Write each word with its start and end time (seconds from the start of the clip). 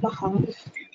Baha 0.00 0.32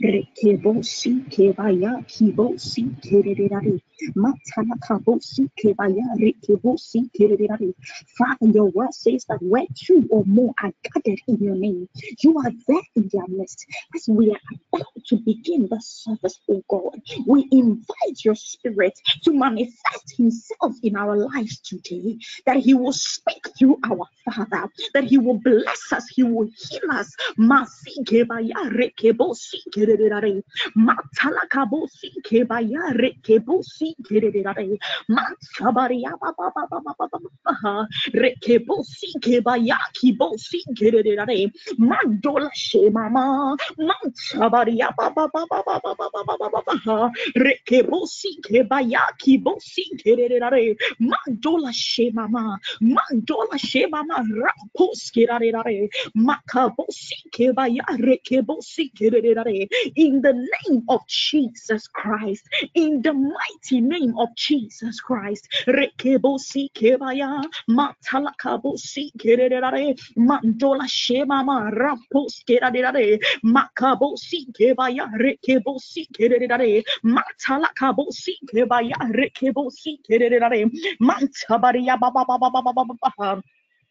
Rekebo 0.01 0.83
si 0.83 1.21
kebaya 1.31 2.03
kibo 2.07 2.57
si 2.59 2.83
kererare 3.03 3.79
matana 4.15 4.75
kabo 4.81 5.21
si 5.21 5.47
kebaya 5.57 6.03
rekebo 6.19 6.77
si 6.79 7.09
kererare 7.15 7.73
Father 8.17 8.47
your 8.51 8.69
word 8.71 8.93
says 8.93 9.25
that 9.29 9.41
where 9.41 9.65
two 9.75 10.07
or 10.11 10.23
more 10.25 10.53
are 10.61 10.73
gathered 10.83 11.19
in 11.27 11.37
your 11.37 11.55
name 11.55 11.87
you 12.21 12.37
are 12.39 12.51
there 12.67 12.81
in 12.95 13.09
their 13.13 13.27
midst. 13.27 13.65
As 13.95 14.07
we 14.07 14.31
are 14.31 14.39
about 14.73 14.87
to 15.07 15.17
begin 15.17 15.67
the 15.69 15.79
service 15.81 16.39
oh 16.49 16.63
God 16.69 16.99
we 17.27 17.47
invite 17.51 18.25
your 18.25 18.35
spirit 18.35 18.99
to 19.23 19.33
manifest 19.33 20.17
himself 20.17 20.73
in 20.83 20.95
our 20.95 21.15
lives 21.17 21.59
today 21.59 22.17
that 22.45 22.57
he 22.57 22.73
will 22.73 22.93
speak 22.93 23.47
through 23.57 23.77
our 23.85 24.07
Father 24.25 24.67
that 24.93 25.03
he 25.05 25.17
will 25.17 25.39
bless 25.39 25.93
us 25.93 26.07
he 26.09 26.23
will 26.23 26.49
heal 26.57 26.91
us. 26.91 27.15
Masi 27.37 28.03
kebaya 28.03 28.55
kebosi 28.97 29.59
kererare 29.73 30.43
matala 30.75 31.43
kabosi 31.49 32.09
kebaya 32.23 32.93
re 32.95 33.11
kebosi 33.21 33.95
kererare 34.05 34.77
matsabaria 35.09 36.11
baba 36.21 36.51
baba 36.55 36.79
baba 36.83 37.07
baba 37.09 37.87
re 38.13 38.31
kebosi 38.43 39.09
kebaya 39.23 39.77
kibosi 39.97 40.61
kererare 40.77 41.51
mandola 41.77 42.49
shemama 42.53 43.55
matsabaria 43.77 44.89
baba 44.97 45.29
baba 45.33 45.61
baba 45.65 46.07
baba 46.09 46.35
baba 46.37 47.11
re 47.35 47.55
kebosi 47.65 48.41
kebaya 48.45 49.03
kibosi 49.21 49.85
kererare 50.01 50.75
mandola 50.99 51.71
shemama 51.71 52.57
mandola 52.81 53.57
shemama 53.57 54.17
rapos 54.43 55.11
kererare 55.15 55.89
makabosi 56.15 57.17
kebaya 57.31 57.85
re 57.99 58.17
kebosi 58.23 58.72
in 58.77 60.21
the 60.21 60.33
name 60.33 60.83
of 60.89 61.01
Jesus 61.07 61.87
Christ, 61.87 62.47
in 62.73 63.01
the 63.01 63.13
mighty 63.13 63.81
name 63.81 64.13
of 64.17 64.29
Jesus 64.35 64.99
Christ. 64.99 65.47
Rekebosi 65.67 66.69
kebaya 66.73 67.43
matalakabosi 67.69 69.11
kerere 69.17 69.95
mandola 70.17 70.87
shemama 70.87 71.71
rapos 71.71 72.43
kerere 72.47 73.19
makabosi 73.43 74.47
kebaya 74.53 75.07
rekebosi 75.19 76.07
kerere 76.11 76.83
matalakabosi 77.03 78.33
kebaya 78.49 78.97
rekebosi 79.13 79.99
kerere 80.07 80.69
mantabaria 80.99 81.99
baba 81.99 82.25
baba 82.25 82.49
baba 82.49 82.73
baba 82.73 83.41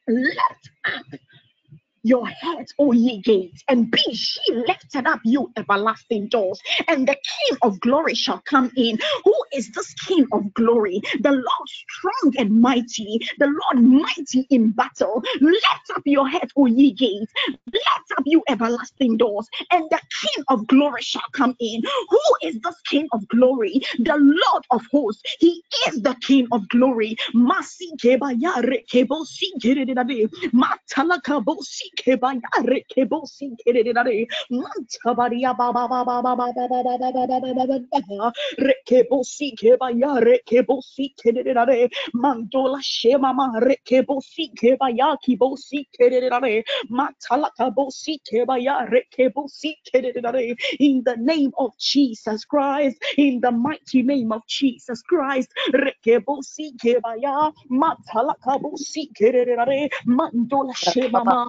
Let 0.08 0.70
your 2.04 2.26
head, 2.28 2.66
O 2.78 2.92
ye 2.92 3.20
gates, 3.22 3.62
and 3.68 3.90
be 3.90 4.02
ye 4.08 4.54
lifted 4.68 5.06
up, 5.06 5.20
you 5.24 5.52
everlasting 5.56 6.28
doors, 6.28 6.60
and 6.88 7.08
the 7.08 7.14
King 7.16 7.58
of 7.62 7.80
glory 7.80 8.14
shall 8.14 8.42
come 8.46 8.70
in. 8.76 8.98
Who 9.24 9.34
is 9.54 9.70
this 9.72 9.94
King 9.94 10.26
of 10.32 10.52
glory? 10.54 11.00
The 11.20 11.32
Lord 11.32 11.68
strong 11.68 12.34
and 12.38 12.60
mighty, 12.60 13.20
the 13.38 13.46
Lord 13.48 13.84
mighty 13.86 14.46
in 14.50 14.70
battle. 14.72 15.22
Lift 15.40 15.66
up 15.96 16.02
your 16.06 16.28
head, 16.28 16.50
O 16.56 16.66
ye 16.66 16.92
gates, 16.92 17.32
lift 17.72 18.12
up, 18.18 18.24
you 18.26 18.42
everlasting 18.48 19.18
doors, 19.18 19.48
and 19.72 19.84
the 19.90 20.00
King 20.22 20.44
of 20.48 20.66
glory 20.68 21.02
shall 21.02 21.22
come 21.32 21.56
in. 21.60 21.82
Who 22.10 22.20
is 22.44 22.60
this 22.62 22.76
King 22.88 23.08
of 23.12 23.26
glory? 23.28 23.82
The 23.98 24.16
Lord 24.18 24.64
of 24.70 24.82
hosts. 24.92 25.22
He 25.40 25.62
is 25.88 26.02
the 26.02 26.16
King 26.22 26.48
of 26.52 26.68
glory. 26.68 27.16
Kebaya 31.96 32.40
kebosi 32.88 33.56
kerere 33.64 34.26
mantabaria 34.50 35.56
baba 35.56 35.88
baba 35.88 36.22
baba 36.22 36.52
baba 36.52 36.78
baba 37.58 38.32
rekebosi 38.58 39.54
mandola 42.14 42.80
shema 42.82 43.32
ma 43.32 43.48
rekebosi 43.60 44.52
in 50.80 51.02
the 51.04 51.16
name 51.18 51.52
of 51.58 51.72
Jesus 51.78 52.44
Christ 52.44 53.02
in 53.16 53.40
the 53.40 53.50
mighty 53.50 54.02
name 54.02 54.32
of 54.32 54.42
Jesus 54.46 55.02
Christ 55.02 55.50
rekebosi 55.72 56.76
kebaya 56.78 57.52
matala 57.70 58.34
kabosi 58.44 59.08
kerere 59.14 59.88
mandola 60.06 60.74
shema 60.74 61.24
ma 61.24 61.48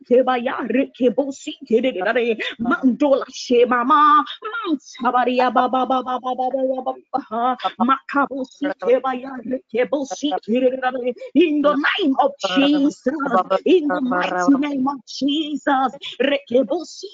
Kebaya, 0.09 0.54
Rekebosi, 0.70 1.53
Kerere, 1.69 2.38
Mandola 2.60 3.26
Shemama, 3.32 4.25
Mansabaria, 4.44 5.53
Baba, 5.53 5.87
Baba, 5.87 6.20
Baba, 6.20 7.56
Makabosi, 7.81 8.72
Kebaya, 8.82 9.32
Rekebosi, 9.47 10.37
Kerere, 10.49 11.14
in 11.34 11.62
the 11.62 11.75
name 11.75 12.16
of 12.22 12.33
Jesus, 12.41 12.97
in 13.66 13.91
the 13.93 14.03
mighty 14.03 14.55
name 14.56 14.87
of 14.88 14.99
Jesus. 15.06 15.93
Rekebosi 16.22 17.09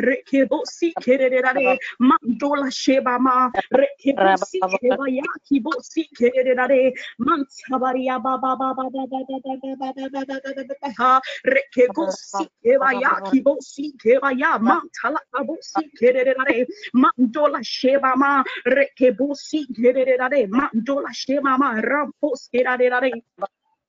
rekebosi 0.00 0.94
kerere 1.00 1.78
mandola 2.00 2.70
shebama 2.70 3.52
rekebosi 3.72 4.66
kebaya 4.80 5.24
kibosi 5.48 6.08
kerere 6.16 6.65
mantabaria 7.18 8.18
baba 8.22 8.56
baba 8.56 8.90
baba 8.90 11.20
rekebosi 11.44 12.48
kebaya 12.62 13.20
kibosi 13.28 13.92
kebaya 13.98 14.58
mantala 14.60 15.20
kabosi 15.32 15.90
kerere 15.98 16.34
mandola 16.94 17.60
shebama 17.62 18.44
rekebosi 18.66 19.66
kerere 19.76 20.46
mandola 20.48 21.10
shebama 21.14 21.80
rampos 21.82 22.48
kerere 22.52 23.22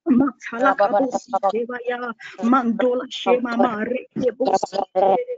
Matala 0.10 0.76
kabosi 0.76 1.40
kebaya 1.52 2.14
mandola 2.44 3.06
shebama 3.10 3.84
rekebosi 3.86 4.84
kerere 4.94 5.38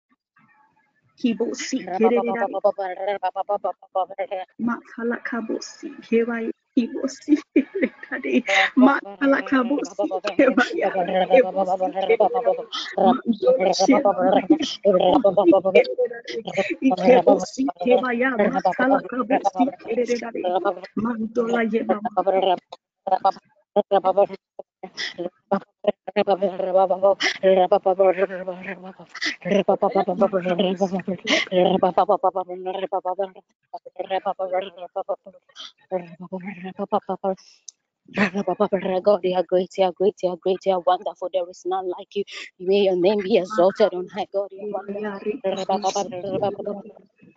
kibosi 1.19 1.77
kerera 1.97 2.45
makala 4.59 5.17
kabosi 5.27 5.87
kewai 6.07 6.47
kibosi 6.75 7.33
kade 8.07 8.43
makala 8.75 9.39
kabosi 9.49 10.03
kewai 10.37 10.73
kibosi 17.03 17.61
kewai 17.83 18.21
makala 18.55 18.97
kabosi 19.09 19.63
kerera 19.83 20.29
mandola 20.95 21.61
yeba 21.71 21.97
God, 39.03 39.19
you 39.23 39.35
are 39.35 39.43
great, 39.43 39.69
you 39.77 39.85
are 39.85 39.93
great, 39.93 40.15
you 40.23 40.29
are 40.31 40.37
great, 40.37 40.59
you 40.65 40.73
are 40.73 40.81
wonderful. 40.81 41.29
There 41.33 41.49
is 41.49 41.63
none 41.65 41.89
like 41.89 42.15
you. 42.15 42.23
May 42.59 42.81
your 42.85 42.97
name 42.97 43.21
be 43.23 43.37
exalted 43.37 43.93
on 43.93 44.07
high, 44.09 44.27
God. 44.33 44.49
You 44.51 44.75
are. 44.75 44.83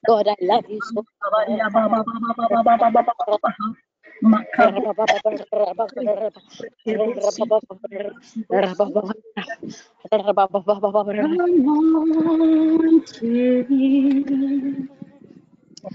God, 0.07 0.28
I 0.28 0.36
love 0.42 0.66
you 0.69 0.81
so. 0.81 1.06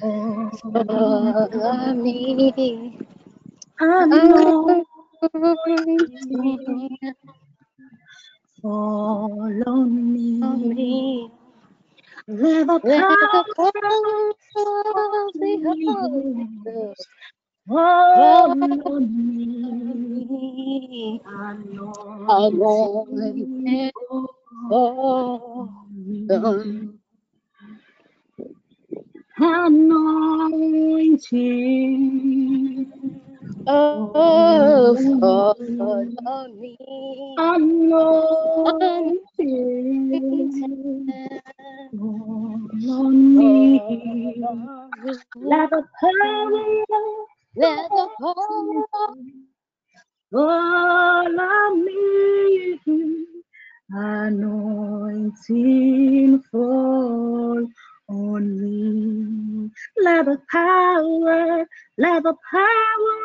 Oh, 0.03 1.95
me. 1.95 2.99
I 3.81 4.07
know. 4.07 4.85
Follow 8.63 9.85
me. 9.87 11.31
Let 12.29 13.09
the 13.09 13.45
power 13.57 13.67
of 13.67 14.37
the 15.35 15.77
Holy 15.87 16.49
Ghost 16.65 17.09
follow 17.69 19.01
me. 19.01 20.27
Anointed 22.29 23.93
for 24.59 25.71
them. 26.29 27.01
Anointed 29.39 31.23
of 33.67 34.99
me 35.01 36.79
on 42.89 43.37
me 43.37 43.81
let 45.43 45.71
the 45.71 45.83
power 46.01 46.87
let 47.57 47.91
the 47.91 48.09
power 48.21 48.87
all 50.35 51.41
on 51.41 51.85
me 51.87 52.81
anointing 53.91 55.23
fall 56.53 57.67
on 58.09 58.61
me. 58.61 59.71
Let 59.99 60.27
the 60.27 60.41
power, 60.51 61.67
let 61.99 62.23
the 62.25 62.35
power 62.53 63.19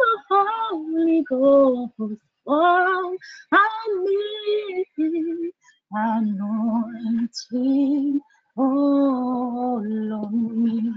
of 0.00 0.20
the 0.28 0.44
Holy 0.70 1.24
Ghost 1.28 1.92
fall 2.44 3.16
on 3.52 4.04
me. 4.04 5.52
Anointing 5.92 7.30
Oh, 8.56 9.82
Lord, 9.82 10.94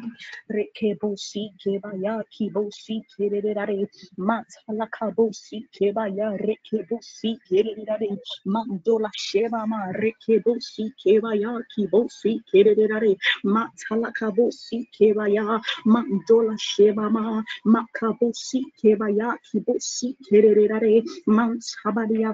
rekebosi 0.51 1.49
kebaya 1.57 2.21
kibosi 2.29 3.01
kererare 3.17 3.89
matala 4.19 4.85
kabosi 4.93 5.65
kebaya 5.73 6.37
rekebosi 6.37 7.39
kererare 7.49 8.13
mandola 8.45 9.09
sheba 9.17 9.65
ma 9.67 9.89
rekebo 9.95 10.53
rekebosi 10.59 10.93
kebaya 11.01 11.57
kibosi 11.73 12.43
kererare 12.51 13.17
matala 13.45 14.13
kabosi 14.13 14.85
kebaya 14.93 15.57
mandola 15.87 16.55
sheba 16.59 17.09
ma 17.09 17.41
makabo 17.65 18.29
makabosi 18.29 18.61
kebaya 18.77 19.39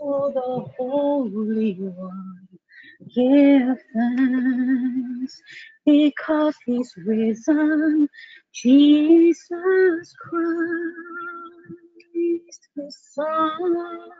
to 0.00 0.32
the 0.34 0.66
Holy 0.78 1.74
One. 1.74 2.48
Give 3.14 3.78
thanks 3.94 5.42
because 5.86 6.56
He's 6.66 6.94
risen. 7.06 8.08
Jesus 8.54 10.16
Christ, 10.20 10.44
His 12.76 12.98
Son. 13.14 14.10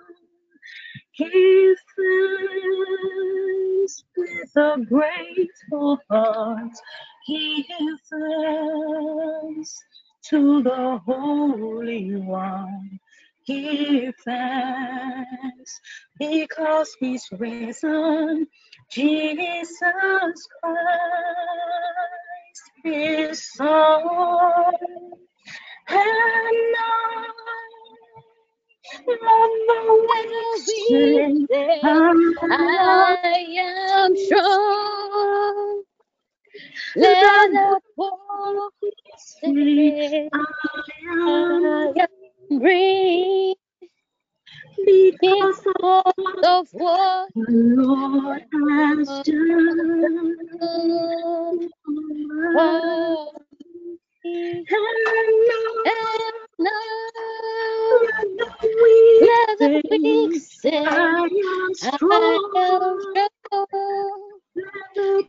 Give 1.18 1.76
thanks 1.96 4.04
with 4.16 4.56
a 4.56 4.76
grateful 4.88 5.98
heart. 6.10 6.72
Give 7.28 7.98
thanks 8.10 9.76
to 10.30 10.62
the 10.62 11.00
Holy 11.06 12.16
One. 12.16 12.98
Give 13.46 14.14
thanks 14.24 15.80
because 16.18 16.94
He's 17.00 17.26
risen. 17.32 18.46
Jesus 18.90 19.72
Christ, 20.62 20.80
His 22.84 23.52
Son. 23.54 24.74
And 25.88 26.76
I 26.78 27.30
I 32.50 33.46
am 33.58 34.16
strong. 34.16 35.82
Let 36.96 37.50
the 37.52 37.80
poor 37.96 38.70
say, 39.18 40.28
I 40.32 41.92
am 41.96 42.19
breathe 42.50 43.56
because 44.86 45.62
of 45.82 46.12
the 46.72 47.26
Lord 47.34 48.42
has 48.52 49.08
done. 49.24 50.36
Oh, 52.56 53.32
and 54.24 55.94
now, 56.58 56.70
the 59.58 59.70
weak 60.02 60.42
say, 60.42 60.84
I 60.84 61.28
am 61.28 61.74
strong. 61.74 62.98
The 64.96 65.24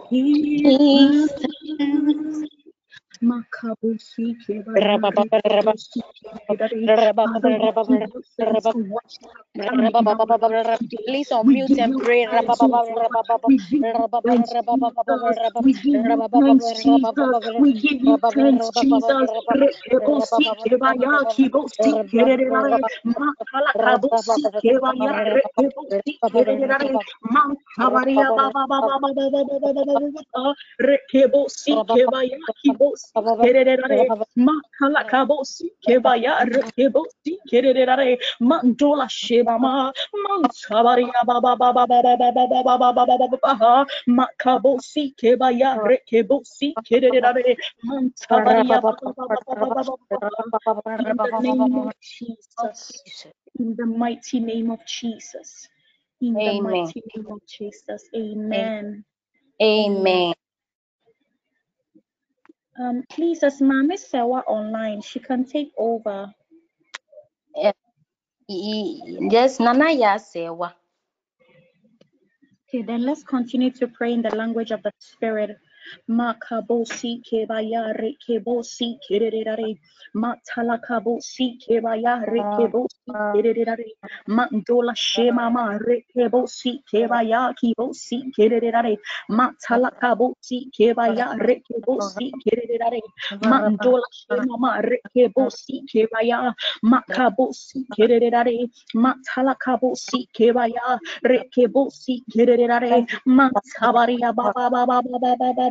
He 0.09 1.27
stands 1.27 2.45
Please 11.05 11.29
unmute 11.31 11.79
and 11.79 11.97
pray. 11.97 12.27
oh 12.29 12.43
We 13.47 13.59
give 17.73 18.03
you 18.03 18.19
thanks, 18.35 18.71
Jesus. 18.71 19.31
Makala 33.15 35.03
kabosi 35.11 35.67
kebaya 35.83 36.45
rekebosi 36.47 37.39
mandola 38.39 39.07
shebama 39.09 39.91
mansabaria 40.23 41.21
baba 41.27 41.55
baba 41.57 41.87
baba 41.87 42.17
baba 42.17 42.31
baba 42.31 42.79
baba 42.79 43.05
baba 43.07 43.27
baba 43.27 43.85
makabosi 44.07 45.11
kebaya 45.19 45.75
rekebosi 45.83 46.79
kererere 46.87 47.57
mansabaria 47.83 48.81
baba 48.81 49.11
baba 49.17 49.43
baba 49.47 49.83
baba 50.09 50.23
in 50.99 51.17
the 51.17 51.31
name 51.39 51.77
of 51.79 51.91
Jesus 52.01 53.03
in 53.59 53.75
the 53.75 53.85
mighty 53.85 54.39
name 54.39 54.71
of 54.71 54.79
Jesus 54.85 55.67
in 56.21 56.41
the 56.43 56.53
Amen. 56.53 56.63
mighty 56.63 57.03
name 57.15 57.27
of 57.27 57.41
Jesus 57.47 58.07
amen 58.15 59.03
Amen. 59.61 60.33
Um, 62.81 63.03
please, 63.11 63.43
as 63.43 63.61
Mama 63.61 63.95
Sewa 63.95 64.39
online, 64.47 65.01
she 65.01 65.19
can 65.19 65.45
take 65.45 65.71
over. 65.77 66.33
Yes, 68.47 69.59
Nana 69.59 69.85
Yasewa. 69.85 70.73
Okay, 72.67 72.81
then 72.81 73.03
let's 73.05 73.23
continue 73.23 73.69
to 73.71 73.87
pray 73.87 74.13
in 74.13 74.23
the 74.23 74.35
language 74.35 74.71
of 74.71 74.81
the 74.81 74.91
Spirit. 74.97 75.57
Makabosi 76.09 77.23
kebaya 77.25 77.97
rekebosi 77.97 79.01
kererere 79.01 79.79
matalakabosi 80.13 81.57
kebaya 81.63 82.21
rekebosi 82.29 83.09
kererere 83.33 83.97
mandola 84.29 84.93
shemama 84.93 85.79
rekebosi 85.81 86.85
kebaya 86.85 87.55
kibosi 87.57 88.29
kererere 88.37 88.99
matalakabosi 89.31 90.69
kebaya 90.77 91.33
rekebosi 91.41 92.37
kererere 92.45 93.01
mandola 93.41 94.05
shemama 94.13 94.83
rekebosi 94.85 95.81
kebaya 95.89 96.53
makabosi 96.85 97.87
kererere 97.97 98.69
matalakabosi 98.93 100.29
kebaya 100.37 100.99
rekebosi 101.25 102.21
kererere 102.29 103.07
mantabaria 103.25 104.33
baba 104.35 104.69
baba 104.69 105.01
baba 105.01 105.33
baba 105.39 105.70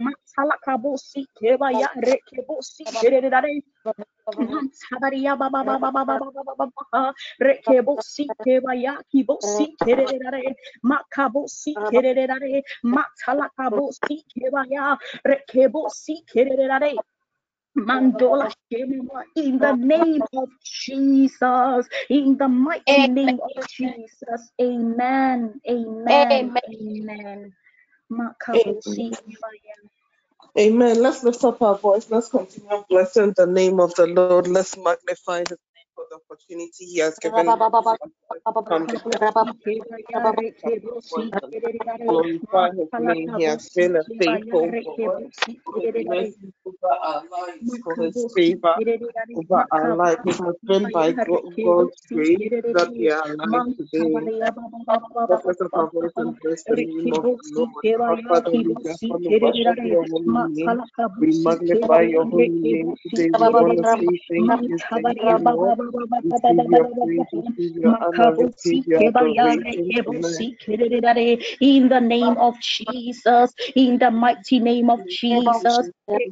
matalakabosi 0.00 1.28
kebaya 1.38 1.88
rekebosi 2.00 2.84
kererere 2.98 3.62
Mantabaria 4.38 5.36
baba 5.38 5.62
baba 5.62 5.90
baba 5.92 6.04
baba 6.04 6.30
baba 6.44 6.54
baba 6.56 7.14
rekebosi 7.40 8.34
kebaya 8.44 8.98
kibosi 9.12 9.76
kererere 9.82 10.56
makabosi 10.84 11.78
kererere 11.88 12.62
matalakabosi 12.84 14.16
kebaya 14.32 14.98
rekebosi 15.26 16.14
kererere 16.30 16.92
Mandola 17.76 18.48
in 19.36 19.58
the 19.60 19.72
name 19.72 20.22
of 20.34 20.48
Jesus, 20.62 21.88
in 22.10 22.36
the 22.38 22.48
mighty 22.48 22.98
name 22.98 23.40
of 23.42 23.52
Jesus, 23.66 24.52
amen, 24.60 25.60
amen, 25.68 26.52
amen. 26.68 27.52
Kebaya. 27.54 27.63
Amen. 30.58 31.02
Let's 31.02 31.24
lift 31.24 31.44
up 31.44 31.62
our 31.62 31.78
voice. 31.78 32.10
Let's 32.10 32.28
continue 32.30 32.84
blessing 32.90 33.34
the 33.36 33.46
name 33.46 33.80
of 33.80 33.94
the 33.96 34.06
Lord. 34.06 34.48
Let's 34.48 34.76
magnify 34.76 35.40
his. 35.48 35.58
For 35.94 36.06
the 36.10 36.16
opportunity 36.16 36.86
He 36.86 36.98
has 37.00 37.18
given 37.20 37.48
us 37.48 37.56
glorify 42.06 42.70
His 42.76 42.90
name. 42.98 43.32
He 43.36 43.42
has 43.44 43.70
been 43.76 43.96
a 43.96 44.04
faithful 44.18 44.74
for 44.84 45.18
His 46.16 46.36
over 46.66 46.94
our 47.04 47.22
lives, 47.30 47.80
favor 48.34 48.76
over 49.36 49.64
our 49.72 49.96
lives. 49.96 50.20
It 50.26 50.38
has 50.44 50.56
been 50.68 50.90
by 50.90 51.12
God's 51.64 51.96
grace 52.12 52.40
that 52.72 52.90
we 52.98 53.10
are 53.10 53.32
alive 53.32 53.64
today. 53.78 54.30
Let 55.28 55.40
us 55.46 55.56
have 55.74 55.90
voice 55.92 56.12
and 56.18 56.34
bless 56.42 56.64
the 56.70 56.78
name 56.78 57.12
of 57.14 57.26
the 57.42 57.48
Lord. 57.54 57.84
Father, 58.28 58.52
we 58.62 58.76
just 58.84 59.04
want 59.10 59.24
to 59.24 59.30
worship 59.40 59.78
your 59.82 60.06
holy 60.06 60.44
name. 60.44 60.80
We 61.18 61.32
magnify 61.32 62.02
your 62.02 62.26
holy 62.26 62.50
name 62.60 62.94
today. 63.02 63.30
We 63.38 63.52
want 63.52 63.78
to 63.78 63.84
say 63.84 64.20
thank 64.30 64.54
you, 64.66 64.80
thank 64.94 65.18
you, 65.26 65.38
Lord. 65.38 65.76
In 71.60 71.88
the 71.88 72.00
name 72.00 72.36
of 72.38 72.58
Jesus, 72.60 73.54
in 73.76 73.98
the 73.98 74.10
mighty 74.10 74.58
name 74.60 74.90
of 74.90 75.00
Jesus. 75.08 75.90
In 75.92 76.28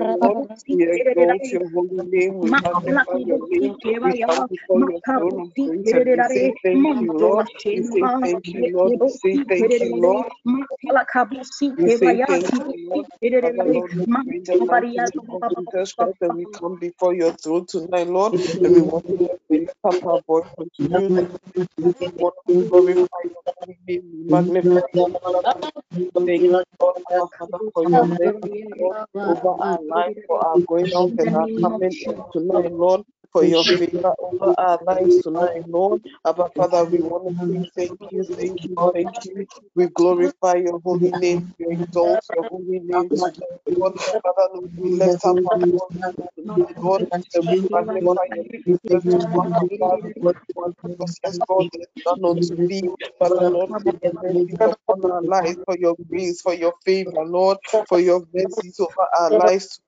Name 0.00 1.00
name. 2.10 2.30
Name. 7.92 8.10
Thank 8.20 8.54
you, 8.54 8.64
Lord. 8.72 9.00
We 9.22 9.40
thank 9.48 9.72
you, 9.82 9.94
Lord. 10.02 10.26
Thank 11.76 12.66
you, 12.72 12.90
Lord. 12.90 13.92
Come 16.52 16.76
before 16.78 17.14
your 17.14 17.32
throne 17.34 17.66
tonight, 17.66 18.08
Lord, 18.08 18.34
and 18.62 18.74
we 18.74 18.82
want 18.82 19.04
to 19.06 19.28
lift 19.50 19.74
up 19.84 19.96
our 20.06 20.20
voice 20.26 20.46
you. 20.78 21.28
We 22.00 22.12
want 22.18 22.34
to 22.48 22.64
glorify 22.70 23.22
your 23.24 23.76
name. 23.88 24.28
Magnify 24.30 24.80
your 24.94 25.06
name. 25.14 26.10
Thank 26.26 26.44
you, 26.48 26.62
Lord, 26.80 27.06
for 27.74 27.84
your 27.84 28.04
Lord, 28.80 28.96
over 29.22 29.56
life, 29.88 30.16
for 30.26 30.44
our 30.46 30.60
going 30.68 30.92
out 30.96 31.14
and 31.18 31.34
our 31.34 31.48
coming 31.60 31.96
in 32.00 32.24
tonight, 32.32 32.72
Lord 32.72 33.02
for 33.32 33.44
your 33.44 33.66
favor 33.78 34.14
over 34.20 34.54
our 34.58 34.80
lives 34.86 35.20
tonight, 35.20 35.68
Lord. 35.68 36.00
Abba 36.26 36.50
Father, 36.56 36.84
we 36.86 37.00
want 37.02 37.28
to 37.28 37.34
say 37.54 37.68
thank 37.76 38.00
you, 38.10 38.24
thank 38.36 38.60
you, 38.68 38.78
thank 38.92 39.12
you. 39.24 39.46
We 39.76 39.88
glorify 39.88 40.56
your 40.56 40.80
holy 40.84 41.12
name, 41.12 41.54
we 41.58 41.66
exalt 41.70 42.24
your 42.34 42.46
holy 42.50 42.80
name 42.80 43.10
Lord. 43.68 43.94
Father, 44.22 44.60
we 44.76 44.90
lift 44.90 45.24
up 45.24 45.40
our 45.46 45.58
Lord, 46.82 47.02
and 47.34 47.44
we 47.50 47.60
magnify 47.60 48.26
with 50.24 50.36
because 50.56 51.14
God, 51.48 51.66
is 51.74 51.86
none 52.06 52.20
unto 52.24 52.58
thee. 52.68 52.90
Father, 53.18 53.42
Lord, 53.42 53.70
your 54.48 54.72
upon 54.88 55.10
our 55.10 55.22
lives, 55.22 55.58
for 55.66 55.78
your 55.78 55.96
grace, 56.10 56.42
for 56.42 56.54
your 56.54 56.74
favor, 56.84 57.24
Lord, 57.24 57.58
for 57.88 58.00
your 58.00 58.26
mercies 58.34 58.80
over 58.80 59.08
our 59.20 59.32
lives. 59.32 59.80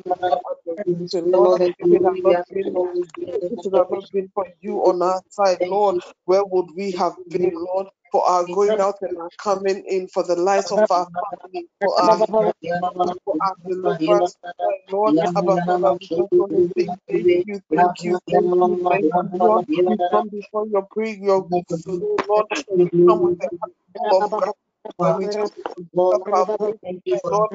adoration, 0.77 1.31
Lord. 1.33 1.63
If 1.81 3.63
it 3.63 3.73
had 3.75 3.87
not 3.91 4.11
been 4.11 4.29
for 4.33 4.45
you 4.61 4.79
on 4.85 5.01
our 5.01 5.21
side, 5.29 5.59
Lord, 5.63 5.97
where 6.25 6.45
would 6.45 6.67
we 6.75 6.91
have 6.93 7.15
been, 7.31 7.51
Lord? 7.55 7.87
For 8.11 8.25
our 8.27 8.47
going 8.47 8.79
out 8.79 8.95
and 9.01 9.17
our 9.17 9.31
coming 9.41 9.83
in, 9.87 10.07
for 10.07 10.23
the 10.23 10.35
lives 10.35 10.71
of 10.71 10.83
our 10.89 11.07
family, 11.21 11.67
for 11.81 11.99
our 11.99 12.19
for 13.25 13.35
our 13.41 13.55
deliverance, 13.67 14.37
Lord. 14.91 15.15
Abba 15.35 15.57
Father, 15.65 15.93
we 16.01 16.07
just 16.07 16.29
want 16.37 16.53
to 16.55 16.63
say 16.77 16.89
thank 17.09 17.39
you, 17.45 17.61
thank 17.71 18.03
you, 18.03 18.19
thank 18.31 18.47
you, 18.61 18.79
thank 18.89 19.13
you, 19.21 19.39
Lord. 19.41 19.65
We 19.85 19.99
come 20.11 20.29
before 20.29 20.67
your 20.67 20.87
prayer, 20.91 21.15
your 21.17 21.45
throne, 21.51 22.07
Lord, 22.27 22.47
we 22.75 22.91
come 23.07 23.21
with 23.23 23.39
heart 23.41 23.61
of 24.11 24.31
gratitude. 24.31 24.66
We 25.15 25.29
just 25.29 25.53
Lord, 25.93 26.21
and 26.67 26.81
exalt 26.87 27.53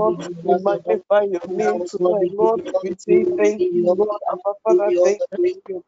We 0.45 0.57
magnify 0.65 1.23
your 1.25 1.49
name 1.49 1.85
tonight. 1.87 2.33
We 2.83 2.95
say 2.99 3.27
thank 3.37 3.65
you, 3.73 3.95
Father, 4.67 4.97
thank 5.43 5.63
you 5.69 5.83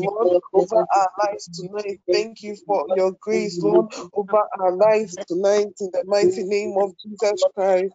for 0.00 0.06
your 0.22 0.42
over 0.54 0.76
our 0.96 1.10
lives 1.22 1.50
tonight. 1.54 2.00
Thank 2.12 2.42
you 2.42 2.56
for 2.66 2.86
your 2.88 3.12
grace, 3.20 3.62
Lord, 3.62 3.86
over 4.14 4.44
our 4.60 4.72
lives 4.72 5.18
tonight. 5.28 5.74
In 5.80 5.90
the 5.92 6.04
mighty 6.06 6.44
name 6.44 6.74
of 6.78 6.92
Jesus 7.04 7.46
Christ. 7.56 7.94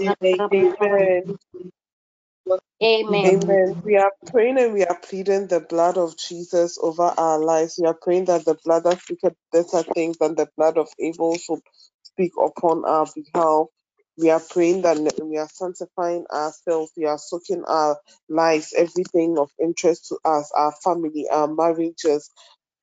Amen. 0.00 1.38
Amen. 2.82 3.26
Amen. 3.26 3.74
We 3.84 3.96
are 3.96 4.12
praying 4.28 4.58
and 4.58 4.74
we 4.74 4.84
are 4.84 4.98
pleading 5.00 5.48
the 5.48 5.60
blood 5.60 5.98
of 5.98 6.16
Jesus 6.18 6.78
over 6.80 7.02
our 7.18 7.40
lives. 7.44 7.78
We 7.80 7.86
are 7.88 7.98
praying 8.00 8.26
that 8.26 8.44
the 8.46 8.56
blood 8.64 8.84
that 8.84 9.00
speaketh 9.02 9.34
better 9.52 9.82
things 9.94 10.18
than 10.18 10.36
the 10.36 10.48
blood 10.56 10.78
of 10.78 10.88
Abel 11.00 11.36
should 11.36 11.60
speak 12.04 12.32
upon 12.42 12.84
our 12.86 13.06
behalf. 13.14 13.66
We 14.18 14.30
are 14.30 14.40
praying 14.40 14.82
that 14.82 14.98
we 15.24 15.38
are 15.38 15.48
sanctifying 15.52 16.26
ourselves. 16.32 16.92
We 16.96 17.06
are 17.06 17.18
soaking 17.18 17.64
our 17.66 17.98
lives, 18.28 18.74
everything 18.76 19.38
of 19.38 19.50
interest 19.60 20.06
to 20.10 20.18
us, 20.24 20.52
our 20.56 20.72
family, 20.84 21.26
our 21.30 21.48
marriages, 21.52 22.30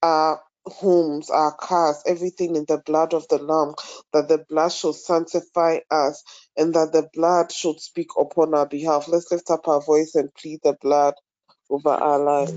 our 0.03 0.41
homes, 0.67 1.29
our 1.31 1.55
cars, 1.55 2.03
everything 2.07 2.55
in 2.55 2.65
the 2.67 2.79
blood 2.85 3.13
of 3.13 3.27
the 3.29 3.39
Lamb, 3.39 3.75
that 4.13 4.29
the 4.29 4.39
blood 4.49 4.71
should 4.73 4.95
sanctify 4.95 5.79
us 5.91 6.23
and 6.57 6.73
that 6.75 6.91
the 6.93 7.09
blood 7.13 7.51
should 7.51 7.79
speak 7.81 8.09
upon 8.19 8.53
our 8.55 8.67
behalf. 8.67 9.07
Let's 9.07 9.31
lift 9.31 9.51
up 9.51 9.67
our 9.67 9.81
voice 9.81 10.15
and 10.15 10.33
plead 10.35 10.61
the 10.63 10.77
blood 10.81 11.15
over 11.69 11.91
our 11.91 12.19
lives. 12.19 12.53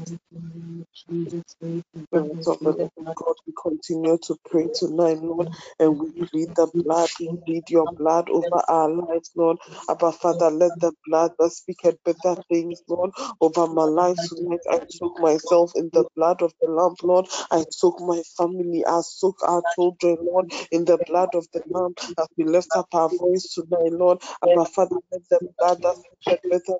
Spirit 2.13 2.39
of 2.47 2.59
the 2.63 2.71
living 2.73 3.13
God, 3.17 3.35
we 3.47 3.55
continue 3.63 4.19
to 4.25 4.37
pray 4.51 4.69
tonight, 4.75 5.19
Lord, 5.23 5.49
and 5.81 5.99
we 5.99 6.13
plead 6.31 6.51
the 6.57 6.69
blood. 6.85 7.11
We 7.21 7.31
plead 7.47 7.65
your 7.71 7.89
blood 7.99 8.31
over 8.31 8.63
our 8.69 8.91
lives, 8.91 9.31
Lord. 9.37 9.59
Abba 9.91 10.13
Father, 10.13 10.51
let 10.51 10.79
the 10.81 10.93
blood 11.07 11.33
that 11.39 11.51
speaketh 11.53 11.97
better 12.05 12.37
things, 12.51 12.83
Lord, 12.89 13.13
over 13.41 13.69
my 13.69 13.85
life 13.85 14.19
tonight. 14.29 14.61
I 14.71 14.81
soak 14.89 15.15
myself 15.21 15.73
in 15.77 15.91
the 15.93 16.05
blood 16.17 16.43
of 16.43 16.53
the 16.63 16.71
Lamb, 16.71 16.97
Lord. 17.03 17.27
I 17.51 17.65
soak 17.71 18.01
my 18.01 18.23
family, 18.39 18.85
I 18.87 19.01
soak 19.05 19.37
our 19.47 19.63
children, 19.75 20.19
Lord, 20.23 20.53
in 20.73 20.85
the 20.87 20.99
blood 21.07 21.35
of 21.35 21.47
the 21.55 21.63
Lamb. 21.71 21.95
As 22.19 22.29
we 22.39 22.45
lift 22.45 22.77
up 22.77 22.89
our 22.95 23.11
voice 23.11 23.55
tonight, 23.55 23.93
Lord. 23.93 24.23
Abba 24.45 24.67
Father, 24.67 24.97
let 25.13 25.23
the 25.31 25.41
blood 25.59 25.83
that 25.83 25.97
speaketh 25.97 26.41
better 26.51 26.79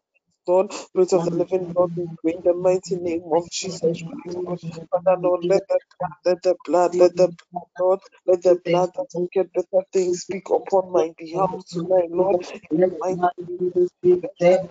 Lord, 0.49 0.73
Spirit 0.73 1.15
of 1.15 1.25
the 1.25 1.33
living 1.33 1.73
God, 1.77 1.91
we 1.97 2.09
pray 2.23 2.35
in 2.35 2.43
the 2.45 2.55
mighty 2.55 2.97
name 2.97 3.25
of 3.33 3.45
Jesus 3.53 4.03
Christ, 4.03 4.39
Lord. 4.47 4.61
Father, 4.93 5.21
Lord, 5.21 5.45
let 5.45 5.63
the 5.69 5.81
blood, 6.01 6.11
let 6.27 6.43
the 6.43 6.57
blood, 6.67 6.97
let 6.97 7.17
the 7.17 7.29
blood, 7.29 7.65
Lord, 7.81 8.01
let 8.27 8.43
the 8.43 8.61
blood 8.71 8.91
that 8.97 9.09
will 9.15 9.29
get 9.33 9.53
better 9.55 9.85
things 9.93 10.21
speak 10.23 10.51
upon 10.51 10.93
my 10.93 11.13
behalf 11.19 11.51
tonight, 11.71 12.11
Lord. 12.11 12.39
In 12.71 12.79
the 12.81 12.97
mighty 13.01 13.21
name 13.39 13.73
of 13.77 13.91
Jesus, 14.05 14.31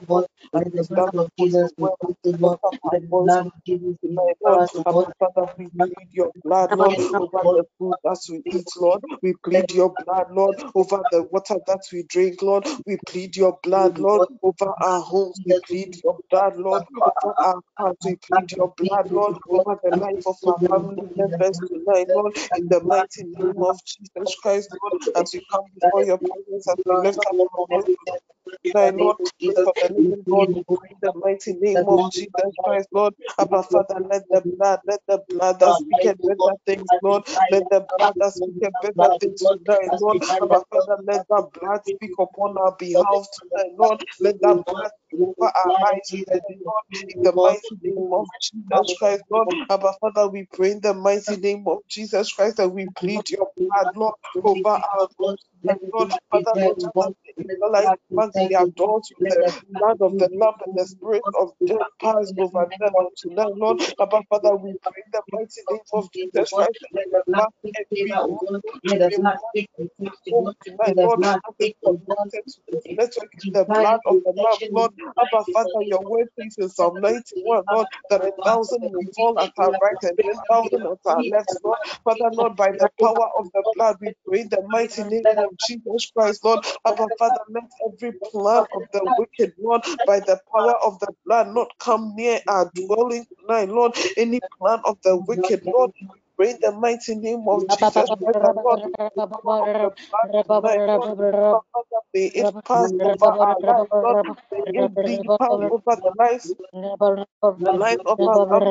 Lord, 0.09 0.25
as 0.55 0.63
we 0.73 0.79
stand 0.81 1.11
before 1.37 1.49
your 1.49 1.71
word, 1.79 1.93
as 2.09 2.15
we 2.25 2.33
lift 2.33 2.55
up 2.65 2.77
our 2.83 2.99
voice 3.09 3.39
tonight, 4.03 4.37
Lord. 4.45 4.63
Father, 5.19 5.47
we 5.57 5.69
plead 5.79 6.09
your 6.11 6.31
blood, 6.43 6.73
Lord, 6.75 6.97
over 7.17 7.39
the 7.53 7.65
food 7.79 7.97
that 8.03 8.19
we 8.29 8.43
eat, 8.51 8.69
Lord. 8.77 9.01
We 9.23 9.35
plead 9.43 9.71
your 9.73 9.95
blood, 10.05 10.27
Lord, 10.31 10.55
over 10.75 11.05
the 11.11 11.23
water 11.31 11.57
that 11.67 11.83
we 11.93 12.03
drink, 12.09 12.41
Lord. 12.43 12.65
We 12.85 12.97
plead 13.07 13.37
your 13.37 13.59
blood, 13.63 13.99
Lord, 13.99 14.23
over 14.43 14.73
our 14.81 15.01
homes. 15.01 15.39
We 15.45 15.55
plead 15.67 15.95
your 16.03 16.19
blood, 16.31 16.57
Lord, 16.57 16.83
over 17.01 17.33
our 17.43 17.55
hearts. 17.77 18.07
We 18.07 18.17
plead 18.17 18.51
your 18.57 18.73
blood, 18.77 19.11
Lord, 19.11 19.37
over 19.49 19.79
the 19.83 19.91
life 19.97 20.21
of 20.25 20.37
our 20.47 20.59
family 20.69 21.09
members 21.15 21.61
tonight, 21.67 22.09
Lord, 22.13 22.37
in 22.55 22.69
the 22.69 22.81
mighty 22.83 23.25
name 23.25 23.63
of 23.63 23.79
Jesus 23.85 24.35
Christ, 24.41 24.71
Lord, 24.81 24.93
as 25.15 25.31
we 25.33 25.41
come 25.51 25.65
before 25.75 26.05
your 26.05 26.19
presence, 26.19 26.67
as 26.69 26.77
we 26.85 26.97
lift 26.97 27.25
up 27.27 27.37
our 27.49 27.61
voice 27.69 27.85
tonight, 28.73 28.95
Lord, 28.97 29.17
for 29.63 29.73
the 29.81 29.89
living 29.93 30.25
God, 30.29 30.49
in 30.91 30.97
the 31.01 31.13
mighty 31.15 31.53
name 31.53 31.85
of 31.87 32.07
Jesus 32.09 32.53
Christ, 32.63 32.89
Lord. 32.93 33.13
Abba 33.39 33.63
Father, 33.63 33.99
let 34.09 34.23
the 34.31 34.43
blood, 34.57 34.81
let 34.87 35.01
the 35.07 35.19
blood 35.29 35.59
that 35.61 35.75
speaketh 35.75 36.17
better 36.25 36.55
things, 36.67 36.93
Lord. 37.01 37.23
Let 37.49 37.69
the 37.69 37.87
blood 37.97 38.15
that 38.19 38.33
speaketh 38.33 38.79
better 38.81 39.11
things 39.19 39.47
tonight, 39.47 39.91
Lord. 39.99 40.19
Abba 40.41 40.61
Father, 40.71 41.01
let 41.05 41.23
that 41.29 41.45
blood 41.61 41.81
speak 41.85 42.11
upon 42.19 42.57
our 42.57 42.75
behalf 42.77 43.27
tonight, 43.39 43.73
Lord. 43.77 44.03
Let 44.21 44.41
that 44.41 44.63
blood 44.65 44.91
speak 45.13 45.29
over 45.47 45.57
our 45.57 45.73
lives 45.81 46.11
today, 46.11 46.41
Lord. 46.65 46.83
In 47.15 47.21
the 47.23 47.33
mighty 47.33 47.77
name 47.83 48.07
of 48.13 48.27
Jesus 48.39 48.93
Christ, 48.97 49.23
Lord. 49.31 49.49
Abba 49.69 49.93
Father, 50.01 50.29
we 50.29 50.47
pray 50.53 50.71
in 50.73 50.81
the 50.81 50.93
mighty 50.93 51.37
name 51.37 51.65
of 51.67 51.79
Jesus 51.89 52.33
Christ 52.33 52.59
and 52.59 52.73
we 52.73 52.87
plead 52.87 53.29
your 53.31 53.47
blood, 53.57 53.89
Lord, 53.95 54.15
over 54.43 54.69
our 54.69 55.07
lives 55.19 55.43
tonight, 55.61 55.81
Lord. 55.93 56.11
Father, 56.31 56.53
Lord, 56.61 56.77
just 56.79 56.95
as 57.05 57.13
the 57.25 57.33
Israelites 57.43 57.93
mark 58.11 58.33
their 58.49 58.65
doors 58.77 59.03
the 59.29 59.53
blood 59.73 59.97
of 60.01 60.17
the 60.17 60.29
Lamb 60.39 60.55
and 60.65 60.75
the 60.75 60.85
spirit 60.87 61.25
of 61.35 61.51
death 61.65 61.87
passed 62.03 62.33
over 62.37 62.67
them 62.79 62.89
on 62.95 63.09
tonight, 63.17 63.53
Lord. 63.57 63.79
Abba 64.01 64.21
Father, 64.29 64.55
we 64.55 64.75
pray 64.91 65.03
the 65.13 65.21
mighty 65.33 65.61
name 65.69 65.81
of 65.93 66.11
Jesus 66.13 66.53
Christ 66.53 66.75
that 66.93 67.05
you 67.11 67.23
mark 67.27 67.51
every 67.79 68.15
home, 68.27 68.49
we 68.83 68.99
mark 68.99 69.39
every 69.55 70.05
home 70.31 70.53
tonight, 70.63 70.95
Lord, 71.01 71.19
as 71.23 71.53
it's 71.59 71.75
connected 71.85 72.43
to 72.47 72.59
this 72.71 72.85
network 72.89 73.31
in 73.45 73.53
the 73.53 73.65
blood 73.73 74.01
of 74.05 74.17
the 74.25 74.31
Lamb, 74.33 74.59
Lord. 74.71 74.91
Abba 75.19 75.45
Father, 75.53 75.83
your 75.83 76.03
word 76.03 76.27
says 76.39 76.55
in 76.59 76.69
Psalm 76.69 77.01
91, 77.01 77.65
Lord, 77.69 77.87
that 78.09 78.25
a 78.25 78.33
thousand 78.45 78.91
will 78.93 79.05
fall 79.15 79.39
at 79.39 79.51
our 79.59 79.73
right 79.81 79.97
and 80.03 80.19
ten 80.25 80.41
thousand 80.49 80.85
at 80.85 80.99
our 81.05 81.23
left, 81.31 81.57
Lord. 81.63 81.79
Father, 82.03 82.29
Lord, 82.33 82.55
by 82.57 82.71
the 82.79 82.89
power 83.01 83.29
of 83.37 83.47
the 83.53 83.63
blood, 83.73 83.97
we 84.01 84.13
pray 84.27 84.43
the 84.45 84.61
mighty 84.69 85.03
name 85.05 85.27
of 85.37 85.46
Jesus 85.57 86.11
Christ, 86.15 86.43
Lord. 86.45 86.65
our 86.85 87.11
Father, 87.19 87.41
let 87.49 87.63
every 87.87 88.13
plan 88.31 88.65
of 88.73 88.83
the 88.93 89.05
wicked, 89.17 89.53
Lord, 89.59 89.83
by 90.05 90.19
the 90.21 90.39
power 90.53 90.75
of 90.85 90.99
the 90.99 91.09
blood, 91.25 91.49
not 91.55 91.69
come 91.79 92.13
near 92.15 92.41
our 92.47 92.71
dwelling 92.75 93.25
Lord. 93.71 93.95
Any 94.17 94.41
plan 94.59 94.81
of 94.85 94.97
the 95.03 95.17
wicked, 95.17 95.63
Lord, 95.65 95.91
pray 96.37 96.51
in 96.51 96.59
the 96.61 96.73
mighty 96.73 97.15
name 97.15 97.45
of 97.49 97.67
Jesus. 97.69 98.11
Christ, 98.23 98.37
our 98.43 98.55
Lord, 98.63 98.81
by 98.83 99.25
the 99.27 99.27
power 99.27 99.63
of 99.63 99.71
the 99.81 99.89
blood 99.97 100.31
tonight, 100.47 100.81
Lord. 100.95 101.09
Abba 101.51 101.61
Father, 101.73 102.01
may 102.13 102.27
it 102.27 102.51
pass 102.67 102.93
over 103.03 103.25
our 103.27 103.59
lives, 103.67 103.91
Lord. 104.01 104.17
May 104.51 104.63
it 104.85 104.91
be 105.03 105.21
pass 105.39 105.57
over 105.71 105.97
the 106.03 106.11
lives 106.19 106.53
the 107.63 107.73
life 107.73 107.99
of 108.05 108.19
our 108.27 108.41
family 108.49 108.65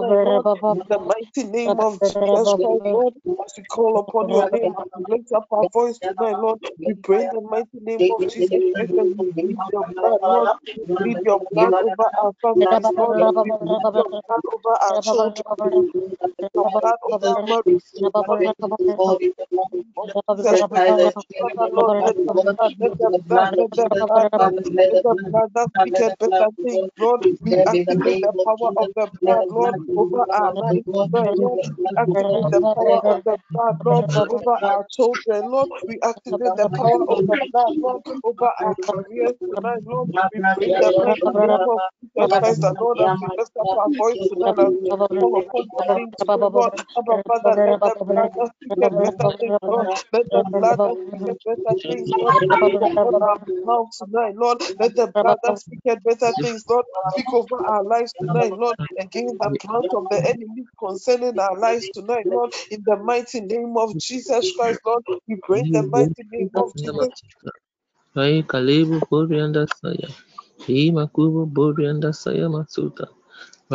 Lord, 0.00 0.46
the 0.88 0.98
mighty 1.00 1.50
name 1.50 1.80
of 1.80 2.00
Jesus 2.02 2.54
Christ, 2.58 2.84
Lord, 2.92 3.14
as 3.46 3.54
we 3.58 3.64
call 3.64 3.98
upon 3.98 4.30
your 4.30 4.48
name, 4.50 4.74
lift 5.08 5.32
up 5.34 5.46
our 5.52 5.66
voice 5.72 5.98
tonight, 6.00 6.38
Lord, 6.38 6.58
we 6.86 6.94
pray 6.94 7.24
in 7.24 7.30
the 7.32 7.42
mighty 7.42 7.80
name 7.80 8.06
of 8.10 8.28
Jesus 8.28 8.60
Christ 8.74 8.92
and 8.96 9.08
we 9.18 9.24
plead 9.40 9.58
your 9.72 9.84
blood, 9.96 10.20
Lord, 10.26 10.50
we 10.76 10.94
plead 11.02 11.20
your 11.24 11.40
blood 11.52 11.74
over 11.82 12.10
our 12.22 12.32
families, 12.42 12.92
Lord, 12.96 13.18
we 13.44 13.52
plead 13.64 13.88
your 13.94 14.10
blood 14.28 14.42
over 14.54 14.76
our 14.82 14.94
children, 15.00 15.36
blood 17.10 17.40
Lord, 17.42 17.54
the 18.58 18.68
Lord, 21.72 21.94
the 21.98 22.26
blood, 22.30 22.48
the 22.78 22.90
blood, 22.90 22.90
the 23.00 23.18
blood, 23.28 23.50
Lord, 23.56 23.70
the 23.76 23.88
blood 24.70 24.92
Lord, 26.98 27.22
we 27.40 27.58
activate 27.66 28.20
the 28.22 28.34
power 28.46 28.70
of 28.78 28.90
the 28.96 29.08
blood, 29.20 29.44
Lord, 29.50 29.76
over 29.96 30.26
our 30.32 30.52
lives 30.54 30.86
Lord. 31.38 31.60
We 31.76 31.86
activate 31.98 32.50
the 32.50 32.62
power 32.74 33.00
of 33.10 33.18
the 33.24 33.38
blood, 33.50 33.76
Lord, 33.84 34.06
over 34.28 34.58
our 34.64 34.86
children, 34.90 35.50
Lord. 35.50 35.70
We 35.86 35.98
activate 36.04 36.54
the 36.56 36.70
power 36.76 37.04
of 37.08 37.20
the 37.26 37.38
blood, 37.52 37.74
Lord, 37.82 38.02
over 38.24 38.46
our 38.58 38.76
careers 38.84 39.34
Lord. 39.86 40.08
We 40.32 40.42
pray 40.54 40.70
the 40.78 41.32
name 41.34 41.64
of 41.66 41.82
Jesus 42.06 42.30
Christ, 42.40 42.60
the 42.62 42.74
Lord, 42.78 43.00
as 43.00 43.16
we 43.20 43.30
lift 43.38 43.52
up 43.60 43.68
our 43.76 43.90
voice 43.98 44.18
tonight, 44.28 44.54
as 44.58 44.72
we 44.80 44.88
name 45.96 46.12
today, 46.18 46.46
Lord. 46.52 46.72
Abba, 46.98 47.22
Father, 47.28 47.62
let 47.64 47.84
the 47.84 47.96
blood. 48.06 48.32
Let 48.68 48.90
the 48.90 48.92
better 48.92 49.34
things, 49.42 49.68
Lord, 49.68 49.86
speak 52.36 52.52
tonight, 53.98 54.34
Lord. 54.36 54.58
Let 54.80 54.94
the 54.96 55.12
better 56.04 56.34
things, 56.36 56.64
Lord, 56.68 56.84
speak 57.08 57.32
over 57.32 57.56
our 57.68 57.84
lives 57.84 58.14
tonight, 58.20 58.52
Lord, 58.54 58.76
against 58.98 59.38
the 59.40 59.50
plans 59.60 59.92
of 59.94 60.08
the 60.10 60.20
enemy 60.26 60.64
concerning 60.78 61.38
our 61.38 61.58
lives 61.58 61.88
tonight, 61.90 62.26
Lord, 62.30 62.52
in 62.70 62.82
the 62.86 62.96
mighty 62.96 63.40
name 63.40 63.74
of 63.78 63.96
Jesus 63.98 64.50
Christ, 64.52 64.80
Lord, 64.86 65.02
we 65.28 65.36
pray 65.44 65.64
the 65.72 65.84
mighty 65.90 66.24
name 66.32 66.50
of 66.56 66.70
Jesus. 66.82 67.08
Kalebu 68.14 69.00
Borianda 69.10 69.66
Saya. 69.80 70.08
Hima 70.68 71.08
Kubu 71.10 71.46
Borianda 71.48 72.12
Saya 72.14 72.44
Masuta. 72.48 73.08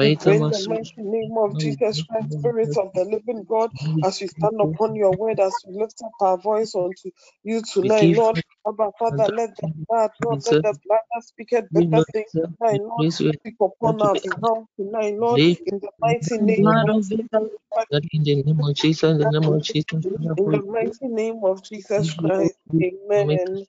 We 0.02 0.12
in 0.28 0.48
the 0.50 0.60
mighty 0.68 0.92
name 0.98 1.38
of 1.38 1.60
Jesus 1.60 2.04
Christ, 2.04 2.34
Spirit 2.40 2.78
of 2.78 2.94
the 2.96 3.06
living 3.06 3.46
God, 3.50 3.72
as 4.04 4.22
we 4.22 4.28
stand 4.28 4.62
upon 4.62 4.96
your 4.96 5.14
word, 5.16 5.40
as 5.40 5.64
we 5.68 5.76
lift 5.80 6.02
up 6.06 6.14
our 6.22 6.38
voice 6.38 6.76
unto 6.76 7.12
you 7.44 7.62
We 7.82 7.92
tonight, 7.92 8.12
Lord. 8.12 8.38
Abba, 8.68 8.92
Father, 9.00 9.30
let 9.30 9.58
the 9.58 9.70
blood, 9.90 10.12
Lord, 10.22 10.40
let 10.46 10.62
the 10.62 10.76
blood 10.86 11.02
that 11.16 11.24
speaketh 11.24 11.74
give 11.76 11.92
better 11.92 12.06
Lord 12.06 12.08
things 12.14 12.32
the 12.34 12.50
tonight, 12.60 12.82
Lord, 12.82 13.08
speak 13.12 13.56
upon 13.62 14.02
our 14.02 14.18
behalf 14.18 14.66
tonight, 14.78 15.16
Lord, 15.18 15.42
in 15.66 15.80
the 15.80 15.92
mighty 16.02 16.38
name 16.40 16.74
of 16.74 16.90
of 16.90 17.04
Jesus 17.10 17.50
Christ. 17.72 17.90
in 18.14 18.24
the 18.24 18.44
name 18.44 18.62
of 18.62 18.76
Jesus, 18.76 19.00
in 19.16 19.32
the 19.32 19.32
name 19.32 19.50
of 19.52 19.62
Jesus, 19.64 20.06
In 20.06 20.42
the 20.52 20.64
mighty 20.68 21.08
name 21.08 21.42
of 21.44 21.64
Jesus 21.64 22.12
Christ. 22.12 22.58
Amen. 22.84 23.66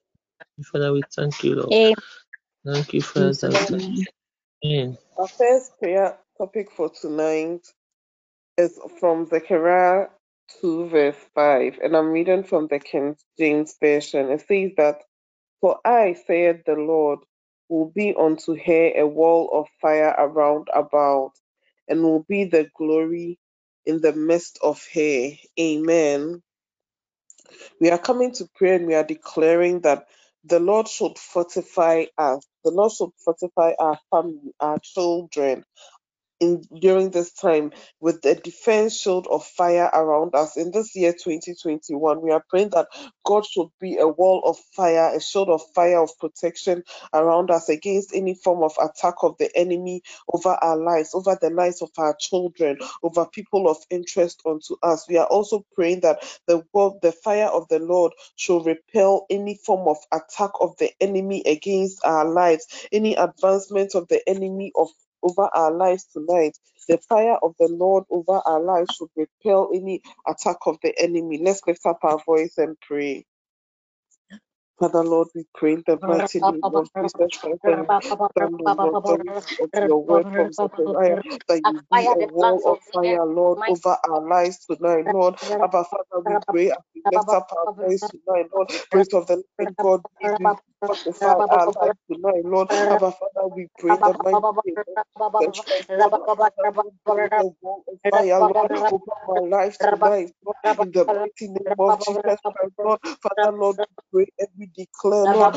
Father, 0.72 0.92
we 0.92 1.02
thank 1.14 1.44
you, 1.44 1.56
Lord. 1.56 1.76
Thank 2.66 2.94
you, 2.94 3.02
Father. 3.02 3.66
Amen. 4.66 4.98
Our 5.16 5.28
first 5.28 5.78
prayer 5.78 6.18
topic 6.38 6.72
for 6.72 6.90
tonight 6.90 7.60
is 8.58 8.78
from 9.00 9.26
Zechariah 9.26 10.08
2, 10.60 10.88
verse 10.88 11.16
5, 11.34 11.80
and 11.84 11.96
I'm 11.96 12.08
reading 12.08 12.44
from 12.44 12.68
the 12.68 12.80
King 12.80 13.16
James 13.38 13.76
Version. 13.80 14.30
It 14.30 14.40
says 14.48 14.72
that, 14.78 15.02
For 15.60 15.78
I, 15.84 16.14
saith 16.26 16.64
the 16.66 16.74
Lord, 16.74 17.20
will 17.68 17.90
be 17.94 18.14
unto 18.18 18.56
her 18.56 18.92
a 18.96 19.06
wall 19.06 19.50
of 19.52 19.68
fire 19.82 20.14
around 20.18 20.68
about, 20.74 21.32
and 21.88 22.02
will 22.02 22.24
be 22.28 22.44
the 22.44 22.70
glory 22.76 23.38
in 23.86 24.00
the 24.00 24.14
midst 24.14 24.58
of 24.62 24.86
her. 24.94 25.30
Amen. 25.60 26.42
We 27.80 27.90
are 27.90 27.98
coming 27.98 28.32
to 28.34 28.48
pray 28.54 28.76
and 28.76 28.86
we 28.86 28.94
are 28.94 29.04
declaring 29.04 29.80
that 29.82 30.06
the 30.44 30.60
Lord 30.60 30.88
should 30.88 31.18
fortify 31.18 32.06
us. 32.16 32.46
The 32.70 32.90
should 32.90 33.10
fortify 33.24 33.72
our 33.78 33.98
family, 34.10 34.54
our 34.60 34.78
children, 34.82 35.64
in 36.40 36.62
during 36.80 37.10
this 37.10 37.32
time 37.32 37.72
with 38.00 38.22
the 38.22 38.36
defense 38.36 38.96
shield 38.96 39.26
of 39.30 39.44
fire 39.44 39.90
around 39.94 40.34
us. 40.34 40.56
In 40.56 40.72
this 40.72 40.96
year 40.96 41.12
2021 41.12 42.22
we 42.22 42.32
are 42.32 42.44
praying 42.48 42.70
that 42.70 42.88
god 43.26 43.46
should 43.46 43.68
be 43.80 43.98
a 43.98 44.08
wall 44.08 44.42
of 44.46 44.58
fire 44.76 45.12
a 45.16 45.20
shield 45.20 45.50
of 45.50 45.62
fire 45.74 46.02
of 46.02 46.10
protection 46.20 46.82
around 47.14 47.50
us 47.50 47.68
against 47.70 48.14
any 48.14 48.34
form 48.34 48.62
of 48.64 48.74
attack 48.82 49.16
of 49.22 49.36
the 49.38 49.50
enemy 49.56 50.02
over 50.32 50.50
our 50.50 50.78
lives 50.78 51.12
over 51.14 51.38
the 51.40 51.50
lives 51.50 51.82
of 51.82 51.90
our 51.98 52.16
children 52.20 52.78
over 53.02 53.26
people 53.26 53.68
of 53.68 53.78
interest 53.90 54.42
unto 54.46 54.76
us. 54.82 55.08
We 55.08 55.18
are 55.18 55.26
also 55.26 55.64
praying 55.74 56.00
that 56.02 56.18
the 56.48 56.64
word 56.74 56.94
the 57.02 57.12
fire 57.12 57.46
of 57.48 57.68
the 57.68 57.78
lord 57.80 58.12
should 58.36 58.66
repel 58.66 59.26
any 59.30 59.56
form 59.66 59.88
of 59.88 59.98
attack 60.12 60.52
of 60.60 60.76
the 60.78 60.90
enemy 61.00 61.42
against 61.46 62.04
our 62.04 62.26
lives 62.28 62.66
any 62.92 63.14
advancement 63.16 63.94
of 63.94 64.08
the 64.08 64.22
enemy 64.28 64.72
of 64.76 64.88
over 65.28 65.50
our 65.54 65.72
lives 65.72 66.06
tonight. 66.12 66.58
The 66.88 66.98
fire 67.08 67.38
of 67.42 67.54
the 67.60 67.68
Lord 67.68 68.04
over 68.10 68.42
our 68.46 68.60
lives 68.62 68.94
should 68.96 69.10
repel 69.16 69.70
any 69.74 70.02
attack 70.28 70.58
of 70.66 70.78
the 70.82 70.94
enemy. 71.00 71.40
Let's 71.42 71.62
lift 71.66 71.86
up 71.86 72.00
our 72.04 72.20
voice 72.26 72.54
and 72.58 72.76
pray. 72.80 73.26
Father 74.78 75.04
Lord, 75.04 75.28
we 75.34 75.46
pray 75.54 75.74
in 75.74 75.84
the 75.86 75.98
mighty 76.06 76.40
name 76.40 76.68
of 76.74 76.86
Jesus 77.02 77.32
Christ 77.42 77.62
we 78.02 78.18
stand 78.34 78.58
on 78.60 78.76
the 78.78 78.90
authority 78.92 79.32
of 79.62 79.70
your 79.80 80.04
word 80.04 80.26
from 80.36 80.52
Zechariah 80.52 81.16
that 81.48 81.62
you 81.64 81.80
be 81.90 82.10
a 82.14 82.20
wall 82.20 82.62
of 82.66 82.76
of 82.76 82.78
the 82.92 83.08
enemy. 83.08 83.20
fire, 83.20 83.26
Lord, 83.26 83.58
over 83.68 83.96
our 84.04 84.28
lives 84.28 84.66
tonight, 84.66 85.06
Lord. 85.08 85.36
Abba 85.62 85.84
Father, 85.84 86.24
we 86.26 86.38
pray 86.50 86.70
as 86.70 86.78
we 86.94 87.04
lift 87.10 87.32
up 87.32 87.48
our 87.52 87.68
voice 87.80 88.10
tonight, 88.10 88.46
Lord. 88.54 88.68
Praise 88.90 89.08
of 89.14 89.26
the 89.28 89.42
living 89.58 89.76
God, 89.80 90.02
be 90.20 90.30
be 90.38 90.58
fortify 90.86 91.40
our 91.50 91.68
lives 91.80 91.98
tonight, 92.12 92.44
Lord. 92.44 92.68
Abba 92.90 93.12
Father, 93.12 93.48
we 93.54 93.68
pray 93.78 93.94
in 93.94 94.02
the 94.04 94.14
mighty 94.22 94.42
name 94.66 94.76
of 94.86 94.96
Jesus 95.32 95.60
Christ, 95.68 95.88
Lord. 95.96 96.12
Father, 96.38 96.68
Lord, 97.16 97.32
a 97.38 97.44
wall 97.62 97.84
of 97.88 97.98
fire, 98.10 98.42
Lord, 98.42 98.82
over 98.90 99.16
my 99.28 99.58
life 99.58 99.78
tonight, 99.80 100.32
Lord. 100.44 100.56
In 100.80 100.92
the 100.92 101.06
mighty 101.06 101.48
name 101.48 101.76
of 101.78 101.98
Jesus 102.00 102.40
Christ, 102.52 102.74
Lord. 102.84 103.00
Father, 103.22 103.56
Lord, 103.56 103.78
we 103.88 103.96
pray 104.12 104.26
we 104.58 104.67
declare, 104.76 105.26
Lord, 105.28 105.54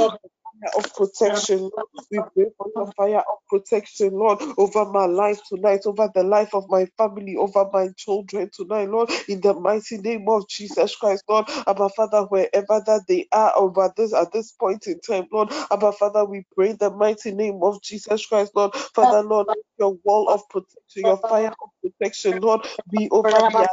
fire 0.62 0.72
of 0.78 0.96
protection, 0.96 1.60
Lord. 1.62 1.86
We 2.12 2.24
pray 2.36 2.48
for 2.58 2.68
your 2.76 2.88
fire 2.98 3.20
of 3.20 3.38
protection, 3.50 4.14
Lord, 4.14 4.40
over 4.58 4.86
my 4.86 5.06
life 5.08 5.42
tonight, 5.50 5.82
over 5.86 6.10
the 6.16 6.24
life 6.24 6.54
of 6.56 6.66
my 6.70 6.88
family, 6.98 7.36
over 7.38 7.68
my 7.74 7.90
children 7.98 8.50
tonight, 8.54 8.90
Lord, 8.90 9.12
in 9.30 9.42
the 9.42 9.54
mighty 9.56 9.98
name 10.00 10.28
of 10.30 10.48
Jesus 10.50 10.96
Christ, 10.96 11.24
Lord. 11.30 11.48
Abba 11.68 11.90
Father, 11.90 12.24
wherever 12.24 12.82
that 12.86 13.04
they 13.08 13.28
are 13.34 13.54
over 13.58 13.94
this 13.98 14.14
at 14.14 14.32
this 14.34 14.54
point 14.54 14.88
in 14.88 15.00
time, 15.02 15.28
Lord. 15.34 15.52
Abba 15.72 15.94
Father, 15.94 16.26
we 16.26 16.46
pray 16.56 16.74
the 16.74 16.92
mighty 16.92 17.32
name 17.34 17.62
of 17.64 17.82
Jesus 17.84 18.26
Christ, 18.26 18.54
Lord. 18.56 18.76
Father, 18.96 19.24
Lord, 19.24 19.48
your 19.80 19.98
wall 20.04 20.30
of 20.30 20.42
protection, 20.50 21.06
your 21.06 21.22
fire 21.30 21.54
of 21.64 21.70
protection, 21.84 22.42
Lord, 22.42 22.68
be 22.90 23.10
over 23.12 23.46
their 23.56 23.70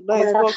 Lord. 0.00 0.56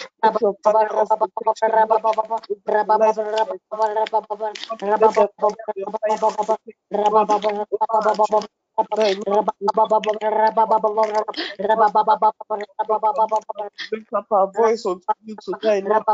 Lift 13.91 14.13
up 14.15 14.25
our 14.31 14.51
voice 14.53 14.85
unto 14.85 15.05
you 15.25 15.37
Lord. 15.85 16.05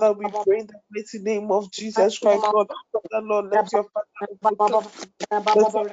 Father, 0.00 0.14
we 0.14 0.32
pray 0.44 0.60
in 0.60 0.68
the 0.68 0.74
mighty 0.90 1.18
name 1.20 1.50
of 1.52 1.70
Jesus 1.72 2.18
Christ, 2.18 2.50
Lord. 2.52 2.68
Father, 3.10 3.26
Lord, 3.26 3.46
let 3.52 3.72
your 3.72 3.86
let 5.54 5.68
your 5.74 5.84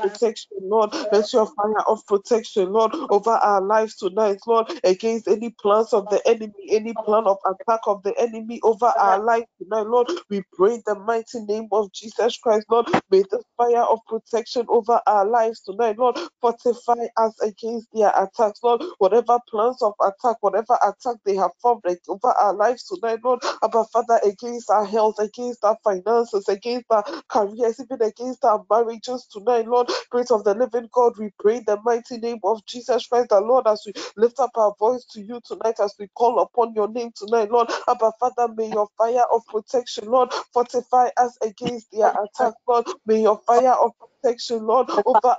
protection, 0.00 0.58
Lord. 0.62 0.92
Let 1.12 1.32
your 1.32 1.46
fire 1.46 1.82
of 1.88 2.06
protection, 2.06 2.72
Lord, 2.72 2.92
over 3.10 3.30
our 3.32 3.62
lives 3.62 3.96
tonight, 3.96 4.38
Lord, 4.46 4.68
against 4.84 5.28
any 5.28 5.50
plans 5.62 5.92
of 5.94 6.08
the 6.10 6.22
enemy, 6.28 6.54
any 6.70 6.94
plan 7.04 7.24
of 7.26 7.38
attack 7.46 7.80
of 7.86 8.02
the 8.04 8.14
enemy 8.20 8.60
over 8.64 8.86
our 8.98 9.18
lives 9.18 9.46
tonight, 9.62 9.86
Lord. 9.88 10.08
We 10.30 10.42
pray 10.54 10.76
in 10.76 10.82
the 10.86 10.96
mighty 10.96 11.40
name 11.46 11.68
of 11.72 11.92
Jesus 11.92 12.38
Christ, 12.38 12.66
Lord. 12.70 12.88
May 13.10 13.22
the 13.30 13.42
fire 13.56 13.84
of 13.84 14.00
protection 14.08 14.66
over 14.68 15.00
our 15.06 15.26
lives 15.26 15.60
tonight, 15.62 15.98
Lord, 15.98 16.18
fortify 16.40 17.06
us 17.18 17.40
against 17.42 17.88
their 17.94 18.10
attacks, 18.10 18.60
Lord. 18.64 18.82
Whatever 18.98 19.38
plans 19.50 19.82
of 19.82 19.94
attack, 20.02 20.38
whatever 20.40 20.78
attack 20.82 21.18
they 21.26 21.36
have 21.36 21.52
formed 21.62 21.82
like, 21.86 22.00
over 22.08 22.28
our 22.40 22.54
lives 22.54 22.84
tonight, 22.84 23.20
Lord, 23.24 23.40
Abba 23.64 23.84
Father, 23.92 24.20
against 24.24 24.70
our 24.70 24.86
health, 24.86 25.16
against 25.20 25.64
our 25.64 25.78
finances, 25.84 26.48
against 26.48 26.86
our 26.90 27.04
careers, 27.28 27.80
even 27.80 28.02
against 28.02 28.44
our 28.44 28.64
marriages 28.70 29.26
tonight, 29.32 29.68
Lord. 29.68 29.89
Spirit 29.90 30.30
of 30.32 30.44
the 30.44 30.54
living 30.54 30.88
God, 30.92 31.14
we 31.18 31.30
pray 31.40 31.58
in 31.58 31.64
the 31.66 31.78
mighty 31.84 32.18
name 32.18 32.40
of 32.44 32.64
Jesus 32.66 33.06
Christ, 33.08 33.30
the 33.30 33.40
Lord, 33.40 33.66
as 33.68 33.82
we 33.86 33.94
lift 34.16 34.40
up 34.40 34.50
our 34.56 34.74
voice 34.78 35.04
to 35.12 35.20
you 35.22 35.40
tonight, 35.46 35.76
as 35.82 35.94
we 35.98 36.08
call 36.16 36.40
upon 36.40 36.74
your 36.74 36.88
name 36.88 37.12
tonight, 37.16 37.50
Lord. 37.50 37.70
Abba 37.88 38.12
Father, 38.20 38.52
may 38.54 38.70
your 38.70 38.88
fire 38.98 39.24
of 39.32 39.42
protection, 39.48 40.06
Lord, 40.10 40.32
fortify 40.54 41.10
us 41.18 41.38
against 41.42 41.88
their 41.92 42.10
attack, 42.10 42.54
Lord. 42.68 42.86
May 43.06 43.22
your 43.22 43.40
fire 43.46 43.74
of 43.74 43.92
protection, 44.22 44.66
Lord, 44.66 44.90
over 45.06 45.20
lives 45.24 45.38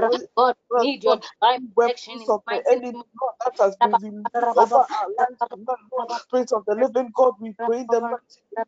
God, 0.00 0.18
need 0.80 1.04
your 1.04 1.16
divine 1.16 1.60
protection 1.82 2.14
in 2.14 2.26
the 2.26 2.34
of 2.34 2.42
the 2.46 2.46
mighty 2.46 2.76
name 2.80 3.04
that 3.44 3.54
has 3.60 3.76
been 3.78 4.00
over 4.56 4.76
our 4.76 5.08
lives. 5.18 5.42
Spirit 6.10 6.52
of 6.52 6.64
the 6.66 6.76
living 6.76 7.10
God, 7.14 7.34
we 7.40 7.54
pray 7.66 7.80
in 7.80 7.88
the 7.90 8.02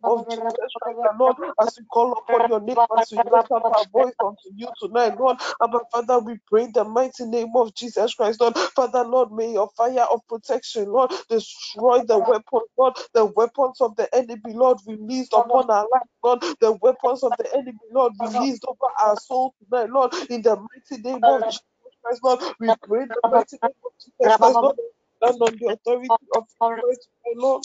of 0.05 0.29
Jesus 0.29 0.77
Christ, 0.83 0.99
Lord, 1.19 1.37
as 1.61 1.77
we 1.79 1.85
call 1.87 2.13
upon 2.15 2.49
your 2.49 2.61
name, 2.61 2.77
as 2.99 3.11
we 3.13 3.19
lift 3.31 3.51
up 3.55 3.65
our 3.71 3.85
voice 3.93 4.15
unto 4.25 4.51
you 4.57 4.69
tonight, 4.81 5.19
Lord. 5.19 5.39
Abba, 5.63 5.81
Father, 5.93 6.21
we 6.21 6.39
pray 6.49 6.69
the 6.73 6.85
mighty 6.85 7.27
name 7.27 7.53
of 7.57 7.75
Jesus 7.75 8.15
Christ, 8.15 8.41
Lord. 8.41 8.57
Father, 8.77 9.05
Lord, 9.05 9.33
may 9.33 9.53
your 9.53 9.71
fire 9.77 10.07
of 10.13 10.21
protection, 10.29 10.87
Lord, 10.93 11.13
destroy 11.31 12.03
the 12.07 12.19
weapons, 12.21 12.65
Lord, 12.79 12.95
the 13.15 13.27
weapons 13.27 13.81
of 13.81 13.97
the 13.97 14.15
enemy, 14.15 14.55
Lord, 14.55 14.79
released 14.87 15.35
upon 15.35 15.71
our 15.71 15.83
life, 15.93 16.03
Lord, 16.25 16.43
the 16.61 16.73
weapons 16.83 17.25
of 17.25 17.37
the 17.39 17.53
enemy, 17.55 17.79
Lord, 17.93 18.15
released 18.21 18.65
over 18.69 18.93
our 19.01 19.17
soul 19.17 19.55
tonight, 19.71 19.91
Lord, 19.91 20.13
in 20.31 20.43
the 20.43 20.57
mighty 20.73 21.03
name 21.03 21.23
of 21.29 21.41
Jesus 21.49 21.95
Christ, 22.05 22.21
Lord. 22.25 22.41
We 22.61 22.75
pray 22.89 23.03
in 23.05 23.11
the 23.15 23.23
mighty 23.33 23.59
name 23.65 23.81
of 23.85 23.93
Jesus 24.03 24.37
Christ, 24.41 24.59
Lord. 24.63 24.77
Stand 25.23 25.43
on 25.43 25.59
the 25.61 25.73
authority 25.75 26.15
of 26.37 26.45
your 26.65 26.77
word, 26.83 26.99
Lord. 27.37 27.65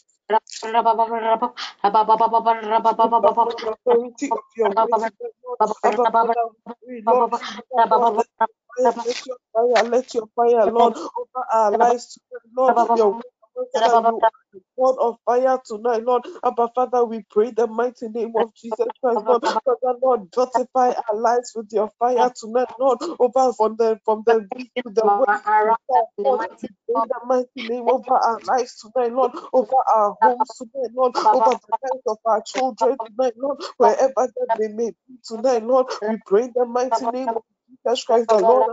Stand 2.93 3.17
upon 3.27 3.57
the 3.61 3.69
authority 3.69 4.27
of 4.31 4.39
your 4.57 4.71
word, 4.71 4.97
Lord. 5.45 5.59
Abba, 5.85 6.05
Father, 6.21 6.43
we 6.51 6.73
pray, 6.87 7.01
Lord. 7.05 7.31
Let 7.95 7.95
your 8.05 8.23
fire, 8.75 8.93
let 9.05 9.25
your 9.25 9.37
fire, 9.53 9.85
let 9.89 10.13
your 10.15 10.27
fire, 10.35 10.67
Lord, 10.67 10.95
over 11.17 11.45
our 11.53 11.71
lives 11.71 12.19
Lord. 12.55 12.77
Your 12.93 13.15
Father, 13.55 14.01
you 14.53 14.61
God 14.79 14.97
of 14.99 15.17
fire 15.25 15.59
tonight, 15.65 16.03
Lord. 16.03 16.23
Abba, 16.43 16.69
Father, 16.75 17.05
we 17.05 17.23
pray 17.29 17.51
the 17.51 17.67
mighty 17.67 18.09
name 18.09 18.33
of 18.35 18.53
Jesus 18.55 18.87
Christ, 19.03 19.23
Lord. 19.25 19.43
Father, 19.65 19.99
Lord, 20.01 20.31
beautify 20.31 20.93
our 21.11 21.17
lives 21.17 21.53
with 21.55 21.69
your 21.71 21.91
fire 21.99 22.31
tonight, 22.35 22.69
Lord. 22.79 22.99
Over 23.19 23.53
from 23.53 23.75
the 23.77 23.99
from 24.05 24.23
the 24.25 24.47
east 24.57 24.71
to 24.85 24.93
the 24.93 25.07
west 25.07 25.31
the 25.61 25.75
south, 25.91 26.09
Lord. 26.17 26.41
We 26.63 26.69
pray 26.87 27.01
the 27.07 27.19
mighty 27.27 27.47
name 27.67 27.89
over 27.89 28.13
our 28.15 28.41
lives 28.47 28.79
tonight, 28.81 29.13
Lord. 29.13 29.31
Over 29.53 29.75
our 29.95 30.17
homes 30.21 30.55
tonight, 30.57 30.91
Lord. 30.95 31.13
Over 31.31 31.51
the 31.67 31.73
lives 31.83 32.03
of 32.07 32.17
our 32.25 32.43
children 32.45 32.97
tonight, 33.05 33.33
Lord. 33.37 33.59
Wherever 33.77 34.13
that 34.17 34.49
they 34.57 34.69
may 34.69 34.91
be 35.07 35.15
tonight, 35.25 35.63
Lord. 35.63 35.87
We 36.07 36.17
pray 36.25 36.49
the 36.55 36.65
mighty 36.65 37.07
name 37.07 37.35
of 37.35 37.43
Jesus 37.69 38.03
Christ, 38.05 38.29
the 38.29 38.39
Lord, 38.41 38.65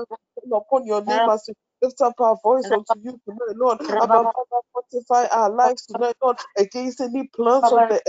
and 0.42 0.52
upon 0.54 0.86
your 0.86 1.04
name 1.04 1.28
as 1.28 1.44
we 1.48 1.54
lift 1.82 2.00
up 2.02 2.14
our 2.20 2.38
voice 2.44 2.70
unto 2.72 2.98
you 2.98 3.20
tonight, 3.26 3.56
Lord. 3.56 3.80
Abba, 4.02 4.26
Father, 4.34 4.62
fortify 4.72 5.26
our 5.28 5.50
lives 5.50 5.86
tonight, 5.86 6.16
Lord, 6.22 6.38
against 6.58 7.00
any 7.00 7.28
plans 7.34 7.72
of 7.72 7.88
the 7.88 8.02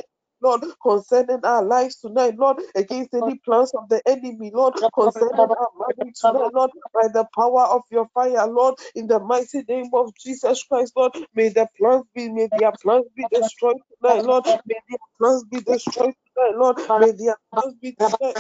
Lord, 0.44 0.64
concerning 0.84 1.42
our 1.46 1.64
lives 1.66 1.98
tonight, 1.98 2.36
Lord, 2.38 2.60
against 2.76 3.16
any 3.16 3.40
plans 3.46 3.74
of 3.76 3.90
the 3.90 4.02
enemy, 4.08 4.52
Lord, 4.54 4.76
concerning 4.94 5.36
our 5.40 5.70
marriage 5.80 6.16
tonight, 6.22 6.52
Lord, 6.54 6.72
by 6.94 7.10
the 7.14 7.26
power 7.36 7.66
of 7.66 7.84
your 7.92 8.08
fire, 8.14 8.48
Lord, 8.48 8.76
in 8.96 9.08
the 9.08 9.20
mighty 9.20 9.64
name 9.70 9.92
of 9.94 10.14
Jesus 10.16 10.64
Christ, 10.64 10.94
Lord, 10.98 11.14
may 11.36 11.50
the 11.50 11.68
plans 11.80 12.06
be, 12.16 12.30
may 12.30 12.50
their 12.56 12.74
plans 12.84 13.08
be 13.16 13.28
destroyed 13.32 13.78
tonight, 14.02 14.24
Lord, 14.26 14.46
may 14.68 14.78
their 14.90 15.00
plans 15.20 15.46
be 15.46 15.62
destroyed 15.62 16.16
tonight, 16.36 16.58
Lord, 16.58 16.78
may 16.98 17.12
their 17.14 17.38
plans 17.54 17.76
be 17.82 17.94
tonight. 17.94 18.38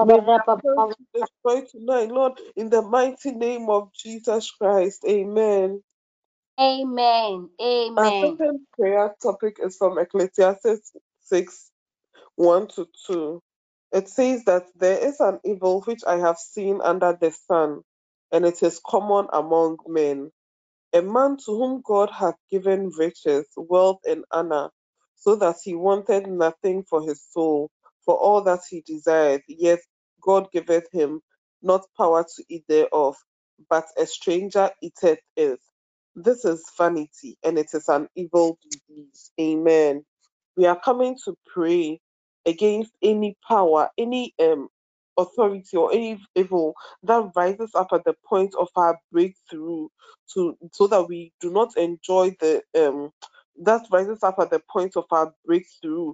May 0.00 0.14
their 0.36 0.46
plans 0.62 0.86
be 0.98 1.20
destroyed 1.20 1.68
tonight, 1.70 2.10
Lord, 2.12 2.40
in 2.56 2.70
the 2.70 2.82
mighty 2.82 3.32
name 3.32 3.70
of 3.70 3.92
Jesus 3.94 4.50
Christ. 4.52 5.04
Amen. 5.08 5.82
Amen. 6.60 7.50
Our 7.96 8.12
Amen. 8.12 8.18
second 8.20 8.66
prayer 8.78 9.14
topic 9.22 9.58
is 9.62 9.76
from 9.76 9.98
Ecclesiastes 9.98 10.92
6 11.22 11.70
1 12.36 12.68
to 12.68 12.86
2. 13.08 13.42
It 13.92 14.08
says 14.08 14.44
that 14.46 14.66
there 14.76 14.98
is 14.98 15.20
an 15.20 15.40
evil 15.44 15.82
which 15.82 16.02
I 16.06 16.18
have 16.18 16.38
seen 16.38 16.80
under 16.82 17.16
the 17.20 17.30
sun, 17.30 17.82
and 18.32 18.46
it 18.46 18.62
is 18.62 18.80
common 18.86 19.28
among 19.32 19.78
men. 19.86 20.30
A 20.94 21.02
man 21.02 21.38
to 21.38 21.52
whom 21.52 21.82
God 21.86 22.10
hath 22.10 22.36
given 22.50 22.90
riches, 22.98 23.46
wealth, 23.56 24.00
and 24.06 24.24
honor, 24.32 24.70
so 25.16 25.36
that 25.36 25.56
he 25.64 25.76
wanted 25.76 26.26
nothing 26.28 26.84
for 26.84 27.02
his 27.04 27.22
soul, 27.30 27.70
for 28.06 28.16
all 28.18 28.42
that 28.44 28.62
he 28.70 28.82
desired, 28.86 29.42
yet 29.48 29.80
God 30.22 30.48
giveth 30.52 30.88
him 30.92 31.22
not 31.62 31.82
power 31.96 32.24
to 32.24 32.44
eat 32.50 32.64
thereof, 32.68 33.16
but 33.70 33.86
a 33.98 34.06
stranger 34.08 34.72
eateth 34.82 35.20
it. 35.36 35.60
This 36.14 36.44
is 36.44 36.64
vanity, 36.76 37.38
and 37.42 37.58
it 37.58 37.68
is 37.72 37.88
an 37.88 38.08
evil 38.14 38.58
disease. 38.70 39.32
Amen. 39.40 40.04
We 40.56 40.66
are 40.66 40.78
coming 40.78 41.16
to 41.24 41.36
pray 41.52 42.00
against 42.46 42.92
any 43.02 43.36
power, 43.48 43.88
any 43.98 44.34
um 44.40 44.68
authority 45.18 45.76
or 45.76 45.92
any 45.92 46.20
evil 46.34 46.74
that 47.04 47.30
rises 47.36 47.72
up 47.74 47.88
at 47.92 48.04
the 48.04 48.14
point 48.26 48.54
of 48.58 48.68
our 48.76 48.98
breakthrough 49.12 49.88
to 50.34 50.56
so 50.72 50.86
that 50.88 51.08
we 51.08 51.32
do 51.40 51.50
not 51.50 51.76
enjoy 51.76 52.34
the 52.40 52.62
um 52.78 53.10
that 53.62 53.82
rises 53.92 54.22
up 54.22 54.36
at 54.38 54.50
the 54.50 54.60
point 54.70 54.96
of 54.96 55.04
our 55.10 55.32
breakthrough 55.46 56.12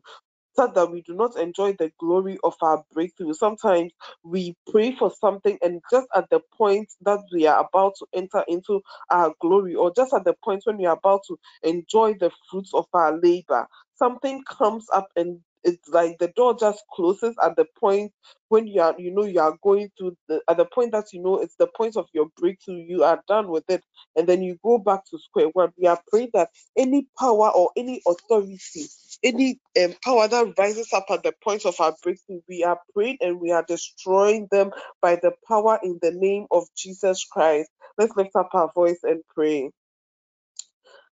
that 0.68 0.90
we 0.90 1.02
do 1.02 1.14
not 1.14 1.36
enjoy 1.36 1.74
the 1.74 1.92
glory 1.98 2.38
of 2.44 2.54
our 2.62 2.84
breakthrough. 2.92 3.34
Sometimes 3.34 3.92
we 4.24 4.56
pray 4.70 4.94
for 4.96 5.12
something, 5.20 5.58
and 5.62 5.82
just 5.90 6.08
at 6.14 6.30
the 6.30 6.40
point 6.56 6.88
that 7.02 7.20
we 7.32 7.46
are 7.46 7.60
about 7.66 7.94
to 7.98 8.06
enter 8.14 8.44
into 8.48 8.80
our 9.10 9.34
glory, 9.40 9.74
or 9.74 9.92
just 9.94 10.12
at 10.14 10.24
the 10.24 10.34
point 10.44 10.62
when 10.64 10.78
we 10.78 10.86
are 10.86 10.96
about 10.96 11.22
to 11.28 11.38
enjoy 11.62 12.14
the 12.14 12.30
fruits 12.50 12.72
of 12.74 12.86
our 12.94 13.18
labor, 13.18 13.66
something 13.96 14.42
comes 14.44 14.86
up 14.92 15.08
and 15.16 15.40
it's 15.64 15.88
like 15.88 16.18
the 16.18 16.28
door 16.36 16.56
just 16.58 16.82
closes 16.92 17.34
at 17.42 17.56
the 17.56 17.66
point 17.78 18.12
when 18.48 18.66
you 18.66 18.80
are 18.80 18.94
you 18.98 19.12
know 19.14 19.24
you 19.24 19.40
are 19.40 19.56
going 19.62 19.90
to 19.98 20.16
the 20.28 20.40
at 20.48 20.56
the 20.58 20.66
point 20.66 20.92
that 20.92 21.06
you 21.12 21.22
know 21.22 21.38
it's 21.40 21.56
the 21.56 21.68
point 21.76 21.96
of 21.96 22.06
your 22.14 22.26
breakthrough 22.38 22.76
you 22.76 23.04
are 23.04 23.22
done 23.28 23.48
with 23.48 23.64
it 23.68 23.82
and 24.16 24.28
then 24.28 24.42
you 24.42 24.58
go 24.64 24.78
back 24.78 25.04
to 25.10 25.18
square 25.18 25.48
one 25.54 25.70
we 25.78 25.86
are 25.86 26.00
praying 26.10 26.30
that 26.34 26.50
any 26.76 27.06
power 27.18 27.50
or 27.50 27.70
any 27.76 28.02
authority 28.06 28.86
any 29.24 29.60
um, 29.82 29.94
power 30.04 30.28
that 30.28 30.54
rises 30.58 30.92
up 30.94 31.06
at 31.10 31.24
the 31.24 31.34
point 31.44 31.66
of 31.66 31.74
our 31.80 31.94
breakthrough, 32.02 32.40
we 32.48 32.64
are 32.64 32.80
praying 32.94 33.18
and 33.20 33.40
we 33.40 33.52
are 33.52 33.64
destroying 33.68 34.48
them 34.52 34.72
by 35.02 35.16
the 35.16 35.32
power 35.48 35.78
in 35.84 35.98
the 36.02 36.12
name 36.12 36.46
of 36.52 36.64
Jesus 36.76 37.26
Christ. 37.30 37.70
Let's 37.98 38.16
lift 38.16 38.36
up 38.36 38.50
our 38.54 38.72
voice 38.74 39.00
and 39.04 39.22
pray. 39.34 39.72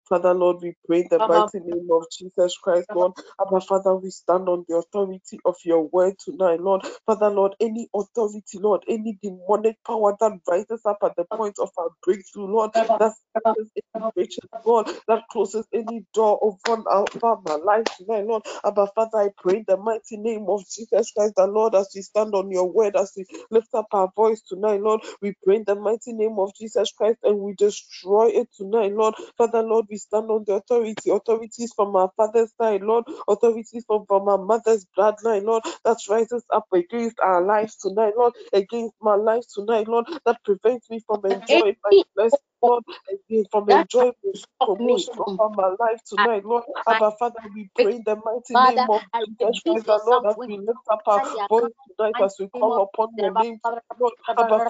Father, 0.09 0.33
Lord, 0.33 0.57
we 0.61 0.75
pray 0.87 1.01
in 1.01 1.07
the 1.11 1.19
mighty 1.21 1.59
name 1.59 1.89
of 1.91 2.05
Jesus 2.11 2.57
Christ, 2.57 2.87
Lord. 2.93 3.13
Abba, 3.41 3.61
Father, 3.61 3.95
we 3.95 4.11
stand 4.11 4.49
on 4.49 4.65
the 4.69 4.77
authority 4.77 5.39
of 5.45 5.55
your 5.65 5.87
word 5.89 6.15
tonight, 6.23 6.61
Lord. 6.61 6.83
Father, 7.05 7.29
Lord, 7.29 7.55
any 7.61 7.89
authority, 7.95 8.59
Lord, 8.59 8.83
any 8.89 9.19
demonic 9.23 9.77
power 9.85 10.15
that 10.19 10.39
rises 10.49 10.81
up 10.85 10.99
at 11.03 11.15
the 11.17 11.25
point 11.35 11.57
of 11.59 11.69
our 11.77 11.89
breakthrough, 12.03 12.47
Lord, 12.47 12.71
that 12.99 13.13
closes 13.53 13.71
any 13.95 14.05
breaches, 14.15 14.45
Lord, 14.65 14.87
that 15.07 15.23
closes 15.31 15.65
any 15.73 16.05
door 16.13 16.39
over, 16.41 16.83
over 16.89 17.37
my 17.45 17.55
life 17.55 17.85
tonight, 17.97 18.25
Lord. 18.25 18.43
Abba, 18.65 18.87
Father, 18.95 19.17
I 19.19 19.29
pray 19.37 19.57
in 19.57 19.65
the 19.67 19.77
mighty 19.77 20.17
name 20.17 20.47
of 20.49 20.63
Jesus 20.69 21.11
Christ, 21.11 21.33
the 21.37 21.47
Lord, 21.47 21.75
as 21.75 21.89
we 21.95 22.01
stand 22.01 22.35
on 22.35 22.51
your 22.51 22.71
word, 22.71 22.95
as 22.97 23.13
we 23.17 23.25
lift 23.51 23.69
up 23.75 23.87
our 23.93 24.11
voice 24.15 24.41
tonight, 24.49 24.81
Lord, 24.81 25.01
we 25.21 25.33
pray 25.43 25.57
in 25.57 25.65
the 25.67 25.75
mighty 25.75 26.13
name 26.13 26.37
of 26.39 26.53
Jesus 26.55 26.91
Christ 26.93 27.19
and 27.23 27.39
we 27.39 27.53
destroy 27.55 28.27
it 28.29 28.49
tonight, 28.57 28.93
Lord. 28.93 29.15
Father, 29.37 29.63
Lord, 29.63 29.87
we 29.89 29.96
stand 29.97 30.31
on 30.31 30.45
the 30.47 30.55
authority, 30.55 31.11
authorities 31.11 31.73
from 31.75 31.95
our 31.95 32.11
father's 32.17 32.53
side, 32.61 32.83
Lord, 32.83 33.05
authorities 33.29 33.85
from, 33.87 34.05
from 34.07 34.29
our 34.29 34.39
mother's 34.39 34.85
bloodline, 34.97 35.45
Lord, 35.45 35.63
that 35.85 35.97
rises 36.09 36.45
up 36.53 36.65
against 36.73 37.19
our 37.21 37.43
lives 37.45 37.77
tonight, 37.77 38.13
Lord, 38.17 38.33
against 38.53 38.95
my 39.01 39.15
life 39.15 39.45
tonight, 39.53 39.87
Lord, 39.87 40.07
that 40.25 40.43
prevents 40.45 40.89
me 40.89 41.01
from 41.07 41.25
enjoying 41.25 41.77
my 41.85 41.93
blessing. 42.15 42.39
Lord, 42.63 42.83
against 43.11 43.51
from 43.51 43.69
enjoying 43.69 44.13
the 44.23 44.33
promotion 44.65 45.15
of 45.39 45.51
my 45.57 45.69
life 45.79 46.01
tonight, 46.07 46.45
Lord. 46.45 46.63
Abba, 46.87 47.11
Father, 47.19 47.39
we 47.55 47.69
pray 47.81 47.95
in 47.97 48.03
the 48.05 48.15
mighty 48.17 48.57
name 48.61 48.87
of 48.89 49.03
Jesus 49.13 49.63
Christ, 49.71 49.87
the 49.87 49.99
Lord, 50.05 50.25
as 50.25 50.37
we 50.45 50.57
lift 50.57 50.79
up 50.91 51.01
our 51.07 51.21
voice 51.49 51.73
tonight, 51.97 52.15
as 52.23 52.35
we 52.39 52.47
call 52.49 52.73
upon 52.77 53.09
your 53.17 53.31
name, 53.31 53.61
Lord. 53.99 54.13
Abba, 54.37 54.61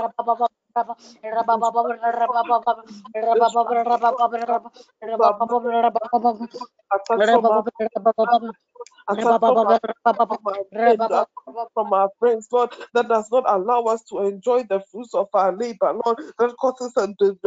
from 11.74 11.94
our 11.94 12.10
friends, 12.20 12.48
Lord, 12.52 12.72
that 12.94 13.10
does 13.10 13.30
not 13.32 13.44
allow 13.48 13.84
us 13.84 14.04
to 14.10 14.20
enjoy 14.20 14.64
the 14.70 14.82
fruits 14.92 15.14
of 15.16 15.28
our 15.34 15.56
labor, 15.56 15.94
Lord, 16.06 16.20
that 16.40 16.56
causes 16.60 16.94
us 16.98 17.10
to 17.20 17.38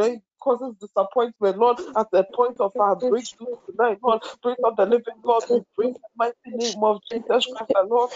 causes 0.41 0.75
disappointment, 0.81 1.59
Lord, 1.59 1.79
at 1.97 2.11
the 2.11 2.25
point 2.35 2.61
of 2.61 2.73
our 2.79 2.97
breakthrough 2.97 3.57
tonight, 3.67 3.99
Lord. 4.03 4.23
Pray 4.43 4.57
of 4.65 4.77
the 4.77 4.87
living 4.87 5.21
God, 5.23 5.43
we 5.51 5.61
pray 5.77 5.89
in 5.89 5.93
the 5.95 6.01
mighty 6.17 6.35
name 6.47 6.83
of 6.83 7.01
Jesus 7.11 7.47
Christ, 7.47 7.73
Lord. 7.89 8.11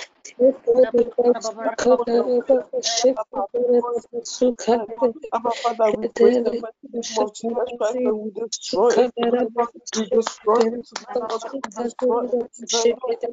Abba 5.32 5.50
Father, 5.62 5.92
we 5.98 6.08
pray 6.14 6.34
in 6.36 6.44
the 6.44 6.54
mighty 6.60 6.88
name 6.92 7.18
of 7.18 7.34
Jesus 7.34 7.56
Christ 7.78 8.00
and 8.04 8.18
we 8.18 8.30
destroy 8.30 8.90
it 8.90 9.12
tonight, 9.20 9.48
Lord. 9.54 9.68
We 9.96 10.06
destroy 10.06 10.60
it 10.66 10.86
tonight, 10.86 11.22
Lord. 11.28 11.42
We 11.52 11.60
destroy 11.84 12.22
it 12.22 13.24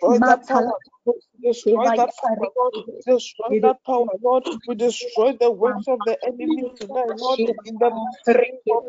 destroy 0.00 0.18
that 0.26 0.46
power. 0.52 0.78
Destroy 1.42 1.90
that 1.96 2.10
power, 2.22 2.48
Lord. 2.56 2.74
Destroy 3.06 3.54
that 3.62 3.78
power, 3.86 4.08
Lord. 4.22 4.44
We 4.66 4.74
destroy 4.74 5.32
the 5.40 5.50
works 5.50 5.88
of 5.88 6.04
the 6.04 6.18
enemy 6.26 6.72
tonight, 6.76 7.14
Lord. 7.18 7.40
In 7.64 7.78
the 7.78 7.90
name 7.90 8.10
of 8.70 8.84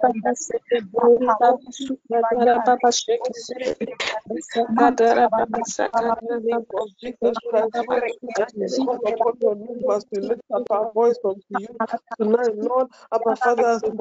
as 9.92 10.06
we 10.12 10.22
lift 10.22 10.42
up 10.54 10.64
our 10.72 10.92
voice 10.94 11.20
unto 11.24 11.42
you 11.50 11.68
tonight, 12.20 12.56
Lord, 12.58 12.88
Abba 13.14 13.36
Father, 13.38 13.82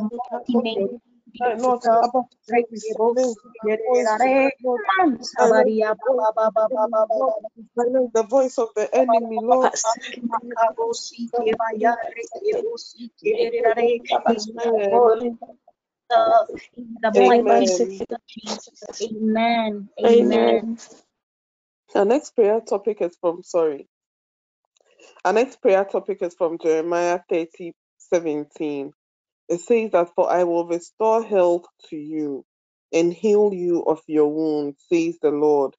mighty 0.00 0.58
name 0.58 1.00
Lord, 1.40 1.82
Abba, 2.02 2.24
we 2.70 2.80
silence 2.80 3.36
the 8.14 8.22
voice 8.28 8.58
of 8.58 8.68
the 8.76 8.94
enemy, 8.94 9.40
Lord. 9.42 9.72
In 16.76 16.96
the 17.02 17.12
mighty 17.14 17.84
name 17.84 18.06
of 18.10 18.20
Jesus. 18.28 19.02
Amen. 19.02 19.88
Amen. 20.04 20.78
Our 21.94 22.04
next 22.04 22.34
prayer 22.34 22.60
topic 22.60 23.00
is 23.00 23.16
from, 23.20 23.42
sorry. 23.42 23.88
Our 25.24 25.32
next 25.32 25.60
prayer 25.62 25.84
topic 25.84 26.18
is 26.22 26.34
from 26.34 26.58
Jeremiah 26.58 27.20
30, 27.28 27.72
17. 27.98 28.92
It 29.48 29.60
says 29.62 29.92
that, 29.92 30.10
For 30.16 30.30
I 30.32 30.44
will 30.44 30.66
restore 30.66 31.24
health 31.24 31.66
to 31.90 31.96
you 31.96 32.44
and 32.92 33.14
heal 33.14 33.52
you 33.54 33.82
of 33.84 34.00
your 34.08 34.28
wounds, 34.32 34.78
says 34.92 35.18
the 35.22 35.30
Lord, 35.32 35.76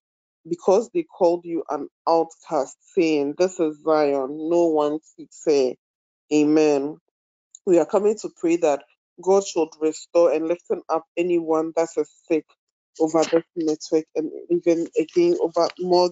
because 0.49 0.89
they 0.93 1.03
called 1.03 1.45
you 1.45 1.65
an 1.69 1.89
outcast, 2.09 2.77
saying, 2.95 3.35
This 3.39 3.59
is 3.59 3.81
Zion, 3.83 4.49
no 4.49 4.67
one 4.67 4.99
seeks 5.03 5.43
her. 5.47 5.73
Amen. 6.33 6.97
We 7.65 7.79
are 7.79 7.87
coming 7.87 8.17
to 8.23 8.31
pray 8.37 8.57
that 8.57 8.83
God 9.23 9.45
should 9.47 9.69
restore 9.81 10.33
and 10.33 10.49
liften 10.49 10.81
up 10.89 11.05
anyone 11.17 11.73
that 11.77 11.89
is 11.97 12.11
sick 12.27 12.45
over 12.99 13.23
this 13.23 13.43
network 13.55 14.05
and 14.15 14.31
even 14.51 14.87
again 14.99 15.37
over 15.41 15.69
more 15.79 16.09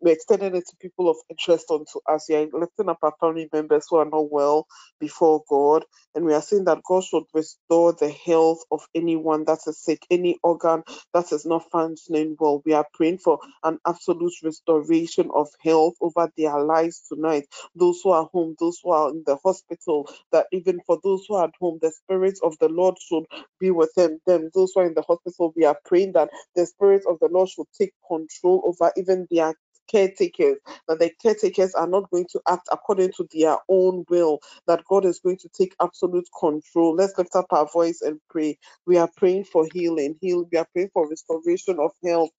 we 0.00 0.12
extended 0.12 0.54
it 0.54 0.66
to 0.68 0.76
people 0.78 1.10
of 1.10 1.18
interest 1.30 1.66
unto 1.70 2.00
us. 2.08 2.26
We 2.28 2.36
are 2.36 2.48
lifting 2.52 2.90
up 2.90 3.00
our 3.02 3.14
family 3.20 3.50
members 3.52 3.86
who 3.90 3.98
are 3.98 4.06
not 4.06 4.32
well 4.32 4.66
before 5.00 5.42
God, 5.50 5.84
and 6.14 6.24
we 6.26 6.34
are 6.34 6.42
saying 6.42 6.66
that 6.66 6.82
God 6.84 7.04
should 7.04 7.24
restore 7.34 7.94
the 7.94 8.10
health 8.10 8.60
of 8.70 8.86
anyone 8.94 9.44
that 9.46 9.60
is 9.66 9.78
sick, 9.78 10.06
any 10.10 10.38
organ 10.44 10.84
that 11.14 11.32
is 11.32 11.46
not 11.46 11.70
functioning 11.72 12.36
well. 12.40 12.62
We 12.66 12.74
are 12.74 12.86
praying 12.94 13.18
for 13.18 13.40
an 13.64 13.80
absolute 13.86 14.34
restoration 14.44 15.30
of 15.34 15.48
health 15.62 15.96
over 16.00 16.30
their 16.38 16.60
lives 16.62 17.02
tonight. 17.08 17.46
Those 17.76 18.00
who 18.04 18.10
are 18.12 18.28
home, 18.32 18.56
those 18.60 18.80
who 18.84 18.92
are 18.92 19.10
in 19.10 19.24
the 19.26 19.38
hospital, 19.44 20.10
that 20.32 20.48
even 20.52 20.80
for 20.86 21.00
those 21.04 21.26
who 21.28 21.36
are 21.36 21.46
at 21.46 21.54
home, 21.60 21.80
the 21.82 21.92
Spirit 21.92 22.38
of 22.44 22.56
the 22.60 22.70
Lord 22.70 22.96
should 23.00 23.24
be 23.60 23.72
with 23.72 23.92
them. 23.96 24.20
Them, 24.26 24.50
those 24.54 24.72
who 24.74 24.82
are 24.82 24.86
in 24.88 24.94
the 24.94 25.02
hospital, 25.02 25.52
we 25.56 25.66
are 25.66 25.78
praying 25.86 26.13
that 26.14 26.30
the 26.56 26.66
Spirit 26.66 27.04
of 27.08 27.18
the 27.20 27.28
Lord 27.30 27.50
should 27.50 27.66
take 27.78 27.92
control 28.08 28.62
over 28.66 28.92
even 28.96 29.28
their 29.30 29.54
caretakers, 29.90 30.58
that 30.88 31.00
the 31.00 31.12
caretakers 31.22 31.74
are 31.74 31.88
not 31.88 32.10
going 32.10 32.26
to 32.32 32.40
act 32.48 32.68
according 32.72 33.12
to 33.18 33.28
their 33.32 33.58
own 33.68 34.04
will, 34.10 34.40
that 34.68 34.84
God 34.88 35.06
is 35.06 35.20
going 35.20 35.38
to 35.38 35.50
take 35.58 35.74
absolute 35.82 36.28
control. 36.40 36.96
Let's 36.96 37.18
lift 37.18 37.36
up 37.36 37.46
our 37.52 37.68
voice 37.72 38.02
and 38.02 38.20
pray. 38.30 38.58
We 38.86 38.98
are 38.98 39.10
praying 39.16 39.44
for 39.46 39.68
healing, 39.72 40.16
heal. 40.20 40.46
We 40.52 40.58
are 40.58 40.66
praying 40.72 40.90
for 40.94 41.08
restoration 41.10 41.78
of 41.80 41.92
health. 42.04 42.30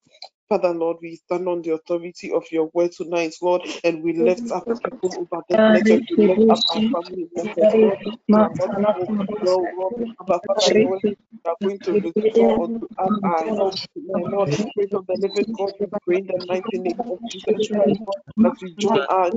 Father, 0.50 0.74
Lord, 0.74 0.98
we 1.02 1.18
stand 1.18 1.48
on 1.50 1.62
the 1.64 1.74
authority 1.74 2.32
of 2.32 2.46
your 2.52 2.70
word 2.74 2.94
tonight, 2.94 3.34
Lord, 3.42 3.64
and 3.84 4.04
we 4.04 4.14
lift 4.14 4.52
up 4.52 4.68
people 4.84 5.14
over 5.18 5.44
this 5.50 5.62
network. 5.68 6.02
We 6.10 6.18
lift 6.28 6.46
up 6.50 6.64
our 6.70 6.84
family 6.94 7.28
members, 7.36 7.74
Lord. 7.82 8.00
We 8.30 8.46
are 8.60 8.70
not 8.78 8.98
well, 9.42 9.70
Lord. 9.78 9.94
But 10.28 10.42
Father, 10.48 10.76
Lord, 10.78 11.02
we 11.06 11.16
are 11.48 11.56
going 11.64 11.80
to 11.86 11.98
restore 12.04 12.54
unto 12.64 12.88
us 13.00 13.14
our 13.24 13.74
tonight, 13.96 14.28
Lord. 14.32 14.50
Spirit 14.72 14.94
of 14.96 15.08
the 15.08 15.18
living 15.22 15.48
God, 15.58 15.72
we 15.80 15.88
pray 16.08 16.20
in 16.20 16.28
the 16.28 16.46
mighty 16.48 16.80
name 16.80 17.02
of 17.12 17.20
Jesus 17.32 17.68
Christ, 17.76 18.02
Lord, 18.08 18.20
as 18.46 18.54
we 18.62 18.76
join 18.80 19.02
our, 19.10 19.32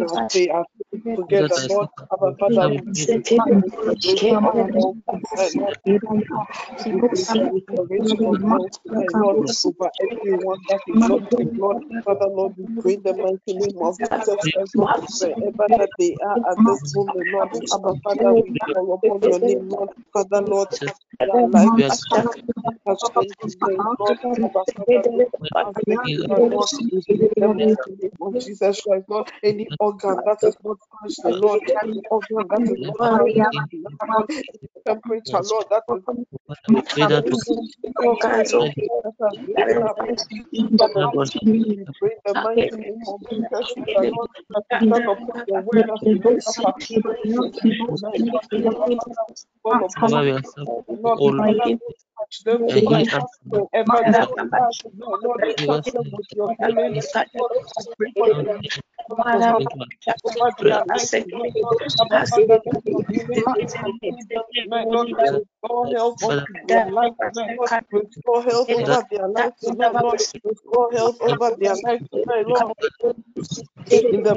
together, 1.16 1.60
Lord. 1.68 1.88
Our 2.12 2.32
Father, 2.40 2.70
we 2.70 2.82
pray 3.06 3.22
for 3.36 3.48
restoration 3.54 4.38
of 4.44 4.56
health 4.74 4.96
tonight, 5.10 5.52
Lord. 5.58 5.78
We 6.92 7.02
pray 7.10 7.24
for 7.32 7.46
restoration 7.50 8.20
of 8.26 8.38
health 8.48 8.72
tonight, 8.86 9.16
Lord, 9.18 9.38
over 9.64 9.90
everyone 10.02 10.58
that 10.68 10.82
is 10.88 10.97
Lord. 11.56 11.78
Father, 12.04 12.26
Lord, 12.28 12.54
we 12.58 12.68
pray 12.82 12.96
the 12.96 13.14
mighty 13.14 13.54
name 13.58 13.78
of 13.82 13.98
Jesus 14.10 14.46
Christ, 14.52 14.72
Lord, 14.76 14.90
wherever 15.18 15.68
that 15.76 15.90
they 15.98 16.16
are 16.24 16.52
at 16.52 16.58
this 16.64 16.84
moment, 16.94 17.28
Lord. 17.28 17.50
Our 17.72 17.96
Father, 18.04 18.34
we 18.34 18.54
call 18.72 18.94
upon 18.94 19.24
your 19.26 19.40
name, 19.40 19.68
Lord. 19.70 19.90
Father, 20.12 20.42
Lord, 20.42 20.68
their 21.20 21.48
life 21.48 21.72
has 22.86 23.02
changed 23.14 23.38
today, 23.42 23.78
Lord. 23.98 24.18
Father, 24.86 25.02
Lord, 25.12 25.32
as 25.56 25.74
they 25.86 25.94
are, 26.30 26.40
Lord, 26.42 26.70
we 26.90 27.02
pray 27.18 27.30
in 27.36 27.46
the 27.46 27.54
mighty 27.54 28.02
name 28.02 28.12
of 28.20 28.38
Jesus 28.38 28.82
Christ, 28.82 29.06
Lord. 29.08 29.28
Any 29.42 29.70
organ 29.80 30.22
that 30.24 30.38
is 30.44 30.56
not 30.64 30.78
functioning, 31.00 31.40
Lord, 31.40 31.60
any 31.82 32.02
organ 32.10 32.48
that 32.50 32.62
is 32.68 32.78
not 32.88 33.00
functioning, 33.12 33.70
Lord, 34.12 34.30
temperature, 34.88 35.40
Lord, 35.50 35.66
that 35.70 35.82
lifted 35.88 36.82
pray 36.86 37.06
the 37.06 37.22
upon 49.66 49.90
cover 50.00 50.24
you, 50.24 50.26
yourself, 50.26 50.70
Lord, 50.88 51.20
O 51.20 51.32
Father, 51.36 51.70
Lord, 51.70 51.94
touch 52.18 52.44
them 52.44 52.68
and 52.68 52.84
heal 52.88 53.06
tonight. 53.08 53.08
us. 53.12 53.24
Wherever 53.50 54.04
they 54.12 54.18
are 54.18 54.28
tonight, 54.86 55.18
Lord, 55.22 55.42
Give 55.56 55.68
touch 55.68 55.78
us 55.78 55.94
them 55.94 56.04
with 56.16 56.26
your 56.34 56.52
the 56.58 56.58
healing. 56.60 57.02
Lord, 57.34 57.52
we 57.78 57.84
pray 57.98 58.12
for 58.18 58.30
Lord, 58.34 58.46
your 58.46 58.46
give 58.60 58.72
to 59.32 59.42
help 59.42 59.60
us 59.66 59.80
over 60.24 60.50
their 60.64 60.82
lives 60.86 61.12
tonight, 61.20 61.54
Lord. 61.60 61.78
Our 62.00 62.08
Father, 62.30 62.60
let 62.66 62.82
your 62.86 63.04
healing 63.08 63.44
grace 63.52 63.74
pursue 63.84 64.22
them 64.30 64.44
tonight, 64.56 64.88
Lord. 64.92 65.10
Restore 65.30 65.88
health 65.94 66.18
Father, 66.20 66.48
their 66.68 66.86
life 66.86 67.12
tonight, 67.22 67.52
Restore 67.92 68.42
health 68.44 68.70
over 68.74 69.02
their 69.10 69.28
life 69.28 69.54
tonight, 69.62 69.96
Restore 70.44 70.92
health 70.92 71.16
over 71.22 71.56
their 71.60 71.76
life. 71.76 72.02
In 73.90 74.22
the 74.22 74.36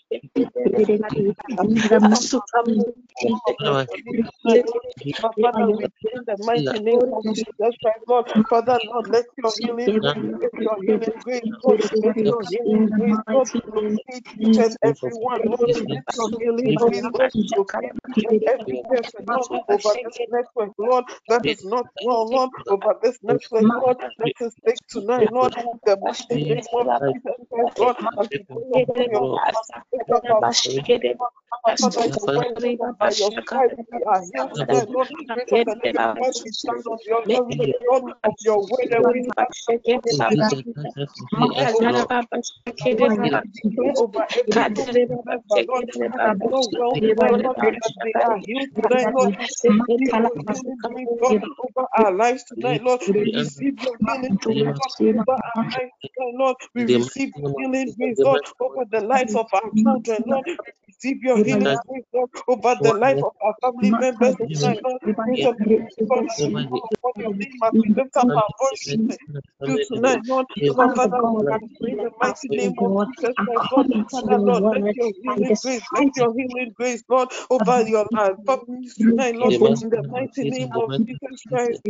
Father, 8.49 8.79
Lord. 8.85 9.07
Let 9.11 9.25
your 9.37 9.53
healing 9.59 10.01
let 10.41 10.51
your 10.59 10.77
healing 10.85 11.11
let 12.03 12.15
your 12.23 12.43
healing 12.49 12.93
each 14.39 14.67
and 14.83 14.99
Lord. 15.45 15.65
Let 15.85 16.03
your 16.15 16.29
healing 16.39 16.75
over 19.35 19.61
this 19.69 19.97
Lord, 20.79 21.05
that 21.29 21.47
is 21.47 21.63
not 21.65 21.87
well, 22.01 22.29
Lord, 22.29 22.51
over 22.69 22.95
this 23.03 23.19
network, 23.23 23.67
Lord, 23.75 23.97
let 24.19 24.33
us 24.41 24.55
take 24.67 24.79
tonight, 24.89 25.27
Lord, 25.29 25.53
the 25.53 25.97
Lord, 27.71 27.87
as 28.07 28.15
are 28.17 28.25
Lord. 29.11 29.41
Receive 49.71 50.21
your 50.21 50.35
healing 50.45 50.77
grace, 50.83 51.09
Lord, 51.21 51.37
over 51.59 51.87
our 51.97 52.11
lives 52.13 52.43
tonight, 52.45 52.81
Lord. 52.83 53.01
We 53.13 53.23
receive 53.33 53.75
your 53.81 53.97
healing 54.05 54.37
grace, 54.41 54.61
Lord, 54.63 54.89
over 55.13 55.37
our 55.57 55.65
lives 55.73 55.93
tonight, 56.01 56.33
Lord. 56.39 56.57
We 56.75 56.83
receive 56.85 57.33
healing 57.57 57.93
Lord, 58.23 58.41
over 58.59 58.85
the 58.91 59.01
lives 59.01 59.35
of 59.35 59.47
our 59.53 59.71
children, 59.91 60.23
Lord. 60.27 60.45
Receive 60.87 61.23
your 61.23 61.39
healing 61.41 61.79
grace, 61.87 62.05
Lord, 62.13 62.29
over 62.47 62.75
the 62.83 62.93
life 62.93 63.17
of 63.23 63.33
our 63.43 63.55
family 63.61 63.91
members 63.91 64.35
tonight, 64.53 64.79
Lord. 64.83 65.01
Grace 65.25 65.41
the 65.43 65.55
God, 66.09 66.25
as 66.35 66.43
we 66.47 66.59
call 66.69 66.89
upon 67.03 67.13
your 67.19 67.33
we 67.81 67.89
lift 67.95 68.15
up 68.17 68.29
our 68.35 68.49
voice 68.61 68.79
to 69.67 69.79
tonight, 69.95 70.21
Lord. 70.27 70.47
Father, 70.75 71.07
Lord, 71.21 71.47
we 71.51 71.69
pray 71.81 71.91
in 71.93 71.99
the 72.01 72.11
mighty 72.19 72.49
name 72.49 72.75
of 72.79 72.93
Jesus 73.05 73.35
Christ, 73.45 73.65
Lord. 73.71 73.87
Father, 74.11 74.39
Lord, 74.39 74.63
let 74.71 74.83
your 74.95 75.11
healing 75.21 75.57
grace, 75.61 75.83
let 75.93 76.15
your 76.17 76.33
healing 76.35 76.73
grace, 76.75 77.03
Lord, 77.09 77.29
over 77.49 77.81
your 77.83 78.07
uh, 78.15 78.31
families 78.45 78.97
tonight, 78.97 79.35
Lord, 79.35 79.55
in 79.81 79.89
the 79.89 80.03
mighty 80.11 80.45
name 80.45 80.71
of 80.75 80.91
Jesus 80.97 81.43
Christ. 81.49 81.81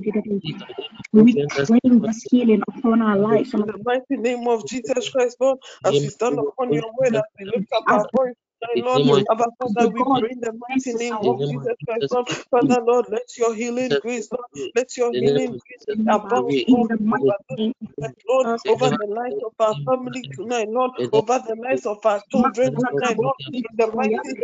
We 1.14 1.42
claim 1.66 2.02
this 2.06 2.26
healing 2.32 2.64
upon 2.70 3.02
our 3.02 3.18
lives. 3.18 3.54
In 3.54 3.66
the 3.66 3.78
mighty 3.86 4.18
name 4.22 4.48
of 4.48 4.66
Jesus 4.68 5.10
Christ, 5.10 5.38
Lord, 5.42 5.60
as 5.86 6.00
we 6.04 6.10
stand 6.10 6.40
upon 6.40 6.74
your 6.74 6.90
word, 6.98 7.16
as 7.16 7.24
we 7.40 7.46
lift 7.48 7.68
up 7.76 7.86
our 7.92 8.06
voice 8.16 8.36
tonight, 8.62 8.80
Lord, 8.86 9.04
Abba 9.32 9.46
Father, 9.60 9.90
we 9.92 10.06
pray 10.18 10.30
in 10.32 10.42
the 10.42 10.54
mighty 10.70 10.94
name 10.98 11.20
of 11.26 11.38
Jesus 11.50 11.78
Christ, 11.88 12.08
Lord. 12.12 12.28
Father, 12.52 12.82
Lord, 12.86 13.08
let 13.12 13.38
your 13.38 13.56
healing 13.56 13.98
grace, 14.02 14.30
Lord, 14.32 14.48
let 14.76 14.98
your 14.98 15.14
healing 15.16 15.52
grace 15.52 15.86
abound, 16.10 16.60
Lord, 16.70 16.92
over 17.20 17.36
this 17.50 17.60
tonight, 18.00 18.18
Lord, 18.30 18.48
over 18.68 18.92
the 18.98 19.08
lives 19.08 19.38
of 19.46 19.54
our 19.60 19.78
family 19.86 20.28
tonight, 20.36 20.70
Lord, 20.70 20.92
over 21.14 21.40
the 21.48 21.56
lives 21.64 21.86
of 21.86 22.06
our 22.06 22.22
children 22.32 22.74
tonight, 22.80 23.18
Lord, 23.22 23.38
in 23.54 23.64
the 23.78 23.88
mighty 23.96 24.36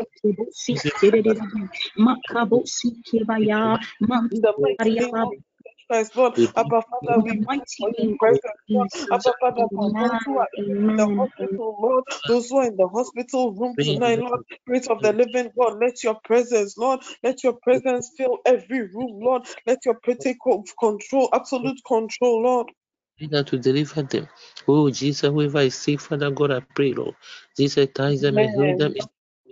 in 4.31 4.41
the 4.41 4.53
mighty 4.59 4.91
name 4.99 5.21
of 5.21 5.33
Jesus 5.33 5.43
Christ, 5.43 5.46
Lord. 6.15 6.33
Abba 6.55 6.83
Father, 6.89 7.21
we 7.23 7.33
for 7.79 7.89
your 7.97 8.07
presence, 8.19 8.41
Lord. 8.69 8.89
Abba 9.11 9.33
Father, 9.39 9.67
for 9.75 9.91
those 9.99 10.17
who 10.25 10.39
are 10.39 10.49
in 10.57 10.95
the 10.97 11.07
hospital, 11.07 11.77
Lord, 11.81 12.03
those 12.27 12.49
who 12.49 12.57
are 12.59 12.67
in 12.67 12.77
the 12.77 12.87
hospital 12.87 13.53
room 13.53 13.77
tonight, 13.81 14.19
Lord, 14.19 14.41
Spirit 14.67 14.87
of 14.89 15.01
the 15.01 15.13
living 15.13 15.51
God, 15.57 15.77
let 15.81 16.03
your 16.03 16.17
presence, 16.25 16.77
Lord, 16.77 17.01
let 17.23 17.43
your 17.43 17.53
presence 17.63 18.11
fill 18.17 18.39
every 18.45 18.81
room, 18.81 19.19
Lord. 19.21 19.43
Let 19.65 19.79
your 19.85 19.95
take 20.21 20.37
control, 20.79 21.29
absolute 21.33 21.79
control, 21.87 22.43
Lord. 22.43 22.67
To 23.19 23.57
deliver 23.57 24.03
them. 24.03 24.27
Oh, 24.67 24.89
Jesus, 24.91 25.29
whoever 25.29 25.61
is 25.61 25.75
sick, 25.75 26.01
Father 26.01 26.31
God, 26.31 26.51
I 26.51 26.61
pray, 26.75 26.93
Lord. 26.93 27.15
Jesus, 27.57 27.87
touch 27.93 28.19
them 28.19 28.37
and 28.37 28.49
heal 28.51 28.75
them. 28.75 28.95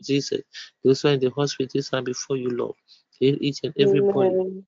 Jesus, 0.04 0.42
those 0.84 1.02
who 1.02 1.10
are 1.10 1.14
in 1.14 1.20
the 1.22 1.32
hospitals 1.32 1.92
are 1.94 2.02
before 2.04 2.38
you, 2.38 2.50
Lord. 2.50 2.76
Heal 3.20 3.38
each 3.42 3.62
and 3.64 3.74
every. 3.80 4.02
Amen. 4.02 4.66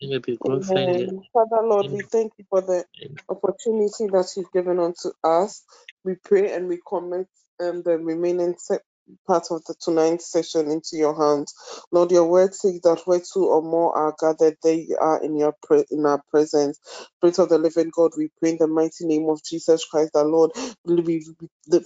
They 0.00 0.08
may 0.08 0.18
be 0.18 0.36
glorified. 0.38 0.88
Amen. 0.88 1.22
Father 1.32 1.62
Lord, 1.66 1.88
we 1.92 2.02
thank 2.02 2.32
you 2.38 2.44
for 2.50 2.62
the 2.62 2.84
opportunity 3.28 4.08
that 4.08 4.28
you've 4.36 4.52
given 4.52 4.80
unto 4.80 5.10
us. 5.24 5.64
We 6.04 6.16
pray 6.16 6.52
and 6.54 6.68
we 6.68 6.80
commit 6.86 7.28
um, 7.60 7.82
the 7.84 7.98
remaining 7.98 8.56
se- 8.58 8.80
part 9.26 9.48
of 9.50 9.64
the 9.66 9.74
tonight's 9.80 10.30
session 10.32 10.70
into 10.70 10.96
your 10.96 11.16
hands. 11.16 11.54
Lord, 11.92 12.12
your 12.12 12.26
word 12.26 12.54
says 12.54 12.80
that 12.82 13.02
where 13.06 13.20
two 13.20 13.46
or 13.46 13.62
more 13.62 13.96
are 13.96 14.14
gathered, 14.20 14.56
they 14.62 14.88
are 15.00 15.22
in 15.22 15.38
your 15.38 15.54
pre- 15.62 15.86
in 15.90 16.06
our 16.06 16.22
presence. 16.30 16.80
Spirit 17.18 17.38
of 17.40 17.48
the 17.50 17.58
living 17.58 17.90
God, 17.94 18.12
we 18.18 18.30
pray 18.40 18.50
in 18.52 18.58
the 18.58 18.68
mighty 18.68 19.06
name 19.06 19.28
of 19.30 19.42
Jesus 19.44 19.84
Christ, 19.86 20.12
our 20.16 20.26
Lord, 20.26 20.52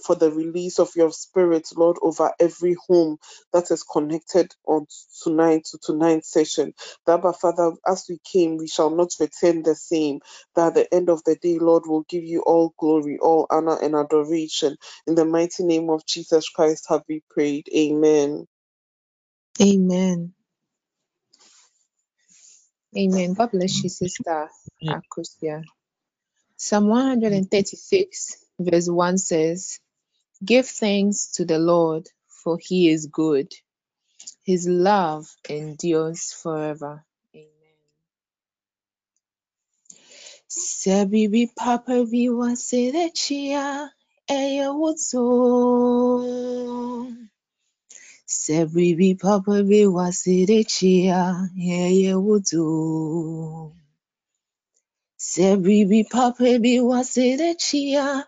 for 0.05 0.15
the 0.15 0.31
release 0.31 0.79
of 0.79 0.91
your 0.95 1.11
spirit, 1.11 1.67
Lord, 1.77 1.97
over 2.01 2.31
every 2.39 2.75
home 2.89 3.17
that 3.53 3.71
is 3.71 3.83
connected 3.83 4.53
on 4.67 4.87
tonight 5.23 5.65
to 5.71 5.79
tonight's 5.83 6.31
session. 6.31 6.73
That, 7.07 7.21
but 7.23 7.39
Father, 7.41 7.73
as 7.87 8.05
we 8.09 8.19
came, 8.31 8.57
we 8.57 8.67
shall 8.67 8.91
not 8.91 9.11
return 9.19 9.63
the 9.63 9.75
same. 9.75 10.21
That 10.55 10.69
at 10.69 10.75
the 10.75 10.93
end 10.95 11.09
of 11.09 11.23
the 11.25 11.35
day, 11.37 11.59
Lord, 11.59 11.83
will 11.87 12.05
give 12.09 12.25
you 12.25 12.41
all 12.41 12.73
glory, 12.79 13.19
all 13.21 13.47
honor, 13.49 13.77
and 13.81 13.95
adoration. 13.95 14.77
In 15.07 15.15
the 15.15 15.25
mighty 15.25 15.63
name 15.65 15.89
of 15.89 16.05
Jesus 16.05 16.49
Christ, 16.49 16.87
have 16.89 17.03
we 17.09 17.12
prayed. 17.29 17.67
Amen. 17.75 18.47
Amen. 19.61 20.33
Amen. 22.97 23.33
God 23.33 23.51
bless 23.51 23.83
you, 23.83 23.89
Sister 23.89 24.49
Akusia. 24.87 25.63
Psalm 26.57 26.87
136, 26.89 28.37
verse 28.59 28.89
1 28.89 29.17
says, 29.19 29.79
Give 30.45 30.67
thanks 30.67 31.31
to 31.33 31.45
the 31.45 31.59
Lord, 31.59 32.07
for 32.27 32.57
he 32.61 32.89
is 32.91 33.07
good. 33.07 33.53
His 34.45 34.67
love 34.67 35.27
endures 35.49 36.33
forever. 36.33 37.05
Amen. 37.35 37.47
Sebibi 40.49 41.47
papa 41.55 42.05
bi 42.05 42.29
waserechia 42.29 43.89
eye 44.29 44.67
woto. 44.69 45.23
Sebibi 48.27 49.15
papa 49.19 49.63
bi 49.63 49.85
waserechia 49.87 51.49
eye 51.57 52.13
woto. 52.15 53.73
Sebibi 55.17 56.03
papa 56.09 56.59
bi 56.63 56.79
waserechia 56.79 58.25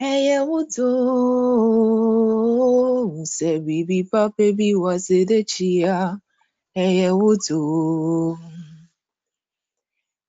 eye 0.00 0.38
woto. 0.40 0.90
Sebibi 3.24 4.04
papa 4.10 4.52
bi 4.58 4.74
waserechia 4.74 6.20
eye 6.76 7.10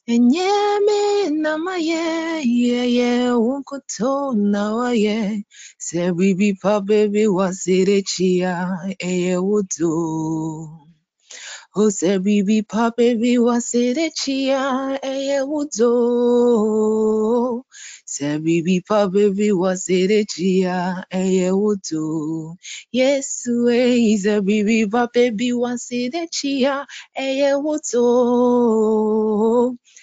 Enyeme 0.06 1.30
namaye, 1.30 2.42
eye 2.44 3.30
wonkuto 3.32 4.34
nawaye, 4.34 5.44
sebibi 5.78 6.54
papa 6.60 7.08
bi 7.08 7.26
waside 7.28 8.02
chia, 8.02 8.78
eye 9.00 9.36
wuto. 9.38 10.89
Ose 11.76 12.18
bibi 12.18 12.62
pape 12.62 13.14
bi 13.20 13.38
wasere 13.38 14.10
chia 14.20 14.98
eye 15.02 15.38
wuto. 15.50 15.90
Se 18.04 18.38
bibi 18.44 18.80
pape 18.82 19.30
bi 19.36 19.48
wasere 19.54 20.26
chia 20.26 21.06
eye 21.12 21.48
wuto. 21.54 22.56
Yesu 22.92 23.70
e 23.70 24.18
se 24.18 24.40
bibi 24.42 24.86
pape 24.90 25.30
bi 25.38 25.52
wasere 25.62 26.26
chia 26.36 26.86
eye 27.14 27.50
wuto. 27.64 28.06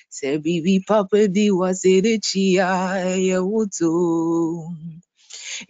Se 0.09 0.37
bibi 0.39 0.79
pape 0.87 1.27
bi 1.35 1.51
wasere 1.51 2.13
chia 2.23 2.69
eye 3.11 3.37
wuto. 3.43 3.91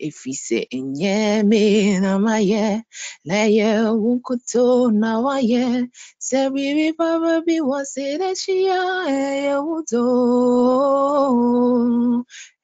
Efise 0.08 0.60
enyeme 0.78 1.64
namaye, 2.04 2.84
leye 3.30 3.70
wukuto 4.04 4.92
nawaye, 5.02 5.88
sebibi 6.28 6.88
baba 7.00 7.34
bi 7.46 7.58
wasire 7.70 8.30
chia 8.42 8.80
eye 9.10 9.56
wuto. 9.66 10.04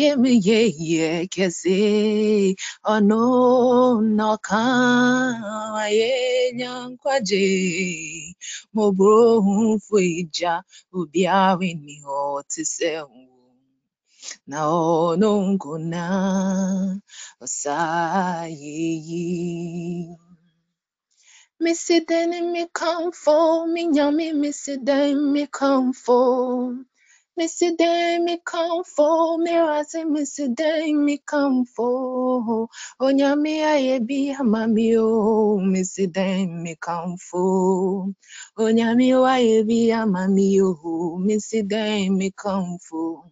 yemi 0.00 0.32
ye 0.46 0.60
ye 0.90 1.26
kese. 1.34 1.78
Ono 2.92 3.22
noka 4.18 4.62
ayenya 5.82 6.72
nkwaje 6.90 7.44
mobro 8.74 9.18
fweja 9.86 10.52
ubiari 10.98 11.70
ni 11.84 11.96
hotisel 12.04 13.08
na 14.46 14.58
onunkuna 14.68 16.04
osai 17.44 18.56
Missy 21.58 22.00
Denny 22.00 22.42
me 22.42 22.66
come 22.72 23.12
for 23.12 23.66
me 23.66 23.88
yummy 23.90 24.32
Missy 24.34 24.76
Denny 24.76 25.14
me 25.14 25.46
come 25.46 25.94
for 25.94 26.76
Missy 27.34 27.74
Denny 27.76 28.22
me 28.24 28.38
come 28.44 28.84
for 28.84 29.38
me 29.38 29.52
razi 29.52 30.04
Missy 30.06 30.48
Denny 30.50 30.92
me 30.92 31.18
come 31.26 31.64
for 31.64 32.68
Onyami 33.00 33.64
aye 33.64 33.98
bi 34.00 34.36
amami 34.38 34.96
o 34.98 35.58
Missy 35.58 36.08
Denny 36.08 36.46
me 36.46 36.76
come 36.78 37.16
for 37.16 38.12
Onyami 38.58 39.08
aye 39.26 39.62
bi 39.64 39.88
amami 39.96 40.60
o 40.60 41.16
Missy 41.18 41.62
Denny 41.62 42.10
me 42.10 42.32
come 42.32 42.78
for 42.78 43.24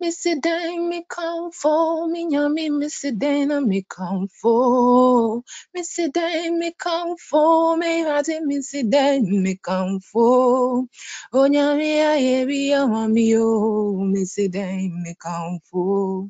Missy 0.00 0.36
Dang 0.40 0.90
me 0.90 1.04
come 1.08 1.50
for 1.52 2.06
me 2.08 2.28
yummy 2.30 2.70
Missy 2.70 3.12
Dana 3.12 3.62
me 3.62 3.82
come 3.88 4.28
for 4.28 5.42
Missy 5.74 6.10
Dang 6.10 6.58
me 6.60 6.72
come 6.78 7.16
for 7.16 7.76
me 7.78 8.02
hati 8.02 8.40
Missy 8.42 8.84
Dang 8.84 9.42
me 9.42 9.56
come 9.56 10.00
for 10.00 10.84
Oh 11.32 11.46
yummy 11.46 12.02
I 12.02 12.44
be 12.46 12.72
a 12.72 12.86
mommy 12.86 13.34
oh 13.36 13.96
Missy 14.04 14.48
Dang 14.48 15.02
me 15.02 15.16
come 15.20 15.60
for 15.70 16.28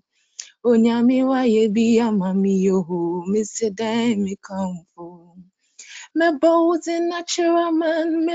Oh 0.65 0.75
yummy 0.75 1.25
why 1.25 1.69
be 1.73 1.99
a 1.99 2.13
mommy 2.13 2.71
oh 2.71 3.25
Missy 3.29 3.71
Dang 3.71 4.25
me 4.25 4.37
come 4.43 4.85
for 4.97 5.28
me 6.15 6.31
bows 6.41 6.89
in 6.89 7.09
natural 7.09 7.73
man, 7.73 8.27
me 8.27 8.35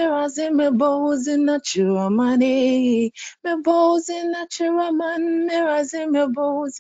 in 1.28 1.45
natural 1.45 2.09
money. 2.09 3.13
Me 3.45 3.55
bows 3.63 4.09
in 4.09 4.32
natural 4.32 4.93
man, 4.93 5.47
me 5.47 5.55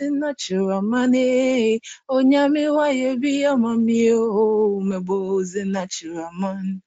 in 0.01 0.19
natural 0.19 0.81
money. 0.81 1.81
Onyami 2.09 2.75
wa 2.75 2.87
ye 2.87 3.15
bi 3.17 3.45
amami 3.51 4.11
o, 4.13 4.79
me 4.81 4.99
bows 5.01 5.55
in 5.55 5.71
natural 5.73 6.31
man. 6.33 6.81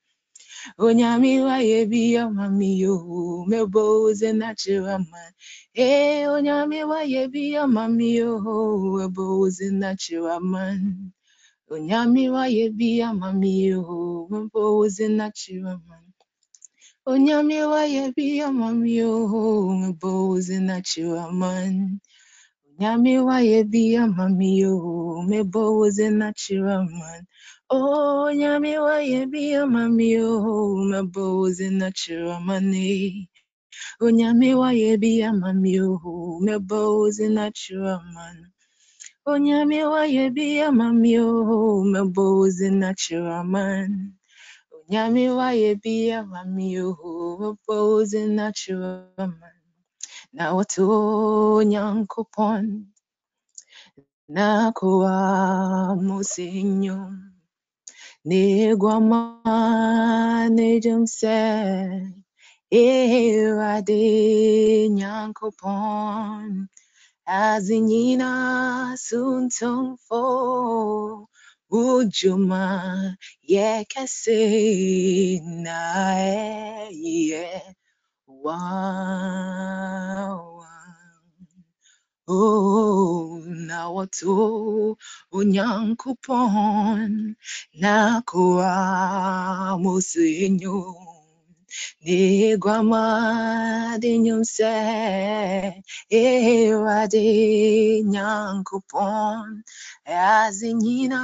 Onyami 0.80 1.44
wa 1.44 1.56
ye 1.58 1.84
bi 1.86 2.16
amami 2.18 2.86
o, 2.88 3.44
me 3.46 3.66
bows 3.66 4.22
in 4.22 4.38
natural 4.38 4.98
man. 4.98 5.32
Eh, 5.76 6.24
onyami 6.26 6.88
wa 6.88 7.00
ye 7.02 7.26
bi 7.28 7.54
amami 7.56 8.22
o, 8.24 8.98
me 8.98 9.08
bows 9.08 9.60
in 9.60 9.80
natural 9.80 10.40
man. 11.70 11.78
Onyami 11.78 12.30
wa 12.30 12.46
yebi 12.48 13.02
amami 13.02 13.74
o, 13.74 14.28
mbozi 14.30 15.08
na 15.08 15.30
chiraman. 15.30 16.04
Onyami 17.06 17.60
wa 17.66 17.84
yebi 17.86 18.40
amami 18.42 19.02
o, 19.02 19.68
mbozi 19.74 20.60
na. 20.60 20.82
Onyami 22.78 23.18
wa 23.18 23.40
yebi 23.40 23.96
amami 23.96 24.66
o, 24.66 25.22
mbozi 25.22 26.10
na 26.10 26.32
chiraman. 26.32 27.26
Onyami 27.70 28.78
wa 28.78 28.96
yebi 29.02 29.54
amami 29.56 30.18
o, 30.22 30.84
mbozi 31.02 31.70
na 31.70 31.90
chiramani. 31.92 33.28
Onyami 34.00 34.54
wa 34.54 34.72
yebi 34.72 35.22
amami 35.24 35.80
o, 35.80 36.40
mbozi 36.42 37.28
na. 37.30 37.50
Onyami 39.32 39.80
wa 39.92 40.02
yebi 40.16 40.46
amami 40.68 41.12
o 41.18 41.82
mebozi 41.92 42.68
oh, 42.70 42.78
na 42.80 42.90
chiraman. 43.00 43.90
Onyami 44.76 45.24
wa 45.38 45.48
yebi 45.62 45.96
amami 46.20 46.68
o 46.78 46.94
mebozi 47.40 48.22
na 48.36 48.46
chiraman. 48.58 49.58
Na 50.36 50.44
watu 50.54 50.86
nyankopon 51.70 52.86
na 54.34 54.72
kuwa 54.78 55.16
musinyo. 56.06 57.00
Negwama 58.24 59.20
nejumse 60.56 61.36
Ewade 62.70 64.02
nyankopon 64.98 66.68
Azinyina 67.26 68.96
suntumfo 68.98 70.24
Ujuma 71.70 73.16
yekese 73.42 74.40
na 75.64 76.18
ye. 76.92 77.62
Wow. 78.26 78.54
Oh, 82.26 83.42
na 83.46 83.88
watu 83.90 84.96
unyankupon 85.32 87.36
na 87.74 88.22
kuwa 91.84 92.82
musinyo 92.82 92.88
Nigwama 92.90 93.98
dinyumse 94.00 94.72
Ewade 96.10 97.26
eh, 97.98 98.04
nyankupon 98.04 99.64
Azinyina 100.06 101.22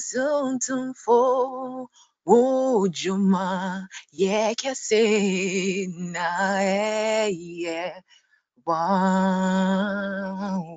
suntumfo 0.00 1.90
Ujuma 2.26 3.88
yekese 4.12 5.02
na 6.12 6.60
ye 6.62 7.94
Wow, 8.66 8.76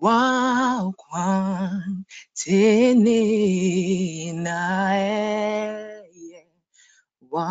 Wow, 0.00 0.94
kwan 0.96 2.04
tene 2.34 4.32
na 4.44 4.96
e 4.96 6.44
wow, 7.30 7.42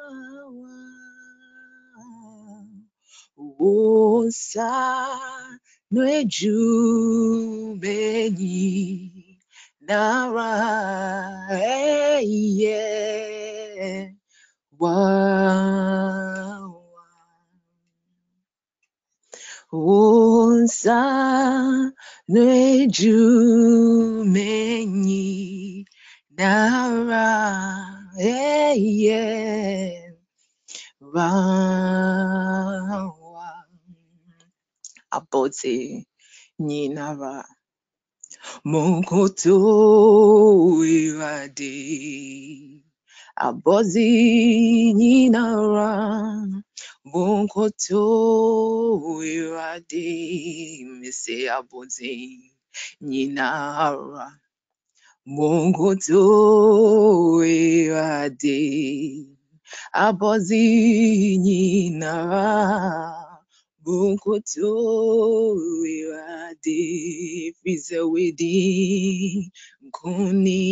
Osa 3.39 4.73
no 5.93 6.03
ejubeni 6.19 6.99
nara 9.87 10.51
eye 11.51 12.23
wa 19.73 20.55
nsa 20.63 21.01
n'eju 22.33 23.19
menyi 24.33 25.85
nara 26.39 27.29
eye 28.19 29.25
rawa 31.15 31.51
abote 35.17 36.07
nyinara 36.67 37.35
monkoto 38.71 39.57
irade 40.85 41.75
abozi 43.47 44.09
nyinara 44.99 45.91
monkoto 47.13 48.03
irade 49.35 50.09
mise 50.99 51.37
abozi 51.59 52.15
nyinara 53.09 54.27
monkoto 55.35 56.23
irade 57.47 58.59
abozi 60.07 60.65
nyinara 61.45 62.49
monkoto 63.85 64.71
irade 65.97 66.81
fize 67.61 67.99
wedi 68.13 68.57
nkuni 69.87 70.63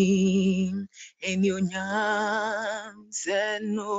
eni 1.28 1.48
onyam 1.56 2.96
seno 3.20 3.94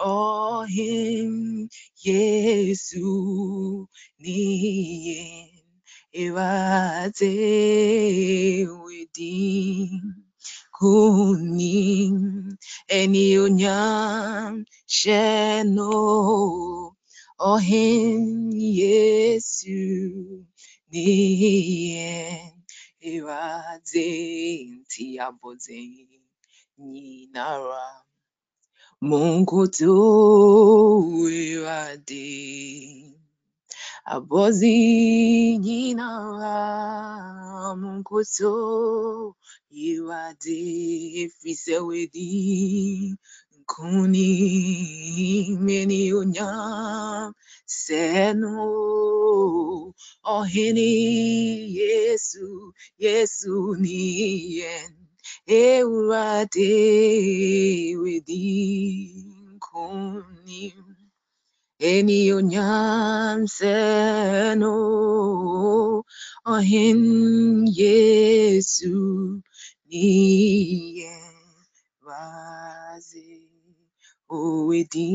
ohim 0.00 1.68
yesu 2.04 3.08
niyen 4.22 5.50
irade 6.22 7.36
wedi 8.84 9.38
kunim 10.76 12.16
eni 12.98 13.26
onyam 13.44 14.64
sheno. 14.96 15.92
Ohim 17.50 18.50
yesu 18.80 19.80
niyen 20.92 22.52
irade 23.12 24.08
nti 24.80 25.06
aboze 25.26 25.80
nyinara 26.90 27.84
monkoto 29.08 29.96
irade 31.42 32.28
abozi 34.14 34.76
monkoto 37.80 38.52
irade 39.72 40.60
efise 41.22 41.76
wedi 41.88 42.28
nkuni 43.60 44.28
meni 45.64 46.00
onyam 46.20 47.32
seno 47.80 48.54
ohini 50.36 50.90
yesu 51.80 52.46
yesu 53.04 53.54
niyen 53.82 54.92
ewurade 55.46 56.72
wedi 58.02 58.44
nkuni 59.54 60.62
eni 61.90 62.18
onyam 62.36 63.38
seno 63.56 64.74
ohin 66.54 67.02
yesu 67.80 68.96
niyen 69.88 71.36
raze 72.06 73.28
owedi 74.38 75.08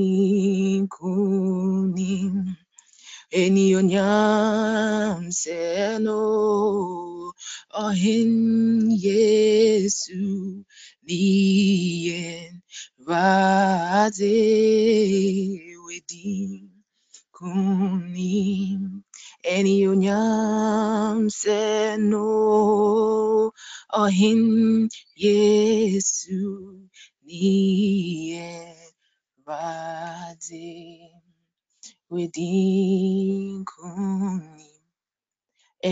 nkuni 0.83 2.11
eni 2.29 2.64
onyam 3.79 5.31
seno 5.31 6.21
ohin 7.73 8.91
yesu 8.91 10.63
niyen 11.07 12.61
raze 13.07 14.37
wedi 15.85 16.69
kuni 17.35 18.77
eni 19.53 19.75
onyam 19.91 21.29
seno 21.41 22.27
ohin 24.03 24.43
yesu 25.23 26.41
niyen 27.25 28.77
raze 29.47 31.14
wedi 32.13 32.51
kuni. 33.69 34.69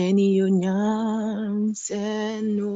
Eni 0.00 0.28
onyam 0.46 1.74
seno 1.84 2.74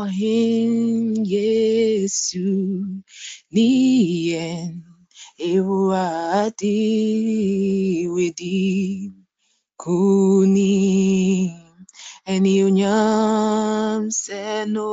ohin 0.00 0.74
yesu 1.32 2.48
niyen 3.54 4.84
eni 12.32 12.54
onyam 12.66 14.02
seno 14.22 14.92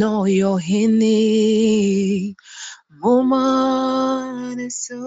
no 0.00 0.14
yohene 0.40 1.16
umaniso 3.02 5.02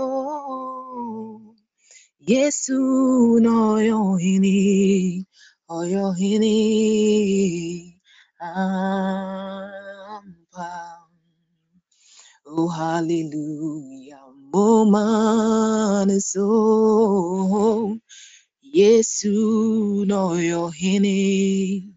yesu 2.32 2.78
no 3.40 3.40
umaniso 3.40 3.40
yesu 3.40 3.40
no 3.46 3.60
yohene 3.90 4.58
oyohene 5.78 6.56
ampa 8.42 10.72
oh 12.46 12.68
hallelujah. 12.68 14.28
Woman 14.54 16.22
so 16.22 17.98
Yesu 18.62 20.06
no 20.06 20.34
so 20.34 20.34
Yesu 20.34 20.40
yohini 20.40 21.92
Woman 21.92 21.97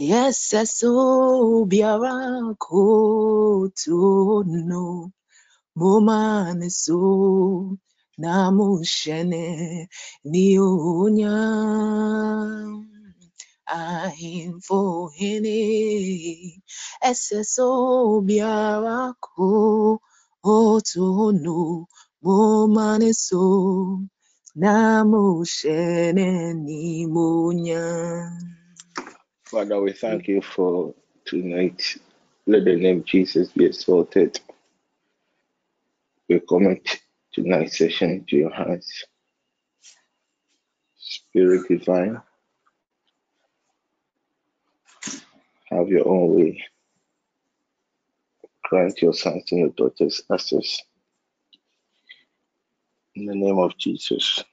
yes 0.00 0.54
eso 0.62 0.92
biara 1.68 2.56
koto 2.56 4.00
no 4.68 5.12
moma 5.76 6.56
so 6.70 7.76
na 8.16 8.50
mushene 8.56 9.44
ni 10.24 10.58
onya 10.58 11.36
ahimfo 13.68 14.80
hene 15.16 15.58
eso 17.10 18.20
biara 18.24 19.12
koto 19.20 21.08
no 21.44 21.60
moma 22.24 22.88
so 23.12 23.44
Father, 29.50 29.80
we 29.80 29.92
thank 29.92 30.22
mm. 30.22 30.28
you 30.28 30.42
for 30.42 30.94
tonight. 31.24 31.96
Let 32.46 32.64
the 32.64 32.76
name 32.76 33.02
Jesus 33.02 33.50
be 33.50 33.64
exalted. 33.64 34.38
We 36.28 36.38
commit 36.38 37.00
tonight's 37.32 37.78
session 37.78 38.24
to 38.28 38.36
your 38.36 38.50
hands. 38.50 39.04
Spirit 40.96 41.66
divine, 41.68 42.22
have 45.70 45.88
your 45.88 46.06
own 46.06 46.36
way. 46.36 46.64
Grant 48.62 49.02
your 49.02 49.14
sons 49.14 49.50
and 49.50 49.60
your 49.62 49.70
daughters 49.70 50.22
access. 50.32 50.80
In 53.16 53.26
the 53.26 53.34
name 53.34 53.58
of 53.58 53.76
Jesus. 53.76 54.44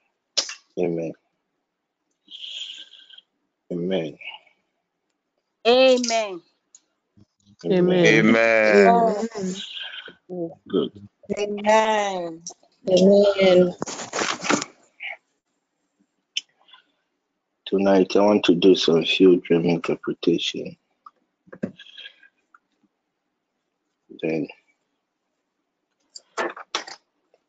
Amen. 0.79 1.13
Amen. 3.71 4.17
Amen. 5.67 6.41
Amen. 7.65 8.37
Amen. 8.69 9.55
Good. 10.69 10.91
Amen. 11.39 12.43
Amen. 12.89 13.75
Tonight 17.65 18.15
I 18.15 18.21
want 18.21 18.45
to 18.45 18.55
do 18.55 18.75
some 18.75 19.05
few 19.05 19.41
dream 19.41 19.65
interpretation. 19.65 20.77
Then 24.21 24.47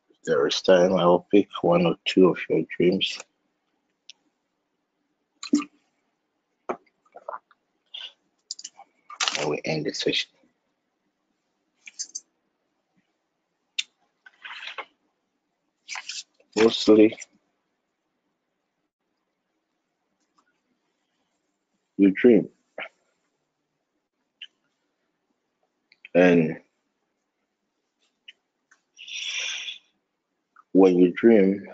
if 0.09 0.17
there 0.25 0.47
is 0.47 0.61
time 0.61 0.93
I 0.95 1.05
will 1.05 1.27
pick 1.31 1.49
one 1.61 1.85
or 1.85 1.95
two 2.05 2.29
of 2.29 2.39
your 2.49 2.63
dreams. 2.77 3.19
We 9.49 9.61
end 9.65 9.85
the 9.85 9.93
session. 9.93 10.29
Mostly 16.55 17.17
you 21.97 22.11
dream. 22.11 22.49
And 26.15 26.57
when 30.71 30.97
you 30.97 31.11
dream, 31.11 31.67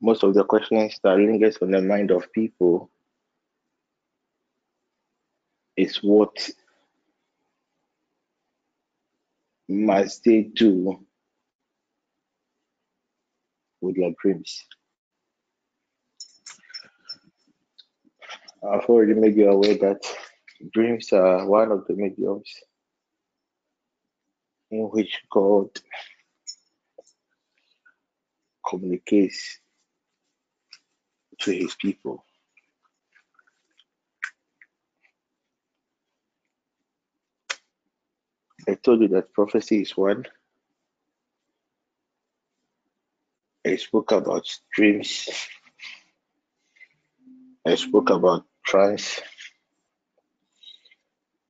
most 0.00 0.22
of 0.22 0.34
the 0.34 0.44
questions 0.44 0.98
that 1.02 1.16
lingers 1.16 1.58
on 1.60 1.70
the 1.70 1.82
mind 1.82 2.10
of 2.10 2.32
people 2.32 2.90
is 5.78 6.02
what 6.02 6.50
must 9.68 10.24
they 10.24 10.42
do 10.42 10.98
with 13.80 13.96
their 13.96 14.10
dreams? 14.20 14.64
I've 18.68 18.86
already 18.86 19.14
made 19.14 19.36
you 19.36 19.50
aware 19.50 19.76
that 19.78 20.02
dreams 20.72 21.12
are 21.12 21.46
one 21.46 21.70
of 21.70 21.86
the 21.86 21.94
mediums 21.94 22.52
in 24.72 24.80
which 24.90 25.20
God 25.30 25.68
communicates 28.68 29.60
to 31.40 31.52
his 31.52 31.76
people. 31.76 32.24
I 38.68 38.74
told 38.74 39.02
you 39.02 39.08
that 39.10 39.32
prophecy 39.34 39.82
is 39.82 39.96
one. 39.96 40.26
I 43.66 43.76
spoke 43.76 44.12
about 44.12 44.46
dreams. 44.74 45.28
I 47.66 47.76
spoke 47.76 48.10
about 48.10 48.44
trance. 48.66 49.20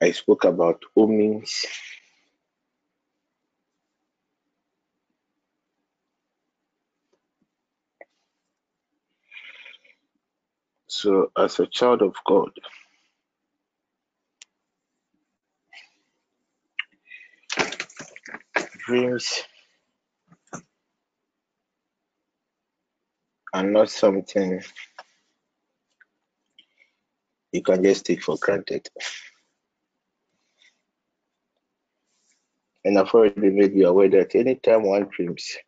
I 0.02 0.12
spoke 0.12 0.44
about 0.44 0.82
omens. 0.96 1.66
So, 10.88 11.32
as 11.38 11.60
a 11.60 11.66
child 11.66 12.02
of 12.02 12.14
God, 12.26 12.50
dreams 18.88 19.42
are 23.52 23.62
not 23.62 23.90
something 23.90 24.62
you 27.52 27.62
can 27.62 27.82
just 27.82 28.06
take 28.06 28.22
for 28.22 28.38
granted. 28.40 28.88
And 32.82 32.98
I've 32.98 33.12
already 33.12 33.50
made 33.50 33.74
you 33.74 33.88
aware 33.88 34.08
that 34.08 34.34
anytime 34.34 34.84
one 34.84 35.10
dreams, 35.14 35.58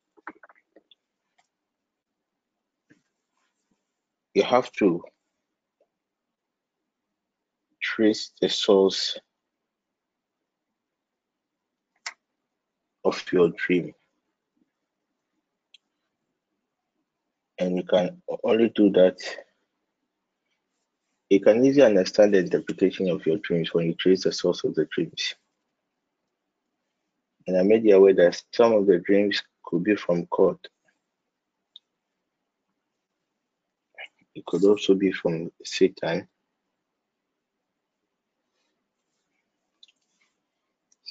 you 4.33 4.45
have 4.45 4.73
to 4.79 5.03
trace 7.83 8.33
the 8.41 8.49
source 8.49 9.19
of 13.11 13.33
your 13.33 13.51
dream. 13.51 13.95
And 17.59 17.77
you 17.77 17.83
can 17.83 18.23
only 18.45 18.71
do 18.71 18.91
that. 18.91 19.19
You 21.29 21.41
can 21.41 21.65
easily 21.65 21.87
understand 21.87 22.35
the 22.35 22.39
interpretation 22.39 23.11
of 23.11 23.27
your 23.27 23.39
dreams 23.39 23.75
when 23.75 23.87
you 23.87 23.95
trace 23.95 24.25
the 24.25 24.33
source 24.33 24.65
of 24.65 24.75
the 24.75 24.87
dreams. 24.95 25.35
And 27.47 27.59
I 27.59 27.63
made 27.63 27.85
you 27.85 27.97
aware 27.97 28.15
that 28.15 28.43
some 28.53 28.73
of 28.73 28.87
the 28.87 28.99
dreams 28.99 29.43
could 29.65 29.85
be 29.85 29.97
from 29.97 30.27
God. 30.31 30.59
It 34.35 34.47
could 34.47 34.65
also 34.65 34.95
be 34.95 35.13
from 35.13 35.53
Satan. 35.65 36.29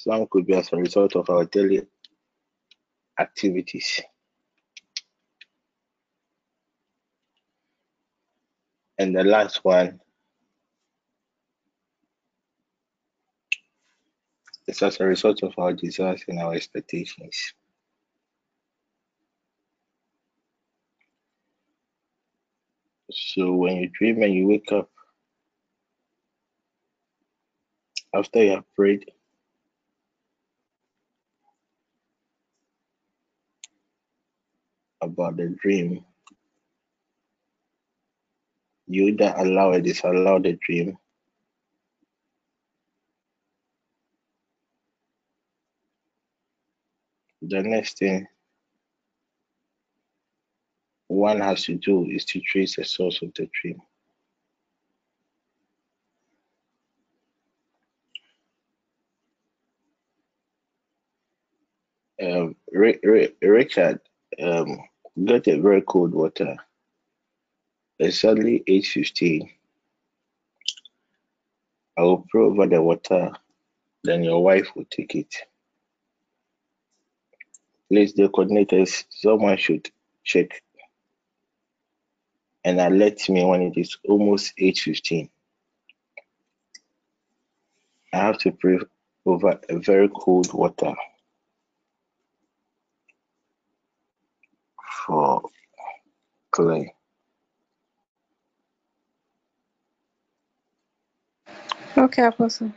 Some 0.02 0.26
could 0.30 0.46
be 0.46 0.54
as 0.54 0.72
a 0.72 0.76
result 0.76 1.14
of 1.14 1.28
our 1.28 1.44
daily 1.44 1.82
activities. 3.18 4.00
And 8.98 9.14
the 9.14 9.24
last 9.24 9.62
one 9.62 10.00
is 14.66 14.82
as 14.82 14.98
a 15.00 15.04
result 15.04 15.42
of 15.42 15.52
our 15.58 15.74
desires 15.74 16.24
and 16.28 16.38
our 16.38 16.54
expectations. 16.54 17.52
So 23.10 23.52
when 23.52 23.76
you 23.76 23.90
dream 23.90 24.22
and 24.22 24.32
you 24.32 24.48
wake 24.48 24.72
up, 24.72 24.88
after 28.14 28.42
you 28.42 28.52
have 28.52 28.74
prayed, 28.74 29.04
about 35.02 35.36
the 35.36 35.56
dream, 35.62 36.04
you 38.86 39.08
either 39.08 39.34
allow 39.36 39.70
or 39.72 39.80
disallow 39.80 40.38
the 40.38 40.58
dream. 40.64 40.98
The 47.42 47.62
next 47.62 47.98
thing 47.98 48.26
one 51.10 51.40
has 51.40 51.64
to 51.64 51.74
do 51.74 52.04
is 52.06 52.24
to 52.24 52.40
trace 52.40 52.76
the 52.76 52.84
source 52.84 53.20
of 53.20 53.32
the 53.34 53.50
dream. 53.60 53.82
Um, 62.22 62.54
Richard 62.72 64.00
um, 64.40 64.78
got 65.24 65.48
a 65.48 65.60
very 65.60 65.82
cold 65.82 66.14
water. 66.14 66.56
It's 67.98 68.24
only 68.24 68.62
8.15. 68.66 69.50
I 71.98 72.02
will 72.02 72.26
pray 72.30 72.42
over 72.42 72.66
the 72.66 72.80
water, 72.80 73.32
then 74.04 74.24
your 74.24 74.42
wife 74.42 74.68
will 74.74 74.86
take 74.90 75.14
it. 75.14 75.34
Please, 77.88 78.14
the 78.14 78.28
coordinators, 78.28 79.04
someone 79.10 79.56
should 79.58 79.90
check 80.24 80.62
and 82.64 82.80
alert 82.80 83.28
me 83.28 83.44
when 83.44 83.62
it 83.62 83.76
is 83.76 83.98
almost 84.08 84.56
8.15. 84.56 85.28
I 88.12 88.16
have 88.16 88.38
to 88.38 88.52
pray 88.52 88.78
over 89.26 89.60
a 89.68 89.78
very 89.78 90.08
cold 90.08 90.52
water 90.54 90.94
for 95.10 95.42
clay. 96.52 96.94
Okay, 101.98 102.24
Apostle. 102.24 102.72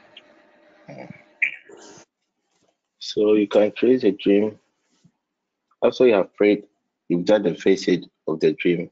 So 2.98 3.34
you 3.34 3.48
can 3.48 3.72
trace 3.74 4.04
a 4.04 4.12
dream. 4.12 4.58
After 5.84 6.08
you 6.08 6.16
have 6.16 6.34
prayed, 6.34 6.64
you've 7.08 7.26
done 7.26 7.44
the 7.44 7.54
facet 7.54 8.06
of 8.28 8.40
the 8.40 8.54
dream. 8.54 8.90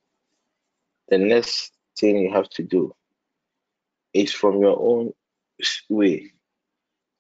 The 1.10 1.18
next 1.18 1.72
thing 1.98 2.18
you 2.18 2.32
have 2.32 2.50
to 2.50 2.64
do 2.64 2.94
is 4.14 4.32
from 4.32 4.62
your 4.62 4.78
own 4.80 5.14
way, 5.90 6.32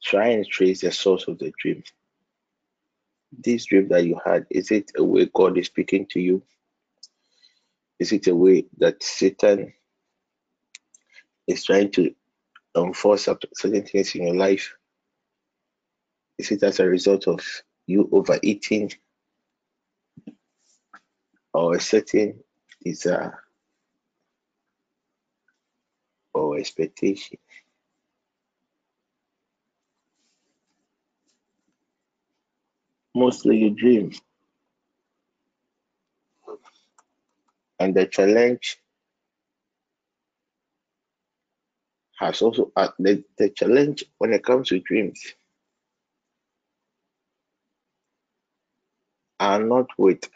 try 0.03 0.27
and 0.29 0.47
trace 0.47 0.81
the 0.81 0.91
source 0.91 1.27
of 1.27 1.39
the 1.39 1.51
dream. 1.59 1.83
This 3.31 3.65
dream 3.65 3.87
that 3.89 4.05
you 4.05 4.19
had, 4.25 4.45
is 4.49 4.71
it 4.71 4.91
a 4.97 5.03
way 5.03 5.29
God 5.33 5.57
is 5.57 5.67
speaking 5.67 6.05
to 6.07 6.19
you? 6.19 6.43
Is 7.99 8.11
it 8.11 8.27
a 8.27 8.35
way 8.35 8.65
that 8.77 9.01
Satan 9.03 9.73
is 11.47 11.63
trying 11.63 11.91
to 11.91 12.13
enforce 12.75 13.27
certain 13.53 13.85
things 13.85 14.15
in 14.15 14.27
your 14.27 14.35
life? 14.35 14.75
Is 16.37 16.51
it 16.51 16.63
as 16.63 16.79
a 16.79 16.87
result 16.87 17.27
of 17.27 17.41
you 17.87 18.09
overeating 18.11 18.91
or 21.53 21.75
a 21.75 21.81
certain 21.81 22.43
desire 22.83 23.43
or 26.33 26.57
expectation? 26.57 27.37
Mostly 33.15 33.65
a 33.65 33.69
dream. 33.71 34.11
And 37.79 37.95
the 37.95 38.05
challenge 38.07 38.77
has 42.19 42.41
also 42.41 42.71
uh, 42.75 42.89
the, 42.99 43.23
the 43.37 43.49
challenge 43.49 44.05
when 44.19 44.33
it 44.33 44.43
comes 44.43 44.69
to 44.69 44.79
dreams 44.81 45.21
are 49.39 49.63
not 49.63 49.87
with 49.97 50.29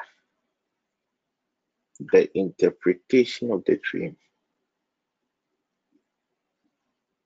the 2.00 2.30
interpretation 2.38 3.52
of 3.52 3.64
the 3.66 3.80
dream, 3.92 4.18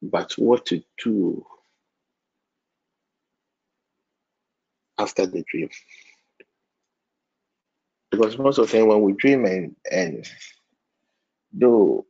but 0.01 0.33
what 0.33 0.65
to 0.67 0.83
do 1.03 1.45
after 4.99 5.25
the 5.25 5.43
dream. 5.49 5.69
Because 8.11 8.37
most 8.37 8.57
of 8.57 8.69
the 8.69 8.77
time 8.77 8.87
when 8.87 9.01
we 9.01 9.13
dream 9.13 9.45
and, 9.45 9.75
and 9.91 10.27
though 11.53 12.05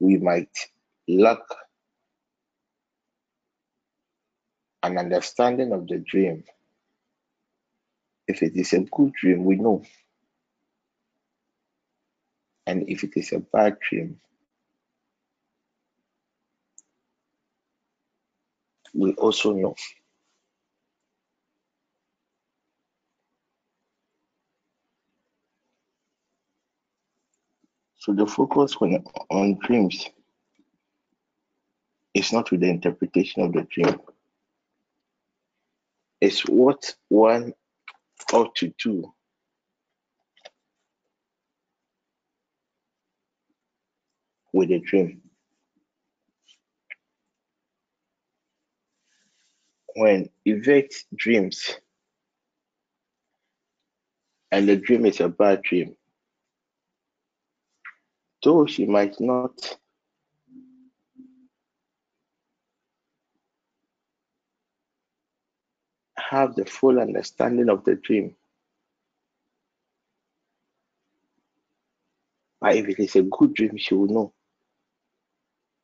we 0.00 0.18
might 0.18 0.50
lack 1.08 1.38
an 4.82 4.98
understanding 4.98 5.72
of 5.72 5.86
the 5.86 5.98
dream, 5.98 6.44
if 8.28 8.42
it 8.42 8.56
is 8.56 8.72
a 8.72 8.80
good 8.80 9.12
dream, 9.14 9.44
we 9.44 9.56
know. 9.56 9.82
And 12.66 12.88
if 12.88 13.04
it 13.04 13.12
is 13.16 13.32
a 13.32 13.40
bad 13.40 13.76
dream, 13.88 14.20
we 18.94 19.12
also 19.14 19.52
know. 19.52 19.74
So 28.02 28.12
the 28.12 28.26
focus 28.26 28.80
when 28.80 29.04
on 29.30 29.60
dreams 29.62 30.10
is 32.14 32.32
not 32.32 32.50
with 32.50 32.62
the 32.62 32.68
interpretation 32.68 33.42
of 33.42 33.52
the 33.52 33.62
dream. 33.62 33.96
It's 36.20 36.40
what 36.48 36.96
one 37.10 37.54
ought 38.32 38.56
to 38.56 38.74
do 38.82 39.14
with 44.52 44.72
a 44.72 44.80
dream. 44.80 45.22
When 49.94 50.28
Yvette 50.44 50.92
dreams 51.14 51.78
and 54.50 54.68
the 54.68 54.74
dream 54.74 55.06
is 55.06 55.20
a 55.20 55.28
bad 55.28 55.62
dream, 55.62 55.94
though 58.42 58.66
she 58.66 58.86
might 58.86 59.20
not 59.20 59.78
have 66.18 66.54
the 66.56 66.64
full 66.66 67.00
understanding 67.00 67.68
of 67.70 67.84
the 67.84 67.96
dream, 67.96 68.36
but 72.60 72.76
if 72.76 72.88
it 72.88 72.98
is 73.00 73.16
a 73.16 73.22
good 73.22 73.54
dream, 73.54 73.76
she 73.78 73.94
will 73.94 74.08
know. 74.08 74.34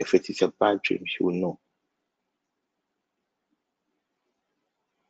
If 0.01 0.15
it 0.15 0.31
is 0.31 0.43
a 0.43 0.49
bad 0.61 0.83
dream, 0.83 1.05
she 1.07 1.25
will 1.25 1.35
know. 1.35 1.61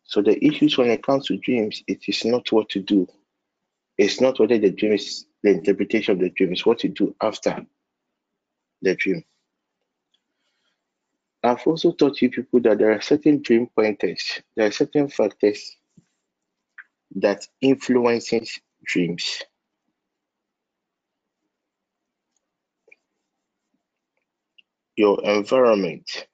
So 0.04 0.22
the 0.22 0.44
issues 0.44 0.78
when 0.78 0.90
it 0.90 1.02
comes 1.04 1.26
to 1.28 1.38
dreams, 1.38 1.82
it 1.88 2.00
is 2.08 2.24
not 2.24 2.50
what 2.52 2.70
to 2.70 2.80
do. 2.80 3.08
It's 3.98 4.20
not 4.20 4.40
whether 4.40 4.58
the 4.58 4.70
dream 4.72 4.94
is 4.94 5.26
the 5.42 5.50
interpretation 5.50 6.12
of 6.14 6.20
the 6.20 6.30
dream, 6.30 6.52
it's 6.52 6.66
what 6.66 6.82
you 6.84 6.90
do 6.90 7.14
after 7.22 7.64
the 8.82 8.94
dream. 8.94 9.24
I've 11.42 11.66
also 11.66 11.92
taught 11.92 12.20
you 12.20 12.30
people 12.30 12.60
that 12.62 12.78
there 12.78 12.92
are 12.92 13.00
certain 13.00 13.42
dream 13.42 13.68
pointers, 13.74 14.40
there 14.56 14.66
are 14.66 14.72
certain 14.72 15.08
factors 15.08 15.76
that 17.16 17.46
influences 17.60 18.58
dreams. 18.84 19.42
Your 24.96 25.22
environment, 25.24 26.26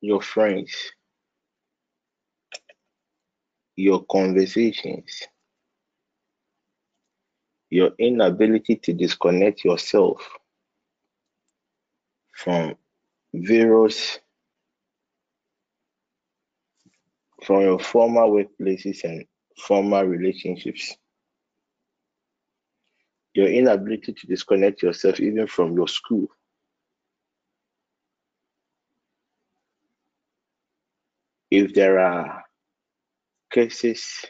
your 0.00 0.22
friends, 0.22 0.74
your 3.76 4.04
conversations, 4.10 5.22
your 7.70 7.90
inability 7.98 8.76
to 8.76 8.92
disconnect 8.92 9.64
yourself 9.64 10.28
from 12.32 12.74
various 13.32 14.18
from 17.42 17.60
your 17.62 17.78
former 17.78 18.22
workplaces 18.22 19.04
and 19.04 19.26
former 19.56 20.06
relationships 20.06 20.96
your 23.34 23.48
inability 23.48 24.12
to 24.12 24.26
disconnect 24.28 24.82
yourself 24.82 25.18
even 25.20 25.46
from 25.46 25.76
your 25.76 25.88
school. 25.88 26.28
If 31.50 31.74
there 31.74 31.98
are 31.98 32.44
cases 33.52 34.24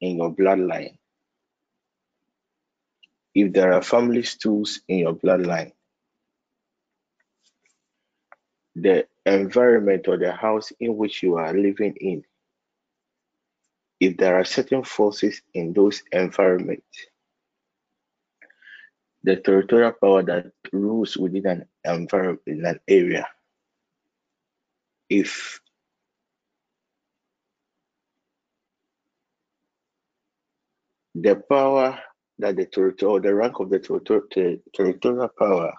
in 0.00 0.16
your 0.16 0.34
bloodline, 0.34 0.98
if 3.34 3.52
there 3.52 3.72
are 3.72 3.82
family 3.82 4.22
stools 4.22 4.80
in 4.88 4.98
your 4.98 5.14
bloodline, 5.14 5.72
the 8.76 9.06
environment 9.26 10.06
or 10.08 10.16
the 10.16 10.32
house 10.32 10.72
in 10.80 10.96
which 10.96 11.22
you 11.22 11.36
are 11.36 11.52
living 11.52 11.94
in, 12.00 12.24
if 14.00 14.16
there 14.16 14.36
are 14.36 14.44
certain 14.44 14.84
forces 14.84 15.42
in 15.54 15.72
those 15.72 16.02
environments, 16.12 17.06
the 19.22 19.36
territorial 19.36 19.92
power 19.92 20.22
that 20.22 20.52
rules 20.72 21.16
within 21.16 21.46
an 21.46 21.66
environment 21.84 22.42
in 22.46 22.64
an 22.64 22.78
area, 22.86 23.26
if 25.08 25.60
the 31.14 31.36
power 31.36 31.98
that 32.40 32.56
the 32.56 32.66
territorial, 32.66 33.20
the 33.20 33.34
rank 33.34 33.60
of 33.60 33.70
the 33.70 33.80
territorial 34.74 35.28
power, 35.38 35.74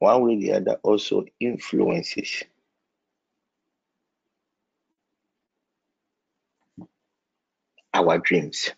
one 0.00 0.22
way 0.24 0.34
or 0.34 0.40
the 0.40 0.52
other, 0.54 0.78
also 0.84 1.24
influences 1.40 2.44
our 7.94 8.18
dreams. 8.18 8.70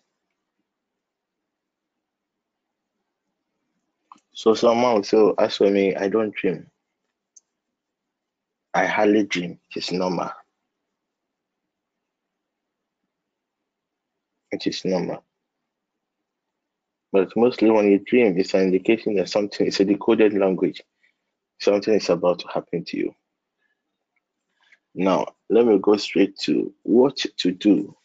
So 4.33 4.55
someone 4.55 4.95
will 4.95 5.03
say, 5.03 5.33
as 5.39 5.57
for 5.57 5.69
me, 5.71 5.95
I 5.95 6.09
don't 6.09 6.35
dream. 6.35 6.67
I 8.73 8.87
hardly 8.87 9.25
dream. 9.25 9.59
It's 9.75 9.91
normal. 9.91 10.31
It 14.51 14.67
is 14.67 14.85
normal. 14.85 15.24
But 17.15 17.31
mostly 17.37 17.71
when 17.71 17.89
you 17.89 17.99
dream, 17.99 18.37
it's 18.37 18.53
an 18.55 18.63
indication 18.63 19.15
that 19.15 19.29
something 19.29 19.65
is 19.65 19.79
a 19.79 19.85
decoded 19.85 20.33
language. 20.33 20.83
Something 21.61 21.93
is 21.93 22.09
about 22.09 22.39
to 22.39 22.47
happen 22.49 22.83
to 22.83 22.97
you. 22.97 23.15
Now, 24.93 25.27
let 25.49 25.65
me 25.65 25.79
go 25.81 25.95
straight 25.95 26.37
to 26.39 26.73
what 26.83 27.15
to 27.37 27.51
do 27.53 27.95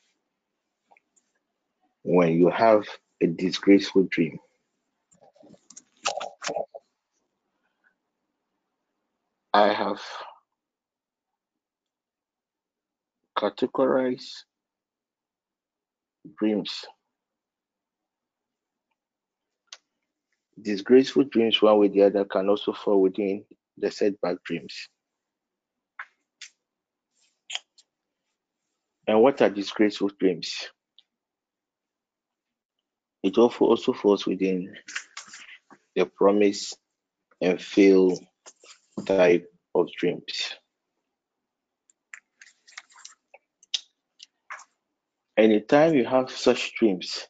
when 2.05 2.35
you 2.39 2.51
have 2.51 2.87
a 3.21 3.27
disgraceful 3.27 4.05
dream. 4.05 4.39
I 9.53 9.73
have 9.73 10.01
categorized 13.37 14.45
dreams. 16.39 16.85
Disgraceful 20.61 21.25
dreams, 21.25 21.63
one 21.63 21.79
way 21.79 21.87
or 21.87 21.91
the 21.91 22.03
other, 22.03 22.25
can 22.25 22.49
also 22.49 22.73
fall 22.73 23.01
within 23.01 23.45
the 23.79 23.91
setback 23.91 24.43
dreams. 24.45 24.89
And 29.07 29.23
what 29.23 29.41
are 29.43 29.51
disgraceful 29.51 30.11
dreams? 30.19 30.69
It 33.23 33.37
also 33.39 33.93
falls 33.93 34.27
within 34.27 34.75
the 35.95 36.07
promise 36.07 36.75
and 37.41 37.61
fail 37.61 38.19
type 39.07 39.47
of 39.75 39.89
dreams. 39.99 40.55
Anytime 45.37 45.95
you 45.95 46.05
have 46.05 46.31
such 46.31 46.75
dreams, 46.75 47.27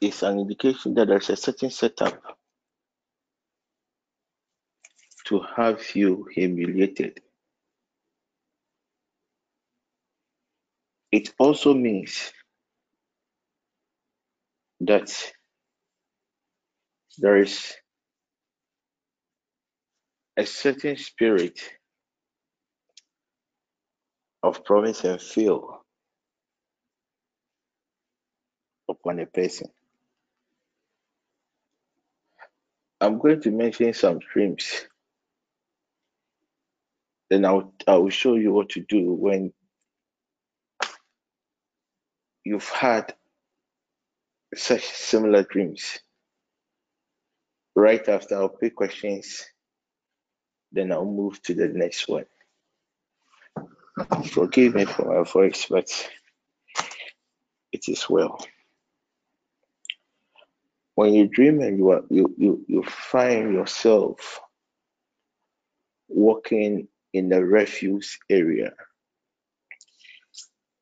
it's 0.00 0.22
an 0.22 0.38
indication 0.38 0.94
that 0.94 1.08
there's 1.08 1.30
a 1.30 1.36
certain 1.36 1.70
setup 1.70 2.22
to 5.26 5.40
have 5.56 5.82
you 5.94 6.26
humiliated. 6.34 7.20
It 11.12 11.32
also 11.38 11.74
means 11.74 12.32
that 14.80 15.12
there 17.18 17.36
is 17.38 17.74
a 20.36 20.46
certain 20.46 20.96
spirit 20.96 21.60
of 24.42 24.64
promise 24.64 25.04
and 25.04 25.20
fail 25.20 25.82
upon 28.88 29.20
a 29.20 29.26
person. 29.26 29.68
I'm 33.00 33.18
going 33.18 33.40
to 33.42 33.50
mention 33.50 33.94
some 33.94 34.18
dreams. 34.18 34.86
Then 37.30 37.44
I'll, 37.44 37.72
I 37.86 37.96
will 37.96 38.10
show 38.10 38.34
you 38.34 38.52
what 38.52 38.70
to 38.70 38.80
do 38.80 39.12
when 39.12 39.52
you've 42.44 42.68
had 42.68 43.14
such 44.54 44.84
similar 44.84 45.44
dreams. 45.44 46.00
Right 47.76 48.06
after 48.08 48.36
I'll 48.36 48.48
pick 48.48 48.76
questions, 48.76 49.46
then 50.72 50.92
I'll 50.92 51.04
move 51.04 51.40
to 51.42 51.54
the 51.54 51.68
next 51.68 52.08
one. 52.08 52.26
Forgive 54.26 54.74
me 54.74 54.84
for 54.84 55.04
my 55.04 55.30
voice, 55.30 55.66
but 55.70 56.10
it 57.72 57.88
is 57.88 58.08
well. 58.10 58.44
When 60.94 61.14
you 61.14 61.28
dream 61.28 61.60
and 61.60 61.78
you 61.78 61.90
are 61.90 62.02
you 62.10 62.34
you, 62.38 62.64
you 62.68 62.82
find 62.84 63.54
yourself 63.54 64.40
walking 66.08 66.88
in 67.12 67.28
the 67.28 67.44
refuse 67.44 68.18
area. 68.30 68.72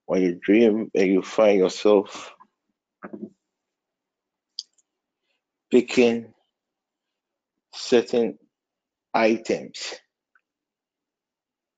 When 0.06 0.22
you 0.22 0.34
dream 0.42 0.90
and 0.94 1.08
you 1.08 1.22
find 1.22 1.58
yourself 1.58 2.34
picking 5.70 6.32
certain 7.74 8.38
items 9.14 9.94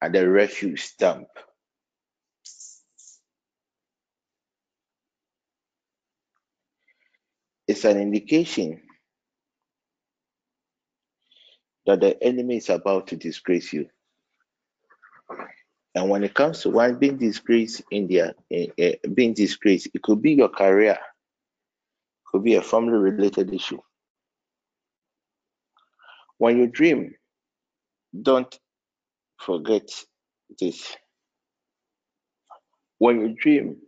at 0.03 0.13
the 0.13 0.29
refuse 0.29 0.95
dump. 0.99 1.29
It's 7.71 7.85
an 7.85 8.01
indication 8.01 8.83
that 11.87 12.01
the 12.01 12.23
enemy 12.23 12.59
is 12.59 12.71
about 12.71 13.09
to 13.09 13.17
disgrace 13.17 13.73
you. 13.73 13.89
And 15.95 16.11
when 16.11 16.25
it 16.25 16.35
comes 16.35 16.63
to 16.63 16.71
one 16.71 16.99
being 16.99 17.19
disgraced 17.19 17.83
in 17.91 18.09
their 18.09 18.35
uh, 18.55 18.93
being 19.15 19.35
disgraced, 19.35 19.89
it 19.95 20.03
could 20.03 20.23
be 20.23 20.33
your 20.33 20.51
career, 20.51 20.93
it 20.93 20.99
could 22.27 22.45
be 22.45 22.57
a 22.57 22.63
family 22.63 22.99
related 22.99 23.55
issue. 23.55 23.81
When 26.39 26.59
you 26.59 26.69
dream, 26.69 27.15
don't 28.23 28.59
forget 29.39 29.89
this. 30.61 30.97
When 32.99 33.21
you 33.21 33.37
dream 33.41 33.79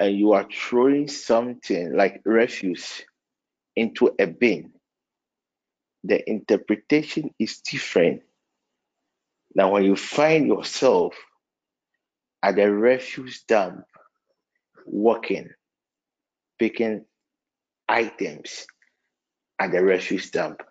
and 0.00 0.16
you 0.16 0.32
are 0.32 0.46
throwing 0.52 1.08
something 1.08 1.94
like 1.96 2.22
refuse 2.24 3.02
into 3.76 4.14
a 4.18 4.26
bin, 4.26 4.72
the 6.04 6.28
interpretation 6.28 7.30
is 7.38 7.58
different. 7.60 8.22
Now, 9.54 9.72
when 9.72 9.84
you 9.84 9.96
find 9.96 10.46
yourself 10.46 11.14
at 12.42 12.56
the 12.56 12.70
refuse 12.70 13.42
dump, 13.42 13.84
walking, 14.86 15.50
picking 16.58 17.04
items 17.88 18.66
at 19.58 19.72
the 19.72 19.82
refuse 19.82 20.30
dump, 20.30 20.62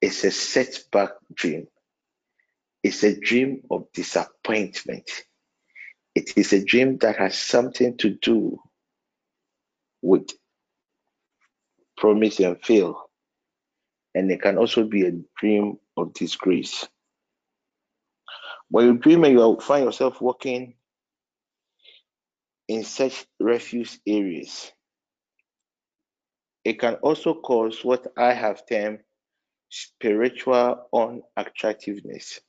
it's 0.00 0.24
a 0.24 0.30
setback 0.30 1.10
dream. 1.34 1.66
It's 2.82 3.02
a 3.02 3.18
dream 3.18 3.62
of 3.70 3.86
disappointment. 3.92 5.10
It 6.14 6.36
is 6.36 6.52
a 6.52 6.64
dream 6.64 6.98
that 6.98 7.16
has 7.16 7.36
something 7.36 7.96
to 7.98 8.10
do 8.10 8.60
with 10.02 10.28
promise 11.96 12.38
and 12.40 12.60
fail. 12.62 13.10
And 14.14 14.30
it 14.30 14.42
can 14.42 14.58
also 14.58 14.84
be 14.84 15.06
a 15.06 15.12
dream 15.38 15.78
of 15.96 16.14
disgrace. 16.14 16.86
When 18.70 18.86
you 18.86 18.98
dream 18.98 19.24
and 19.24 19.32
you 19.34 19.58
find 19.60 19.84
yourself 19.84 20.20
walking 20.20 20.74
in 22.68 22.84
such 22.84 23.26
refuse 23.40 23.98
areas. 24.06 24.72
It 26.64 26.78
can 26.80 26.94
also 26.96 27.34
cause 27.34 27.84
what 27.84 28.06
I 28.16 28.32
have 28.32 28.66
termed 28.66 29.00
spiritual 29.68 30.88
unattractiveness. 31.36 32.40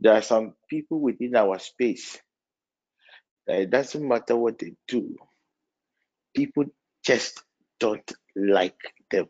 There 0.00 0.14
are 0.14 0.22
some 0.22 0.54
people 0.70 1.00
within 1.00 1.36
our 1.36 1.58
space 1.58 2.18
that 3.46 3.60
it 3.60 3.70
doesn't 3.70 4.06
matter 4.06 4.36
what 4.36 4.58
they 4.58 4.74
do, 4.86 5.16
people 6.36 6.64
just 7.04 7.42
don't 7.80 8.10
like 8.36 8.78
them. 9.10 9.26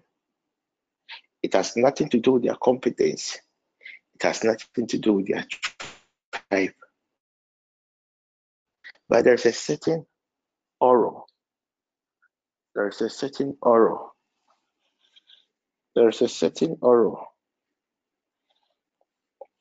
It 1.43 1.55
has 1.55 1.77
nothing 1.77 2.09
to 2.11 2.19
do 2.19 2.32
with 2.32 2.45
their 2.45 2.57
competence, 2.57 3.39
it 4.15 4.23
has 4.24 4.45
nothing 4.45 4.86
to 4.89 4.99
do 4.99 5.15
with 5.15 5.28
their 5.28 5.47
tribe. 6.51 6.74
But 9.09 9.24
there's 9.24 9.47
a 9.47 9.53
certain 9.53 10.07
aura. 10.81 11.23
There's 12.74 13.01
a 13.01 13.11
certain 13.11 13.57
aura. 13.62 13.99
There's 15.95 16.23
a 16.23 16.28
certain 16.28 16.78
aura. 16.82 17.16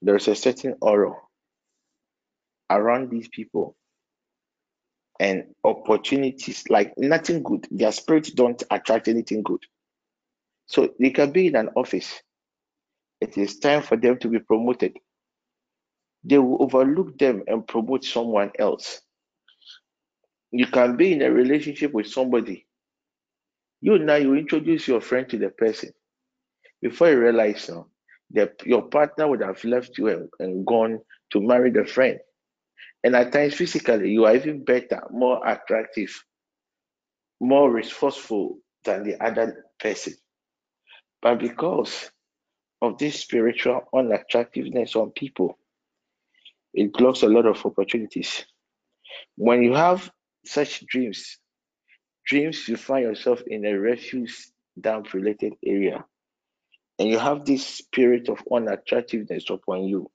There's 0.02 0.28
a 0.28 0.36
certain 0.36 0.76
aura 0.82 1.16
around 2.70 3.10
these 3.10 3.28
people 3.30 3.76
and 5.20 5.46
opportunities 5.64 6.66
like 6.70 6.94
nothing 6.98 7.44
good. 7.44 7.68
Their 7.72 7.92
spirits 7.92 8.32
don't 8.32 8.62
attract 8.70 9.08
anything 9.08 9.44
good. 9.44 9.62
So 10.68 10.94
they 11.00 11.12
can 11.12 11.32
be 11.32 11.48
in 11.48 11.56
an 11.56 11.70
office. 11.76 12.22
It 13.22 13.38
is 13.38 13.60
time 13.60 13.82
for 13.82 13.98
them 13.98 14.20
to 14.20 14.28
be 14.30 14.40
promoted. 14.40 14.98
They 16.24 16.38
will 16.38 16.62
overlook 16.62 17.18
them 17.18 17.44
and 17.48 17.68
promote 17.68 18.04
someone 18.04 18.52
else. 18.60 19.02
You 20.52 20.68
can 20.68 20.98
be 20.98 21.14
in 21.14 21.22
a 21.22 21.32
relationship 21.32 21.94
with 21.94 22.08
somebody. 22.08 22.68
You 23.82 24.00
now 24.00 24.16
you 24.16 24.36
introduce 24.36 24.88
your 24.88 25.02
friend 25.02 25.28
to 25.30 25.38
the 25.38 25.50
person. 25.50 25.92
Before 26.82 27.10
you 27.10 27.20
realize 27.20 27.70
now, 27.70 27.88
the, 28.32 28.52
your 28.66 28.84
partner 28.84 29.28
would 29.28 29.42
have 29.42 29.64
left 29.64 29.98
you 29.98 30.08
and, 30.08 30.30
and 30.40 30.66
gone 30.66 31.00
to 31.32 31.42
marry 31.42 31.72
the 31.72 31.86
friend. 31.86 32.20
And 33.04 33.16
at 33.16 33.32
times, 33.32 33.56
physically, 33.56 34.12
you 34.12 34.26
are 34.26 34.36
even 34.36 34.64
better, 34.64 35.04
more 35.12 35.46
attractive, 35.48 36.24
more 37.40 37.72
resourceful 37.72 38.60
than 38.84 39.04
the 39.04 39.24
other 39.24 39.66
person. 39.80 40.14
But 41.22 41.40
because 41.40 42.12
of 42.82 42.98
this 42.98 43.20
spiritual 43.20 43.82
unattractiveness 43.94 44.96
on 44.96 45.12
people, 45.12 45.58
it 46.74 46.94
blocks 46.94 47.24
a 47.24 47.28
lot 47.28 47.46
of 47.46 47.66
opportunities. 47.66 48.46
When 49.36 49.64
you 49.64 49.74
have 49.74 50.12
such 50.46 50.86
dreams, 50.86 51.38
dreams 52.26 52.68
you 52.68 52.78
find 52.78 53.04
yourself 53.04 53.42
in 53.48 53.66
a 53.66 53.74
refuse 53.74 54.52
dump 54.80 55.14
related 55.14 55.54
area, 55.66 56.06
and 57.00 57.10
you 57.10 57.20
have 57.20 57.46
this 57.46 57.66
spirit 57.66 58.30
of 58.30 58.40
unattractiveness 58.52 59.50
upon 59.50 59.84
you, 59.84 60.10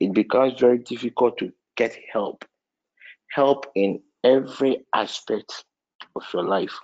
it 0.00 0.12
becomes 0.12 0.58
very 0.58 0.78
difficult 0.78 1.38
to 1.38 1.52
get 1.76 1.96
help. 2.12 2.44
Help 3.30 3.66
in 3.74 4.00
every 4.22 4.84
aspect 4.94 5.64
of 6.16 6.22
your 6.32 6.44
life. 6.44 6.78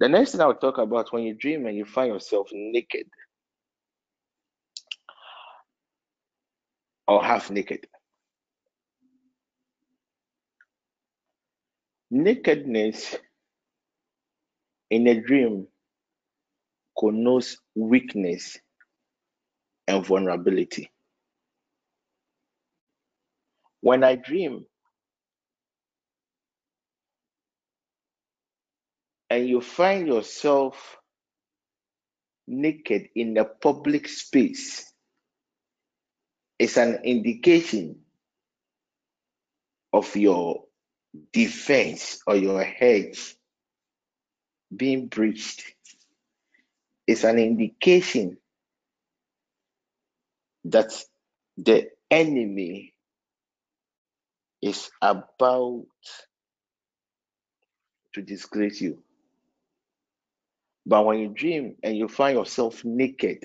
The 0.00 0.08
next 0.08 0.32
thing 0.32 0.40
I'll 0.40 0.54
talk 0.54 0.78
about 0.78 1.12
when 1.12 1.24
you 1.24 1.34
dream 1.34 1.66
and 1.66 1.76
you 1.76 1.84
find 1.84 2.12
yourself 2.12 2.48
naked 2.52 3.06
or 7.08 7.22
half 7.22 7.50
naked. 7.50 7.86
Nakedness 12.10 13.16
in 14.90 15.06
a 15.08 15.20
dream 15.20 15.66
connotes 16.98 17.58
weakness 17.76 18.58
and 19.88 20.04
vulnerability. 20.06 20.90
When 23.80 24.04
I 24.04 24.16
dream 24.16 24.66
and 29.30 29.48
you 29.48 29.60
find 29.60 30.08
yourself 30.08 30.98
naked 32.46 33.08
in 33.14 33.36
a 33.38 33.44
public 33.44 34.08
space, 34.08 34.92
it's 36.58 36.76
an 36.78 37.00
indication 37.04 38.00
of 39.92 40.14
your 40.16 40.64
defense 41.32 42.20
or 42.26 42.36
your 42.36 42.62
hedge 42.62 43.36
being 44.74 45.08
breached. 45.08 45.74
It's 47.08 47.24
an 47.24 47.40
indication 47.40 48.38
that 50.66 50.92
the 51.56 51.90
enemy 52.10 52.94
is 54.62 54.90
about 55.02 55.86
to 58.14 58.22
disgrace 58.22 58.80
you. 58.80 59.02
But 60.86 61.06
when 61.06 61.20
you 61.20 61.28
dream 61.30 61.76
and 61.82 61.96
you 61.96 62.08
find 62.08 62.38
yourself 62.38 62.84
naked, 62.84 63.44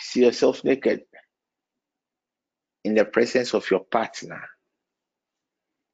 see 0.00 0.24
yourself 0.24 0.64
naked 0.64 1.02
in 2.84 2.94
the 2.94 3.04
presence 3.04 3.54
of 3.54 3.70
your 3.70 3.80
partner, 3.84 4.42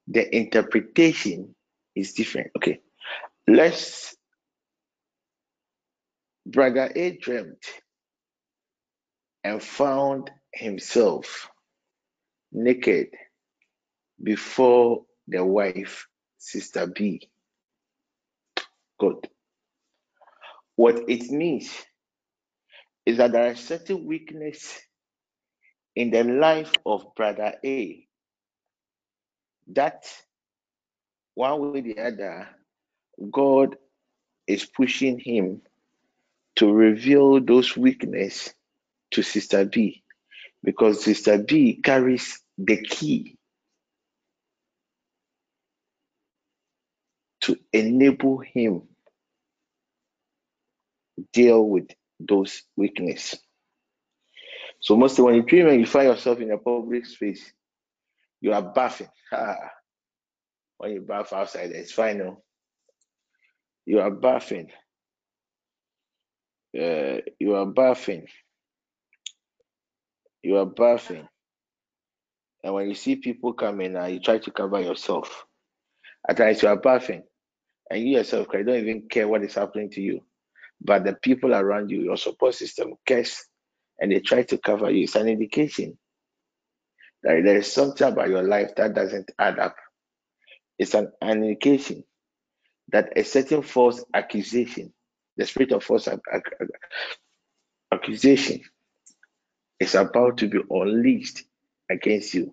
the 0.09 0.34
interpretation 0.36 1.55
is 1.96 2.14
different. 2.14 2.50
Okay, 2.59 2.80
let's. 3.48 4.18
Brother 6.48 6.92
A 6.96 7.18
dreamt 7.18 7.64
and 9.44 9.62
found 9.62 10.30
himself 10.54 11.50
naked 12.52 13.08
before 14.22 15.04
the 15.28 15.44
wife, 15.44 16.08
Sister 16.38 16.86
B. 16.88 17.28
Good. 19.00 19.28
What 20.76 21.08
it 21.08 21.30
means 21.30 21.72
is 23.06 23.18
that 23.18 23.32
there 23.32 23.52
is 23.52 23.60
certain 23.60 24.06
weakness 24.06 24.80
in 25.96 26.10
the 26.10 26.24
life 26.24 26.72
of 26.86 27.14
Brother 27.16 27.54
A 27.64 28.06
that 29.74 30.04
one 31.34 31.60
way 31.72 31.80
or 31.80 31.82
the 31.82 31.98
other, 31.98 32.48
God 33.32 33.76
is 34.46 34.66
pushing 34.66 35.18
him 35.18 35.62
to 36.59 36.72
reveal 36.72 37.40
those 37.40 37.76
weakness 37.76 38.52
to 39.12 39.22
Sister 39.22 39.64
B 39.64 40.02
because 40.64 41.05
Sister 41.05 41.39
B 41.39 41.80
carries 41.82 42.40
the 42.59 42.82
key 42.82 43.36
to 47.43 47.56
enable 47.72 48.39
him 48.39 48.82
deal 51.32 51.64
with 51.64 51.89
those 52.18 52.62
weakness. 52.76 53.36
So 54.80 54.97
mostly 54.97 55.24
when 55.24 55.35
you 55.36 55.43
dream 55.43 55.68
and 55.68 55.78
you 55.78 55.86
find 55.86 56.09
yourself 56.09 56.40
in 56.40 56.51
a 56.51 56.59
public 56.59 57.06
space, 57.06 57.52
you 58.40 58.52
are 58.52 58.62
bathing. 58.62 59.09
when 60.78 60.90
you 60.93 61.01
bath 61.02 61.32
outside, 61.32 61.70
it's 61.70 61.93
fine. 61.93 62.18
No? 62.18 62.43
You 63.86 64.01
are 64.01 64.10
bathing. 64.10 64.70
Uh, 66.77 67.20
you 67.39 67.55
are 67.55 67.66
bathing. 67.66 68.27
You 70.43 70.57
are 70.59 70.66
bathing. 70.66 71.28
And 72.65 72.74
when 72.74 72.89
you 72.89 72.95
see 72.95 73.16
people 73.16 73.53
coming, 73.55 73.97
uh, 73.97 74.07
you 74.07 74.20
try 74.20 74.39
to 74.39 74.51
cover 74.51 74.81
yourself. 74.81 75.47
At 76.28 76.36
times 76.39 76.62
you 76.62 76.69
are 76.69 76.77
bathing, 76.77 77.23
and 77.90 78.01
you 78.03 78.19
yourself 78.19 78.49
you 78.53 78.65
don't 78.65 78.77
even 78.81 79.09
care 79.09 79.28
what 79.28 79.45
is 79.45 79.55
happening 79.55 79.90
to 79.90 80.01
you. 80.01 80.23
But 80.81 81.05
the 81.05 81.15
people 81.15 81.55
around 81.55 81.90
you, 81.90 82.03
your 82.03 82.16
support 82.16 82.55
system, 82.55 82.95
cares, 83.07 83.45
and 84.01 84.12
they 84.12 84.20
try 84.20 84.43
to 84.45 84.59
cover 84.59 84.90
you. 84.90 85.05
It's 85.05 85.16
an 85.16 85.28
indication 85.28 85.99
that 87.23 87.43
there 87.45 87.59
is 87.59 87.73
something 87.73 88.07
about 88.09 88.28
your 88.28 88.43
life 88.45 88.74
that 88.77 88.95
doesn't 88.95 89.31
add 89.39 89.59
up. 89.59 89.77
It's 90.78 90.95
an, 90.95 91.12
an 91.20 91.43
indication 91.45 92.05
that 92.90 93.12
a 93.16 93.24
certain 93.24 93.62
false 93.62 94.05
accusation, 94.15 94.93
the 95.39 95.47
spirit 95.47 95.73
of 95.73 95.85
false 95.85 96.09
accusation, 97.93 98.60
is 99.81 99.94
about 99.94 100.39
to 100.39 100.48
be 100.48 100.59
unleashed 100.69 101.44
against 101.89 102.35
you. 102.35 102.52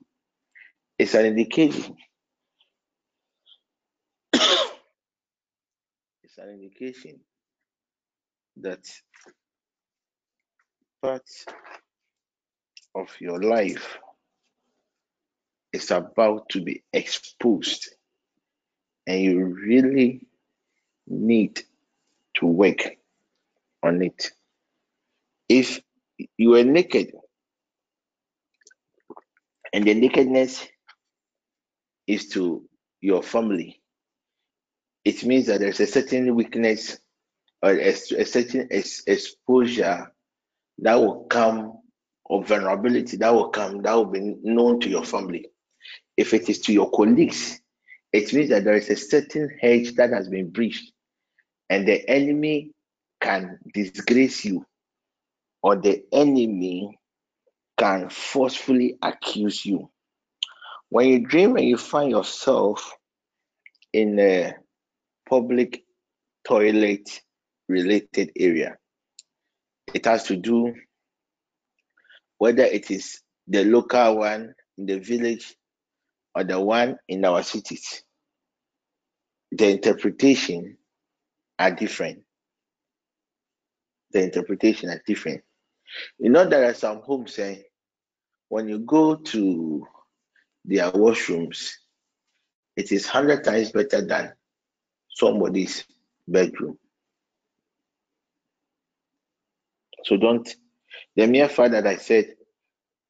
It's 0.99 1.15
an 1.15 1.25
indication. 1.25 1.97
it's 4.33 4.71
an 6.37 6.49
indication 6.51 7.19
that 8.57 8.87
part 11.01 11.27
of 12.93 13.09
your 13.19 13.41
life 13.41 13.97
is 15.73 15.89
about 15.91 16.47
to 16.49 16.61
be 16.61 16.83
exposed, 16.93 17.89
and 19.07 19.21
you 19.21 19.43
really 19.43 20.21
need 21.07 21.63
to 22.35 22.45
work 22.47 22.83
on 23.83 24.01
it. 24.01 24.31
If 25.49 25.81
you 26.37 26.55
are 26.55 26.63
naked 26.63 27.11
and 29.73 29.85
the 29.85 29.93
nakedness 29.93 30.67
is 32.07 32.29
to 32.29 32.63
your 33.01 33.23
family, 33.23 33.81
it 35.05 35.23
means 35.23 35.47
that 35.47 35.59
there's 35.59 35.79
a 35.79 35.87
certain 35.87 36.35
weakness 36.35 36.97
or 37.61 37.71
a, 37.71 37.93
certain 37.93 38.67
ex- 38.71 39.03
exposure 39.07 40.11
that 40.79 40.95
will 40.95 41.25
come 41.25 41.79
or 42.25 42.43
vulnerability 42.43 43.17
that 43.17 43.33
will 43.33 43.49
come 43.49 43.81
that 43.83 43.93
will 43.93 44.05
be 44.05 44.35
known 44.43 44.79
to 44.81 44.89
your 44.89 45.05
family. 45.05 45.47
If 46.17 46.33
it 46.33 46.49
is 46.49 46.59
to 46.61 46.73
your 46.73 46.91
colleagues, 46.91 47.59
it 48.13 48.33
means 48.33 48.49
that 48.49 48.63
there 48.65 48.75
is 48.75 48.89
a 48.89 48.95
certain 48.95 49.49
hedge 49.61 49.95
that 49.95 50.11
has 50.11 50.29
been 50.29 50.49
breached 50.51 50.91
and 51.69 51.87
the 51.87 52.07
enemy 52.09 52.71
can 53.21 53.57
disgrace 53.73 54.45
you 54.45 54.65
or 55.63 55.75
the 55.75 56.03
enemy 56.11 56.97
can 57.77 58.09
forcefully 58.09 58.97
accuse 59.01 59.65
you. 59.65 59.89
When 60.89 61.07
you 61.07 61.19
dream 61.25 61.57
and 61.57 61.67
you 61.67 61.77
find 61.77 62.11
yourself 62.11 62.95
in 63.91 64.19
a 64.19 64.53
public 65.27 65.83
toilet 66.47 67.21
related 67.67 68.31
area, 68.37 68.77
it 69.93 70.05
has 70.05 70.23
to 70.25 70.35
do 70.35 70.73
whether 72.37 72.63
it 72.63 72.91
is 72.91 73.21
the 73.47 73.63
local 73.65 74.17
one 74.17 74.53
in 74.77 74.85
the 74.85 74.99
village 74.99 75.55
or 76.35 76.43
the 76.43 76.59
one 76.59 76.97
in 77.07 77.25
our 77.25 77.41
cities. 77.43 78.03
The 79.51 79.69
interpretation 79.69 80.77
are 81.59 81.71
different. 81.71 82.23
The 84.11 84.23
interpretation 84.23 84.89
are 84.89 85.01
different. 85.05 85.41
You 86.19 86.29
know, 86.29 86.45
there 86.47 86.69
are 86.69 86.73
some 86.73 87.01
homes 87.01 87.33
saying 87.35 87.63
when 88.49 88.67
you 88.67 88.79
go 88.79 89.15
to 89.15 89.87
their 90.65 90.91
washrooms, 90.91 91.71
it 92.75 92.91
is 92.91 93.07
hundred 93.07 93.43
times 93.43 93.71
better 93.71 94.01
than 94.01 94.33
somebody's 95.09 95.85
bedroom. 96.27 96.77
So 100.03 100.17
don't 100.17 100.47
the 101.15 101.27
mere 101.27 101.49
fact 101.49 101.71
that 101.71 101.87
I 101.87 101.95
said 101.95 102.35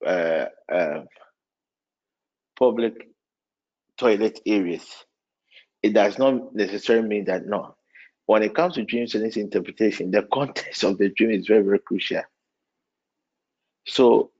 uh, 0.05 0.45
uh, 0.71 1.03
public 2.57 3.09
toilet 3.97 4.39
areas, 4.45 4.85
it 5.81 5.93
does 5.93 6.17
not 6.17 6.53
necessarily 6.55 7.07
mean 7.07 7.25
that 7.25 7.45
no. 7.45 7.75
When 8.25 8.43
it 8.43 8.55
comes 8.55 8.75
to 8.75 8.83
dreams 8.83 9.13
and 9.15 9.25
its 9.25 9.37
interpretation, 9.37 10.11
the 10.11 10.23
context 10.23 10.83
of 10.83 10.97
the 10.97 11.09
dream 11.09 11.31
is 11.31 11.47
very, 11.47 11.63
very 11.63 11.79
crucial. 11.79 12.23
So 13.85 14.31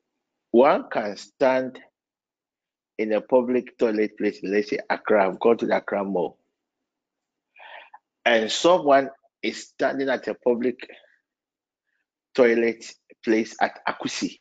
one 0.52 0.90
can 0.90 1.18
stand 1.18 1.80
in 2.98 3.12
a 3.14 3.22
public 3.22 3.78
toilet 3.78 4.18
place, 4.18 4.40
let's 4.42 4.70
say 4.70 4.80
Accra, 4.90 5.28
I've 5.28 5.40
gone 5.40 5.58
to 5.58 5.68
the 5.68 5.78
Accra 5.78 6.04
Mall, 6.04 6.38
and 8.26 8.52
someone 8.52 9.10
is 9.44 9.68
standing 9.68 10.10
at 10.10 10.28
a 10.28 10.34
public 10.34 10.90
toilet 12.34 12.86
place 13.24 13.56
at 13.62 13.80
Akusi. 13.88 14.40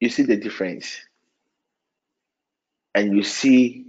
You 0.00 0.08
see 0.08 0.22
the 0.22 0.36
difference. 0.36 1.00
And 2.94 3.16
you 3.16 3.22
see 3.22 3.87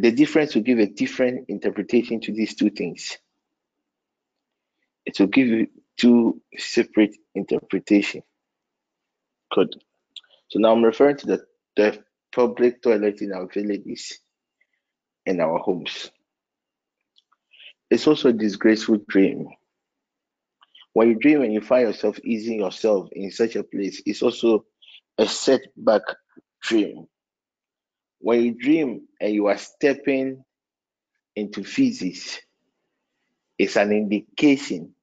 the 0.00 0.10
difference 0.12 0.54
will 0.54 0.62
give 0.62 0.78
a 0.78 0.86
different 0.86 1.46
interpretation 1.48 2.20
to 2.20 2.32
these 2.32 2.54
two 2.54 2.70
things. 2.70 3.18
It 5.04 5.18
will 5.18 5.26
give 5.26 5.48
you 5.48 5.66
two 5.96 6.40
separate 6.56 7.16
interpretation. 7.34 8.22
Good. 9.52 9.74
So 10.48 10.58
now 10.58 10.72
I'm 10.72 10.84
referring 10.84 11.16
to 11.18 11.26
the, 11.26 11.44
the 11.76 12.04
public 12.32 12.82
toilet 12.82 13.20
in 13.20 13.32
our 13.32 13.46
villages 13.46 14.18
and 15.26 15.40
our 15.40 15.58
homes. 15.58 16.10
It's 17.90 18.06
also 18.06 18.28
a 18.28 18.32
disgraceful 18.32 18.98
dream. 19.08 19.48
When 20.92 21.08
you 21.08 21.14
dream 21.16 21.42
and 21.42 21.52
you 21.52 21.60
find 21.60 21.88
yourself 21.88 22.18
easing 22.24 22.60
yourself 22.60 23.08
in 23.12 23.30
such 23.30 23.56
a 23.56 23.64
place, 23.64 24.02
it's 24.06 24.22
also 24.22 24.64
a 25.18 25.26
setback 25.26 26.02
dream. 26.62 27.06
When 28.20 28.42
you 28.44 28.54
dream 28.54 29.08
and 29.20 29.34
you 29.34 29.46
are 29.48 29.58
stepping 29.58 30.44
into 31.36 31.64
feces, 31.64 32.40
it's 33.58 33.76
an 33.76 33.92
indication 33.92 34.94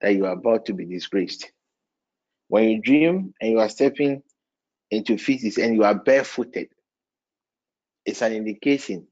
that 0.00 0.14
you 0.14 0.26
are 0.26 0.32
about 0.32 0.66
to 0.66 0.72
be 0.74 0.84
disgraced. 0.84 1.50
When 2.48 2.68
you 2.68 2.80
dream 2.82 3.34
and 3.40 3.50
you 3.52 3.60
are 3.60 3.68
stepping 3.68 4.22
into 4.90 5.18
feces 5.18 5.58
and 5.58 5.74
you 5.74 5.84
are 5.84 5.94
barefooted, 5.94 6.68
it's 8.04 8.22
an 8.22 8.32
indication 8.32 9.06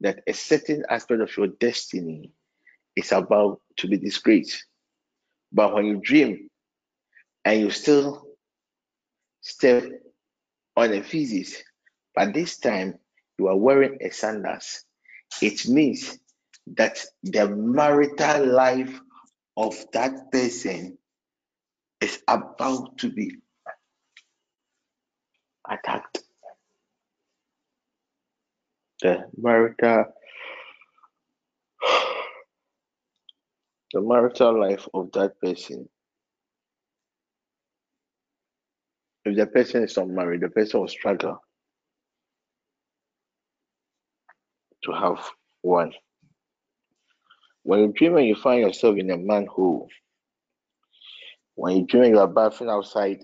that 0.00 0.22
a 0.26 0.32
certain 0.32 0.84
aspect 0.90 1.20
of 1.22 1.36
your 1.36 1.48
destiny 1.48 2.32
is 2.96 3.12
about 3.12 3.60
to 3.78 3.88
be 3.88 3.98
disgraced. 3.98 4.66
But 5.52 5.74
when 5.74 5.86
you 5.86 6.00
dream 6.02 6.48
and 7.44 7.60
you 7.60 7.70
still 7.70 8.26
step 9.40 9.84
on 10.76 10.92
a 10.92 11.02
feces, 11.02 11.62
but 12.14 12.34
this 12.34 12.58
time 12.58 12.98
you 13.38 13.48
are 13.48 13.56
wearing 13.56 13.98
a 14.02 14.10
sandals, 14.10 14.84
it 15.40 15.68
means 15.68 16.18
that 16.76 17.04
the 17.22 17.48
marital 17.48 18.46
life 18.46 19.00
of 19.56 19.74
that 19.92 20.30
person 20.32 20.98
is 22.00 22.22
about 22.28 22.98
to 22.98 23.10
be 23.10 23.36
attacked. 25.68 26.18
The 29.02 29.24
marital 29.36 30.06
the 33.92 34.00
marital 34.00 34.60
life 34.60 34.88
of 34.94 35.12
that 35.12 35.40
person. 35.40 35.88
If 39.24 39.36
the 39.36 39.46
person 39.46 39.84
is 39.84 39.96
not 39.96 40.08
married, 40.08 40.40
the 40.40 40.48
person 40.48 40.80
will 40.80 40.88
struggle 40.88 41.40
to 44.84 44.92
have 44.92 45.24
one. 45.60 45.92
When 47.62 47.80
you 47.80 47.92
dream 47.92 48.16
and 48.16 48.26
you 48.26 48.34
find 48.34 48.60
yourself 48.60 48.96
in 48.96 49.10
a 49.10 49.16
manhole, 49.16 49.88
when 51.54 51.76
you 51.76 51.86
dream 51.86 52.14
you 52.14 52.18
are 52.18 52.26
bathing 52.26 52.68
outside, 52.68 53.20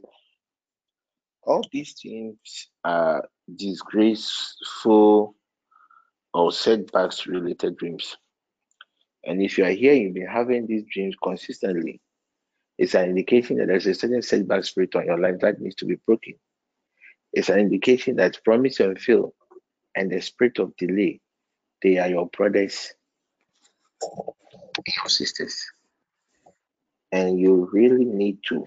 all 1.43 1.63
these 1.73 1.95
things 2.01 2.69
are 2.85 3.29
disgraceful 3.57 5.35
or 6.35 6.53
setbacks 6.53 7.27
related 7.27 7.77
dreams. 7.77 8.17
And 9.25 9.43
if 9.43 9.59
you 9.59 9.65
are 9.65 9.71
here, 9.71 9.95
you've 9.95 10.15
been 10.15 10.27
having 10.27 10.67
these 10.67 10.85
dreams 10.93 11.17
consistently, 11.23 12.01
it's 12.79 12.95
an 12.95 13.11
indication 13.11 13.57
that 13.59 13.67
there's 13.67 13.87
a 13.87 13.95
certain 13.95 14.23
setback 14.23 14.65
spirit 14.65 14.95
on 14.95 15.07
your 15.07 15.19
life 15.19 15.41
that 15.41 15.61
needs 15.61 15.75
to 15.77 15.85
be 15.85 15.97
broken. 16.07 16.35
It's 17.33 17.49
an 17.49 17.59
indication 17.59 18.17
that 18.17 18.43
promise 18.45 18.79
and 18.81 18.99
fail 18.99 19.35
and 19.97 20.11
the 20.11 20.21
spirit 20.21 20.59
of 20.61 20.77
delay, 20.77 21.21
they 21.83 21.99
are 21.99 22.09
your 22.09 22.27
brothers, 22.29 22.93
your 24.03 25.09
sisters. 25.09 25.65
And 27.11 27.39
you 27.39 27.69
really 27.73 28.05
need 28.05 28.39
to 28.49 28.67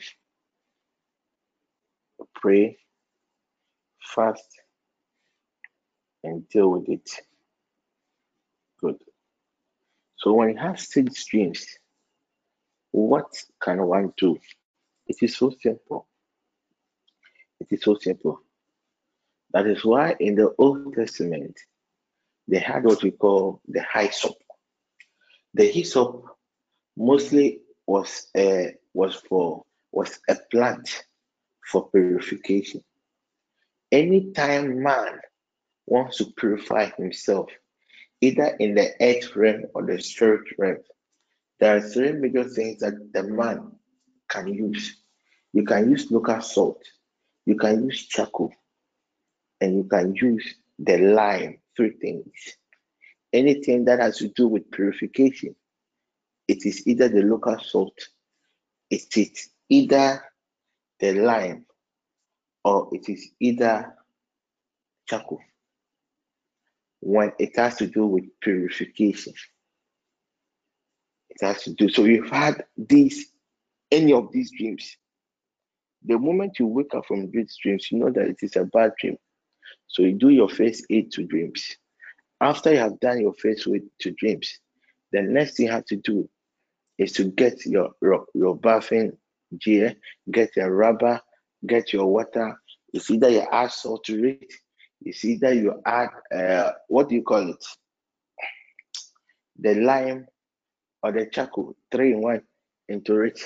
pray, 2.35 2.77
fast, 4.01 4.61
and 6.23 6.47
deal 6.49 6.69
with 6.71 6.89
it. 6.89 7.09
Good. 8.79 8.97
So 10.17 10.33
when 10.33 10.49
you 10.49 10.57
have 10.57 10.79
six 10.79 11.25
dreams, 11.25 11.65
what 12.91 13.31
can 13.61 13.85
one 13.85 14.13
do? 14.17 14.37
It 15.07 15.17
is 15.21 15.37
so 15.37 15.53
simple. 15.61 16.07
It 17.59 17.67
is 17.71 17.83
so 17.83 17.95
simple. 17.95 18.41
That 19.53 19.67
is 19.67 19.83
why 19.83 20.15
in 20.19 20.35
the 20.35 20.53
Old 20.57 20.93
Testament, 20.93 21.59
they 22.51 22.59
had 22.59 22.85
what 22.85 23.03
we 23.03 23.11
call 23.11 23.61
the 23.67 23.83
hyssop. 23.93 24.35
The 25.55 25.71
hyssop 25.71 26.25
mostly 26.97 27.61
was 27.87 28.27
a, 28.37 28.75
was 28.93 29.15
for 29.15 29.65
was 29.91 30.19
a 30.29 30.37
plant 30.51 31.05
for 31.65 31.89
purification. 31.89 32.83
Anytime 33.91 34.83
man 34.83 35.19
wants 35.87 36.17
to 36.17 36.25
purify 36.37 36.91
himself, 36.97 37.49
either 38.21 38.55
in 38.59 38.75
the 38.75 38.91
earth 39.01 39.35
realm 39.35 39.65
or 39.75 39.85
the 39.85 40.01
spirit 40.01 40.47
realm, 40.59 40.77
there 41.59 41.77
are 41.77 41.81
three 41.81 42.13
major 42.13 42.45
things 42.45 42.81
that 42.81 43.13
the 43.13 43.23
man 43.23 43.71
can 44.29 44.47
use 44.47 45.01
You 45.53 45.63
can 45.63 45.89
use 45.91 46.11
local 46.11 46.41
salt, 46.41 46.83
you 47.45 47.55
can 47.55 47.85
use 47.85 48.07
charcoal, 48.07 48.53
and 49.61 49.75
you 49.75 49.83
can 49.85 50.15
use 50.15 50.55
the 50.79 50.97
lime, 50.97 51.60
three 51.75 51.91
things. 52.01 52.31
Anything 53.33 53.85
that 53.85 53.99
has 53.99 54.17
to 54.17 54.27
do 54.29 54.47
with 54.47 54.69
purification, 54.71 55.55
it 56.47 56.65
is 56.65 56.85
either 56.87 57.07
the 57.07 57.21
local 57.21 57.57
salt, 57.59 57.97
it 58.89 59.15
is 59.15 59.49
either 59.69 60.21
the 60.99 61.13
lime, 61.13 61.65
or 62.63 62.89
it 62.91 63.07
is 63.09 63.29
either 63.39 63.95
charcoal 65.07 65.39
when 67.01 67.31
it 67.39 67.57
has 67.57 67.77
to 67.77 67.87
do 67.87 68.05
with 68.05 68.25
purification. 68.41 69.33
It 71.29 71.45
has 71.45 71.63
to 71.63 71.73
do. 71.73 71.89
So 71.89 72.05
you've 72.05 72.29
had 72.29 72.65
these, 72.77 73.31
any 73.91 74.13
of 74.13 74.31
these 74.31 74.51
dreams. 74.51 74.97
The 76.03 76.17
moment 76.17 76.59
you 76.59 76.67
wake 76.67 76.93
up 76.93 77.05
from 77.07 77.31
these 77.31 77.57
dreams, 77.61 77.91
you 77.91 77.99
know 77.99 78.11
that 78.11 78.27
it 78.27 78.37
is 78.41 78.55
a 78.55 78.65
bad 78.65 78.91
dream. 78.99 79.17
So 79.91 80.03
you 80.03 80.13
do 80.13 80.29
your 80.29 80.49
first 80.49 80.85
aid 80.89 81.11
to 81.13 81.23
dreams. 81.25 81.75
After 82.39 82.71
you 82.71 82.79
have 82.79 82.99
done 83.01 83.19
your 83.19 83.33
first 83.33 83.67
aid 83.67 83.83
to 83.99 84.11
dreams, 84.11 84.59
the 85.11 85.21
next 85.21 85.57
thing 85.57 85.65
you 85.67 85.71
have 85.71 85.85
to 85.85 85.97
do 85.97 86.29
is 86.97 87.11
to 87.13 87.25
get 87.25 87.65
your 87.65 87.91
your, 88.01 88.25
your 88.33 88.55
bathing 88.55 89.17
gear, 89.59 89.95
get 90.31 90.55
your 90.55 90.73
rubber, 90.73 91.19
get 91.67 91.91
your 91.91 92.05
water. 92.05 92.55
It's 92.93 93.11
either 93.11 93.29
you 93.29 93.43
add 93.51 93.71
salt 93.71 94.05
to 94.05 94.29
it, 94.29 94.53
it's 95.01 95.25
either 95.25 95.53
you 95.53 95.81
add 95.85 96.09
uh, 96.33 96.71
what 96.87 97.09
do 97.09 97.15
you 97.15 97.23
call 97.23 97.49
it? 97.49 97.65
The 99.59 99.75
lime 99.75 100.25
or 101.03 101.11
the 101.11 101.25
charcoal, 101.25 101.75
three 101.91 102.13
in 102.13 102.21
one 102.21 102.41
into 102.87 103.21
it. 103.21 103.39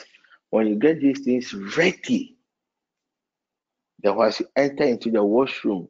When 0.52 0.68
you 0.68 0.76
get 0.76 1.02
these 1.02 1.22
things 1.22 1.54
ready, 1.76 2.38
then 4.04 4.16
once 4.16 4.40
you 4.40 4.48
enter 4.56 4.84
into 4.84 5.10
the 5.10 5.24
washroom, 5.24 5.90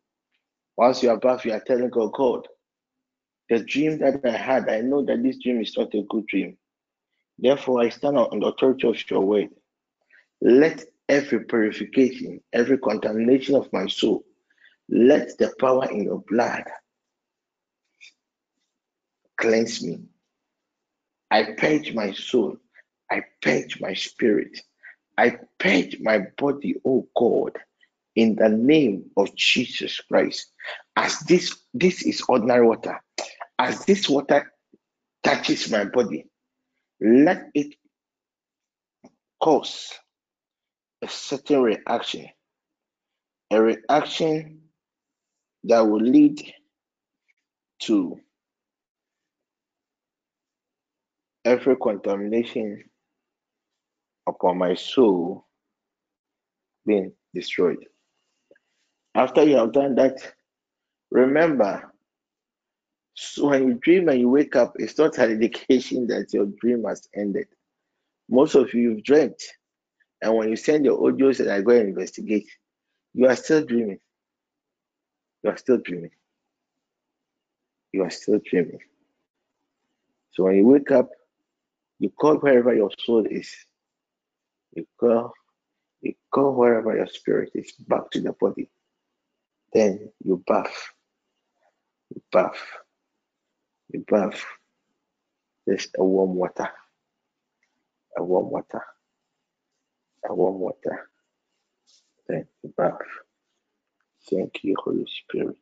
once 0.78 1.04
you 1.04 1.10
are 1.10 1.18
bath, 1.18 1.46
you 1.46 1.54
are 1.54 1.64
telling 1.66 1.90
God, 1.90 2.12
God, 2.14 2.48
the 3.50 3.60
dream 3.60 4.00
that 4.00 4.22
I 4.26 4.32
had, 4.32 4.70
I 4.70 4.82
know 4.82 5.04
that 5.06 5.22
this 5.24 5.38
dream 5.42 5.62
is 5.62 5.78
not 5.78 5.94
a 5.94 6.04
good 6.10 6.26
dream. 6.28 6.58
Therefore, 7.38 7.82
I 7.82 7.90
stand 7.90 8.18
on 8.18 8.40
the 8.40 8.48
authority 8.48 8.88
of 8.88 9.10
your 9.10 9.22
word. 9.22 9.50
Let 10.42 10.84
every 11.10 11.46
purification, 11.46 12.42
every 12.54 12.78
contamination 12.78 13.56
of 13.56 13.72
my 13.72 13.88
soul, 13.88 14.24
let 14.90 15.38
the 15.38 15.54
power 15.60 15.90
in 15.92 16.04
your 16.04 16.24
blood 16.28 16.64
cleanse 19.38 19.84
me. 19.84 20.00
I 21.32 21.54
purge 21.58 21.94
my 21.94 22.14
soul. 22.14 22.58
I 23.12 23.24
purge 23.42 23.80
my 23.82 23.94
spirit. 23.94 24.60
I 25.18 25.38
purge 25.60 25.98
my 26.00 26.28
body, 26.38 26.76
oh 26.86 27.08
God, 27.16 27.58
in 28.16 28.36
the 28.36 28.50
name 28.50 29.10
of 29.18 29.36
Jesus 29.36 30.00
Christ. 30.02 30.48
As 30.96 31.20
this 31.22 31.58
this 31.74 32.04
is 32.04 32.24
ordinary 32.28 32.66
water, 32.66 33.02
as 33.60 33.86
this 33.86 34.10
water 34.10 34.52
touches 35.24 35.70
my 35.70 35.86
body, 35.86 36.26
let 37.02 37.50
it 37.54 37.76
cause 39.42 39.92
a 41.02 41.08
certain 41.08 41.62
reaction, 41.62 42.28
a 43.52 43.62
reaction 43.62 44.62
that 45.66 45.82
will 45.82 46.02
lead 46.02 46.42
to 47.80 48.20
every 51.44 51.76
contamination 51.76 52.84
upon 54.28 54.58
my 54.58 54.74
soul 54.74 55.46
being 56.86 57.12
destroyed. 57.34 57.86
After 59.16 59.44
you 59.44 59.56
have 59.58 59.72
done 59.72 59.96
that, 59.96 60.18
remember, 61.10 61.92
so 63.14 63.48
when 63.50 63.68
you 63.68 63.74
dream 63.76 64.10
and 64.10 64.20
you 64.20 64.30
wake 64.30 64.56
up, 64.58 64.76
it's 64.78 64.98
not 64.98 65.18
an 65.18 65.32
indication 65.34 66.08
that 66.08 66.34
your 66.34 66.48
dream 66.62 66.84
has 66.84 67.08
ended. 67.16 67.48
Most 68.30 68.56
of 68.56 68.74
you 68.74 68.92
have 68.92 69.04
dreamt, 69.04 69.42
and 70.22 70.36
when 70.36 70.50
you 70.50 70.58
send 70.58 70.86
your 70.86 71.00
audios 71.00 71.40
and 71.40 71.50
I 71.50 71.62
go 71.62 71.72
and 71.72 71.90
investigate, 71.90 72.48
you 73.14 73.28
are 73.28 73.36
still 73.36 73.66
dreaming. 73.66 74.00
You 75.44 75.52
are 75.52 75.58
still 75.58 75.78
dreaming. 75.78 76.12
You 77.94 78.04
are 78.04 78.10
still 78.10 78.40
dreaming. 78.46 78.80
So 80.34 80.44
when 80.44 80.56
you 80.58 80.68
wake 80.68 80.92
up, 80.92 81.10
you 82.00 82.10
call 82.10 82.36
wherever 82.38 82.74
your 82.76 82.92
soul 83.00 83.26
is. 83.26 83.56
You 84.74 84.86
call, 85.00 85.34
you 86.02 86.14
call 86.32 86.54
wherever 86.56 86.96
your 86.96 87.08
spirit 87.08 87.52
is 87.56 87.72
back 87.74 88.12
to 88.12 88.22
the 88.22 88.34
body. 88.34 88.70
Then 89.76 90.12
you 90.26 90.44
bath. 90.48 90.90
You 92.16 92.24
bath. 92.32 92.62
You 93.94 94.06
bath. 94.10 94.44
There's 95.68 95.90
a 95.98 96.04
warm 96.04 96.36
water. 96.36 96.70
A 98.18 98.24
warm 98.24 98.52
water. 98.52 98.82
A 100.30 100.36
warm 100.36 100.60
water. 100.60 101.10
Then 102.28 102.48
you 102.64 102.74
bath. 102.78 103.00
Thank 104.30 104.64
you, 104.64 104.76
Holy 104.84 105.08
Spirit. 105.08 105.58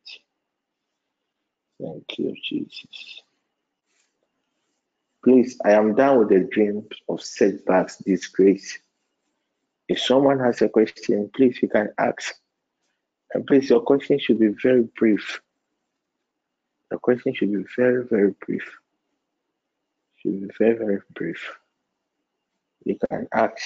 Thank 1.81 2.19
you, 2.19 2.35
Jesus. 2.44 3.22
Please, 5.23 5.60
I 5.65 5.72
am 5.73 5.95
done 5.95 6.19
with 6.19 6.30
the 6.30 6.49
dreams 6.52 6.88
of 7.10 7.22
setbacks, 7.22 7.98
disgrace. 7.98 8.80
If 9.90 9.99
someone 10.02 10.40
has 10.40 10.61
a 10.61 10.69
question, 10.69 11.30
please 11.35 11.60
you 11.61 11.69
can 11.69 11.90
ask. 11.98 12.35
And 13.34 13.45
please, 13.47 13.69
your 13.69 13.81
question 13.81 14.19
should 14.19 14.39
be 14.39 14.49
very 14.61 14.84
brief. 14.97 15.41
Your 16.91 16.99
question 16.99 17.34
should 17.34 17.51
be 17.51 17.65
very, 17.76 18.05
very 18.05 18.35
brief. 18.45 18.69
Should 20.18 20.41
be 20.41 20.53
very, 20.60 20.77
very 20.77 21.01
brief. 21.15 21.51
You 22.85 22.97
can 23.10 23.27
ask 23.34 23.57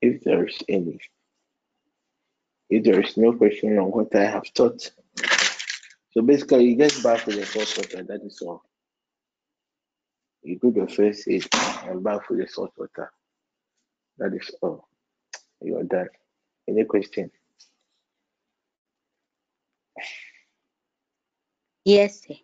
if 0.00 0.22
there 0.24 0.46
is 0.46 0.58
any. 0.68 1.00
If 2.68 2.84
there 2.84 3.00
is 3.00 3.16
no 3.16 3.32
question 3.32 3.78
on 3.78 3.90
what 3.90 4.14
I 4.14 4.24
have 4.24 4.52
taught. 4.52 4.90
So 6.12 6.20
basically, 6.22 6.66
you 6.66 6.76
get 6.76 7.02
back 7.02 7.24
to 7.24 7.30
the 7.32 7.46
first 7.46 7.78
water, 7.78 8.02
that 8.02 8.20
is 8.22 8.40
all. 8.42 8.62
You 10.42 10.58
do 10.58 10.72
the 10.72 10.92
first 10.92 11.28
aid 11.28 11.46
and 11.86 12.02
back 12.02 12.26
to 12.28 12.36
the 12.36 12.46
salt 12.48 12.72
water. 12.76 13.12
That 14.18 14.34
is 14.34 14.50
all. 14.60 14.88
You 15.62 15.78
are 15.78 15.84
done. 15.84 16.08
Any 16.68 16.84
question? 16.84 17.30
Yes, 21.84 22.22
sir. 22.22 22.34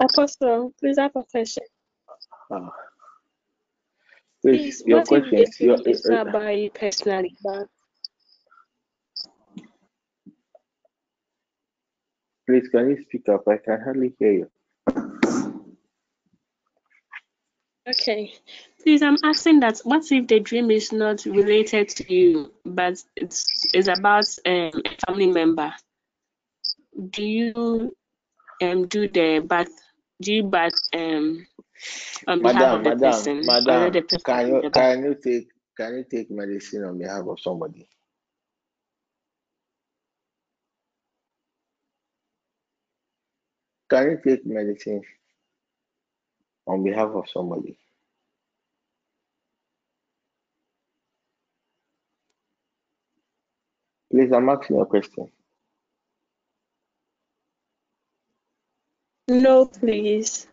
Apostle, 0.00 0.74
please 0.78 0.98
have 0.98 1.12
a 1.14 1.24
question. 1.24 1.64
Ah. 2.52 2.70
Please, 4.42 4.82
Please, 4.82 4.82
your 4.86 5.04
what 5.08 5.32
if. 5.32 5.60
Your, 5.60 5.76
is 5.86 6.06
uh, 6.06 6.24
not 6.24 6.32
by 6.32 6.52
you 6.52 6.70
personally, 6.70 7.36
but 7.42 7.68
please, 12.46 12.68
can 12.68 12.90
you 12.90 13.02
speak 13.02 13.28
up? 13.28 13.46
I 13.48 13.58
can 13.58 13.80
hardly 13.82 14.14
hear 14.18 14.32
you. 14.32 14.50
okay. 17.88 18.32
Please, 18.82 19.02
I'm 19.02 19.18
asking 19.24 19.60
that 19.60 19.80
what 19.84 20.10
if 20.10 20.26
the 20.26 20.40
dream 20.40 20.70
is 20.70 20.90
not 20.90 21.24
related 21.26 21.90
to 21.90 22.12
you, 22.12 22.52
but 22.64 23.02
it's 23.16 23.66
it's 23.74 23.88
about 23.88 24.24
um, 24.46 24.82
a 24.86 24.96
family 25.06 25.26
member? 25.26 25.74
Do 27.10 27.22
you 27.22 27.94
um 28.60 28.86
do 28.88 29.08
the 29.08 29.40
bath? 29.40 29.70
Do 30.20 30.32
you 30.34 30.44
bath 30.44 30.74
um 30.94 31.46
on 32.26 32.42
behalf 32.42 32.68
Madam, 32.68 32.72
of 32.72 32.84
the 32.84 32.92
madam, 32.92 33.00
person, 33.02 33.42
madam, 33.46 33.92
the 33.92 34.02
person 34.02 34.24
can 34.24 34.48
you 34.48 34.70
can 34.72 35.04
you 35.04 35.14
take 35.14 35.48
can 35.76 35.94
you 35.96 36.04
take 36.10 36.30
medicine 36.30 36.84
on 36.84 36.98
behalf 36.98 37.26
of 37.26 37.40
somebody? 37.40 37.88
Can 43.90 44.10
you 44.12 44.20
take 44.24 44.46
medicine 44.46 45.02
on 46.66 46.84
behalf 46.84 47.10
of 47.14 47.28
somebody? 47.28 47.78
Please, 54.10 54.32
I'm 54.32 54.48
asking 54.48 54.80
a 54.80 54.86
question. 54.86 55.30
No, 59.30 59.66
please. 59.66 60.48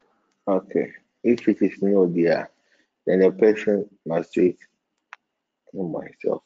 Okay. 0.47 0.91
If 1.23 1.47
it 1.47 1.63
is 1.63 1.81
no, 1.81 2.05
dear, 2.05 2.47
then 3.07 3.21
the 3.21 3.31
person 3.31 3.89
must 4.05 4.35
do 4.35 4.43
it 4.43 4.57
myself. 5.73 6.43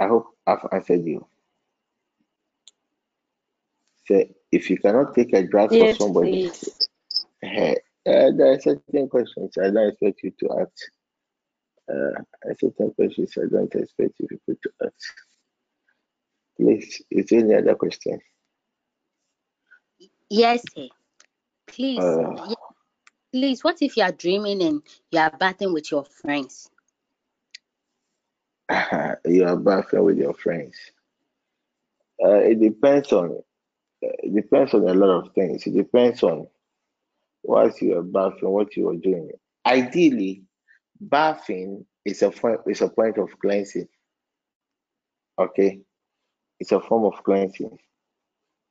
I 0.00 0.06
hope 0.08 0.34
I've 0.46 0.66
answered 0.72 1.04
you. 1.04 1.26
Say, 4.08 4.34
if 4.50 4.70
you 4.70 4.78
cannot 4.78 5.14
take 5.14 5.34
a 5.34 5.46
drug 5.46 5.68
for 5.68 5.92
somebody, 5.92 6.48
please. 6.48 6.88
Uh, 7.44 7.74
there 8.04 8.52
are 8.52 8.60
certain 8.60 9.08
questions 9.10 9.58
I 9.58 9.70
don't 9.70 9.88
expect 9.88 10.22
you 10.22 10.32
to 10.40 10.60
ask. 10.62 10.90
Uh, 11.92 12.22
certain 12.58 12.92
questions 12.94 13.36
I 13.36 13.46
don't 13.50 13.74
expect 13.74 14.14
you 14.18 14.26
people 14.28 14.54
to 14.62 14.70
ask. 14.84 15.14
Please, 16.56 17.02
is 17.10 17.26
there 17.26 17.40
any 17.40 17.54
other 17.54 17.74
question? 17.74 18.18
Yes, 20.30 20.62
sir. 20.74 20.88
Please, 21.66 21.98
Uh, 21.98 22.54
please, 23.32 23.62
what 23.64 23.82
if 23.82 23.96
you 23.96 24.02
are 24.04 24.12
dreaming 24.12 24.62
and 24.62 24.82
you 25.10 25.18
are 25.18 25.30
battling 25.38 25.72
with 25.74 25.90
your 25.90 26.04
friends? 26.04 26.70
you 29.26 29.44
are 29.44 29.56
battling 29.56 30.04
with 30.04 30.18
your 30.18 30.34
friends. 30.34 30.76
Uh, 32.24 32.38
it 32.38 32.60
depends 32.60 33.12
on 33.12 33.42
it 34.02 34.34
depends 34.34 34.74
on 34.74 34.88
a 34.88 34.94
lot 34.94 35.10
of 35.10 35.32
things. 35.34 35.66
It 35.66 35.74
depends 35.74 36.22
on 36.22 36.46
what 37.42 37.80
you 37.82 37.98
are 37.98 38.02
bathing, 38.02 38.48
what 38.50 38.76
you 38.76 38.88
are 38.88 38.96
doing. 38.96 39.30
Ideally, 39.66 40.42
bathing 41.08 41.84
is 42.04 42.22
a 42.22 42.32
is 42.66 42.80
a 42.80 42.88
point 42.88 43.18
of 43.18 43.30
cleansing. 43.40 43.88
Okay, 45.38 45.80
it's 46.60 46.72
a 46.72 46.80
form 46.80 47.04
of 47.04 47.22
cleansing. 47.24 47.78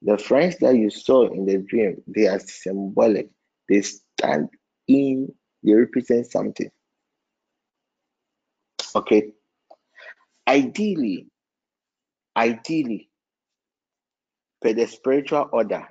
The 0.01 0.17
friends 0.17 0.57
that 0.57 0.75
you 0.75 0.89
saw 0.89 1.31
in 1.31 1.45
the 1.45 1.59
dream, 1.59 2.01
they 2.07 2.27
are 2.27 2.39
symbolic. 2.39 3.29
They 3.69 3.81
stand 3.81 4.49
in, 4.87 5.31
they 5.63 5.73
represent 5.73 6.31
something. 6.31 6.71
Okay. 8.95 9.31
Ideally, 10.47 11.27
ideally, 12.35 13.09
for 14.61 14.73
the 14.73 14.87
spiritual 14.87 15.49
order, 15.51 15.87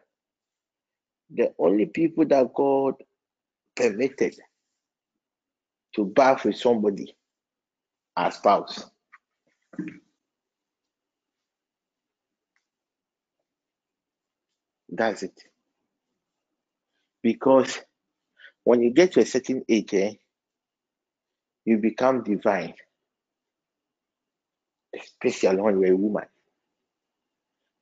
the 1.31 1.55
only 1.59 1.87
people 1.87 2.27
that 2.27 2.53
God 2.53 2.95
permitted 3.77 4.35
to 5.97 6.05
bath 6.07 6.45
with 6.45 6.57
somebody 6.57 7.17
are 8.17 8.31
spouse. 8.31 8.85
That's 14.89 15.23
it. 15.23 15.43
Because 17.23 17.79
when 18.65 18.83
you 18.83 18.91
get 18.91 19.13
to 19.13 19.21
a 19.21 19.27
certain 19.27 19.65
age, 19.69 19.95
eh, 19.95 20.15
you 21.65 21.79
become 21.79 22.23
divine, 22.23 22.75
especially 24.95 25.61
when 25.61 25.81
you're 25.81 25.93
a 25.93 25.97
woman. 25.97 26.25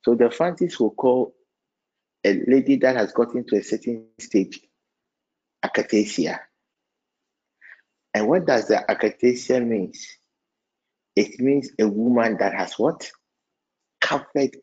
So 0.05 0.14
the 0.14 0.30
Francis 0.30 0.78
will 0.78 0.90
call 0.90 1.35
a 2.24 2.40
lady 2.47 2.76
that 2.76 2.97
has 2.97 3.12
gotten 3.12 3.44
to 3.47 3.56
a 3.56 3.62
certain 3.62 4.06
stage 4.18 4.60
akathesia. 5.64 6.39
And 8.18 8.26
what 8.26 8.46
does 8.46 8.66
the 8.66 8.84
akathesia 8.88 9.64
means? 9.64 10.04
It 11.14 11.38
means 11.38 11.70
a 11.78 11.86
woman 11.86 12.36
that 12.38 12.52
has 12.52 12.76
what? 12.76 13.08
Covered 14.00 14.56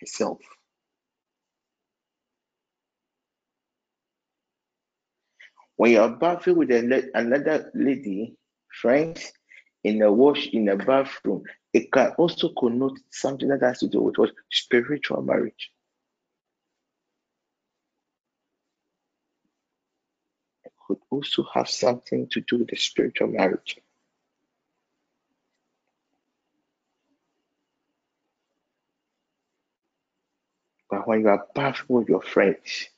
herself. 0.00 0.40
When 5.76 5.92
you're 5.92 6.16
bathing 6.16 6.56
with 6.56 6.72
another 6.72 7.70
lady, 7.76 8.34
friends, 8.80 9.32
in 9.84 10.02
a 10.02 10.10
wash 10.10 10.48
in 10.48 10.68
a 10.68 10.76
bathroom, 10.76 11.44
it 11.72 11.92
can 11.92 12.10
also 12.18 12.48
connote 12.58 12.98
something 13.12 13.50
that 13.50 13.62
has 13.62 13.78
to 13.78 13.86
do 13.86 14.00
with 14.00 14.18
what 14.18 14.32
spiritual 14.50 15.22
marriage. 15.22 15.70
Could 20.94 21.16
also 21.16 21.46
have 21.54 21.68
something 21.68 22.28
to 22.28 22.40
do 22.40 22.58
with 22.58 22.68
the 22.68 22.76
spiritual 22.76 23.28
marriage. 23.28 23.78
But 30.90 31.08
when 31.08 31.22
you 31.22 31.28
are 31.28 31.46
bathing 31.54 31.86
with 31.88 32.08
your 32.08 32.22
friends, 32.22 32.88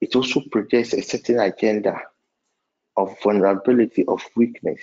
it 0.00 0.14
also 0.14 0.40
projects 0.50 0.94
a 0.94 1.02
certain 1.02 1.40
agenda 1.40 2.00
of 2.96 3.20
vulnerability, 3.22 4.04
of 4.06 4.22
weakness. 4.36 4.80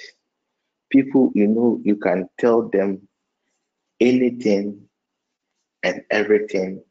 People, 0.90 1.32
you 1.34 1.48
know, 1.48 1.80
you 1.84 1.96
can 1.96 2.30
tell 2.40 2.70
them 2.70 3.08
anything 4.00 4.88
and 5.82 6.04
everything, 6.12 6.84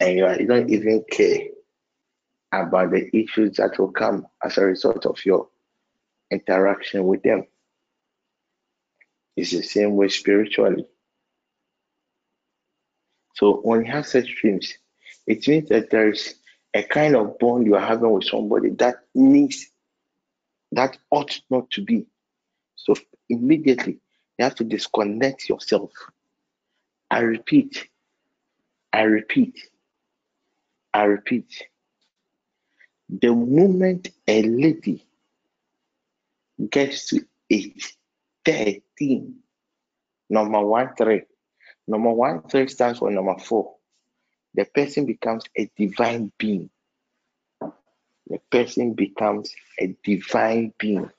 and 0.00 0.16
you, 0.16 0.26
are, 0.26 0.40
you 0.40 0.46
don't 0.46 0.70
even 0.70 1.04
care 1.10 1.40
about 2.52 2.90
the 2.90 3.08
issues 3.16 3.56
that 3.56 3.78
will 3.78 3.90
come 3.92 4.26
as 4.44 4.58
a 4.58 4.64
result 4.64 5.06
of 5.06 5.24
your 5.24 5.48
interaction 6.30 7.06
with 7.06 7.22
them. 7.22 7.46
It's 9.36 9.50
the 9.50 9.62
same 9.62 9.96
way 9.96 10.08
spiritually. 10.08 10.86
So 13.34 13.60
when 13.62 13.84
you 13.84 13.92
have 13.92 14.06
such 14.06 14.36
dreams, 14.40 14.76
it 15.26 15.46
means 15.48 15.68
that 15.70 15.90
there 15.90 16.10
is 16.10 16.34
a 16.74 16.82
kind 16.82 17.16
of 17.16 17.38
bond 17.38 17.66
you 17.66 17.74
are 17.74 17.86
having 17.86 18.10
with 18.10 18.24
somebody 18.24 18.70
that 18.70 18.96
needs, 19.14 19.70
that 20.72 20.98
ought 21.10 21.40
not 21.50 21.70
to 21.70 21.82
be. 21.82 22.06
So 22.76 22.94
immediately 23.28 23.98
you 24.38 24.44
have 24.44 24.54
to 24.56 24.64
disconnect 24.64 25.48
yourself. 25.48 25.90
I 27.10 27.20
repeat, 27.20 27.88
I 28.92 29.02
repeat, 29.02 29.58
I 30.94 31.04
repeat. 31.04 31.46
The 33.20 33.34
moment 33.34 34.08
a 34.26 34.42
lady 34.42 35.04
gets 36.70 37.08
to 37.08 37.20
age 37.50 37.96
13, 38.44 39.34
number 40.30 40.60
one, 40.60 40.94
three, 40.96 41.22
number 41.86 42.10
one, 42.10 42.42
three 42.42 42.68
stands 42.68 42.98
for 42.98 43.10
number 43.10 43.38
four 43.38 43.76
the 44.54 44.64
person 44.64 45.06
becomes 45.06 45.44
a 45.56 45.70
divine 45.76 46.32
being. 46.38 46.70
The 47.60 48.38
person 48.50 48.94
becomes 48.94 49.54
a 49.78 49.96
divine 50.04 50.72
being. 50.78 51.10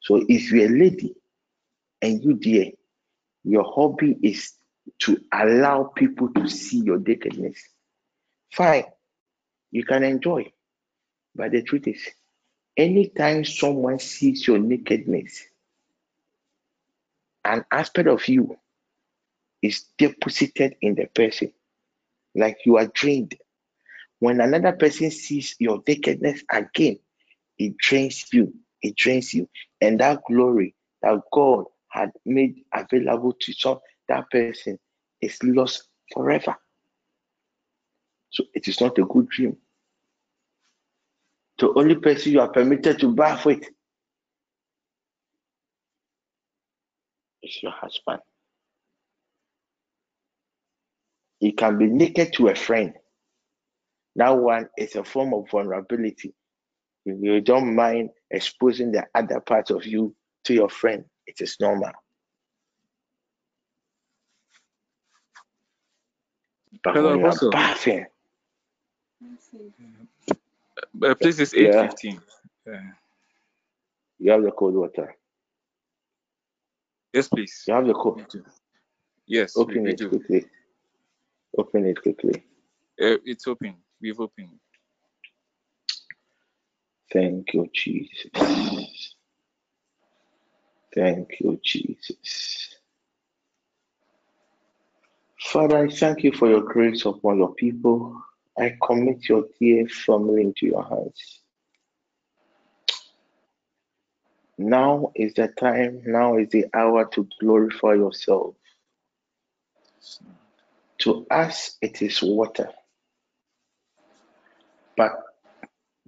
So 0.00 0.24
if 0.28 0.50
you're 0.52 0.66
a 0.66 0.78
lady 0.78 1.14
and 2.02 2.22
you 2.22 2.34
dear, 2.34 2.72
your 3.44 3.64
hobby 3.64 4.16
is 4.22 4.52
to 5.00 5.20
allow 5.32 5.84
people 5.84 6.32
to 6.34 6.48
see 6.48 6.78
your 6.78 6.98
nakedness, 6.98 7.60
fine, 8.52 8.84
you 9.70 9.84
can 9.84 10.04
enjoy. 10.04 10.52
But 11.36 11.52
the 11.52 11.62
truth 11.62 11.86
is, 11.86 12.02
anytime 12.76 13.44
someone 13.44 13.98
sees 13.98 14.46
your 14.46 14.58
nakedness, 14.58 15.44
an 17.44 17.64
aspect 17.70 18.08
of 18.08 18.26
you 18.26 18.56
is 19.62 19.84
deposited 19.98 20.76
in 20.80 20.94
the 20.94 21.06
person 21.06 21.52
like 22.34 22.58
you 22.64 22.78
are 22.78 22.86
drained. 22.86 23.34
When 24.18 24.40
another 24.40 24.72
person 24.72 25.10
sees 25.10 25.56
your 25.58 25.82
nakedness 25.86 26.42
again, 26.50 26.98
it 27.58 27.76
drains 27.76 28.26
you. 28.32 28.54
It 28.82 28.96
drains 28.96 29.34
you. 29.34 29.48
And 29.80 30.00
that 30.00 30.22
glory 30.26 30.74
that 31.02 31.20
God 31.32 31.66
had 31.88 32.12
made 32.24 32.64
available 32.72 33.34
to 33.40 33.52
some 33.52 33.80
that 34.08 34.30
person 34.30 34.78
is 35.20 35.38
lost 35.42 35.88
forever. 36.12 36.56
So 38.30 38.44
it 38.54 38.68
is 38.68 38.80
not 38.80 38.98
a 38.98 39.04
good 39.04 39.28
dream. 39.28 39.56
The 41.58 41.72
only 41.74 41.94
person 41.96 42.32
you 42.32 42.40
are 42.40 42.50
permitted 42.50 42.98
to 43.00 43.14
bath 43.14 43.46
with 43.46 43.62
is 47.42 47.62
your 47.62 47.72
husband. 47.72 48.20
You 51.40 51.54
can 51.54 51.78
be 51.78 51.86
naked 51.86 52.32
to 52.34 52.48
a 52.48 52.54
friend. 52.54 52.94
That 54.16 54.30
one 54.30 54.68
is 54.76 54.96
a 54.96 55.04
form 55.04 55.34
of 55.34 55.48
vulnerability. 55.50 56.34
If 57.04 57.18
you 57.22 57.40
don't 57.40 57.74
mind 57.74 58.10
exposing 58.30 58.92
the 58.92 59.04
other 59.14 59.40
part 59.40 59.70
of 59.70 59.86
you 59.86 60.14
to 60.44 60.54
your 60.54 60.68
friend, 60.68 61.04
it 61.26 61.40
is 61.40 61.56
normal. 61.60 61.92
But 66.82 66.94
Hello, 66.94 67.16
when 67.16 67.20
you 67.20 67.26
are 67.26 67.50
bathing, 67.50 68.06
Uh, 71.02 71.14
please, 71.14 71.40
it's 71.40 71.52
Yeah. 71.54 71.88
8.15. 71.88 72.20
Yeah. 72.66 72.82
you 74.18 74.30
have 74.32 74.42
the 74.42 74.50
cold 74.52 74.74
water. 74.74 75.14
Yes, 77.12 77.28
please. 77.28 77.64
You 77.66 77.74
have 77.74 77.86
the 77.86 77.94
cold. 77.94 78.24
Yes, 79.26 79.56
Open 79.56 79.86
it 79.86 79.98
do. 79.98 80.08
quickly. 80.08 80.46
Open 81.58 81.86
it 81.86 82.00
quickly. 82.02 82.44
Uh, 83.00 83.16
it's 83.24 83.46
open. 83.46 83.76
We've 84.00 84.20
opened. 84.20 84.58
Thank 87.12 87.54
you, 87.54 87.68
Jesus. 87.72 88.30
Thank 90.94 91.40
you, 91.40 91.58
Jesus. 91.62 92.74
Father, 95.40 95.84
I 95.84 95.88
thank 95.88 96.24
you 96.24 96.32
for 96.32 96.48
your 96.48 96.62
grace 96.62 97.04
upon 97.04 97.38
your 97.38 97.54
people. 97.54 98.20
I 98.58 98.76
commit 98.82 99.28
your 99.28 99.44
dear 99.60 99.86
family 99.88 100.42
into 100.42 100.66
your 100.66 100.84
hands. 100.84 101.40
Now 104.58 105.12
is 105.14 105.34
the 105.34 105.48
time, 105.48 106.02
now 106.06 106.38
is 106.38 106.48
the 106.48 106.66
hour 106.72 107.04
to 107.10 107.28
glorify 107.40 107.94
yourself. 107.94 108.54
To 110.98 111.26
us, 111.30 111.76
it 111.82 112.00
is 112.00 112.22
water. 112.22 112.70
But 114.96 115.12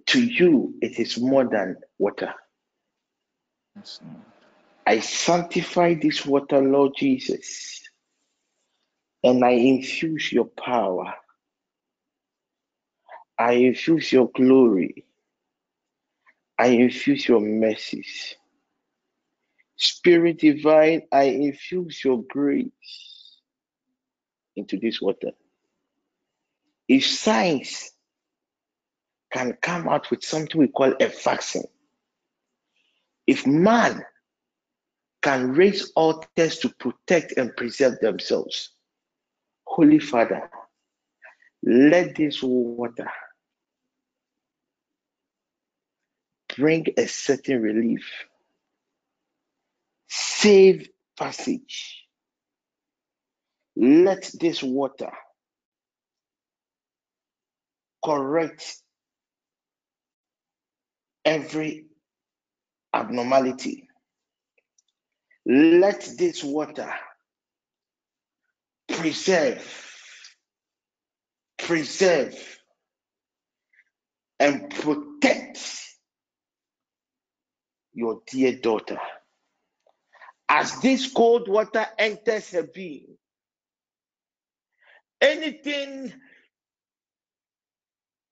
to 0.06 0.24
you, 0.24 0.74
it 0.80 0.98
is 0.98 1.18
more 1.18 1.44
than 1.44 1.76
water. 1.98 2.32
I 4.86 5.00
sanctify 5.00 5.94
this 6.00 6.24
water, 6.24 6.62
Lord 6.62 6.92
Jesus, 6.96 7.82
and 9.22 9.44
I 9.44 9.50
infuse 9.50 10.32
your 10.32 10.46
power. 10.46 11.12
I 13.38 13.52
infuse 13.52 14.12
your 14.12 14.30
glory. 14.34 15.04
I 16.58 16.68
infuse 16.68 17.28
your 17.28 17.40
mercies. 17.40 18.34
Spirit 19.76 20.38
divine, 20.38 21.02
I 21.12 21.24
infuse 21.24 22.02
your 22.04 22.24
grace 22.28 23.38
into 24.56 24.76
this 24.76 25.00
water. 25.00 25.30
If 26.88 27.06
science 27.06 27.92
can 29.32 29.56
come 29.62 29.88
out 29.88 30.10
with 30.10 30.24
something 30.24 30.60
we 30.60 30.66
call 30.68 30.94
a 31.00 31.06
vaccine, 31.06 31.68
if 33.26 33.46
man 33.46 34.04
can 35.22 35.52
raise 35.52 35.92
altars 35.94 36.58
to 36.58 36.70
protect 36.70 37.34
and 37.36 37.54
preserve 37.56 38.00
themselves, 38.00 38.70
Holy 39.64 40.00
Father, 40.00 40.50
let 41.62 42.16
this 42.16 42.42
water 42.42 43.08
bring 46.58 46.86
a 46.96 47.06
certain 47.06 47.62
relief. 47.62 48.04
Save 50.08 50.88
passage. 51.16 52.04
Let 53.76 54.30
this 54.40 54.62
water 54.62 55.12
correct 58.04 58.76
every 61.24 61.86
abnormality. 62.92 63.88
Let 65.46 66.08
this 66.18 66.42
water 66.42 66.92
preserve, 68.88 69.64
preserve, 71.58 72.36
and 74.40 74.70
protect 74.70 75.87
your 77.98 78.20
dear 78.28 78.52
daughter. 78.54 78.98
As 80.48 80.80
this 80.80 81.12
cold 81.12 81.48
water 81.48 81.84
enters 81.98 82.50
her 82.52 82.62
being, 82.62 83.18
anything 85.20 86.12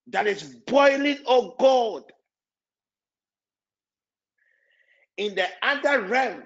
that 0.06 0.28
is 0.28 0.44
boiling, 0.66 1.18
oh 1.26 1.56
God, 1.59 2.05
in 5.16 5.34
the 5.34 5.48
other 5.62 6.02
realm 6.02 6.44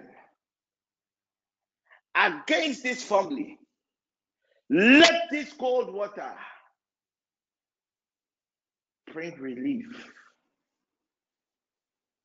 against 2.14 2.82
this 2.82 3.04
family, 3.04 3.58
let 4.70 5.24
this 5.30 5.52
cold 5.52 5.92
water 5.92 6.32
bring 9.12 9.38
relief. 9.38 10.10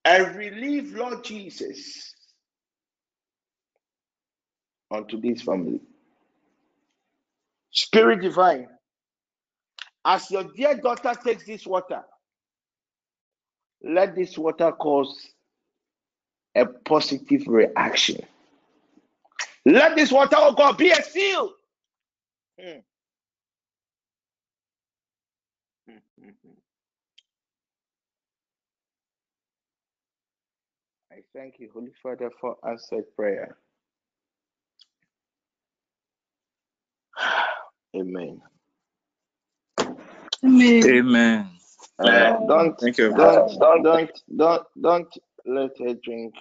A 0.05 0.23
relieve, 0.23 0.93
Lord 0.93 1.23
Jesus, 1.23 2.13
unto 4.91 5.19
this 5.19 5.41
family. 5.41 5.81
Spirit 7.71 8.21
divine, 8.21 8.67
as 10.05 10.29
your 10.29 10.45
dear 10.55 10.75
daughter 10.75 11.13
takes 11.23 11.45
this 11.45 11.65
water, 11.65 12.03
let 13.83 14.15
this 14.15 14.37
water 14.37 14.71
cause 14.71 15.29
a 16.55 16.65
positive 16.65 17.47
reaction. 17.47 18.21
Let 19.65 19.95
this 19.95 20.11
water, 20.11 20.37
oh 20.39 20.53
God, 20.53 20.77
be 20.77 20.91
a 20.91 21.01
seal. 21.03 21.51
Mm. 22.63 22.83
Thank 31.35 31.55
you, 31.59 31.69
Holy 31.73 31.91
Father, 32.01 32.31
for 32.39 32.55
answered 32.67 33.03
prayer. 33.15 33.57
Amen. 37.95 38.41
Amen. 40.43 40.83
Amen. 40.85 41.49
Uh, 41.99 42.37
don't, 42.47 42.79
Thank 42.79 42.97
you. 42.97 43.09
don't, 43.09 43.59
don't, 43.59 43.83
don't, 43.83 44.11
don't, 44.35 44.63
don't 44.81 45.07
let 45.45 45.71
her 45.79 45.93
drink 46.03 46.33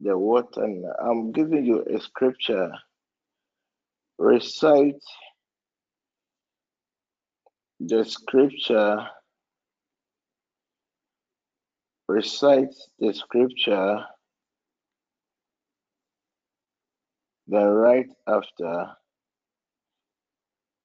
the 0.00 0.16
water. 0.16 0.64
And 0.64 0.84
I'm 1.02 1.32
giving 1.32 1.64
you 1.64 1.84
a 1.84 2.00
scripture. 2.00 2.72
Recite 4.18 5.02
the 7.80 8.04
scripture. 8.04 9.08
Recite 12.10 12.74
the 12.98 13.14
scripture. 13.14 14.04
Then 17.46 17.66
right 17.68 18.08
after, 18.26 18.88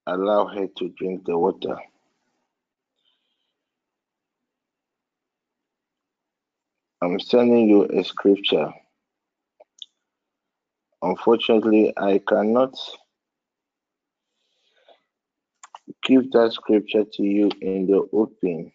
allow 0.06 0.46
her 0.46 0.68
to 0.78 0.90
drink 0.90 1.26
the 1.26 1.36
water. 1.36 1.78
I'm 7.02 7.20
sending 7.20 7.70
you 7.70 7.86
a 7.86 8.04
scripture. 8.04 8.72
Unfortunately, 11.02 11.92
I 11.98 12.22
cannot 12.28 12.78
give 16.04 16.32
that 16.34 16.54
scripture 16.54 17.04
to 17.14 17.24
you 17.24 17.50
in 17.62 17.88
the 17.88 18.08
open. 18.14 18.72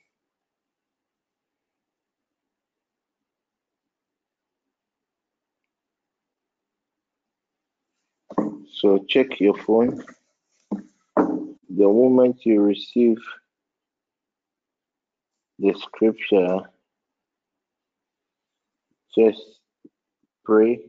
So 8.81 9.05
check 9.07 9.39
your 9.41 9.55
phone. 9.59 10.03
The 11.15 11.85
moment 11.85 12.47
you 12.47 12.63
receive 12.63 13.19
the 15.59 15.75
scripture, 15.75 16.61
just 19.15 19.43
pray 20.47 20.81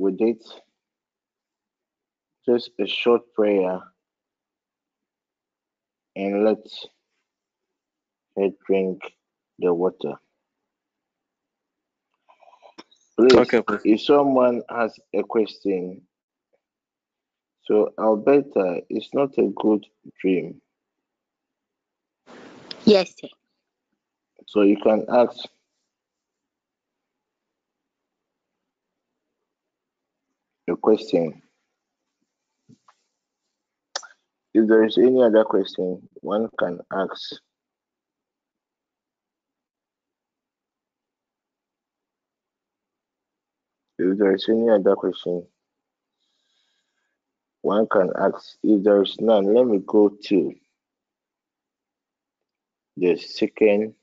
with 0.00 0.16
it. 0.18 0.44
Just 2.44 2.70
a 2.80 2.86
short 2.88 3.32
prayer 3.32 3.78
and 6.16 6.44
let 6.44 6.66
her 8.36 8.48
drink 8.66 9.02
the 9.60 9.72
water. 9.72 10.14
Please, 13.18 13.34
Okay, 13.34 13.62
please. 13.62 13.80
if 13.84 14.02
someone 14.02 14.62
has 14.68 14.98
a 15.14 15.22
question, 15.22 16.02
so 17.62 17.92
Alberta, 17.98 18.80
it's 18.90 19.08
not 19.14 19.36
a 19.38 19.50
good 19.56 19.84
dream. 20.20 20.60
Yes, 22.84 23.14
sir. 23.18 23.28
So 24.48 24.62
you 24.62 24.76
can 24.76 25.04
ask 25.08 25.36
a 30.68 30.76
question. 30.76 31.42
If 34.54 34.68
there 34.68 34.84
is 34.84 34.98
any 34.98 35.22
other 35.22 35.44
question, 35.44 36.08
one 36.20 36.48
can 36.58 36.80
ask. 36.92 37.34
If 44.06 44.18
there 44.18 44.34
is 44.34 44.46
any 44.48 44.70
other 44.70 44.94
question, 44.94 45.44
one 47.62 47.88
can 47.88 48.12
ask. 48.16 48.56
If 48.62 48.84
there 48.84 49.02
is 49.02 49.16
none, 49.20 49.52
let 49.52 49.66
me 49.66 49.80
go 49.84 50.08
to 50.08 50.54
the 52.96 53.16
second 53.16 53.94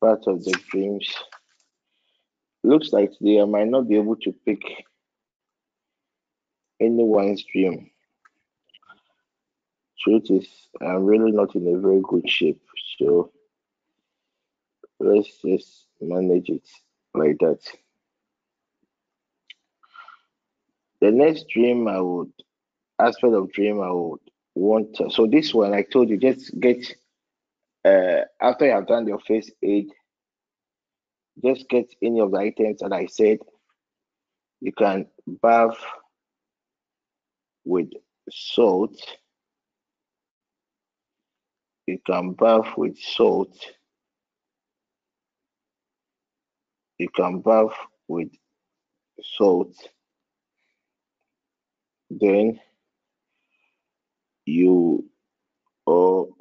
part 0.00 0.26
of 0.26 0.44
the 0.44 0.52
dreams. 0.70 1.10
Looks 2.62 2.92
like 2.92 3.12
I 3.22 3.44
might 3.46 3.68
not 3.68 3.88
be 3.88 3.96
able 3.96 4.16
to 4.16 4.32
pick 4.44 4.60
anyone's 6.80 7.42
dream. 7.50 7.90
Truth 10.00 10.30
is, 10.30 10.48
I'm 10.82 11.04
really 11.04 11.32
not 11.32 11.54
in 11.54 11.66
a 11.66 11.78
very 11.78 12.02
good 12.02 12.28
shape, 12.28 12.60
so 12.98 13.32
let's 15.00 15.30
just 15.42 15.83
manage 16.08 16.48
it 16.48 16.68
like 17.14 17.38
that. 17.40 17.60
The 21.00 21.10
next 21.10 21.48
dream 21.48 21.88
I 21.88 22.00
would, 22.00 22.32
aspect 22.98 23.34
of 23.34 23.52
dream 23.52 23.80
I 23.80 23.90
would 23.90 24.20
want. 24.54 24.96
So 25.10 25.26
this 25.26 25.52
one 25.52 25.74
I 25.74 25.82
told 25.82 26.08
you, 26.08 26.16
just 26.16 26.58
get 26.60 26.78
uh, 27.84 28.22
after 28.40 28.66
you 28.66 28.72
have 28.72 28.86
done 28.86 29.06
your 29.06 29.18
first 29.20 29.52
aid, 29.62 29.90
just 31.44 31.68
get 31.68 31.94
any 32.02 32.20
of 32.20 32.30
the 32.30 32.38
items 32.38 32.80
that 32.80 32.92
I 32.92 33.06
said. 33.06 33.38
You 34.60 34.72
can 34.72 35.06
bath 35.26 35.76
with 37.64 37.90
salt. 38.30 38.96
You 41.86 41.98
can 42.06 42.32
bath 42.32 42.76
with 42.76 42.98
salt. 42.98 43.54
You 46.98 47.08
can 47.08 47.40
bath 47.40 47.74
with 48.08 48.30
salt. 49.36 49.74
Then 52.10 52.60
you 54.46 55.04
or 55.86 56.28
oh, 56.28 56.36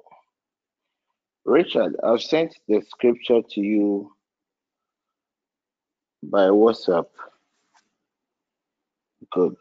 Richard, 1.46 1.96
I've 2.04 2.22
sent 2.22 2.56
the 2.68 2.82
scripture 2.88 3.42
to 3.42 3.62
you 3.62 4.14
by 6.22 6.48
WhatsApp. 6.48 7.08
Good. 9.32 9.56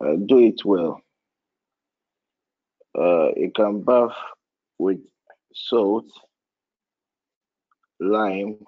Uh, 0.00 0.16
do 0.26 0.38
it 0.38 0.64
well. 0.64 1.02
Uh, 2.96 3.30
you 3.36 3.50
can 3.54 3.82
bath 3.82 4.16
with 4.78 5.00
salt, 5.54 6.06
lime, 8.00 8.58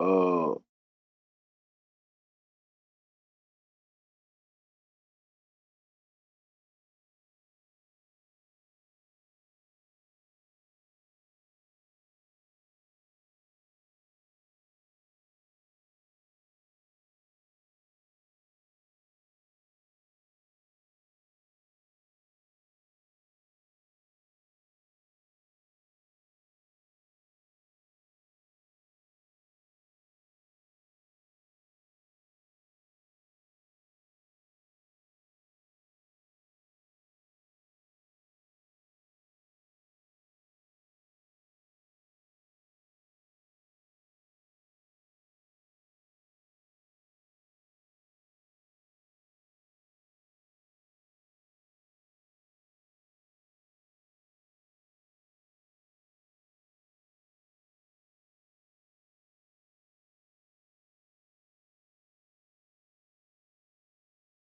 uh, 0.00 0.54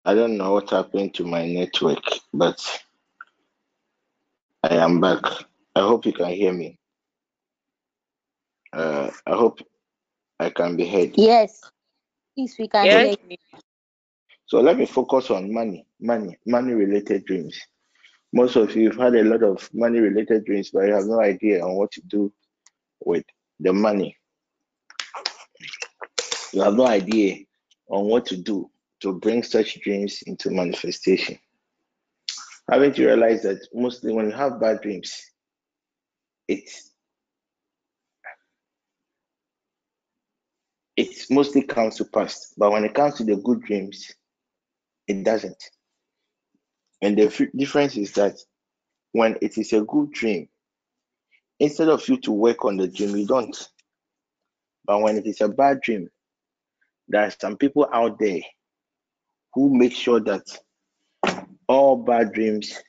I 0.09 0.15
don't 0.15 0.37
know 0.37 0.53
what 0.53 0.71
happened 0.71 1.13
to 1.13 1.23
my 1.23 1.45
network, 1.45 2.03
but 2.33 2.59
I 4.63 4.77
am 4.77 4.99
back. 4.99 5.21
I 5.75 5.81
hope 5.81 6.07
you 6.07 6.13
can 6.13 6.29
hear 6.29 6.51
me. 6.51 6.79
Uh, 8.73 9.11
I 9.27 9.35
hope 9.35 9.59
I 10.39 10.49
can 10.49 10.75
be 10.75 10.87
heard. 10.87 11.11
Yes, 11.15 11.61
yes, 12.35 12.57
we 12.57 12.67
can 12.67 12.85
yes. 12.85 13.17
hear 13.19 13.29
you. 13.29 13.37
So 14.47 14.61
let 14.61 14.79
me 14.79 14.87
focus 14.87 15.29
on 15.29 15.53
money, 15.53 15.85
money, 16.01 16.39
money 16.43 16.73
related 16.73 17.25
dreams. 17.25 17.61
Most 18.33 18.55
of 18.55 18.75
you 18.75 18.89
have 18.89 18.97
had 18.97 19.15
a 19.15 19.23
lot 19.23 19.43
of 19.43 19.69
money 19.75 19.99
related 19.99 20.43
dreams, 20.43 20.71
but 20.71 20.87
you 20.87 20.93
have 20.95 21.05
no 21.05 21.21
idea 21.21 21.63
on 21.63 21.75
what 21.75 21.91
to 21.91 22.01
do 22.07 22.33
with 23.05 23.25
the 23.59 23.71
money. 23.73 24.17
You 26.51 26.63
have 26.63 26.73
no 26.73 26.87
idea 26.87 27.45
on 27.87 28.05
what 28.05 28.25
to 28.25 28.37
do 28.37 28.71
to 29.01 29.13
bring 29.19 29.43
such 29.43 29.79
dreams 29.81 30.21
into 30.25 30.49
manifestation. 30.49 31.37
Haven't 32.69 32.97
you 32.97 33.07
realized 33.07 33.43
that 33.43 33.67
mostly 33.73 34.13
when 34.13 34.27
you 34.27 34.31
have 34.31 34.59
bad 34.59 34.81
dreams, 34.81 35.31
it's 36.47 36.91
it 40.95 41.25
mostly 41.29 41.63
comes 41.63 41.95
to 41.95 42.05
pass, 42.05 42.53
but 42.57 42.71
when 42.71 42.83
it 42.83 42.93
comes 42.93 43.15
to 43.15 43.23
the 43.23 43.37
good 43.37 43.61
dreams, 43.61 44.13
it 45.07 45.23
doesn't. 45.23 45.63
And 47.01 47.17
the 47.17 47.49
difference 47.55 47.95
is 47.95 48.11
that 48.13 48.37
when 49.13 49.37
it 49.41 49.57
is 49.57 49.71
a 49.73 49.81
good 49.81 50.11
dream, 50.11 50.49
instead 51.59 51.87
of 51.87 52.07
you 52.09 52.17
to 52.21 52.31
work 52.31 52.65
on 52.65 52.77
the 52.77 52.87
dream, 52.87 53.15
you 53.15 53.25
don't. 53.25 53.69
But 54.85 55.01
when 55.01 55.17
it 55.17 55.25
is 55.25 55.41
a 55.41 55.47
bad 55.47 55.81
dream, 55.81 56.09
there 57.07 57.21
are 57.23 57.31
some 57.31 57.57
people 57.57 57.87
out 57.93 58.19
there 58.19 58.41
who 59.53 59.75
make 59.75 59.93
sure 59.93 60.19
that 60.19 60.43
all 61.67 61.97
bad 61.97 62.33
dreams 62.33 62.81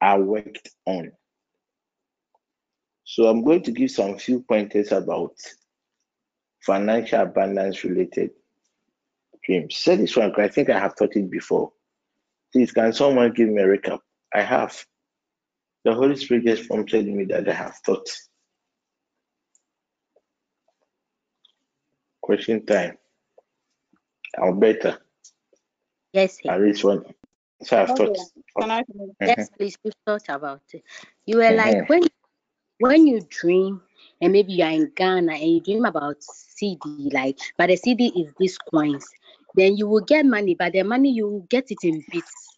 are 0.00 0.20
worked 0.20 0.70
on. 0.86 1.12
So 3.04 3.26
I'm 3.26 3.44
going 3.44 3.62
to 3.62 3.72
give 3.72 3.90
some 3.90 4.18
few 4.18 4.40
pointers 4.40 4.92
about 4.92 5.34
financial 6.60 7.20
abundance 7.20 7.84
related 7.84 8.30
dreams. 9.44 9.76
Say 9.76 9.96
this 9.96 10.16
one, 10.16 10.32
I 10.38 10.48
think 10.48 10.70
I 10.70 10.78
have 10.78 10.96
taught 10.96 11.16
it 11.16 11.30
before. 11.30 11.72
Please, 12.52 12.72
can 12.72 12.92
someone 12.92 13.32
give 13.32 13.48
me 13.48 13.62
a 13.62 13.66
recap? 13.66 14.00
I 14.34 14.42
have. 14.42 14.84
The 15.84 15.94
Holy 15.94 16.16
Spirit 16.16 16.44
just 16.44 16.68
prompted 16.68 17.06
me 17.06 17.24
that 17.26 17.48
I 17.48 17.52
have 17.52 17.80
taught. 17.82 18.08
Question 22.20 22.66
time. 22.66 22.98
Alberta. 24.38 25.00
Yes. 26.12 26.38
At 26.48 26.60
least 26.60 26.84
one. 26.84 27.04
So 27.62 27.80
I've 27.80 27.96
thought. 27.96 28.16
Yes, 29.20 29.48
please. 29.56 29.76
We 29.84 29.90
thought 30.04 30.28
about 30.28 30.62
it. 30.72 30.82
You 31.24 31.38
were 31.38 31.52
like 31.52 31.76
mm-hmm. 31.76 31.92
when 31.92 32.02
when 32.78 33.06
you 33.06 33.20
dream 33.28 33.80
and 34.20 34.32
maybe 34.32 34.52
you're 34.52 34.68
in 34.68 34.92
Ghana 34.94 35.32
and 35.32 35.50
you 35.50 35.60
dream 35.60 35.84
about 35.84 36.16
cedi, 36.20 37.12
like, 37.12 37.38
but 37.56 37.68
the 37.68 37.76
cedi 37.76 38.12
is 38.14 38.32
these 38.38 38.58
coins, 38.58 39.06
then 39.54 39.76
you 39.76 39.86
will 39.88 40.02
get 40.02 40.26
money, 40.26 40.54
but 40.54 40.72
the 40.72 40.82
money 40.82 41.10
you 41.10 41.26
will 41.28 41.46
get 41.48 41.70
it 41.70 41.78
in 41.82 42.04
bits. 42.10 42.56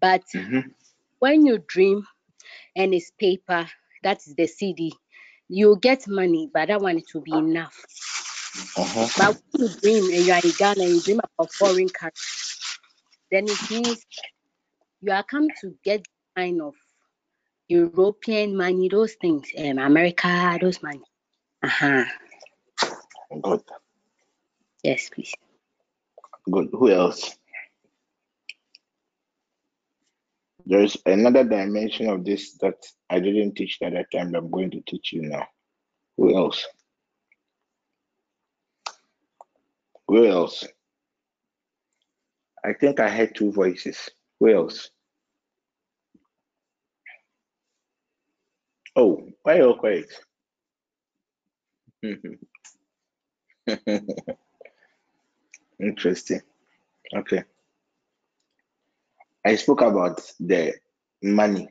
But 0.00 0.24
mm-hmm. 0.34 0.68
when 1.20 1.46
you 1.46 1.58
dream 1.66 2.06
and 2.74 2.92
it's 2.92 3.12
paper, 3.12 3.68
that 4.02 4.18
is 4.26 4.34
the 4.34 4.44
cedi, 4.44 4.90
you'll 5.48 5.76
get 5.76 6.06
money, 6.08 6.50
but 6.52 6.68
that 6.68 6.80
one 6.80 6.98
it 6.98 7.06
will 7.14 7.22
be 7.22 7.32
enough. 7.32 7.76
Uh-huh. 8.76 9.08
But 9.18 9.42
when 9.52 9.68
you 9.68 9.80
dream 9.80 10.04
and 10.14 10.26
you 10.26 10.32
are 10.32 10.40
in 10.42 10.52
Ghana 10.58 10.82
and 10.82 10.94
you 10.94 11.00
dream 11.00 11.20
about 11.20 11.52
foreign 11.52 11.88
currency, 11.88 12.58
then 13.30 13.44
it 13.48 13.70
means 13.70 14.04
you 15.00 15.12
are 15.12 15.22
come 15.22 15.48
to 15.60 15.74
get 15.84 16.06
kind 16.36 16.60
of 16.62 16.74
European 17.68 18.56
money, 18.56 18.88
those 18.88 19.14
things, 19.14 19.48
um, 19.58 19.78
America, 19.78 20.58
those 20.60 20.82
money. 20.82 21.02
Uh-huh. 21.62 22.04
Good. 23.42 23.62
Yes, 24.82 25.10
please. 25.12 25.34
Good. 26.50 26.68
Who 26.72 26.90
else? 26.90 27.36
There's 30.64 30.96
another 31.06 31.44
dimension 31.44 32.08
of 32.08 32.24
this 32.24 32.54
that 32.58 32.74
I 33.08 33.20
didn't 33.20 33.54
teach 33.54 33.78
at 33.82 33.92
that 33.92 34.10
time. 34.12 34.34
I'm 34.34 34.50
going 34.50 34.70
to 34.72 34.80
teach 34.86 35.12
you 35.12 35.22
now. 35.22 35.46
Who 36.16 36.36
else? 36.36 36.64
Who 40.08 40.26
else? 40.26 40.64
I 42.64 42.72
think 42.72 43.00
I 43.00 43.08
had 43.08 43.34
two 43.34 43.52
voices. 43.52 44.10
Who 44.40 44.52
else? 44.52 44.90
Oh, 48.96 49.28
why 49.42 49.60
are 49.60 49.74
quiet? 49.74 50.10
Interesting. 55.80 56.40
Okay. 57.14 57.44
I 59.44 59.54
spoke 59.56 59.82
about 59.82 60.20
the 60.40 60.74
money. 61.22 61.68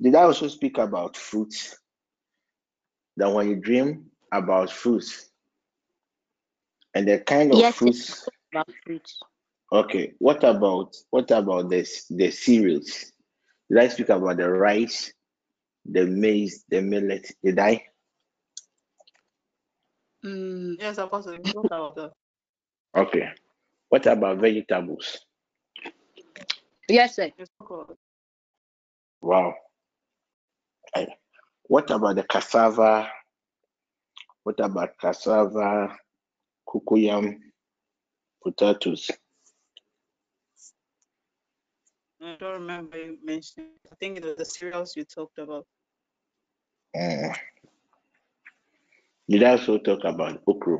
Did 0.00 0.14
I 0.14 0.22
also 0.22 0.48
speak 0.48 0.78
about 0.78 1.16
fruits? 1.16 1.76
That 3.16 3.32
when 3.32 3.48
you 3.50 3.56
dream 3.56 4.10
about 4.32 4.70
fruits 4.70 5.27
and 6.94 7.08
the 7.08 7.20
kind 7.20 7.52
of 7.52 7.64
Yes, 7.64 7.74
fruits. 7.74 8.28
about 8.52 8.70
fruits. 8.84 9.20
Okay. 9.72 10.12
What 10.18 10.44
about 10.44 10.94
what 11.10 11.30
about 11.30 11.68
this 11.70 12.06
the 12.08 12.30
cereals? 12.30 13.12
Did 13.70 13.78
I 13.78 13.88
speak 13.88 14.08
about 14.10 14.36
the 14.38 14.48
rice, 14.50 15.12
the 15.84 16.06
maize, 16.06 16.64
the 16.68 16.80
millet? 16.82 17.30
Did 17.42 17.58
I? 17.58 17.84
Mm, 20.24 20.76
Yes, 20.78 20.98
Apostle, 20.98 21.34
you 21.34 21.48
talked 21.52 21.70
about 21.72 21.94
that. 21.96 22.12
Okay. 22.96 23.28
What 23.88 24.06
about 24.06 24.38
vegetables? 24.38 25.18
yes, 26.88 27.16
sir. 27.16 27.30
You 27.38 27.46
spoke 27.46 27.70
about 27.70 27.90
it. 27.90 27.98
Wow. 29.20 29.54
What 31.64 31.90
about 31.90 32.16
the 32.16 32.24
cassava? 32.24 33.10
What 34.44 34.60
about 34.60 34.98
cassava, 34.98 35.96
cocoyam, 36.68 37.38
potatoes? 38.42 39.10
I 42.22 42.36
don't 42.38 42.52
remember 42.54 42.98
you 42.98 43.18
mentioning. 43.22 43.70
I 43.90 43.94
think 43.96 44.18
it 44.18 44.24
was 44.24 44.36
the 44.36 44.44
cereals 44.44 44.96
you 44.96 45.04
talked 45.04 45.38
about. 45.38 45.66
Mm. 46.96 47.34
Did 49.28 49.42
I 49.44 49.50
also 49.52 49.78
talk 49.78 50.04
about 50.04 50.42
okra? 50.46 50.78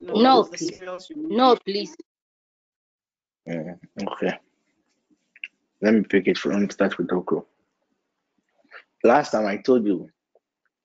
No, 0.00 0.14
No, 0.14 0.42
it 0.42 0.50
was 0.50 0.50
the 0.50 0.56
please. 0.58 0.80
No, 1.16 1.56
please. 1.64 1.96
Mm, 3.48 3.78
Okay. 4.02 4.38
Let 5.82 5.94
me 5.94 6.02
pick 6.02 6.26
it 6.28 6.38
from 6.38 6.70
start 6.70 6.98
with 6.98 7.12
okra. 7.12 7.42
Last 9.04 9.30
time 9.32 9.46
I 9.46 9.58
told 9.58 9.86
you, 9.86 10.08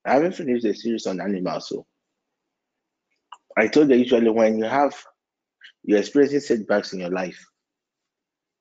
I 0.06 0.14
haven't 0.14 0.36
finished 0.36 0.64
the 0.64 0.74
series 0.74 1.08
on 1.08 1.22
animals. 1.22 1.70
So 1.70 1.86
I 3.58 3.68
told 3.68 3.90
you 3.90 3.98
usually 3.98 4.30
when 4.30 4.58
you 4.58 4.66
have 4.66 4.96
you're 5.84 6.00
experiencing 6.00 6.40
setbacks 6.42 6.94
in 6.94 7.00
your 7.00 7.10
life, 7.10 7.44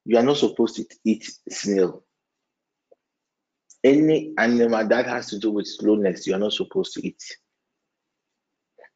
you 0.05 0.17
are 0.17 0.23
not 0.23 0.39
supposed 0.39 0.77
to 0.77 0.85
eat 1.05 1.31
snail. 1.49 2.05
Any 3.85 4.35
animal 4.39 4.87
that 4.89 5.07
has 5.07 5.29
to 5.29 5.39
do 5.39 5.51
with 5.51 5.67
slowness, 5.67 6.27
you 6.27 6.35
are 6.35 6.39
not 6.39 6.53
supposed 6.53 6.95
to 6.95 7.07
eat. 7.07 7.23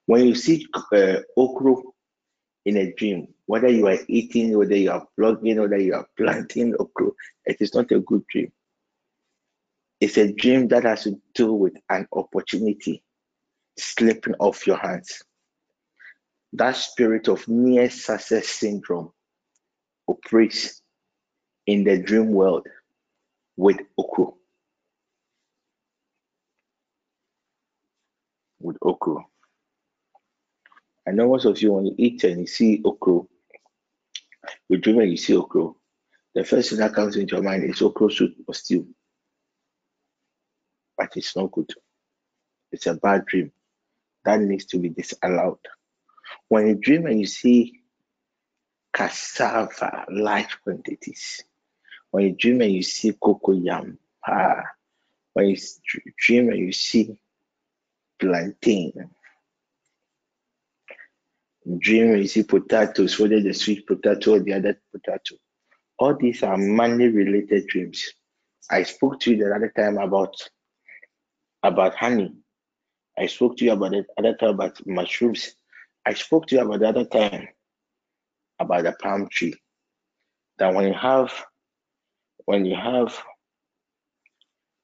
When 0.07 0.27
you 0.27 0.35
see 0.35 0.67
uh, 0.93 1.21
okra 1.37 1.75
in 2.67 2.77
a 2.77 2.93
dream, 2.95 3.29
whether 3.47 3.69
you 3.69 3.87
are 3.87 3.99
eating, 4.09 4.57
whether 4.57 4.77
you 4.77 4.91
are 4.91 5.07
plugging, 5.19 5.61
whether 5.61 5.79
you 5.79 5.95
are 5.95 6.07
planting 6.17 6.75
okra, 6.79 7.11
it 7.47 7.57
is 7.61 7.75
not 7.75 7.91
a 7.93 8.01
good 8.01 8.27
dream. 8.27 8.53
It's 10.01 10.19
a 10.19 10.33
dream 10.33 10.69
that 10.69 10.85
has 10.85 11.05
to 11.05 11.21
do 11.35 11.53
with 11.55 11.75
an 11.89 12.07
opportunity 12.13 13.03
slipping 13.79 14.35
off 14.39 14.67
your 14.67 14.77
hands. 14.77 15.23
That 16.55 16.77
spirit 16.77 17.27
of 17.29 17.49
near 17.49 17.91
success 17.91 18.47
syndrome 18.47 19.13
operates 20.07 20.81
in 21.67 21.83
the 21.83 21.99
dream 21.99 22.31
world 22.31 22.67
with 23.57 23.79
okra. 23.99 24.27
With 28.61 28.77
okra. 28.83 29.17
I 31.09 31.11
know 31.11 31.29
most 31.29 31.45
of 31.45 31.61
you 31.61 31.73
when 31.73 31.87
you 31.87 31.95
eat 31.99 32.23
and 32.23 32.41
you 32.43 32.47
see 32.47 32.81
okra, 32.85 33.23
you 34.69 34.79
dream 34.79 35.01
and 35.01 35.11
you 35.11 35.17
see 35.17 35.37
okra, 35.37 35.71
the 36.37 36.45
first 36.45 36.71
thing 36.71 36.79
that 36.79 36.95
comes 36.95 37.17
into 37.17 37.35
your 37.35 37.45
mind 37.45 37.65
is 37.65 37.83
okra 37.83 38.11
soup 38.13 38.35
or 38.47 38.55
stew. 38.55 38.87
But 40.97 41.17
it's 41.17 41.35
not 41.37 41.51
good. 41.51 41.71
It's 42.71 42.87
a 42.87 42.95
bad 42.95 43.27
dream. 43.27 43.51
That 44.25 44.41
needs 44.41 44.67
to 44.67 44.79
be 44.79 44.91
disallowed. 44.91 45.59
When 46.49 46.69
you 46.69 46.75
dream 46.75 47.07
and 47.07 47.21
you 47.21 47.27
see 47.27 47.81
cassava, 48.93 50.05
large 50.11 50.61
quantities, 50.63 51.43
when 52.11 52.25
you 52.25 52.33
dream 52.37 52.61
and 52.61 52.73
you 52.73 52.83
see 52.83 53.13
cocoyam, 53.13 53.97
ah, 54.27 54.63
when 55.33 55.49
you 55.49 55.57
dream 56.19 56.51
and 56.51 56.59
you 56.59 56.73
see 56.73 57.17
plantain, 58.21 59.11
dream 61.79 62.13
and 62.13 62.23
you 62.23 62.29
see 62.29 62.43
potatoes, 62.43 63.19
whether 63.19 63.41
the 63.41 63.53
sweet 63.53 63.87
potato 63.87 64.35
or 64.35 64.41
the 64.41 64.53
other 64.53 64.81
potato, 64.93 65.37
all 65.99 66.17
these 66.17 66.43
are 66.43 66.57
money 66.57 67.09
related 67.09 67.67
dreams. 67.67 68.13
I 68.71 68.83
spoke 68.83 69.21
to 69.21 69.31
you 69.33 69.45
the 69.45 69.55
other 69.55 69.73
time 69.77 69.99
about 69.99 70.37
about 71.63 71.95
honey. 71.95 72.33
I 73.19 73.27
spoke 73.27 73.57
to 73.57 73.65
you 73.65 73.73
about 73.73 73.93
the 73.93 74.05
other 74.19 74.35
time 74.35 74.51
about 74.51 74.87
mushrooms. 74.87 75.55
I 76.07 76.15
spoke 76.15 76.47
to 76.49 76.57
you 76.57 76.63
about 76.63 76.81
the 76.81 76.89
other 76.89 77.05
time 77.05 77.49
about 78.59 78.85
the 78.85 78.93
palm 78.93 79.29
tree. 79.29 79.55
That 80.59 80.75
when 80.75 80.87
you 80.87 80.95
have 80.95 81.33
when 82.45 82.65
you 82.65 82.77
have 82.77 83.17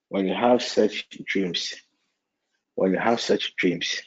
when 0.09 0.27
you 0.27 0.35
have 0.35 0.63
such 0.63 1.09
dreams, 1.25 1.75
when 2.75 2.93
you 2.93 2.99
have 2.99 3.21
such 3.21 3.55
dreams, 3.57 4.03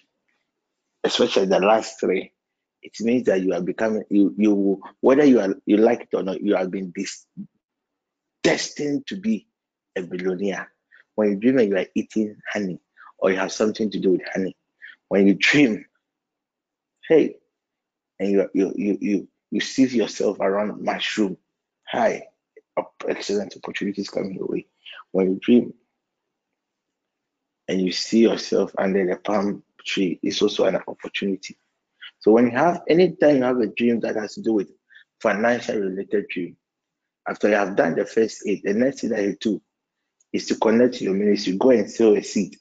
especially 1.03 1.45
the 1.45 1.60
last 1.60 1.99
three, 1.99 2.34
it 2.81 2.91
means 2.99 3.26
that 3.27 3.41
you 3.41 3.53
are 3.53 3.61
becoming 3.61 4.03
you 4.10 4.34
you 4.38 4.81
whether 4.99 5.23
you 5.23 5.40
are 5.40 5.56
you 5.65 5.77
like 5.77 6.02
it 6.02 6.15
or 6.15 6.23
not, 6.23 6.41
you 6.41 6.56
have 6.56 6.72
been 6.72 6.91
destined 8.44 9.07
to 9.07 9.15
be 9.15 9.48
a 9.95 10.02
billionaire. 10.02 10.72
When 11.15 11.30
you 11.30 11.35
dream 11.38 11.60
and 11.60 11.69
you 11.69 11.77
are 11.77 11.85
eating 11.95 12.35
honey 12.52 12.80
or 13.18 13.31
you 13.31 13.38
have 13.38 13.52
something 13.52 13.90
to 13.91 13.99
do 13.99 14.11
with 14.11 14.22
honey, 14.34 14.57
when 15.07 15.27
you 15.27 15.35
dream, 15.35 15.85
hey, 17.07 17.35
and 18.19 18.31
you 18.31 18.49
you 18.53 18.73
you 18.75 18.97
you, 19.01 19.27
you 19.51 19.59
see 19.61 19.85
yourself 19.85 20.39
around 20.39 20.81
mushroom, 20.81 21.38
hi, 21.88 22.23
excellent 23.07 23.55
opportunities 23.55 24.09
coming 24.09 24.35
your 24.35 24.47
way. 24.47 24.67
When 25.11 25.31
you 25.31 25.39
dream 25.41 25.73
and 27.67 27.81
you 27.81 27.91
see 27.91 28.19
yourself 28.19 28.73
under 28.77 29.05
the 29.05 29.17
palm 29.17 29.63
tree, 29.85 30.19
it's 30.23 30.41
also 30.41 30.65
an 30.65 30.77
opportunity. 30.88 31.57
So 32.19 32.31
when 32.31 32.45
you 32.45 32.51
have 32.51 32.81
anytime 32.88 33.38
you 33.38 33.43
have 33.43 33.59
a 33.59 33.67
dream 33.67 33.99
that 34.01 34.15
has 34.15 34.35
to 34.35 34.41
do 34.41 34.53
with 34.53 34.71
financial 35.21 35.80
related 35.80 36.27
dream, 36.30 36.57
after 37.27 37.49
you 37.49 37.55
have 37.55 37.75
done 37.75 37.95
the 37.95 38.05
first 38.05 38.43
eight, 38.47 38.63
the 38.63 38.73
next 38.73 39.01
thing 39.01 39.09
that 39.11 39.23
you 39.23 39.35
do 39.39 39.61
is 40.31 40.47
to 40.47 40.55
connect 40.55 40.95
to 40.95 41.03
your 41.03 41.13
ministry. 41.13 41.57
Go 41.57 41.69
and 41.69 41.89
sow 41.89 42.15
a 42.15 42.21
seed. 42.21 42.57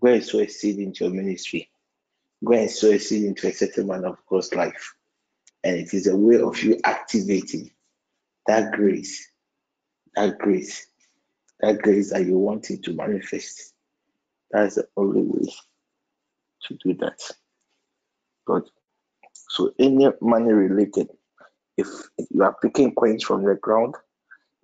Go 0.00 0.08
and 0.08 0.24
sow 0.24 0.38
a 0.38 0.48
seed 0.48 0.78
into 0.78 1.04
your 1.04 1.12
ministry. 1.12 1.70
Go 2.44 2.52
and 2.54 2.70
sow 2.70 2.90
a 2.90 2.98
seed 2.98 3.24
into 3.24 3.48
a 3.48 3.52
certain 3.52 3.88
man 3.88 4.04
of 4.04 4.18
God's 4.28 4.54
life. 4.54 4.94
And 5.64 5.76
it 5.76 5.92
is 5.92 6.06
a 6.06 6.16
way 6.16 6.40
of 6.40 6.62
you 6.62 6.78
activating 6.84 7.70
that 8.46 8.72
grace, 8.72 9.30
that 10.14 10.38
grace, 10.38 10.86
that 11.60 11.82
grace 11.82 12.12
that 12.12 12.26
you 12.26 12.38
want 12.38 12.70
it 12.70 12.82
to 12.84 12.94
manifest. 12.94 13.74
That's 14.50 14.76
the 14.76 14.88
only 14.96 15.22
way 15.22 15.52
to 16.66 16.78
do 16.82 16.94
that. 16.94 17.20
But 18.46 18.64
so 19.32 19.72
any 19.78 20.08
money 20.20 20.52
related, 20.52 21.08
if 21.76 21.88
you 22.30 22.42
are 22.42 22.56
picking 22.62 22.94
coins 22.94 23.24
from 23.24 23.44
the 23.44 23.56
ground, 23.56 23.94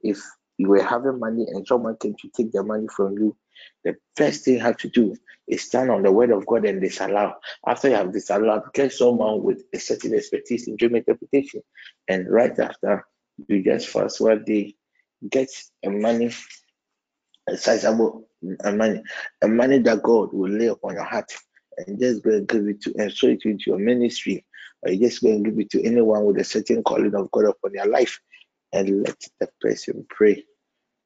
if 0.02 0.22
you 0.58 0.68
were 0.68 0.82
having 0.82 1.18
money 1.18 1.46
and 1.48 1.66
someone 1.66 1.96
came 1.96 2.14
to 2.20 2.28
take 2.28 2.52
the 2.52 2.62
money 2.62 2.86
from 2.94 3.18
you, 3.18 3.36
the 3.84 3.96
first 4.16 4.44
thing 4.44 4.54
you 4.54 4.60
have 4.60 4.76
to 4.78 4.88
do 4.88 5.16
is 5.46 5.62
stand 5.62 5.90
on 5.90 6.02
the 6.02 6.12
word 6.12 6.30
of 6.30 6.46
God 6.46 6.64
and 6.64 6.80
disallow. 6.80 7.34
After 7.66 7.88
you 7.88 7.94
have 7.96 8.12
disallowed, 8.12 8.72
get 8.72 8.92
someone 8.92 9.42
with 9.42 9.64
a 9.74 9.78
certain 9.78 10.14
expertise 10.14 10.68
in 10.68 10.76
dream 10.76 10.96
interpretation, 10.96 11.62
and 12.08 12.30
right 12.30 12.58
after, 12.58 13.06
you 13.48 13.62
just 13.62 13.88
fast 13.88 14.20
one 14.20 14.44
day, 14.44 14.74
get 15.28 15.48
a 15.84 15.90
money, 15.90 16.32
a 17.48 17.56
sizable 17.56 18.28
a 18.62 18.72
money, 18.72 19.02
a 19.42 19.48
money 19.48 19.78
that 19.78 20.02
God 20.02 20.32
will 20.32 20.50
lay 20.50 20.66
upon 20.66 20.94
your 20.94 21.04
heart, 21.04 21.32
and 21.78 21.98
just 21.98 22.22
go 22.22 22.30
and 22.30 22.48
give 22.48 22.66
it 22.66 22.82
to 22.82 22.94
and 22.98 23.12
sow 23.12 23.28
it 23.28 23.44
into 23.44 23.64
your 23.66 23.78
ministry, 23.78 24.44
or 24.82 24.92
you 24.92 25.00
just 25.00 25.22
go 25.22 25.28
and 25.28 25.44
give 25.44 25.58
it 25.58 25.70
to 25.70 25.82
anyone 25.82 26.24
with 26.24 26.38
a 26.38 26.44
certain 26.44 26.82
calling 26.82 27.14
of 27.14 27.30
God 27.30 27.46
upon 27.46 27.72
their 27.72 27.86
life, 27.86 28.20
and 28.74 29.04
let 29.04 29.16
the 29.40 29.48
person 29.60 30.04
pray 30.10 30.44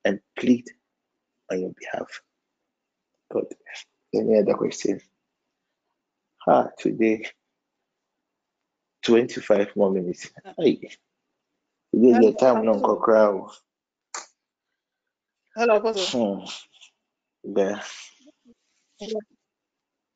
and 0.05 0.21
plead 0.39 0.65
on 1.53 1.61
your 1.61 1.73
behalf. 1.79 2.23
God, 3.31 3.45
any 4.15 4.39
other 4.39 4.55
question? 4.55 5.01
Ah, 6.49 6.69
today, 6.79 7.27
25 9.05 9.77
more 9.77 9.93
minutes. 9.93 10.31
Hey, 10.57 10.77
today 11.95 12.13
the 12.21 12.37
time 12.41 12.65
no 12.65 12.97
crowd. 12.97 13.51
Hello, 15.55 15.77
Apostle. 15.77 16.41
Hmm. 16.41 17.55
Yeah. 17.57 17.83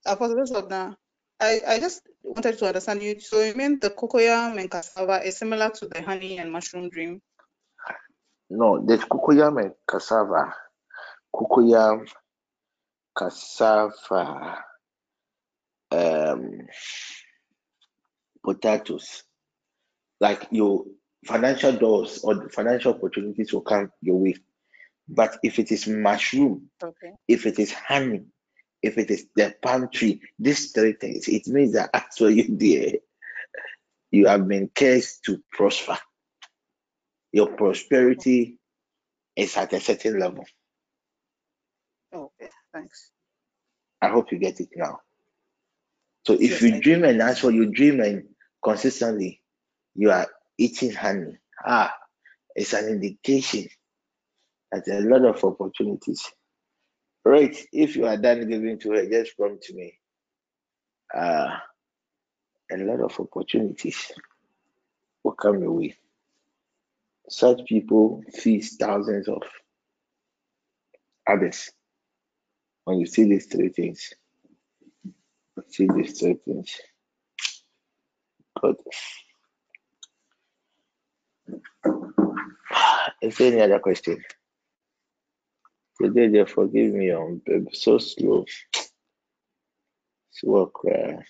Apostle 0.06 0.36
this 0.36 0.50
now. 0.70 0.96
I, 1.38 1.60
I 1.66 1.80
just 1.80 2.02
wanted 2.22 2.58
to 2.58 2.66
understand 2.66 3.02
you. 3.02 3.20
So 3.20 3.42
you 3.42 3.54
mean 3.54 3.78
the 3.80 3.90
cocoyam 3.90 4.58
and 4.58 4.70
cassava 4.70 5.26
is 5.26 5.36
similar 5.36 5.70
to 5.70 5.88
the 5.88 6.00
honey 6.02 6.38
and 6.38 6.50
mushroom 6.50 6.88
dream? 6.88 7.20
No, 8.54 8.84
there's 8.84 9.00
cocoyam 9.04 9.62
and 9.62 9.72
cassava. 9.88 10.54
Cocoyam, 11.34 12.06
cassava, 13.16 14.62
um, 15.90 16.66
potatoes. 18.44 19.24
Like 20.20 20.48
your 20.50 20.84
financial 21.24 21.72
doors 21.72 22.20
or 22.22 22.50
financial 22.50 22.94
opportunities 22.94 23.52
will 23.54 23.62
come 23.62 23.90
your 24.02 24.16
way. 24.16 24.36
But 25.08 25.38
if 25.42 25.58
it 25.58 25.72
is 25.72 25.86
mushroom, 25.86 26.68
Okay. 26.82 27.12
if 27.26 27.46
it 27.46 27.58
is 27.58 27.72
honey, 27.72 28.24
if 28.82 28.98
it 28.98 29.10
is 29.10 29.26
the 29.34 29.54
palm 29.62 29.88
tree, 29.90 30.20
these 30.38 30.72
three 30.72 30.92
things, 30.92 31.26
it 31.26 31.46
means 31.48 31.72
that 31.72 31.88
actually 31.94 32.42
there 32.42 32.92
you 34.10 34.26
have 34.26 34.46
been 34.46 34.68
cursed 34.74 35.24
to 35.24 35.42
prosper. 35.52 35.96
Your 37.32 37.48
prosperity 37.48 38.58
is 39.36 39.56
at 39.56 39.72
a 39.72 39.80
certain 39.80 40.18
level. 40.18 40.44
Okay, 42.14 42.50
thanks. 42.72 43.10
I 44.02 44.08
hope 44.08 44.32
you 44.32 44.38
get 44.38 44.60
it 44.60 44.70
now. 44.76 45.00
So 46.26 46.34
if 46.34 46.40
Yes, 46.50 46.62
you 46.62 46.72
I 46.72 46.80
dream 46.80 47.04
and 47.04 47.20
that's 47.20 47.42
what 47.42 47.54
you 47.54 47.66
dream 47.72 48.00
and 48.00 48.28
consistently 48.64 49.42
you 49.94 50.10
are 50.10 50.28
eating 50.58 50.92
honey, 50.92 51.38
ah, 51.66 51.94
it's 52.54 52.72
an 52.74 52.88
indication 52.88 53.68
that 54.72 54.84
there 54.86 54.98
are 55.02 55.06
a 55.06 55.10
lot 55.18 55.24
of 55.36 55.44
opportunities. 55.44 56.24
Right, 57.24 57.56
if 57.72 57.96
you 57.96 58.06
are 58.06 58.16
done 58.16 58.48
giving 58.48 58.78
to 58.80 58.92
her, 58.92 59.06
just 59.08 59.36
come 59.36 59.58
to 59.62 59.74
me. 59.74 59.98
Uh, 61.14 61.56
a 62.72 62.76
lot 62.78 63.00
of 63.00 63.18
opportunities 63.20 64.12
will 65.24 65.32
come 65.32 65.60
your 65.62 65.72
way. 65.72 65.96
Such 67.28 67.64
people 67.66 68.22
feast 68.34 68.80
thousands 68.80 69.28
of 69.28 69.42
others. 71.28 71.70
When 72.84 72.98
you 72.98 73.06
see 73.06 73.24
these 73.24 73.46
three 73.46 73.68
things, 73.68 74.12
see 75.68 75.88
these 75.94 76.18
three 76.18 76.38
things. 76.44 76.76
Good. 78.60 78.76
Is 83.22 83.36
there 83.36 83.52
any 83.52 83.60
other 83.62 83.78
question? 83.78 84.22
Today 86.00 86.28
they 86.28 86.44
forgive 86.44 86.92
me 86.92 87.12
on 87.12 87.40
babe. 87.46 87.68
So 87.72 87.98
slow. 87.98 88.44
Slow 90.32 90.66
cry. 90.66 91.18
Uh, 91.18 91.20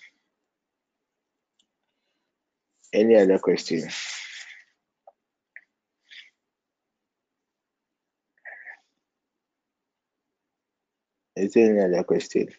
any 2.93 3.15
other 3.15 3.39
question? 3.39 3.87
Is 11.35 11.53
there 11.53 11.71
any 11.71 11.95
other 11.95 12.03
question? 12.03 12.49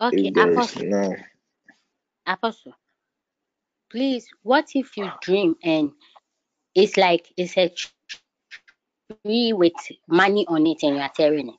Okay, 0.00 0.28
If 0.28 0.34
there 0.34 0.50
is 0.52 0.56
Apostle, 0.56 0.82
no, 0.84 1.16
Apostle, 2.26 2.74
please, 3.90 4.28
what 4.42 4.70
if 4.74 4.96
you 4.96 5.10
dream 5.22 5.56
and 5.62 5.92
it's 6.74 6.96
like 6.96 7.32
it's 7.36 7.56
a 7.58 7.72
tree 9.24 9.52
with 9.52 9.72
money 10.08 10.46
on 10.48 10.66
it 10.66 10.82
and 10.82 10.96
you 10.96 11.02
are 11.02 11.12
tearing 11.14 11.48
it? 11.48 11.54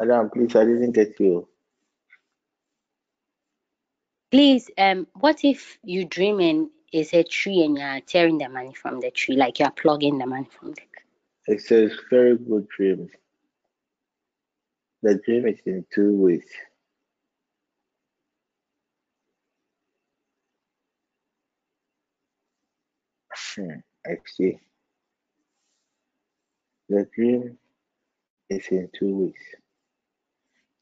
Adam, 0.00 0.30
please, 0.30 0.56
I 0.56 0.64
didn't 0.64 0.92
get 0.92 1.18
you. 1.20 1.48
Please, 4.30 4.70
um, 4.78 5.06
what 5.14 5.44
if 5.44 5.78
you 5.84 6.04
dream 6.04 6.40
and 6.40 6.70
it's 6.92 7.14
a 7.14 7.24
tree 7.24 7.62
and 7.62 7.76
you 7.78 7.84
are 7.84 8.00
tearing 8.00 8.38
the 8.38 8.48
money 8.48 8.74
from 8.74 9.00
the 9.00 9.10
tree, 9.10 9.36
like 9.36 9.58
you 9.58 9.66
are 9.66 9.72
plugging 9.72 10.18
the 10.18 10.26
money 10.26 10.48
from 10.58 10.72
the 10.72 10.82
It 11.46 11.62
says 11.62 11.92
very 12.10 12.38
good 12.38 12.68
dream. 12.76 13.10
The 15.02 15.20
dream 15.24 15.46
is 15.48 15.60
in 15.66 15.86
two 15.94 16.16
ways. 16.16 16.44
Hmm, 23.56 23.80
I 24.06 24.16
see. 24.26 24.58
The 26.88 27.08
dream 27.14 27.58
is 28.50 28.66
in 28.70 28.90
two 28.98 29.16
ways. 29.16 29.34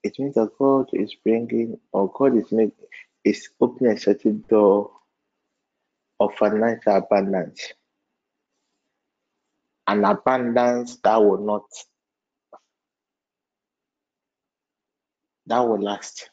It 0.05 0.19
means 0.19 0.37
that 0.37 0.51
God 0.59 0.89
is 0.95 1.15
bringing, 1.25 1.79
or 1.93 2.11
God 2.13 2.37
is 2.37 2.51
making, 2.53 2.87
is 3.25 3.49
opening 3.61 3.93
a 3.93 4.01
certain 4.01 4.45
door 4.49 4.93
of 6.21 6.35
financial 6.37 6.97
abundance. 6.97 7.75
An 9.89 10.05
abundance 10.05 10.99
that 11.03 11.17
will 11.17 11.39
not, 11.45 11.65
that 15.47 15.61
will 15.61 15.83
last. 15.83 16.31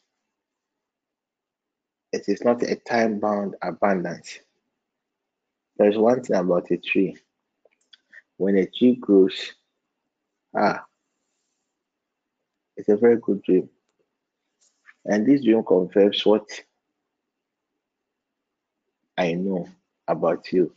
It 2.12 2.28
is 2.28 2.44
not 2.44 2.64
a 2.64 2.76
time 2.76 3.20
bound 3.20 3.56
abundance. 3.62 4.40
There's 5.78 5.98
one 5.98 6.22
thing 6.22 6.36
about 6.38 6.70
a 6.72 6.78
tree. 6.78 7.18
When 8.38 8.58
a 8.58 8.66
tree 8.66 8.96
grows, 8.96 9.54
ah, 10.56 10.86
it's 12.78 12.90
a 12.90 12.98
very 12.98 13.18
good 13.18 13.42
dream. 13.44 13.70
And 15.06 15.26
this 15.26 15.44
dream 15.44 15.64
confirms 15.64 16.26
what 16.26 16.48
I 19.18 19.34
know 19.34 19.68
about 20.08 20.52
you. 20.52 20.74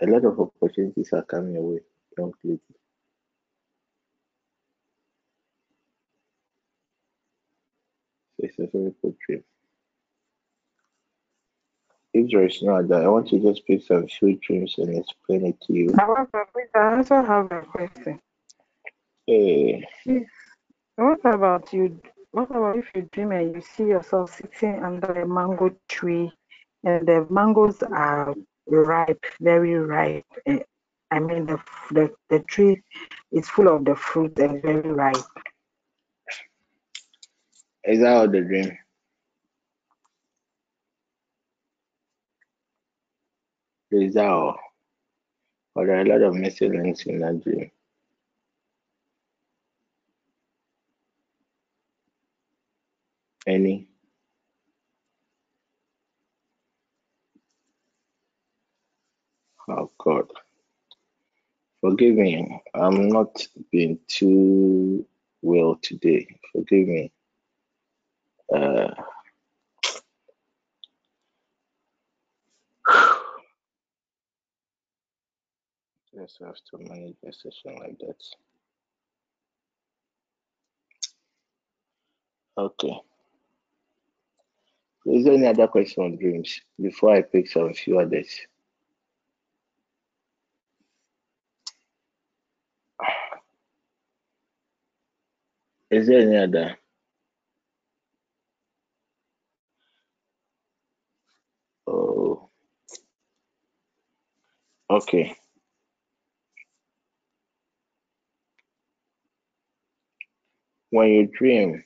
A 0.00 0.06
lot 0.06 0.24
of 0.24 0.38
opportunities 0.40 1.12
are 1.12 1.22
coming 1.22 1.54
your 1.54 1.62
way, 1.62 1.80
young 2.18 2.32
lady. 2.44 2.60
So 8.38 8.46
it's 8.46 8.58
a 8.58 8.66
very 8.66 8.94
good 9.02 9.16
dream. 9.26 9.44
If 12.12 12.30
there 12.30 12.46
is 12.46 12.62
no 12.62 12.76
other, 12.76 12.96
I 13.02 13.08
want 13.08 13.28
to 13.28 13.38
just 13.38 13.66
pick 13.66 13.82
some 13.82 14.06
few 14.08 14.36
dreams 14.36 14.74
and 14.78 14.96
explain 14.98 15.46
it 15.46 15.60
to 15.62 15.72
you. 15.72 15.94
However, 15.96 16.46
I 16.74 16.96
also 16.96 17.22
have 17.22 17.52
a 17.52 17.62
question. 17.62 18.20
Eh, 19.28 19.80
What 20.96 21.20
about 21.24 21.72
you? 21.72 22.00
What 22.32 22.50
about 22.50 22.76
if 22.76 22.90
you 22.94 23.02
dream 23.12 23.32
and 23.32 23.54
you 23.54 23.60
see 23.62 23.84
yourself 23.84 24.34
sitting 24.36 24.82
under 24.84 25.12
a 25.12 25.26
mango 25.26 25.74
tree 25.88 26.32
and 26.84 27.06
the 27.06 27.26
mangoes 27.30 27.82
are 27.82 28.34
ripe, 28.66 29.24
very 29.40 29.74
ripe? 29.74 30.24
eh, 30.46 30.58
I 31.10 31.20
mean, 31.20 31.46
the, 31.46 31.58
the, 31.92 32.10
the 32.30 32.40
tree 32.40 32.82
is 33.32 33.48
full 33.48 33.68
of 33.68 33.84
the 33.84 33.94
fruit 33.94 34.38
and 34.38 34.62
very 34.62 34.90
ripe. 34.90 35.16
is 37.86 38.00
that 38.00 38.16
all 38.16 38.28
the 38.28 38.40
dream? 38.40 38.76
Is 43.92 44.14
that 44.14 44.26
all? 44.26 44.58
Or 45.74 45.86
there 45.86 45.98
are 45.98 46.00
a 46.00 46.04
lot 46.04 46.22
of 46.22 46.34
missing 46.34 46.72
links 46.72 47.06
in 47.06 47.20
that 47.20 47.42
dream? 47.42 47.70
Any? 53.46 53.88
Oh 59.68 59.90
God. 59.98 60.30
Forgive 61.80 62.14
me. 62.14 62.62
I'm 62.74 63.08
not 63.08 63.46
being 63.70 63.98
too 64.06 65.06
well 65.42 65.78
today. 65.82 66.26
Forgive 66.52 66.88
me. 66.88 67.12
Uh, 68.54 68.94
just 76.14 76.38
have 76.40 76.54
to 76.70 76.78
manage 76.78 77.16
a 77.26 77.32
session 77.32 77.76
like 77.80 77.98
that. 77.98 78.22
Okay. 82.58 83.00
Is 85.06 85.24
there 85.24 85.34
any 85.34 85.46
other 85.46 85.68
question 85.68 86.04
on 86.04 86.16
dreams 86.16 86.60
before 86.80 87.14
I 87.14 87.22
pick 87.22 87.48
some 87.48 87.72
few 87.74 87.98
others? 88.00 88.40
Is 95.90 96.08
there 96.08 96.20
any 96.20 96.36
other? 96.38 96.78
Oh, 101.86 102.50
okay. 104.90 105.36
When 110.90 111.08
you 111.08 111.26
dream, 111.28 111.84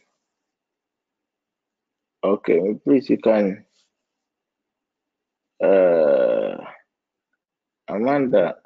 okay, 2.24 2.74
please 2.84 3.10
you 3.10 3.18
can. 3.18 3.64
Uh, 5.62 6.56
Amanda, 7.88 8.56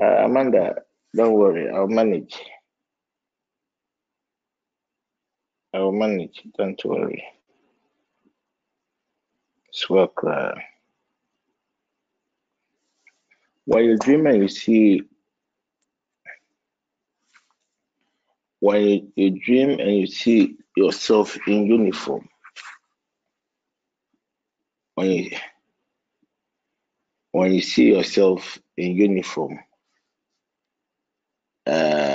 uh, 0.00 0.04
Amanda, 0.26 0.76
don't 1.16 1.34
worry, 1.34 1.70
I'll 1.70 1.88
manage. 1.88 2.36
I'll 5.74 5.92
manage, 5.92 6.42
don't 6.58 6.80
worry. 6.86 7.24
Swap. 9.72 10.14
Uh, 10.26 10.52
when 13.66 13.84
you 13.84 13.98
dream 13.98 14.26
and 14.26 14.42
you 14.42 14.48
see, 14.48 15.02
you, 18.84 19.12
you 19.16 19.30
dream 19.40 19.80
and 19.80 19.96
you 19.96 20.06
see 20.08 20.56
yourself 20.76 21.38
in 21.48 21.66
uniform, 21.66 22.28
when 24.96 25.10
you 25.10 25.30
when 27.32 27.52
you 27.54 27.62
see 27.62 27.88
yourself 27.94 28.58
in 28.76 28.96
uniform, 28.96 29.60
uh, 31.66 32.13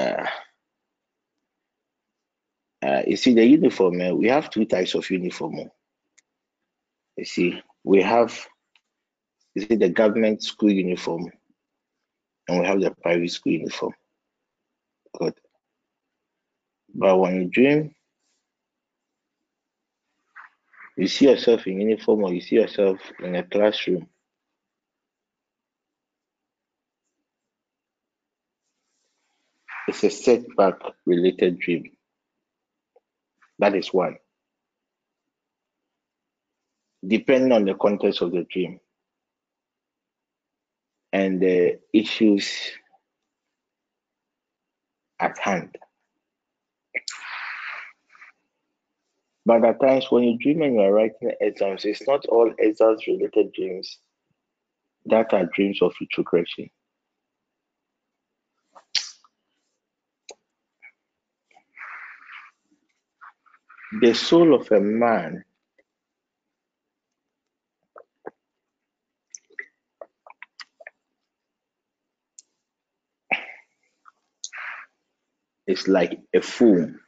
uh, 2.81 3.01
you 3.05 3.17
see 3.17 3.33
the 3.33 3.45
uniform. 3.45 3.99
Uh, 4.01 4.13
we 4.13 4.27
have 4.27 4.49
two 4.49 4.65
types 4.65 4.95
of 4.95 5.09
uniform. 5.09 5.59
Oh. 5.59 5.71
You 7.17 7.25
see, 7.25 7.61
we 7.83 8.01
have 8.01 8.37
you 9.55 9.63
see 9.63 9.75
the 9.75 9.89
government 9.89 10.43
school 10.43 10.71
uniform, 10.71 11.29
and 12.47 12.61
we 12.61 12.65
have 12.65 12.79
the 12.79 12.91
private 12.91 13.31
school 13.31 13.53
uniform. 13.53 13.93
Good. 15.17 15.33
But 16.95 17.17
when 17.17 17.35
you 17.35 17.45
dream, 17.45 17.93
you 20.97 21.07
see 21.07 21.29
yourself 21.29 21.67
in 21.67 21.81
uniform 21.81 22.23
or 22.23 22.33
you 22.33 22.41
see 22.41 22.55
yourself 22.55 22.99
in 23.23 23.35
a 23.35 23.43
classroom. 23.43 24.07
It's 29.87 30.03
a 30.03 30.09
setback 30.09 30.75
related 31.05 31.59
dream. 31.59 31.91
That 33.59 33.75
is 33.75 33.93
one. 33.93 34.17
Depending 37.05 37.51
on 37.51 37.65
the 37.65 37.75
context 37.75 38.21
of 38.21 38.31
the 38.31 38.45
dream 38.51 38.79
and 41.13 41.41
the 41.41 41.79
issues 41.93 42.71
at 45.19 45.37
hand. 45.37 45.77
But 49.45 49.65
at 49.65 49.81
times 49.81 50.11
when 50.11 50.23
you 50.23 50.37
dream 50.37 50.61
and 50.61 50.75
you 50.75 50.81
are 50.81 50.93
writing 50.93 51.31
exams, 51.41 51.85
it's 51.85 52.07
not 52.07 52.25
all 52.27 52.53
exams 52.59 53.07
related 53.07 53.51
dreams 53.53 53.97
that 55.05 55.33
are 55.33 55.49
dreams 55.55 55.81
of 55.81 55.93
retrogression. 55.99 56.69
The 63.91 64.13
soul 64.13 64.53
of 64.53 64.71
a 64.71 64.79
man 64.79 65.43
is 75.67 75.87
like 75.87 76.19
a 76.35 76.41
foam. 76.41 76.99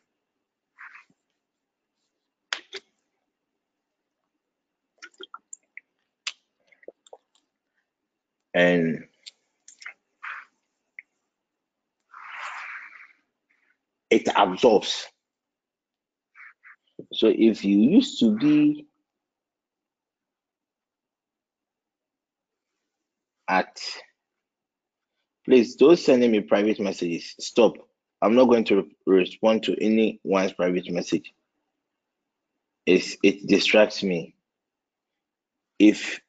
And 8.54 9.06
it 14.10 14.28
absorbs. 14.36 15.08
So 17.14 17.28
if 17.28 17.66
you 17.66 17.78
used 17.78 18.20
to 18.20 18.38
be 18.38 18.86
at 23.50 23.82
please 25.46 25.76
don't 25.76 26.00
send 26.00 26.22
me 26.32 26.40
private 26.40 26.80
messages. 26.80 27.36
Stop. 27.40 27.74
I'm 28.22 28.36
not 28.36 28.46
going 28.46 28.64
to 28.66 28.88
respond 29.06 29.64
to 29.64 29.76
anyone's 29.82 30.54
private 30.54 30.90
message. 30.92 31.34
It's, 32.86 33.18
it 33.24 33.48
distracts 33.48 34.04
me. 34.04 34.36
If 35.80 36.22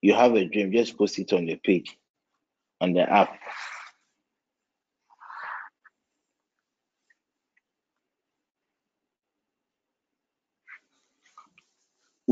you 0.00 0.14
have 0.14 0.34
a 0.34 0.44
dream, 0.44 0.72
just 0.72 0.96
post 0.96 1.18
it 1.18 1.32
on 1.32 1.46
the 1.46 1.56
page, 1.56 1.96
on 2.80 2.92
the 2.94 3.02
app. 3.02 3.38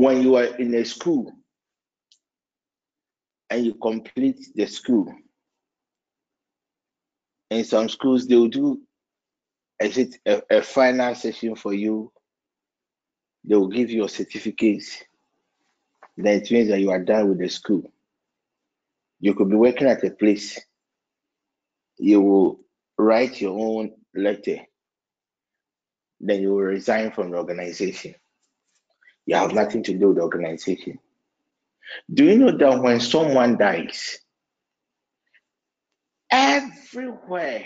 When 0.01 0.23
you 0.23 0.33
are 0.33 0.45
in 0.45 0.73
a 0.73 0.83
school 0.83 1.31
and 3.51 3.63
you 3.63 3.75
complete 3.75 4.47
the 4.55 4.65
school, 4.65 5.13
in 7.51 7.63
some 7.63 7.87
schools 7.87 8.25
they 8.25 8.35
will 8.35 8.47
do 8.47 8.81
a, 9.79 10.09
a, 10.25 10.41
a 10.49 10.61
final 10.63 11.13
session 11.13 11.55
for 11.55 11.75
you. 11.75 12.11
They 13.43 13.55
will 13.55 13.67
give 13.67 13.91
you 13.91 14.05
a 14.05 14.09
certificate. 14.09 14.81
Then 16.17 16.41
it 16.41 16.49
means 16.49 16.69
that 16.69 16.79
you 16.79 16.89
are 16.89 17.03
done 17.03 17.29
with 17.29 17.37
the 17.37 17.49
school. 17.49 17.83
You 19.19 19.35
could 19.35 19.51
be 19.51 19.55
working 19.55 19.87
at 19.87 20.03
a 20.03 20.09
place. 20.09 20.59
You 21.99 22.21
will 22.21 22.59
write 22.97 23.39
your 23.39 23.55
own 23.55 23.91
letter. 24.15 24.61
Then 26.19 26.41
you 26.41 26.49
will 26.55 26.63
resign 26.63 27.11
from 27.11 27.29
the 27.29 27.37
organization. 27.37 28.15
You 29.25 29.35
have 29.35 29.53
nothing 29.53 29.83
to 29.83 29.93
do 29.97 30.09
with 30.09 30.17
the 30.17 30.23
organization. 30.23 30.99
Do 32.11 32.25
you 32.25 32.37
know 32.37 32.57
that 32.57 32.81
when 32.81 32.99
someone 32.99 33.57
dies, 33.57 34.19
everywhere 36.29 37.65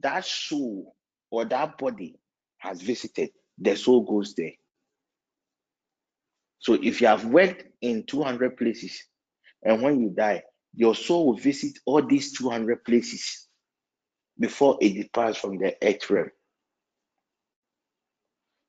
that 0.00 0.24
soul 0.24 0.94
or 1.30 1.44
that 1.44 1.78
body 1.78 2.16
has 2.58 2.80
visited, 2.80 3.30
the 3.58 3.76
soul 3.76 4.04
goes 4.04 4.34
there. 4.34 4.52
So 6.58 6.74
if 6.74 7.00
you 7.00 7.08
have 7.08 7.24
worked 7.24 7.64
in 7.80 8.04
200 8.04 8.56
places 8.56 9.02
and 9.62 9.82
when 9.82 10.00
you 10.00 10.10
die, 10.10 10.44
your 10.74 10.94
soul 10.94 11.26
will 11.26 11.36
visit 11.36 11.78
all 11.84 12.02
these 12.06 12.32
200 12.32 12.84
places 12.84 13.48
before 14.38 14.78
it 14.80 14.94
departs 14.94 15.38
from 15.38 15.58
the 15.58 15.76
earth 15.82 16.08
realm. 16.08 16.30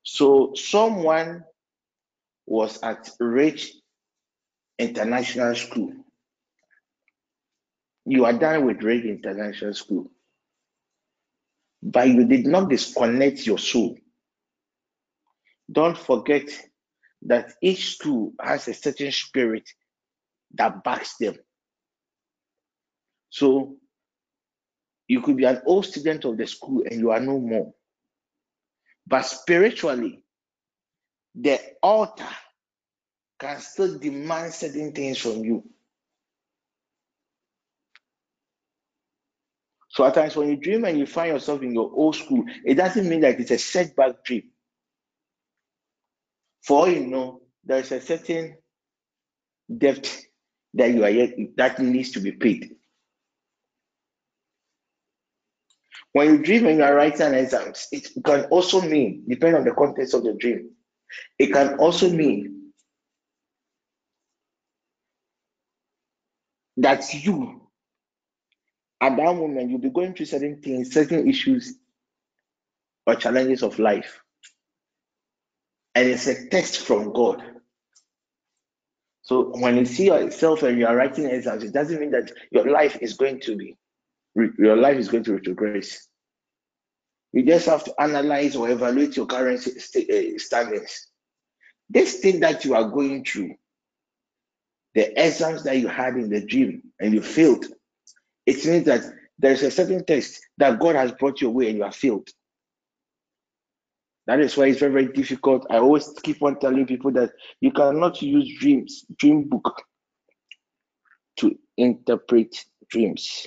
So 0.03 0.53
someone 0.55 1.45
was 2.45 2.81
at 2.83 3.09
Rich 3.19 3.73
International 4.77 5.55
School. 5.55 5.93
You 8.05 8.25
are 8.25 8.33
done 8.33 8.65
with 8.65 8.83
Rich 8.83 9.05
International 9.05 9.73
School. 9.73 10.11
But 11.81 12.07
you 12.09 12.25
did 12.25 12.45
not 12.45 12.69
disconnect 12.69 13.45
your 13.45 13.57
soul. 13.57 13.97
Don't 15.71 15.97
forget 15.97 16.43
that 17.23 17.53
each 17.61 17.95
school 17.95 18.33
has 18.41 18.67
a 18.67 18.73
certain 18.73 19.11
spirit 19.11 19.69
that 20.55 20.83
backs 20.83 21.15
them. 21.17 21.37
So 23.29 23.77
you 25.07 25.21
could 25.21 25.37
be 25.37 25.45
an 25.45 25.61
old 25.65 25.85
student 25.85 26.25
of 26.25 26.37
the 26.37 26.45
school 26.47 26.83
and 26.89 26.99
you 26.99 27.11
are 27.11 27.19
no 27.19 27.39
more. 27.39 27.73
But 29.07 29.23
spiritually, 29.23 30.23
the 31.35 31.59
altar 31.81 32.29
can 33.39 33.59
still 33.59 33.97
demand 33.99 34.53
certain 34.53 34.91
things 34.93 35.17
from 35.17 35.43
you. 35.43 35.63
So 39.89 40.05
at 40.05 40.15
times 40.15 40.35
when 40.35 40.49
you 40.49 40.55
dream 40.55 40.85
and 40.85 40.97
you 40.97 41.05
find 41.05 41.33
yourself 41.33 41.61
in 41.61 41.73
your 41.73 41.91
old 41.93 42.15
school, 42.15 42.45
it 42.65 42.75
doesn't 42.75 43.07
mean 43.07 43.21
that 43.21 43.39
it's 43.39 43.51
a 43.51 43.59
setback 43.59 44.23
dream. 44.23 44.49
For 46.63 46.79
all 46.79 46.89
you 46.89 47.05
know, 47.07 47.41
there 47.63 47.79
is 47.79 47.91
a 47.91 48.01
certain 48.01 48.57
debt 49.77 50.17
that 50.73 50.91
you 50.93 51.03
are 51.03 51.09
yet 51.09 51.35
that 51.57 51.79
needs 51.79 52.11
to 52.11 52.21
be 52.21 52.31
paid. 52.31 52.75
When 56.13 56.27
you 56.27 56.43
dream 56.43 56.67
and 56.67 56.77
you 56.77 56.83
are 56.83 56.95
writing 56.95 57.33
exams, 57.33 57.87
it 57.91 58.07
can 58.23 58.45
also 58.45 58.81
mean, 58.81 59.25
depending 59.27 59.59
on 59.59 59.65
the 59.65 59.73
context 59.73 60.13
of 60.13 60.23
the 60.23 60.33
dream, 60.33 60.71
it 61.39 61.51
can 61.51 61.75
also 61.79 62.09
mean 62.09 62.71
that 66.77 67.13
you 67.13 67.61
at 69.01 69.17
that 69.17 69.35
moment 69.35 69.69
you'll 69.69 69.79
be 69.79 69.89
going 69.89 70.13
through 70.13 70.27
certain 70.27 70.61
things, 70.61 70.93
certain 70.93 71.27
issues 71.27 71.75
or 73.05 73.15
challenges 73.15 73.63
of 73.63 73.79
life. 73.79 74.21
And 75.95 76.07
it's 76.07 76.27
a 76.27 76.47
test 76.49 76.79
from 76.79 77.13
God. 77.13 77.43
So 79.23 79.51
when 79.57 79.77
you 79.77 79.85
see 79.85 80.07
yourself 80.07 80.63
and 80.63 80.79
you 80.79 80.87
are 80.87 80.95
writing 80.95 81.25
exams, 81.25 81.63
it 81.63 81.73
doesn't 81.73 81.99
mean 81.99 82.11
that 82.11 82.31
your 82.51 82.69
life 82.69 82.97
is 83.01 83.15
going 83.15 83.41
to 83.41 83.55
be 83.55 83.77
your 84.35 84.75
life 84.75 84.97
is 84.97 85.09
going 85.09 85.23
to 85.25 85.37
retrogress. 85.37 86.07
You 87.31 87.43
just 87.43 87.65
have 87.65 87.83
to 87.85 87.93
analyze 87.99 88.55
or 88.55 88.69
evaluate 88.69 89.17
your 89.17 89.25
current 89.25 89.59
st- 89.59 90.09
uh, 90.09 90.37
standings. 90.37 91.07
This 91.89 92.19
thing 92.19 92.39
that 92.41 92.63
you 92.65 92.75
are 92.75 92.89
going 92.89 93.25
through, 93.25 93.55
the 94.93 95.11
exams 95.23 95.63
that 95.63 95.77
you 95.77 95.87
had 95.87 96.15
in 96.15 96.29
the 96.29 96.45
dream 96.45 96.83
and 96.99 97.13
you 97.13 97.21
failed, 97.21 97.65
it 98.45 98.65
means 98.65 98.85
that 98.85 99.01
there's 99.39 99.63
a 99.63 99.71
certain 99.71 100.05
test 100.05 100.39
that 100.57 100.79
God 100.79 100.95
has 100.95 101.11
brought 101.13 101.41
your 101.41 101.51
way 101.51 101.69
and 101.69 101.77
you 101.77 101.83
have 101.83 101.95
failed. 101.95 102.29
That 104.27 104.39
is 104.39 104.55
why 104.55 104.67
it's 104.67 104.79
very, 104.79 104.93
very 104.93 105.07
difficult. 105.11 105.67
I 105.69 105.77
always 105.79 106.09
keep 106.23 106.41
on 106.41 106.59
telling 106.59 106.85
people 106.85 107.11
that 107.13 107.31
you 107.59 107.71
cannot 107.71 108.21
use 108.21 108.57
dreams, 108.59 109.05
dream 109.17 109.49
book, 109.49 109.81
to 111.37 111.57
interpret 111.77 112.55
dreams. 112.89 113.45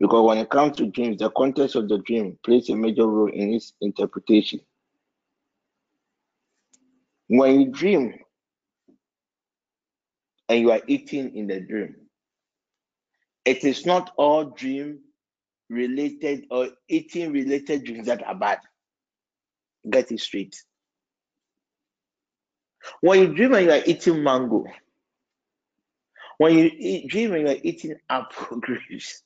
Because 0.00 0.26
when 0.26 0.38
it 0.38 0.50
comes 0.50 0.76
to 0.78 0.86
dreams, 0.86 1.18
the 1.18 1.30
context 1.30 1.76
of 1.76 1.88
the 1.88 1.98
dream 1.98 2.38
plays 2.44 2.68
a 2.70 2.76
major 2.76 3.06
role 3.06 3.30
in 3.32 3.54
its 3.54 3.74
interpretation. 3.80 4.60
When 7.28 7.60
you 7.60 7.72
dream 7.72 8.14
and 10.48 10.60
you 10.60 10.72
are 10.72 10.82
eating 10.88 11.36
in 11.36 11.48
the 11.48 11.60
dream, 11.60 11.96
it 13.46 13.64
is 13.64 13.86
not 13.86 14.12
all 14.16 14.44
dream 14.44 15.00
related 15.70 16.46
or 16.50 16.68
eating 16.88 17.32
related 17.32 17.84
dreams 17.84 18.06
that 18.06 18.24
are 18.26 18.34
bad. 18.36 18.60
Get 19.90 20.12
it 20.12 20.20
straight. 20.20 20.56
When 23.02 23.20
you 23.20 23.34
dream 23.34 23.54
and 23.54 23.66
you 23.66 23.72
are 23.72 23.82
eating 23.86 24.24
mango, 24.24 24.64
when 26.38 26.58
you 26.58 26.70
eat, 26.78 27.08
dream 27.10 27.34
and 27.34 27.42
you 27.42 27.48
are 27.54 27.60
eating 27.64 27.96
apple 28.10 28.60
grapes, 28.62 29.23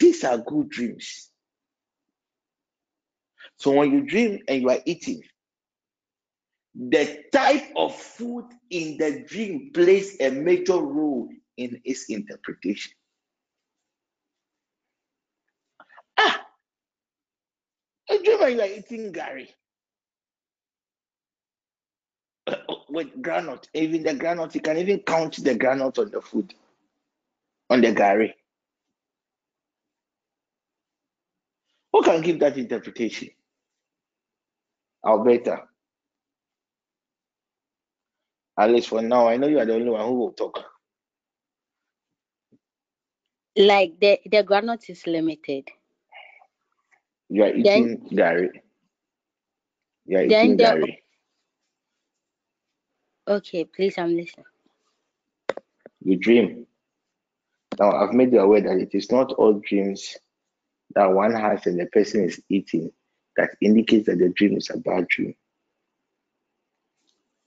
these 0.00 0.24
are 0.24 0.38
good 0.38 0.70
dreams. 0.70 1.30
So 3.58 3.72
when 3.72 3.92
you 3.92 4.02
dream 4.06 4.40
and 4.48 4.62
you 4.62 4.70
are 4.70 4.80
eating, 4.86 5.22
the 6.74 7.24
type 7.32 7.72
of 7.76 7.94
food 7.94 8.46
in 8.70 8.96
the 8.98 9.24
dream 9.28 9.70
plays 9.74 10.16
a 10.20 10.30
major 10.30 10.78
role 10.78 11.28
in 11.56 11.80
its 11.84 12.06
interpretation. 12.08 12.92
Ah, 16.18 16.46
a 18.08 18.22
dream 18.22 18.42
and 18.42 18.54
you 18.54 18.60
are 18.60 18.66
eating 18.66 19.12
gari 19.12 19.48
with 22.88 23.20
granite. 23.22 23.68
Even 23.74 24.02
the 24.02 24.14
granite, 24.14 24.54
you 24.54 24.60
can 24.60 24.78
even 24.78 25.00
count 25.00 25.42
the 25.44 25.54
granite 25.54 25.98
on 25.98 26.10
the 26.10 26.20
food, 26.20 26.54
on 27.68 27.80
the 27.80 27.92
gari. 27.92 28.32
Who 32.00 32.04
can 32.04 32.22
give 32.22 32.40
that 32.40 32.56
interpretation? 32.56 33.28
Alberta. 35.04 35.64
At 38.58 38.70
least 38.70 38.88
for 38.88 39.02
now, 39.02 39.28
I 39.28 39.36
know 39.36 39.48
you 39.48 39.58
are 39.58 39.66
the 39.66 39.74
only 39.74 39.90
one 39.90 40.06
who 40.06 40.14
will 40.14 40.32
talk. 40.32 40.64
Like 43.54 44.00
the 44.00 44.18
the 44.24 44.42
granite 44.42 44.88
is 44.88 45.06
limited. 45.06 45.68
You 47.28 47.44
are 47.44 47.54
eating 47.54 48.08
then, 48.08 48.18
gari. 48.18 48.48
You 50.06 50.16
are 50.16 50.22
eating 50.22 50.56
the, 50.56 50.64
gari. 50.64 50.96
Okay, 53.28 53.64
please, 53.66 53.98
I'm 53.98 54.16
listening. 54.16 54.46
You 56.02 56.16
dream. 56.16 56.66
Now, 57.78 57.92
I've 57.92 58.14
made 58.14 58.32
you 58.32 58.40
aware 58.40 58.62
that 58.62 58.78
it 58.78 58.94
is 58.94 59.12
not 59.12 59.32
all 59.34 59.60
dreams 59.60 60.16
that 60.94 61.12
one 61.12 61.34
has 61.34 61.66
and 61.66 61.80
the 61.80 61.86
person 61.86 62.24
is 62.24 62.40
eating 62.48 62.92
that 63.36 63.50
indicates 63.60 64.06
that 64.06 64.18
the 64.18 64.28
dream 64.30 64.56
is 64.56 64.70
a 64.70 64.78
bad 64.78 65.08
dream. 65.08 65.34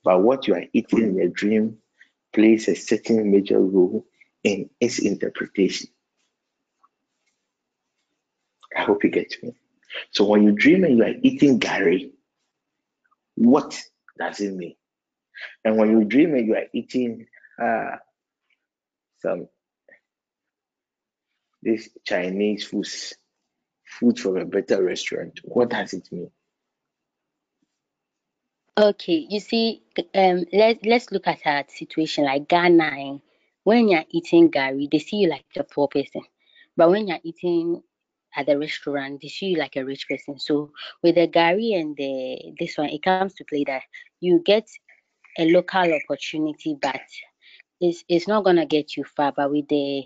But 0.02 0.22
what 0.22 0.46
you 0.46 0.54
are 0.54 0.64
eating 0.72 1.00
in 1.00 1.20
a 1.20 1.28
dream 1.28 1.78
plays 2.32 2.68
a 2.68 2.74
certain 2.74 3.30
major 3.30 3.58
role 3.58 4.06
in 4.42 4.70
its 4.80 4.98
interpretation. 4.98 5.88
I 8.76 8.82
hope 8.82 9.04
you 9.04 9.10
get 9.10 9.36
me. 9.42 9.54
So 10.10 10.24
when 10.24 10.42
you 10.42 10.52
dream 10.52 10.84
and 10.84 10.98
you 10.98 11.04
are 11.04 11.14
eating 11.22 11.60
gari, 11.60 12.10
what 13.36 13.80
does 14.18 14.40
it 14.40 14.52
mean? 14.52 14.74
And 15.64 15.76
when 15.76 15.90
you 15.90 16.04
dream 16.04 16.34
and 16.34 16.46
you 16.46 16.54
are 16.56 16.66
eating 16.72 17.26
uh, 17.62 17.96
some 19.20 19.48
this 21.62 21.88
Chinese 22.04 22.64
foods, 22.64 23.14
food 23.98 24.18
from 24.18 24.36
a 24.38 24.44
better 24.46 24.82
restaurant, 24.82 25.40
what 25.44 25.70
does 25.70 25.92
it 25.94 26.08
mean? 26.12 26.30
Okay, 28.78 29.26
you 29.30 29.40
see, 29.40 29.82
um, 30.14 30.44
let 30.52 30.84
let's 30.86 31.10
look 31.12 31.26
at 31.28 31.40
a 31.46 31.64
situation 31.68 32.24
like 32.24 32.48
Ghana. 32.48 32.88
eh, 33.06 33.18
When 33.64 33.88
you're 33.88 34.04
eating 34.10 34.50
gari, 34.50 34.88
they 34.90 34.98
see 34.98 35.18
you 35.22 35.28
like 35.28 35.46
a 35.56 35.64
poor 35.64 35.88
person, 35.88 36.22
but 36.76 36.90
when 36.90 37.06
you're 37.08 37.24
eating 37.24 37.82
at 38.36 38.46
the 38.46 38.58
restaurant, 38.58 39.20
they 39.22 39.28
see 39.28 39.46
you 39.52 39.58
like 39.58 39.76
a 39.76 39.84
rich 39.84 40.08
person. 40.08 40.38
So 40.38 40.72
with 41.02 41.14
the 41.16 41.28
gari 41.28 41.70
and 41.80 41.96
the 41.96 42.54
this 42.58 42.76
one, 42.78 42.90
it 42.90 43.02
comes 43.02 43.26
to 43.28 43.36
play 43.38 43.56
that 43.58 43.74
you 44.20 44.32
get 44.38 44.58
a 45.38 45.44
local 45.50 45.88
opportunity, 46.00 46.76
but 46.80 47.00
it's 47.80 48.04
it's 48.08 48.28
not 48.28 48.44
gonna 48.44 48.66
get 48.66 48.96
you 48.96 49.04
far. 49.04 49.32
But 49.32 49.50
with 49.50 49.68
the 49.68 50.04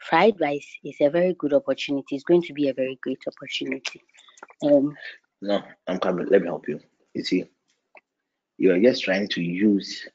fried 0.00 0.40
rice, 0.40 0.78
is 0.84 0.96
a 1.00 1.08
very 1.08 1.34
good 1.34 1.52
opportunity. 1.52 2.16
It's 2.16 2.24
going 2.24 2.42
to 2.42 2.52
be 2.52 2.68
a 2.68 2.74
very 2.74 2.98
great 3.02 3.22
opportunity. 3.26 4.02
Um, 4.62 4.96
No, 5.42 5.62
I'm 5.86 5.98
coming. 5.98 6.26
Let 6.28 6.42
me 6.42 6.48
help 6.48 6.68
you. 6.68 6.80
You 7.14 7.24
see, 7.24 7.44
you 8.58 8.72
are 8.72 8.80
just 8.80 9.04
trying 9.04 9.28
to 9.28 9.42
use 9.42 10.06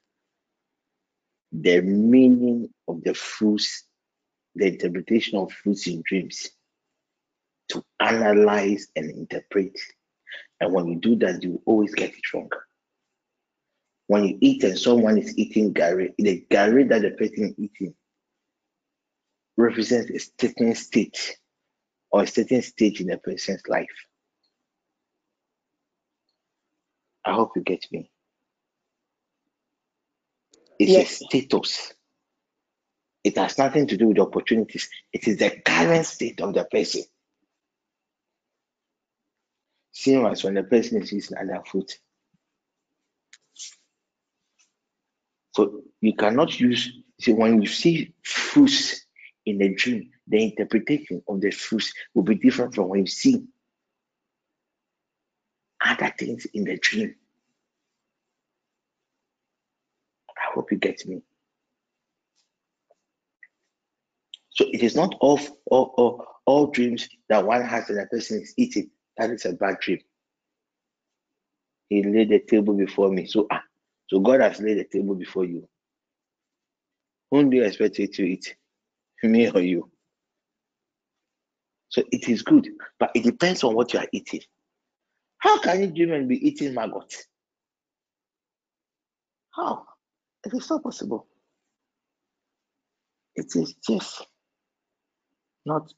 the 1.51 1.81
meaning 1.81 2.69
of 2.87 3.03
the 3.03 3.13
fruits, 3.13 3.83
the 4.55 4.67
interpretation 4.67 5.37
of 5.37 5.51
fruits 5.51 5.87
in 5.87 6.03
dreams 6.05 6.49
to 7.69 7.83
analyze 7.99 8.87
and 8.95 9.09
interpret. 9.09 9.77
And 10.59 10.73
when 10.73 10.87
you 10.87 10.95
do 10.95 11.15
that, 11.17 11.43
you 11.43 11.61
always 11.65 11.93
get 11.93 12.11
it 12.11 12.33
wrong. 12.33 12.49
When 14.07 14.25
you 14.25 14.37
eat 14.41 14.63
and 14.63 14.77
someone 14.77 15.17
is 15.17 15.37
eating 15.37 15.73
gari, 15.73 16.13
the 16.17 16.45
gari 16.51 16.87
that 16.89 17.01
the 17.01 17.11
person 17.11 17.45
is 17.45 17.53
eating 17.57 17.95
represents 19.57 20.11
a 20.11 20.19
certain 20.41 20.75
state 20.75 21.37
or 22.11 22.23
a 22.23 22.27
certain 22.27 22.61
stage 22.61 23.01
in 23.01 23.11
a 23.11 23.17
person's 23.17 23.63
life. 23.67 23.87
I 27.25 27.33
hope 27.33 27.51
you 27.55 27.63
get 27.63 27.85
me. 27.91 28.11
It's 30.79 30.91
Yes. 30.91 31.21
a 31.21 31.25
status. 31.25 31.93
It 33.23 33.37
has 33.37 33.57
nothing 33.57 33.87
to 33.87 33.97
do 33.97 34.09
with 34.09 34.19
opportunities. 34.19 34.89
It 35.13 35.27
is 35.27 35.37
the 35.37 35.51
current 35.65 36.05
state 36.05 36.41
of 36.41 36.53
the 36.53 36.65
person. 36.65 37.03
Same 39.91 40.25
as 40.25 40.43
when 40.43 40.55
the 40.55 40.63
person 40.63 41.01
is 41.01 41.11
using 41.11 41.37
other 41.37 41.63
food. 41.65 41.91
So 45.53 45.81
you 46.01 46.15
cannot 46.15 46.59
use, 46.59 46.91
see, 47.19 47.33
when 47.33 47.61
you 47.61 47.67
see 47.67 48.13
fruits 48.23 49.04
in 49.45 49.61
a 49.61 49.73
dream, 49.73 50.11
the 50.27 50.43
interpretation 50.43 51.21
of 51.27 51.41
the 51.41 51.51
fruits 51.51 51.93
will 52.13 52.23
be 52.23 52.35
different 52.35 52.73
from 52.75 52.89
what 52.89 52.99
you 52.99 53.07
see 53.07 53.45
other 55.85 56.13
things 56.17 56.45
in 56.53 56.63
the 56.63 56.77
dream. 56.77 57.15
I 60.29 60.53
hope 60.53 60.71
you 60.71 60.77
get 60.77 61.05
me. 61.05 61.21
So 64.49 64.65
it 64.71 64.81
is 64.81 64.95
not 64.95 65.15
all, 65.19 65.39
all, 65.65 65.93
all, 65.97 66.25
all 66.45 66.67
dreams 66.67 67.09
that 67.29 67.45
one 67.45 67.61
has 67.63 67.89
and 67.89 67.99
the 67.99 68.05
person 68.05 68.41
is 68.41 68.53
eating. 68.57 68.89
That 69.17 69.29
is 69.31 69.45
a 69.45 69.53
bad 69.53 69.79
dream. 69.79 69.99
He 71.89 72.03
laid 72.03 72.29
the 72.29 72.39
table 72.39 72.73
before 72.73 73.09
me. 73.09 73.27
So 73.27 73.47
ah, 73.51 73.63
so 74.07 74.19
God 74.19 74.41
has 74.41 74.59
laid 74.59 74.77
the 74.77 74.85
table 74.85 75.15
before 75.15 75.45
you. 75.45 75.67
Whom 77.31 77.49
do 77.49 77.57
you 77.57 77.63
expect 77.63 77.99
it 77.99 78.13
to 78.13 78.23
eat? 78.23 78.55
Me 79.31 79.49
or 79.49 79.61
you? 79.61 79.89
So 81.89 82.03
it 82.11 82.27
is 82.27 82.41
good, 82.41 82.67
but 82.99 83.11
it 83.15 83.23
depends 83.23 83.63
on 83.63 83.73
what 83.75 83.93
you 83.93 83.99
are 83.99 84.07
eating. 84.11 84.41
How 85.37 85.59
can 85.59 85.95
you 85.95 86.13
and 86.13 86.27
be 86.27 86.45
eating 86.47 86.73
maggot? 86.73 87.13
How? 89.51 89.85
It 90.45 90.53
is 90.53 90.69
not 90.69 90.83
possible. 90.83 91.27
It 93.35 93.55
is 93.55 93.75
just 93.87 94.25
not 95.65 95.93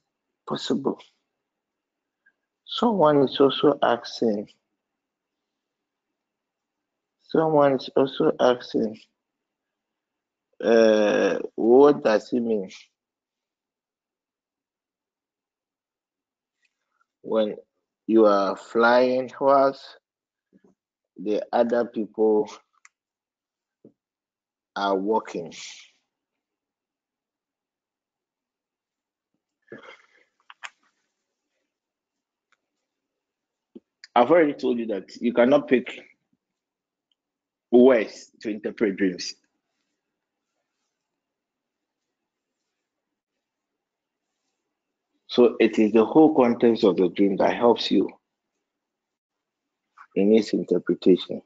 possible. 0.47 0.99
Someone 2.65 3.23
is 3.23 3.39
also 3.39 3.77
asking, 3.81 4.49
someone 7.23 7.75
is 7.75 7.89
also 7.95 8.31
asking, 8.39 8.99
uh, 10.63 11.39
what 11.55 12.03
does 12.03 12.31
it 12.33 12.41
mean? 12.41 12.69
When 17.27 17.57
you 18.07 18.25
are 18.25 18.55
flying 18.55 19.29
whilst 19.41 19.83
the 21.17 21.43
other 21.51 21.83
people 21.83 22.49
are 24.77 24.95
walking. 24.95 25.53
I've 34.15 34.31
already 34.31 34.53
told 34.53 34.79
you 34.79 34.85
that 34.87 35.09
you 35.19 35.33
cannot 35.33 35.67
pick 35.67 35.99
words 37.71 38.31
to 38.39 38.51
interpret 38.51 38.95
dreams. 38.95 39.35
So 45.37 45.55
it 45.59 45.77
is 45.77 45.93
the 45.93 46.03
whole 46.03 46.35
context 46.35 46.83
of 46.83 46.97
the 46.97 47.09
dream 47.09 47.37
that 47.37 47.55
helps 47.55 47.91
you 47.91 48.09
in 50.15 50.33
its 50.33 50.51
interpretation. 50.51 51.41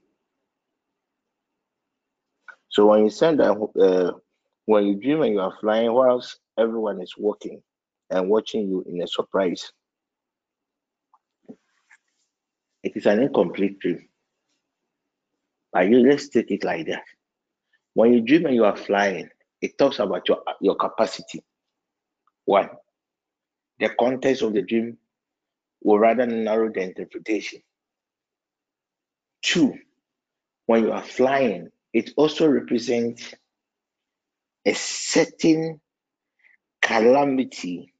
So 2.70 2.88
when 2.88 3.04
you 3.04 3.12
send 3.12 3.40
that, 3.40 3.52
uh, 3.80 4.18
when 4.66 4.88
you 4.88 4.96
dream 4.96 5.22
and 5.22 5.32
you 5.34 5.42
are 5.42 5.56
flying 5.60 5.94
whilst 5.94 6.40
everyone 6.58 7.00
is 7.02 7.16
walking 7.18 7.62
and 8.10 8.30
watching 8.30 8.68
you 8.68 8.84
in 8.88 9.02
a 9.04 9.08
surprise, 9.08 9.72
it 12.84 12.96
is 12.96 13.08
an 13.08 13.20
incomplete 13.24 13.80
dream. 13.80 14.08
But 15.74 15.90
you 15.90 16.00
let's 16.00 16.30
take 16.30 16.50
it 16.52 16.64
like 16.64 16.88
that. 16.88 17.04
When 17.94 18.14
you 18.14 18.22
dream 18.22 18.46
and 18.48 18.56
you 18.56 18.66
are 18.66 18.78
flying, 18.78 19.30
it 19.62 19.78
talks 19.78 20.00
about 20.00 20.28
your 20.30 20.44
your 20.62 20.76
capacity. 20.76 21.44
One, 22.46 22.70
the 23.82 23.90
context 24.00 24.44
of 24.44 24.54
the 24.54 24.64
dream 24.64 25.00
will 25.84 26.00
rather 26.00 26.28
narrow 26.28 26.72
the 26.72 26.82
interpretation. 26.82 27.62
Two, 29.42 29.76
when 30.68 30.84
you 30.84 30.92
are 30.92 31.04
flying, 31.04 31.70
it 31.94 32.12
also 32.18 32.48
represents 32.48 33.34
a 34.66 34.74
certain 34.74 35.82
calamity 36.82 37.94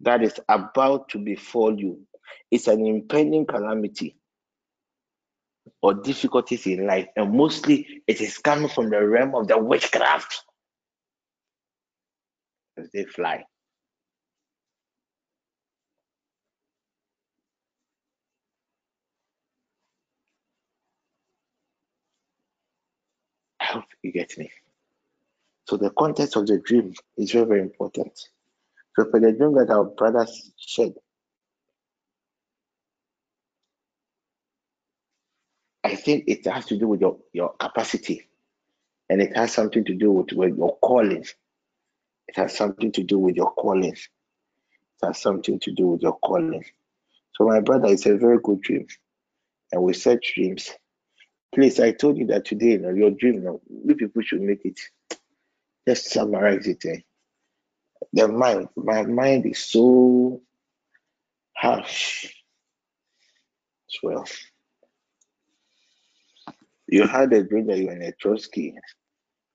that 0.00 0.22
is 0.22 0.38
about 0.48 1.10
to 1.10 1.18
befall 1.18 1.78
you. 1.78 2.06
It's 2.50 2.68
an 2.68 2.86
impending 2.86 3.46
calamity 3.46 4.16
or 5.82 5.94
difficulties 5.94 6.66
in 6.66 6.86
life, 6.86 7.08
and 7.16 7.32
mostly 7.34 8.02
it 8.06 8.20
is 8.20 8.38
coming 8.38 8.68
from 8.68 8.90
the 8.90 9.06
realm 9.06 9.34
of 9.34 9.48
the 9.48 9.58
witchcraft 9.58 10.42
as 12.78 12.90
they 12.92 13.04
fly. 13.04 13.44
Hope 23.70 23.84
you 24.02 24.12
get 24.12 24.36
me. 24.36 24.50
So 25.66 25.76
the 25.76 25.90
context 25.90 26.36
of 26.36 26.46
the 26.46 26.58
dream 26.58 26.94
is 27.16 27.30
very, 27.30 27.46
very 27.46 27.60
important. 27.60 28.18
So 28.96 29.08
for 29.10 29.20
the 29.20 29.32
dream 29.32 29.54
that 29.54 29.70
our 29.70 29.84
brothers 29.84 30.50
shared, 30.56 30.94
I 35.84 35.94
think 35.94 36.24
it 36.26 36.46
has 36.46 36.66
to 36.66 36.76
do 36.76 36.88
with 36.88 37.00
your, 37.00 37.18
your 37.32 37.54
capacity 37.54 38.28
and 39.08 39.22
it 39.22 39.36
has 39.36 39.52
something 39.52 39.84
to 39.84 39.94
do 39.94 40.10
with, 40.10 40.32
with 40.32 40.56
your 40.56 40.76
calling. 40.78 41.24
It 42.28 42.36
has 42.36 42.56
something 42.56 42.92
to 42.92 43.04
do 43.04 43.18
with 43.18 43.36
your 43.36 43.52
calling. 43.52 43.94
It 43.94 45.06
has 45.06 45.20
something 45.20 45.60
to 45.60 45.72
do 45.72 45.88
with 45.88 46.02
your 46.02 46.18
calling. 46.18 46.64
So 47.34 47.44
my 47.46 47.60
brother, 47.60 47.88
it's 47.88 48.06
a 48.06 48.16
very 48.16 48.38
good 48.42 48.60
dream. 48.62 48.86
And 49.72 49.82
we 49.82 49.94
set 49.94 50.20
dreams. 50.22 50.70
Please, 51.52 51.80
I 51.80 51.92
told 51.92 52.16
you 52.16 52.26
that 52.26 52.44
today, 52.44 52.72
you 52.72 52.78
know, 52.78 52.90
your 52.90 53.10
dream, 53.10 53.34
you 53.34 53.40
know, 53.40 53.60
we 53.68 53.94
people 53.94 54.22
should 54.22 54.40
make 54.40 54.64
it. 54.64 54.78
Just 55.88 56.10
summarize 56.10 56.66
it. 56.66 56.84
Eh? 56.84 57.00
The 58.12 58.28
mind, 58.28 58.68
my 58.76 59.02
mind 59.02 59.46
is 59.46 59.58
so 59.58 60.42
harsh 61.56 62.26
as 62.26 63.98
well. 64.02 64.24
You 66.86 67.06
had 67.06 67.32
a 67.32 67.42
dream 67.42 67.66
that 67.66 67.78
you 67.78 67.86
were 67.86 67.92
in 67.92 68.02
a 68.02 68.12
trotro. 68.12 68.74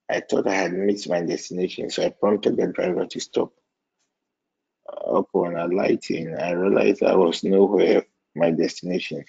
I 0.09 0.19
thought 0.19 0.47
I 0.47 0.55
had 0.55 0.73
missed 0.73 1.09
my 1.09 1.21
destination, 1.21 1.89
so 1.89 2.03
I 2.03 2.09
prompted 2.09 2.57
the 2.57 2.67
driver 2.67 3.05
to 3.05 3.19
stop. 3.19 3.53
Upon 4.87 5.55
alighting, 5.55 6.35
I 6.35 6.51
realized 6.51 7.03
I 7.03 7.15
was 7.15 7.43
nowhere 7.43 8.05
my 8.35 8.51
destination. 8.51 9.25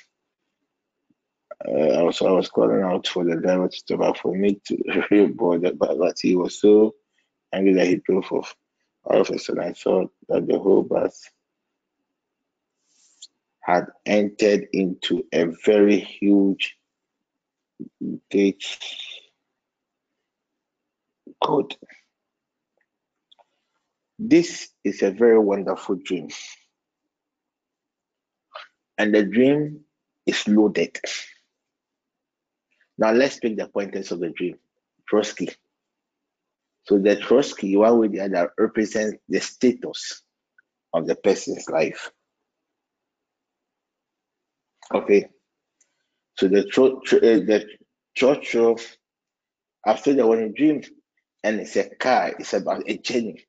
Uh, 1.65 1.71
I 1.71 2.03
was 2.03 2.21
I 2.23 2.31
was 2.31 2.49
calling 2.49 2.83
out 2.83 3.07
for 3.09 3.25
the 3.25 3.37
driver 3.37 3.69
to 3.69 3.77
stop 3.77 4.03
out 4.03 4.19
for 4.19 4.35
me 4.35 4.61
to 4.67 5.29
board, 5.29 5.63
but, 5.79 5.99
but 5.99 6.17
he 6.21 6.37
was 6.37 6.61
so 6.61 6.95
angry 7.53 7.75
that 7.75 7.87
he 7.87 7.97
drove 7.97 8.31
off. 8.33 8.55
All 9.05 9.21
of 9.21 9.31
a 9.31 9.39
sudden, 9.39 9.63
I 9.63 9.73
saw 9.73 10.07
that 10.29 10.47
the 10.47 10.59
whole 10.59 10.83
bus 10.83 11.31
had 13.61 13.87
entered 14.05 14.69
into 14.73 15.25
a 15.33 15.47
very 15.65 15.99
huge 15.99 16.77
gate 18.31 18.65
code. 21.43 21.77
This 24.19 24.71
is 24.85 25.03
a 25.03 25.11
very 25.11 25.39
wonderful 25.39 25.97
dream. 25.97 26.29
And 28.99 29.15
the 29.15 29.25
dream 29.25 29.81
is 30.27 30.47
loaded. 30.49 30.99
Now 32.99 33.13
let's 33.13 33.39
pick 33.39 33.57
the 33.57 33.69
pointers 33.69 34.13
of 34.13 34.21
the 34.21 34.31
dream. 34.31 34.59
trotro. 35.11 35.55
So 36.85 36.99
the 36.99 37.17
trotro, 37.17 37.79
one 37.79 37.99
way 38.01 38.07
or 38.07 38.11
the 38.11 38.21
other, 38.21 38.53
represents 38.59 39.19
the 39.29 39.41
status 39.41 40.23
of 40.95 41.07
the 41.07 41.17
person's 41.17 41.69
life. 41.69 42.11
Okay. 44.95 45.29
So 46.39 46.49
the 46.49 46.65
tro- 46.65 46.99
uh, 46.99 47.21
the 47.21 47.67
Churchill, 48.15 48.77
after 49.87 50.15
the 50.15 50.27
one 50.27 50.55
dream, 50.57 50.83
and 51.45 51.61
it's 51.61 51.77
a 51.77 51.89
car, 51.97 52.35
it's 52.39 52.55
about 52.55 52.85
a 52.89 52.99
journey. 52.99 53.47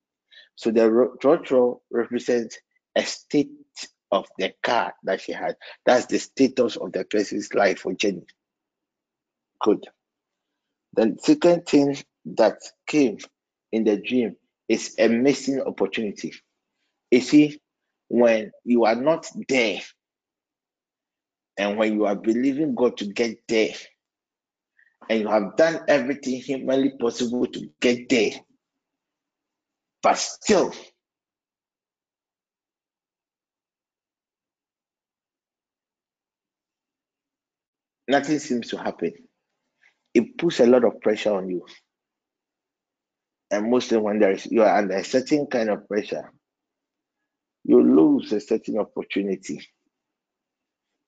So 0.55 0.71
the 0.71 1.15
Churchill 1.21 1.83
represents 1.91 2.57
a 2.95 3.03
state 3.05 3.51
of 4.11 4.27
the 4.37 4.53
car 4.63 4.93
that 5.03 5.21
she 5.21 5.33
had. 5.33 5.55
That's 5.85 6.05
the 6.07 6.19
status 6.19 6.77
of 6.77 6.91
the 6.93 7.05
person's 7.05 7.53
life 7.53 7.85
or 7.85 7.93
journey. 7.93 8.25
Good. 9.61 9.85
The 10.95 11.17
second 11.21 11.67
thing 11.67 11.97
that 12.37 12.57
came 12.87 13.19
in 13.71 13.85
the 13.85 13.97
dream 13.97 14.35
is 14.69 14.95
a 14.99 15.07
missing 15.09 15.61
opportunity. 15.61 16.33
You 17.11 17.21
see, 17.21 17.61
when 18.09 18.51
you 18.65 18.85
are 18.85 18.95
not 18.95 19.27
there, 19.49 19.81
and 21.57 21.77
when 21.77 21.93
you 21.93 22.05
are 22.05 22.15
believing 22.15 22.75
God 22.75 22.97
to 22.97 23.05
get 23.07 23.39
there, 23.47 23.73
and 25.09 25.21
you 25.21 25.29
have 25.29 25.57
done 25.57 25.81
everything 25.87 26.41
humanly 26.41 26.91
possible 26.99 27.47
to 27.47 27.69
get 27.81 28.09
there, 28.09 28.31
but 30.03 30.17
still 30.17 30.73
nothing 38.07 38.39
seems 38.39 38.69
to 38.69 38.77
happen. 38.77 39.13
It 40.17 40.37
puts 40.37 40.59
a 40.61 40.67
lot 40.67 40.85
of 40.85 41.01
pressure 41.01 41.35
on 41.35 41.49
you. 41.49 41.65
And 43.51 43.71
mostly 43.71 43.97
when 43.97 44.19
there 44.19 44.31
is 44.33 44.45
you 44.47 44.63
are 44.63 44.77
under 44.77 44.95
a 44.97 45.03
certain 45.03 45.47
kind 45.47 45.69
of 45.69 45.87
pressure, 45.87 46.31
you 47.65 47.81
lose 47.83 48.31
a 48.33 48.41
certain 48.41 48.79
opportunity. 48.79 49.61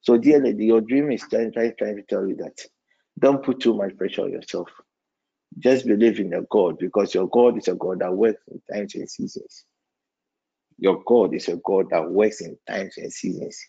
So, 0.02 0.18
dear 0.18 0.41
lady, 0.41 0.65
your 0.68 0.81
dream 0.81 1.11
is 1.11 1.23
trying, 1.30 1.53
trying, 1.53 1.73
trying 1.77 1.98
to 1.98 2.03
tell 2.03 2.27
you 2.27 2.38
that 2.38 2.57
don't 3.19 3.44
put 3.44 3.61
too 3.61 3.76
much 3.76 3.98
pressure 3.98 4.23
on 4.23 4.31
yourself. 4.34 4.69
Just 5.60 5.88
believe 5.88 6.19
in 6.19 6.31
your 6.31 6.45
God 6.52 6.80
because 6.80 7.14
your 7.15 7.27
God 7.30 7.57
is 7.57 7.68
a 7.69 7.76
God 7.76 7.99
that 8.02 8.14
works 8.15 8.41
in 8.49 8.61
times 8.73 8.95
and 8.95 9.10
seasons. 9.10 9.65
Your 10.80 11.03
God 11.06 11.34
is 11.36 11.49
a 11.49 11.57
God 11.57 11.88
that 11.91 12.10
works 12.10 12.41
in 12.41 12.57
times 12.68 12.98
and 12.98 13.14
seasons. 13.14 13.60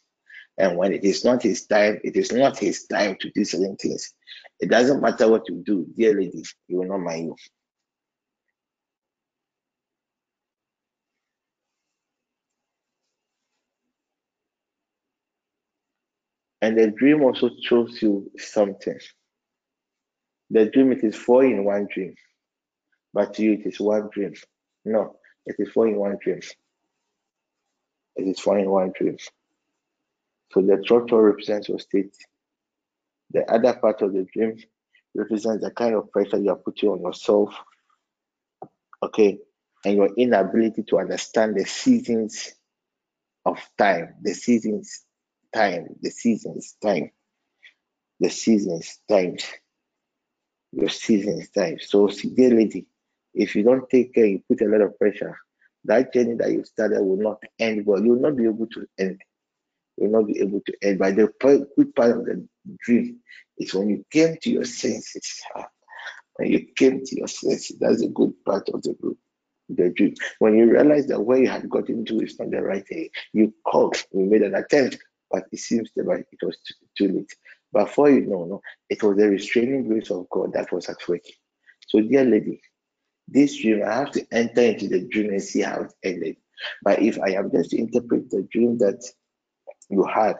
And 0.60 0.76
when 0.76 0.92
it 0.92 1.04
is 1.04 1.24
not 1.24 1.42
his 1.42 1.66
time, 1.66 2.00
it 2.04 2.16
is 2.16 2.32
not 2.32 2.58
his 2.58 2.84
time 2.86 3.16
to 3.20 3.30
do 3.30 3.44
certain 3.46 3.76
things. 3.76 4.12
It 4.60 4.70
doesn't 4.70 5.00
matter 5.00 5.26
what 5.30 5.48
you 5.48 5.62
do, 5.64 5.86
dear 5.96 6.14
ladies. 6.14 6.54
he 6.68 6.76
will 6.76 6.86
not 6.86 6.98
mind 7.00 7.28
you. 7.28 7.36
And 16.60 16.78
the 16.78 16.90
dream 16.90 17.22
also 17.22 17.50
shows 17.62 18.02
you 18.02 18.30
something. 18.38 18.98
The 20.50 20.66
dream, 20.66 20.92
it 20.92 21.04
is 21.04 21.16
four 21.16 21.44
in 21.44 21.64
one 21.64 21.88
dream. 21.92 22.14
But 23.14 23.34
to 23.34 23.42
you, 23.42 23.52
it 23.54 23.66
is 23.66 23.80
one 23.80 24.10
dream. 24.12 24.34
No, 24.84 25.16
it 25.46 25.56
is 25.58 25.70
four 25.70 25.88
in 25.88 25.96
one 25.96 26.18
dream. 26.22 26.40
It 28.16 28.28
is 28.28 28.40
four 28.40 28.58
in 28.58 28.70
one 28.70 28.92
dream. 28.98 29.16
So 30.52 30.60
the 30.62 30.76
trotro 30.76 31.24
represents 31.24 31.68
your 31.68 31.78
state. 31.78 32.16
The 33.32 33.50
other 33.52 33.74
part 33.74 34.02
of 34.02 34.12
the 34.12 34.26
dream 34.32 34.58
represents 35.14 35.64
the 35.64 35.70
kind 35.72 35.94
of 35.94 36.10
pressure 36.12 36.38
you 36.38 36.50
are 36.50 36.56
putting 36.56 36.90
on 36.90 37.02
yourself. 37.02 37.54
Okay, 39.02 39.38
and 39.84 39.96
your 39.96 40.10
inability 40.16 40.84
to 40.84 40.98
understand 40.98 41.56
the 41.56 41.64
seasons 41.66 42.54
of 43.44 43.58
time, 43.78 44.14
the 44.22 44.34
seasons 44.34 45.04
time, 45.54 45.88
the 46.02 46.10
seasons 46.10 46.76
time, 46.82 47.10
the 48.20 48.30
seasons 48.30 49.00
times, 49.08 49.44
your 50.72 50.88
seasons 50.90 51.50
time. 51.50 51.78
So, 51.80 52.10
lady, 52.36 52.86
if 53.34 53.56
you 53.56 53.62
don't 53.64 53.88
take 53.90 54.14
care, 54.14 54.26
you 54.26 54.42
put 54.48 54.62
a 54.62 54.66
lot 54.66 54.82
of 54.82 54.98
pressure. 54.98 55.38
That 55.84 56.12
journey 56.14 56.34
that 56.36 56.52
you 56.52 56.64
started 56.64 57.02
will 57.02 57.16
not 57.18 57.42
end 57.58 57.86
well. 57.86 58.02
You 58.04 58.12
will 58.14 58.20
not 58.20 58.36
be 58.36 58.44
able 58.44 58.66
to 58.68 58.86
end. 58.98 59.20
Will 60.00 60.10
not 60.10 60.28
be 60.28 60.40
able 60.40 60.62
to 60.66 60.74
end. 60.82 61.00
But 61.00 61.16
the 61.16 61.32
good 61.76 61.96
part 61.96 62.12
of 62.12 62.26
the 62.26 62.48
dream 62.84 63.20
is 63.58 63.74
when 63.74 63.90
you 63.90 64.06
came 64.12 64.38
to 64.42 64.50
your 64.50 64.66
senses. 64.66 65.42
When 66.36 66.50
you 66.50 66.66
came 66.76 67.04
to 67.04 67.16
your 67.18 67.28
senses, 67.28 67.78
that's 67.80 68.02
a 68.02 68.08
good 68.08 68.34
part 68.44 68.68
of 68.70 68.82
the 68.82 68.94
group 68.94 69.18
the 69.70 69.90
dream. 69.90 70.14
When 70.38 70.56
you 70.56 70.70
realize 70.70 71.06
that 71.08 71.20
where 71.20 71.38
you 71.38 71.48
had 71.48 71.68
gotten 71.68 72.04
to 72.06 72.20
is 72.20 72.38
not 72.38 72.50
the 72.50 72.62
right 72.62 72.86
thing, 72.86 73.10
you 73.32 73.54
called, 73.66 73.96
you 74.12 74.26
made 74.26 74.42
an 74.42 74.54
attempt, 74.54 74.98
but 75.30 75.44
it 75.52 75.58
seems 75.58 75.90
that 75.96 76.08
it 76.10 76.46
was 76.46 76.58
too, 76.58 76.74
too 77.08 77.14
late. 77.14 77.34
But 77.72 77.90
for 77.90 78.10
you 78.10 78.22
know, 78.26 78.44
no, 78.44 78.62
it 78.88 79.02
was 79.02 79.16
the 79.16 79.28
restraining 79.28 79.88
grace 79.88 80.10
of 80.10 80.28
God 80.30 80.52
that 80.54 80.72
was 80.72 80.88
at 80.88 80.96
work. 81.08 81.22
So, 81.88 82.00
dear 82.00 82.24
lady, 82.24 82.62
this 83.28 83.58
dream, 83.60 83.82
I 83.84 83.94
have 83.94 84.12
to 84.12 84.26
enter 84.32 84.62
into 84.62 84.88
the 84.88 85.02
dream 85.08 85.30
and 85.30 85.42
see 85.42 85.62
how 85.62 85.82
it 85.82 85.92
ended. 86.04 86.36
But 86.82 87.02
if 87.02 87.20
I 87.20 87.32
am 87.32 87.50
just 87.52 87.70
to 87.70 87.78
interpret 87.78 88.30
the 88.30 88.46
dream 88.52 88.78
that 88.78 89.02
you 89.90 90.04
had, 90.04 90.36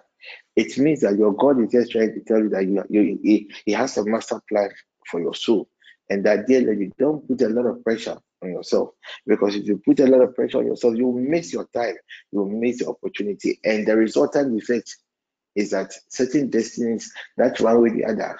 it 0.56 0.76
means 0.78 1.00
that 1.00 1.16
your 1.16 1.32
God 1.34 1.60
is 1.62 1.72
just 1.72 1.92
trying 1.92 2.14
to 2.14 2.20
tell 2.20 2.38
you 2.38 2.50
that 2.50 2.64
you, 2.66 2.84
you 2.88 3.18
he, 3.22 3.50
he 3.64 3.72
has 3.72 3.96
a 3.96 4.04
master 4.04 4.40
plan 4.48 4.70
for 5.06 5.20
your 5.20 5.34
soul. 5.34 5.68
And 6.08 6.24
that, 6.24 6.46
dear 6.46 6.60
lady, 6.62 6.92
don't 6.98 7.26
put 7.26 7.40
a 7.42 7.48
lot 7.48 7.66
of 7.66 7.84
pressure 7.84 8.18
on 8.42 8.50
yourself. 8.50 8.90
Because 9.26 9.54
if 9.54 9.66
you 9.66 9.80
put 9.84 10.00
a 10.00 10.06
lot 10.06 10.22
of 10.22 10.34
pressure 10.34 10.58
on 10.58 10.66
yourself, 10.66 10.96
you 10.96 11.06
will 11.06 11.20
miss 11.20 11.52
your 11.52 11.66
time, 11.72 11.94
you 12.32 12.40
will 12.40 12.50
miss 12.50 12.80
your 12.80 12.90
opportunity. 12.90 13.60
And 13.64 13.86
the 13.86 13.96
resultant 13.96 14.60
effect 14.60 14.96
is 15.54 15.70
that 15.70 15.92
certain 16.08 16.50
destinies 16.50 17.12
that 17.36 17.60
one 17.60 17.82
way 17.82 17.90
or 17.90 17.96
the 17.96 18.04
other 18.04 18.38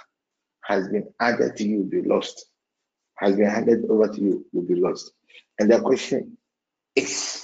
has 0.63 0.89
been 0.89 1.09
added 1.21 1.57
to 1.57 1.65
you 1.65 1.79
will 1.79 2.03
be 2.03 2.03
lost, 2.03 2.47
has 3.17 3.37
been 3.37 3.51
handed 3.51 3.85
over 3.89 4.09
to 4.09 4.21
you 4.21 4.47
will 4.53 4.63
be 4.63 4.77
lost. 4.77 5.13
And 5.59 5.71
the 5.71 5.81
question 5.81 6.37
is 6.97 7.40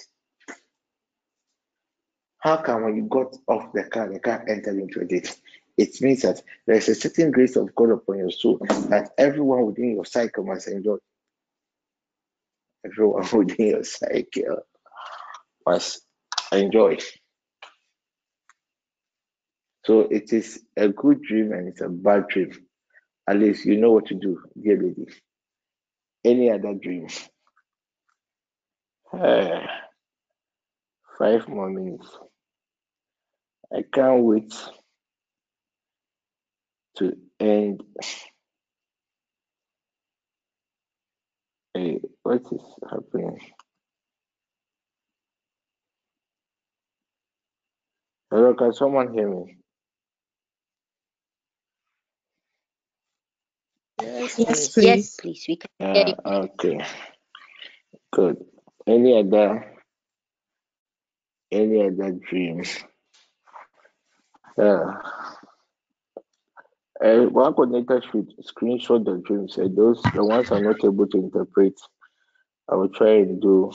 how 2.47 2.59
come 2.59 2.85
when 2.85 2.94
you 2.94 3.02
got 3.02 3.36
off 3.48 3.73
the 3.73 3.82
car, 3.82 4.09
the 4.09 4.20
car 4.20 4.44
entered 4.48 4.78
into 4.78 5.05
date? 5.05 5.36
It 5.77 6.01
means 6.01 6.23
that 6.23 6.40
there 6.64 6.77
is 6.77 6.89
a 6.89 6.94
certain 6.94 7.32
grace 7.32 7.56
of 7.56 7.74
God 7.74 7.90
upon 7.90 8.18
your 8.18 8.31
soul 8.31 8.59
that 8.89 9.10
everyone 9.18 9.66
within 9.66 9.97
your 9.97 10.05
cycle 10.05 10.44
must 10.44 10.68
enjoy 10.68 10.97
everyone 12.85 13.27
within 13.32 13.66
your 13.66 13.82
cycle 13.82 14.59
must 15.66 16.02
enjoy. 16.52 16.98
So 19.85 20.02
it 20.02 20.32
is 20.32 20.62
a 20.77 20.89
good 20.89 21.23
dream 21.23 21.52
and 21.52 21.66
it's 21.66 21.81
a 21.81 21.89
bad 21.89 22.28
dream. 22.28 22.52
At 23.28 23.40
least 23.40 23.64
you 23.64 23.77
know 23.77 23.90
what 23.90 24.06
to 24.06 24.14
do, 24.14 24.40
dear 24.62 24.81
lady. 24.81 25.09
Any 26.24 26.51
other 26.52 26.74
dream? 26.74 27.09
Uh, 29.12 29.66
five 31.18 31.48
more 31.48 31.70
minutes. 31.70 32.06
I 33.72 33.82
can't 33.93 34.22
wait 34.22 34.55
to 36.97 37.16
end. 37.40 37.82
Hey, 41.74 42.01
what 42.22 42.43
is 42.52 42.60
happening? 42.90 43.38
Hello, 48.30 48.55
can 48.55 48.72
someone 48.72 49.12
hear 49.12 49.30
me? 49.30 49.56
Yes, 54.02 54.38
yes, 54.38 54.68
please. 54.68 54.84
Yes, 54.84 55.16
please. 55.20 55.44
We 55.48 55.56
can 55.56 55.70
ah, 55.80 55.93
hear 55.93 56.06
you. 56.09 56.14
okay. 56.24 56.86
Good. 58.12 58.44
Any 58.86 59.18
other 59.18 59.72
any 61.52 61.82
other 61.82 62.12
dreams? 62.12 62.78
Uh, 64.58 64.92
uh, 67.04 67.26
one 67.26 67.52
coordinator 67.52 68.02
should 68.10 68.32
screenshot 68.38 69.04
the 69.04 69.22
dreams. 69.26 69.58
Uh, 69.58 69.68
those 69.70 70.02
the 70.14 70.24
ones 70.24 70.50
I'm 70.50 70.64
not 70.64 70.82
able 70.84 71.06
to 71.06 71.18
interpret. 71.18 71.74
I 72.68 72.74
will 72.74 72.88
try 72.88 73.16
and 73.16 73.40
do. 73.40 73.70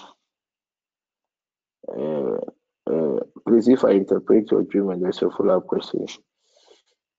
Uh, 1.87 2.37
uh, 2.91 3.19
please, 3.47 3.67
if 3.67 3.85
I 3.85 3.91
interpret 3.91 4.51
your 4.51 4.63
dream 4.63 4.89
and 4.89 5.03
there's 5.03 5.21
a 5.21 5.29
follow-up 5.29 5.67
question, 5.67 6.07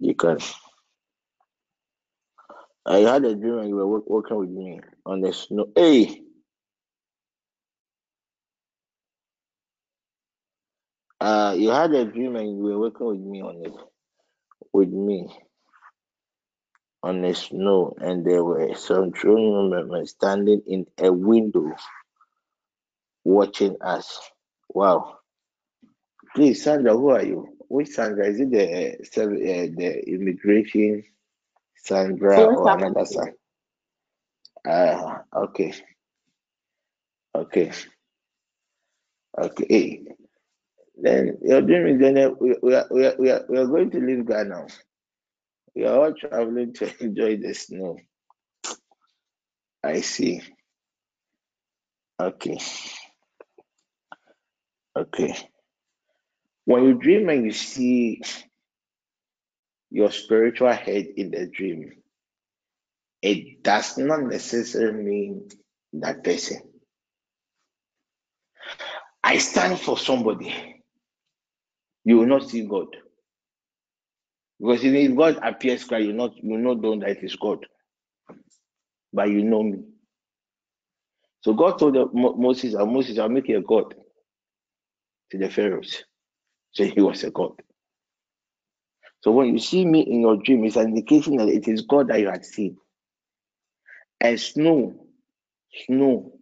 you 0.00 0.14
can 0.14 0.38
I 2.84 2.98
had 2.98 3.24
a 3.24 3.34
dream 3.36 3.58
and 3.58 3.68
you 3.68 3.76
were 3.76 4.00
working 4.00 4.38
with 4.38 4.50
me 4.50 4.80
on 5.06 5.20
the 5.20 5.32
snow. 5.32 5.68
Hey! 5.76 6.22
Uh, 11.22 11.54
you 11.56 11.70
had 11.70 11.94
a 11.94 12.04
dream 12.04 12.34
and 12.34 12.56
you 12.56 12.64
were 12.64 12.80
working 12.80 13.06
with 13.06 13.20
me 13.20 13.40
on 13.42 13.64
it, 13.64 13.72
with 14.72 14.88
me 14.88 15.28
on 17.00 17.22
the 17.22 17.32
snow, 17.32 17.94
and 18.00 18.26
there 18.26 18.42
were 18.42 18.74
some 18.74 19.12
children 19.12 19.70
members 19.70 20.10
standing 20.10 20.62
in 20.66 20.84
a 20.98 21.12
window 21.12 21.70
watching 23.22 23.76
us. 23.80 24.18
Wow. 24.68 25.18
Please, 26.34 26.64
Sandra, 26.64 26.92
who 26.92 27.10
are 27.10 27.24
you? 27.24 27.56
Which 27.68 27.90
Sandra? 27.90 28.26
Is 28.26 28.40
it 28.40 28.50
the 28.50 28.94
uh, 28.94 29.66
the 29.76 30.02
immigration 30.08 31.04
Sandra 31.76 32.46
or 32.46 32.74
another 32.74 33.04
Sandra? 33.04 33.34
Ah, 34.66 35.22
okay. 35.36 35.72
Okay. 37.32 37.70
Okay. 39.38 40.04
Then 41.02 41.38
your 41.42 41.62
dream 41.62 41.88
is 41.88 42.00
then 42.00 42.36
we, 42.40 42.56
we, 42.62 42.76
are, 42.76 42.86
we, 42.92 43.06
are, 43.06 43.16
we, 43.18 43.30
are, 43.32 43.46
we 43.50 43.58
are 43.58 43.66
going 43.68 43.90
to 43.92 44.00
leave 44.00 44.26
Ghana. 44.28 44.68
We 45.76 45.86
are 45.86 45.98
all 45.98 46.14
traveling 46.14 46.74
to 46.74 47.04
enjoy 47.04 47.38
the 47.38 47.54
snow. 47.54 47.98
I 49.84 50.02
see. 50.02 50.42
Okay. 52.20 52.58
Okay. 54.96 55.36
When 56.66 56.84
you 56.84 56.94
dream 56.94 57.28
and 57.30 57.46
you 57.46 57.52
see 57.52 58.22
your 59.90 60.12
spiritual 60.12 60.72
head 60.72 61.06
in 61.16 61.32
the 61.32 61.46
dream, 61.48 61.92
it 63.22 63.62
does 63.64 63.98
not 63.98 64.22
necessarily 64.22 65.02
mean 65.04 65.48
that 65.94 66.24
person. 66.24 66.62
I 69.24 69.38
stand 69.38 69.80
for 69.80 69.98
somebody. 69.98 70.81
You 72.04 72.18
will 72.18 72.26
not 72.26 72.50
see 72.50 72.66
God. 72.66 72.88
Because 74.60 74.84
if 74.84 75.16
God 75.16 75.38
appears 75.42 75.84
cry, 75.84 75.98
you 76.00 76.12
not 76.14 76.36
you 76.42 76.58
not 76.58 76.80
know 76.80 76.98
that 77.00 77.10
it 77.10 77.24
is 77.24 77.36
God. 77.36 77.66
But 79.12 79.30
you 79.30 79.44
know 79.44 79.62
me. 79.64 79.80
So 81.42 81.54
God 81.54 81.78
told 81.78 81.96
Moses, 82.38 82.74
and 82.74 82.92
Moses, 82.92 83.18
I'll 83.18 83.28
make 83.30 83.48
you 83.48 83.58
a 83.58 83.62
God 83.62 83.94
to 85.32 85.38
the 85.38 85.50
Pharaohs. 85.50 86.04
So 86.72 86.84
he 86.84 87.00
was 87.00 87.24
a 87.24 87.30
God. 87.30 87.52
So 89.22 89.32
when 89.32 89.48
you 89.54 89.58
see 89.60 89.84
me 89.86 90.00
in 90.02 90.22
your 90.22 90.38
dream, 90.38 90.64
it's 90.64 90.76
an 90.76 90.88
indication 90.88 91.36
that 91.38 91.48
it 91.48 91.68
is 91.68 91.82
God 91.82 92.08
that 92.08 92.20
you 92.20 92.28
had 92.30 92.44
seen. 92.44 92.78
And 94.20 94.40
snow, 94.40 95.06
snow 95.86 96.32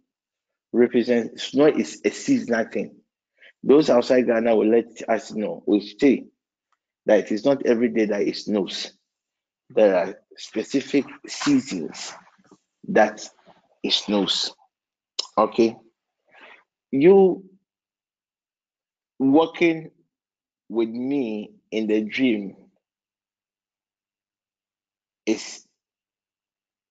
represents 0.73 1.43
snow 1.45 1.67
is 1.67 2.01
a 2.05 2.11
seasonal 2.11 2.65
thing. 2.65 3.00
Those 3.63 3.89
outside 3.89 4.25
Ghana 4.27 4.55
will 4.55 4.69
let 4.69 4.87
us 5.09 5.31
know, 5.33 5.63
will 5.65 5.81
say 5.81 6.25
that 7.05 7.19
it 7.19 7.31
is 7.31 7.45
not 7.45 7.65
every 7.65 7.89
day 7.89 8.05
that 8.05 8.21
it 8.21 8.35
snows. 8.37 8.93
There 9.69 9.95
are 9.95 10.15
specific 10.37 11.05
seasons 11.27 12.13
that 12.89 13.27
it 13.83 13.93
snows. 13.93 14.53
Okay. 15.37 15.77
You 16.91 17.43
working 19.19 19.91
with 20.69 20.89
me 20.89 21.51
in 21.71 21.87
the 21.87 22.01
dream 22.01 22.55
is 25.25 25.65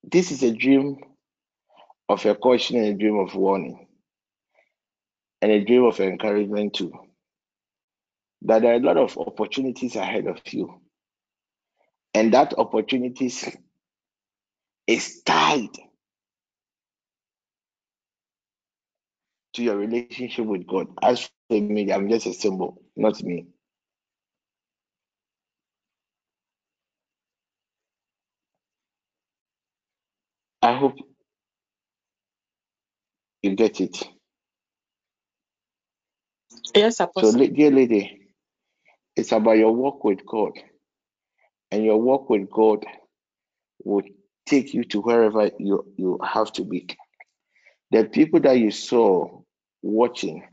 this 0.04 0.30
is 0.30 0.42
a 0.42 0.52
dream 0.52 0.98
of 2.08 2.24
a 2.26 2.34
caution 2.34 2.76
and 2.76 2.86
a 2.86 2.94
dream 2.94 3.18
of 3.18 3.34
warning 3.34 3.86
and 5.42 5.52
a 5.52 5.64
dream 5.64 5.84
of 5.84 6.00
encouragement 6.00 6.74
too. 6.74 6.92
That 8.42 8.62
there 8.62 8.72
are 8.72 8.76
a 8.76 8.80
lot 8.80 8.98
of 8.98 9.18
opportunities 9.18 9.96
ahead 9.96 10.26
of 10.28 10.38
you. 10.52 10.80
And 12.14 12.34
that 12.34 12.54
opportunities 12.58 13.48
is 14.86 15.22
tied 15.24 15.70
to 19.54 19.62
your 19.64 19.76
relationship 19.76 20.46
with 20.46 20.66
God. 20.66 20.88
As 21.02 21.30
for 21.48 21.60
me, 21.60 21.92
I'm 21.92 22.08
just 22.10 22.26
a 22.26 22.34
symbol, 22.34 22.82
not 22.96 23.22
me. 23.22 23.46
I 30.62 30.74
hope 30.76 30.96
you 33.42 33.56
get 33.56 33.80
it. 33.80 34.02
Yes, 36.74 37.00
Apostle. 37.00 37.40
So, 37.40 37.46
dear 37.48 37.70
lady, 37.70 38.28
it's 39.16 39.32
about 39.32 39.58
your 39.58 39.74
walk 39.74 40.04
with 40.04 40.26
God. 40.26 40.52
And 41.70 41.84
your 41.84 41.98
walk 42.00 42.30
with 42.30 42.50
God 42.50 42.84
will 43.84 44.04
take 44.46 44.74
you 44.74 44.84
to 44.84 45.00
wherever 45.02 45.50
you, 45.58 45.86
you 45.96 46.18
have 46.24 46.52
to 46.54 46.64
be. 46.64 46.88
The 47.92 48.04
people 48.06 48.40
that 48.40 48.58
you 48.58 48.70
saw 48.72 49.42
watching, 49.82 50.44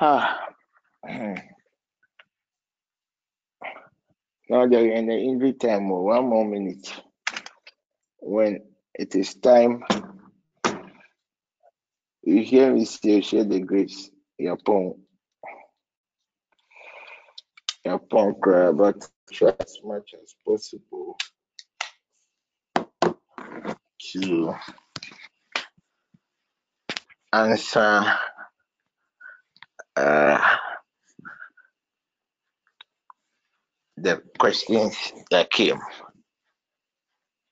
ah, 0.00 0.40
now 1.08 1.34
they're 4.68 4.92
in 4.92 5.06
the 5.08 5.14
injury 5.18 5.54
time. 5.54 5.88
one 5.90 6.26
more 6.28 6.46
minute. 6.46 6.92
When 8.20 8.60
it 8.94 9.14
is 9.16 9.34
time, 9.36 9.84
you 12.24 12.42
hear 12.42 12.72
me 12.74 12.84
say, 12.84 13.20
share 13.22 13.44
the 13.44 13.60
grace. 13.60 14.10
Yapon, 14.40 14.94
Yapon 17.86 18.40
cry, 18.40 18.72
but 18.72 19.08
try 19.32 19.54
as 19.60 19.78
much 19.84 20.14
as 20.22 20.34
possible 20.46 21.16
to 24.12 24.54
answer 27.32 28.04
uh, 29.96 30.56
the 33.96 34.22
questions 34.38 34.96
that 35.30 35.50
came. 35.50 35.80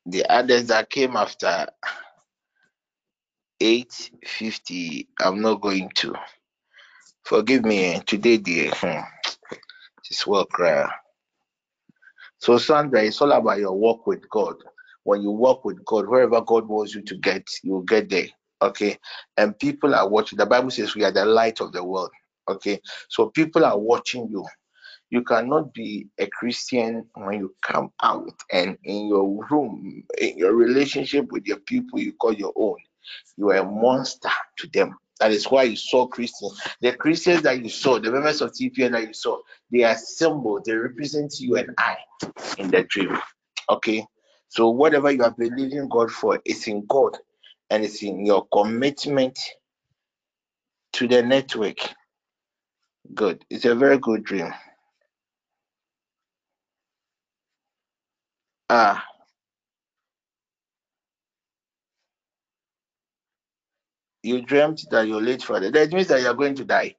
The 0.07 0.27
others 0.31 0.69
that 0.69 0.91
came 0.91 1.17
after 1.17 1.69
850, 3.61 5.09
I'm 5.21 5.41
not 5.43 5.61
going 5.61 5.91
to. 5.97 6.15
Forgive 7.25 7.65
me, 7.65 8.01
today 8.07 8.39
the 8.39 8.71
hmm, 8.75 9.01
this 10.09 10.27
work. 10.27 10.59
Uh, 10.61 10.89
so 12.39 12.59
Sandra, 12.59 13.03
it's 13.05 13.21
all 13.23 13.33
about 13.33 13.59
your 13.59 13.75
walk 13.75 14.07
with 14.07 14.29
God. 14.31 14.57
When 15.05 15.23
you 15.23 15.31
walk 15.31 15.65
with 15.65 15.85
God, 15.85 16.09
wherever 16.09 16.41
God 16.43 16.69
wants 16.69 16.95
you 16.95 17.03
to 17.03 17.17
get, 17.17 17.47
you'll 17.63 17.83
get 17.83 18.11
there. 18.11 18.29
Okay. 18.63 18.99
And 19.37 19.59
people 19.59 19.95
are 19.95 20.09
watching. 20.09 20.39
The 20.39 20.47
Bible 20.47 20.71
says 20.71 20.95
we 20.95 21.05
are 21.05 21.13
the 21.13 21.25
light 21.25 21.61
of 21.61 21.73
the 21.73 21.85
world. 21.85 22.11
Okay. 22.49 22.81
So 23.09 23.31
people 23.31 23.65
are 23.65 23.79
watching 23.79 24.29
you. 24.31 24.47
You 25.11 25.23
cannot 25.25 25.75
be 25.75 26.09
a 26.19 26.27
Christian 26.29 27.07
when 27.15 27.41
you 27.41 27.55
come 27.63 27.93
out 28.03 28.33
and 28.53 28.79
in 28.85 29.09
your 29.09 29.47
room, 29.51 30.05
in 30.19 30.39
your 30.39 30.55
relationship 30.55 31.33
with 31.33 31.47
your 31.47 31.59
people 31.61 32.01
you 32.01 32.13
call 32.15 32.35
your 32.35 32.53
own. 32.57 32.77
You 33.37 33.51
are 33.51 33.57
a 33.57 33.65
monster 33.65 34.31
to 34.59 34.69
them. 34.73 34.97
That 35.21 35.33
is 35.33 35.47
why 35.47 35.65
you 35.65 35.77
saw 35.77 36.07
Christians. 36.07 36.61
The 36.81 36.93
Christians 36.93 37.43
that 37.43 37.63
you 37.63 37.69
saw, 37.69 37.99
the 37.99 38.11
members 38.11 38.41
of 38.41 38.53
TPN 38.53 38.93
that 38.93 39.07
you 39.07 39.15
saw, 39.15 39.39
they 39.71 39.85
are 39.85 39.97
symbols. 39.97 40.63
They 40.65 40.75
represent 40.75 41.39
you 41.41 41.57
and 41.57 41.71
I 41.79 41.97
in 42.59 42.71
the 42.71 42.85
dream. 42.85 43.19
Okay. 43.69 44.07
So 44.49 44.71
whatever 44.71 45.11
you 45.11 45.23
are 45.23 45.35
believing 45.37 45.89
God 45.89 46.11
for 46.11 46.41
is 46.45 46.67
in 46.69 46.87
God 46.87 47.17
and 47.71 47.85
it's 47.85 48.03
in 48.03 48.25
your 48.27 48.47
commitment 48.53 49.39
to 50.95 51.07
the 51.07 51.23
network. 51.23 51.79
Good. 53.15 53.45
It's 53.51 53.65
a 53.65 53.75
very 53.75 53.99
good 53.99 54.25
dream. 54.25 54.53
Ah. 58.71 59.05
You 64.23 64.43
dreamt 64.43 64.87
that 64.91 65.09
your 65.09 65.23
late 65.23 65.43
father. 65.43 65.71
That 65.71 65.93
means 65.93 66.09
that 66.09 66.21
you 66.21 66.29
are 66.29 66.35
going 66.35 66.55
to 66.57 66.65
die. 66.65 66.97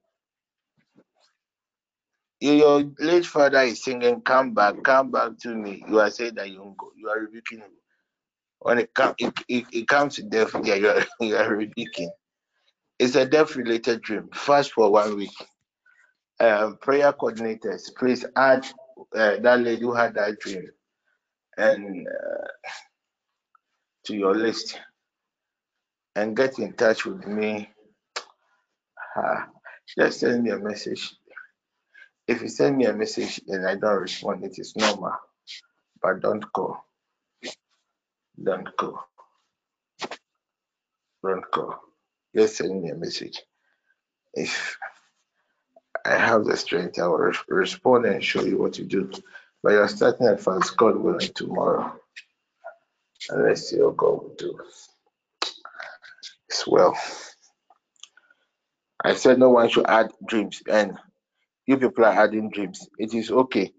Your 2.40 2.84
late 3.00 3.26
father 3.26 3.62
is 3.62 3.84
singing, 3.84 4.22
"Come 4.22 4.54
back, 4.54 4.84
come 4.84 5.12
back 5.12 5.38
to 5.44 5.56
me." 5.56 5.84
You 5.88 6.00
are 6.00 6.12
saying 6.12 6.36
that 6.36 6.50
you 6.50 6.76
go. 6.78 6.92
You 6.98 7.10
are 7.10 7.20
rebuking 7.20 7.60
him. 7.60 7.72
When 8.60 8.80
it 8.80 8.94
comes, 8.94 9.16
it, 9.20 9.34
it, 9.48 9.66
it 9.74 9.88
comes 9.88 10.16
to 10.16 10.24
death. 10.24 10.56
Yeah, 10.64 10.76
you 10.76 10.90
are, 10.90 11.06
you 11.22 11.36
are 11.38 11.56
rebuking. 11.56 12.12
It's 13.00 13.16
a 13.16 13.26
death-related 13.26 14.02
dream. 14.02 14.30
Fast 14.34 14.74
for 14.74 14.92
one 14.92 15.18
week. 15.18 15.32
Um, 16.40 16.78
prayer 16.82 17.14
coordinators, 17.14 17.96
please 17.98 18.26
add 18.36 18.66
uh, 19.16 19.38
that 19.42 19.60
lady 19.62 19.82
who 19.82 19.94
had 19.94 20.16
that 20.16 20.40
dream 20.40 20.68
and 21.58 22.08
uh, 22.08 22.48
to 24.06 24.16
your 24.16 24.36
list 24.36 24.80
and 26.16 26.36
get 26.36 26.60
in 26.60 26.74
touch 26.74 27.06
with 27.06 27.26
me. 27.28 27.70
Uh, 29.16 29.44
just 29.98 30.20
send 30.20 30.44
me 30.44 30.52
a 30.52 30.58
message. 30.58 31.14
If 32.28 32.42
you 32.42 32.48
send 32.50 32.78
me 32.78 32.86
a 32.86 32.94
message 32.94 33.42
and 33.48 33.68
I 33.68 33.76
don't 33.76 34.02
respond, 34.02 34.44
it 34.44 34.58
is 34.58 34.76
normal. 34.76 35.14
But 36.02 36.22
don't 36.22 36.44
call. 36.54 36.84
Don't 38.42 38.76
call. 38.78 39.04
Don't 41.24 41.52
call. 41.52 41.80
Just 42.36 42.58
send 42.58 42.82
me 42.82 42.90
a 42.90 42.96
message. 42.96 43.42
If 44.34 44.78
I 46.06 46.16
have 46.16 46.46
the 46.46 46.58
strength, 46.58 47.00
I 47.00 47.08
will 47.08 47.34
respond 47.50 48.06
and 48.06 48.24
show 48.24 48.44
you 48.44 48.58
what 48.58 48.74
to 48.74 48.84
do. 48.84 49.12
But 49.62 49.74
you're 49.74 49.88
starting 49.88 50.28
at 50.28 50.42
first, 50.42 50.76
God 50.78 50.98
willing, 50.98 51.32
tomorrow. 51.36 51.94
And 53.30 53.44
let's 53.44 53.70
see 53.70 53.78
what 53.80 53.98
God 53.98 54.24
will 54.24 54.36
do. 54.38 54.60
It's 56.52 56.68
well. 56.68 56.98
I 59.04 59.16
said 59.16 59.40
no 59.40 59.50
one 59.52 59.70
should 59.70 59.88
add 59.88 60.12
dreams, 60.28 60.64
and 60.70 60.98
you 61.68 61.78
people 61.78 62.06
are 62.06 62.14
adding 62.14 62.52
dreams. 62.52 62.88
It 63.00 63.14
is 63.14 63.32
okay. 63.32 63.74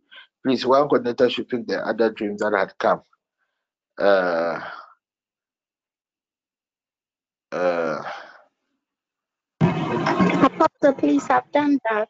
Please, 0.44 0.66
one 0.66 0.89
coordinator 0.89 1.31
should 1.31 1.49
pick 1.49 1.66
the 1.66 1.81
other 1.86 2.11
dreams 2.11 2.40
that 2.43 2.55
had 2.57 2.74
come. 2.78 3.03
Uh, 3.99 4.61
uh, 7.53 8.03
Apostle, 10.31 10.94
please, 10.99 11.27
I've 11.31 11.51
done 11.53 11.78
that. 11.90 12.09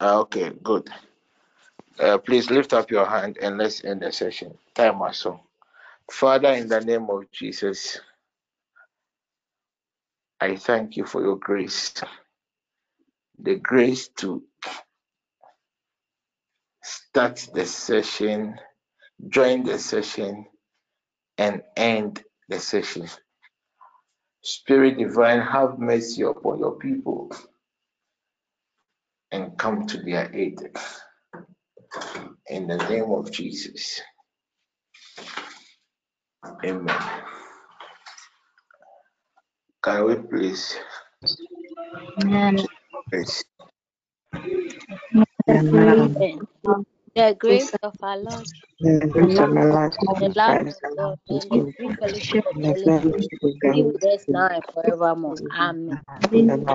Ah, 0.00 0.18
okay, 0.20 0.52
good. 0.62 0.88
Uh, 2.00 2.18
please 2.18 2.50
lift 2.50 2.72
up 2.74 2.90
your 2.90 3.06
hand 3.06 3.38
and 3.42 3.58
let's 3.58 3.84
end 3.84 4.02
the 4.02 4.12
session. 4.12 4.56
Time 4.74 5.00
or 5.02 5.12
so. 5.14 5.40
Father, 6.10 6.50
in 6.54 6.68
the 6.68 6.80
name 6.80 7.08
of 7.10 7.30
Jesus, 7.32 8.00
I 10.40 10.56
thank 10.56 10.96
you 10.96 11.06
for 11.06 11.22
your 11.22 11.36
grace. 11.38 11.94
The 13.40 13.56
grace 13.56 14.08
to 14.18 14.44
start 16.82 17.48
the 17.54 17.66
session, 17.66 18.56
join 19.28 19.64
the 19.64 19.78
session, 19.78 20.46
and 21.38 21.62
end 21.76 22.22
the 22.48 22.60
session. 22.60 23.08
Spirit 24.42 24.98
divine, 24.98 25.40
have 25.40 25.78
mercy 25.78 26.22
upon 26.22 26.60
your 26.60 26.76
people 26.78 27.32
and 29.32 29.58
come 29.58 29.86
to 29.88 29.98
their 30.02 30.34
aid. 30.34 30.58
In 32.48 32.68
the 32.68 32.76
name 32.88 33.10
of 33.12 33.32
Jesus. 33.32 34.02
Amen. 36.64 37.25
Can 39.86 40.06
we 40.06 40.16
please? 40.16 40.76
Amen. 42.20 42.58
Please. 43.12 43.44
The 47.16 47.36
grace 47.38 47.72
of 47.82 47.94
our 48.02 48.18
Lord, 48.18 48.48
the 50.18 50.28
love 50.30 50.60
of 50.66 50.74
God, 50.96 51.18
and 51.28 51.52
the 51.52 51.64
free 51.76 51.90
fellowship 52.00 52.44
of 52.46 52.56
the 52.62 52.68
Holy 52.68 52.90
Spirit 52.90 53.30
be 53.70 53.84
with 53.84 54.04
us 54.04 54.26
now 54.28 54.48
and 54.48 54.64
forevermore. 54.74 55.38
Amen. 55.54 56.02
Amen. 56.22 56.68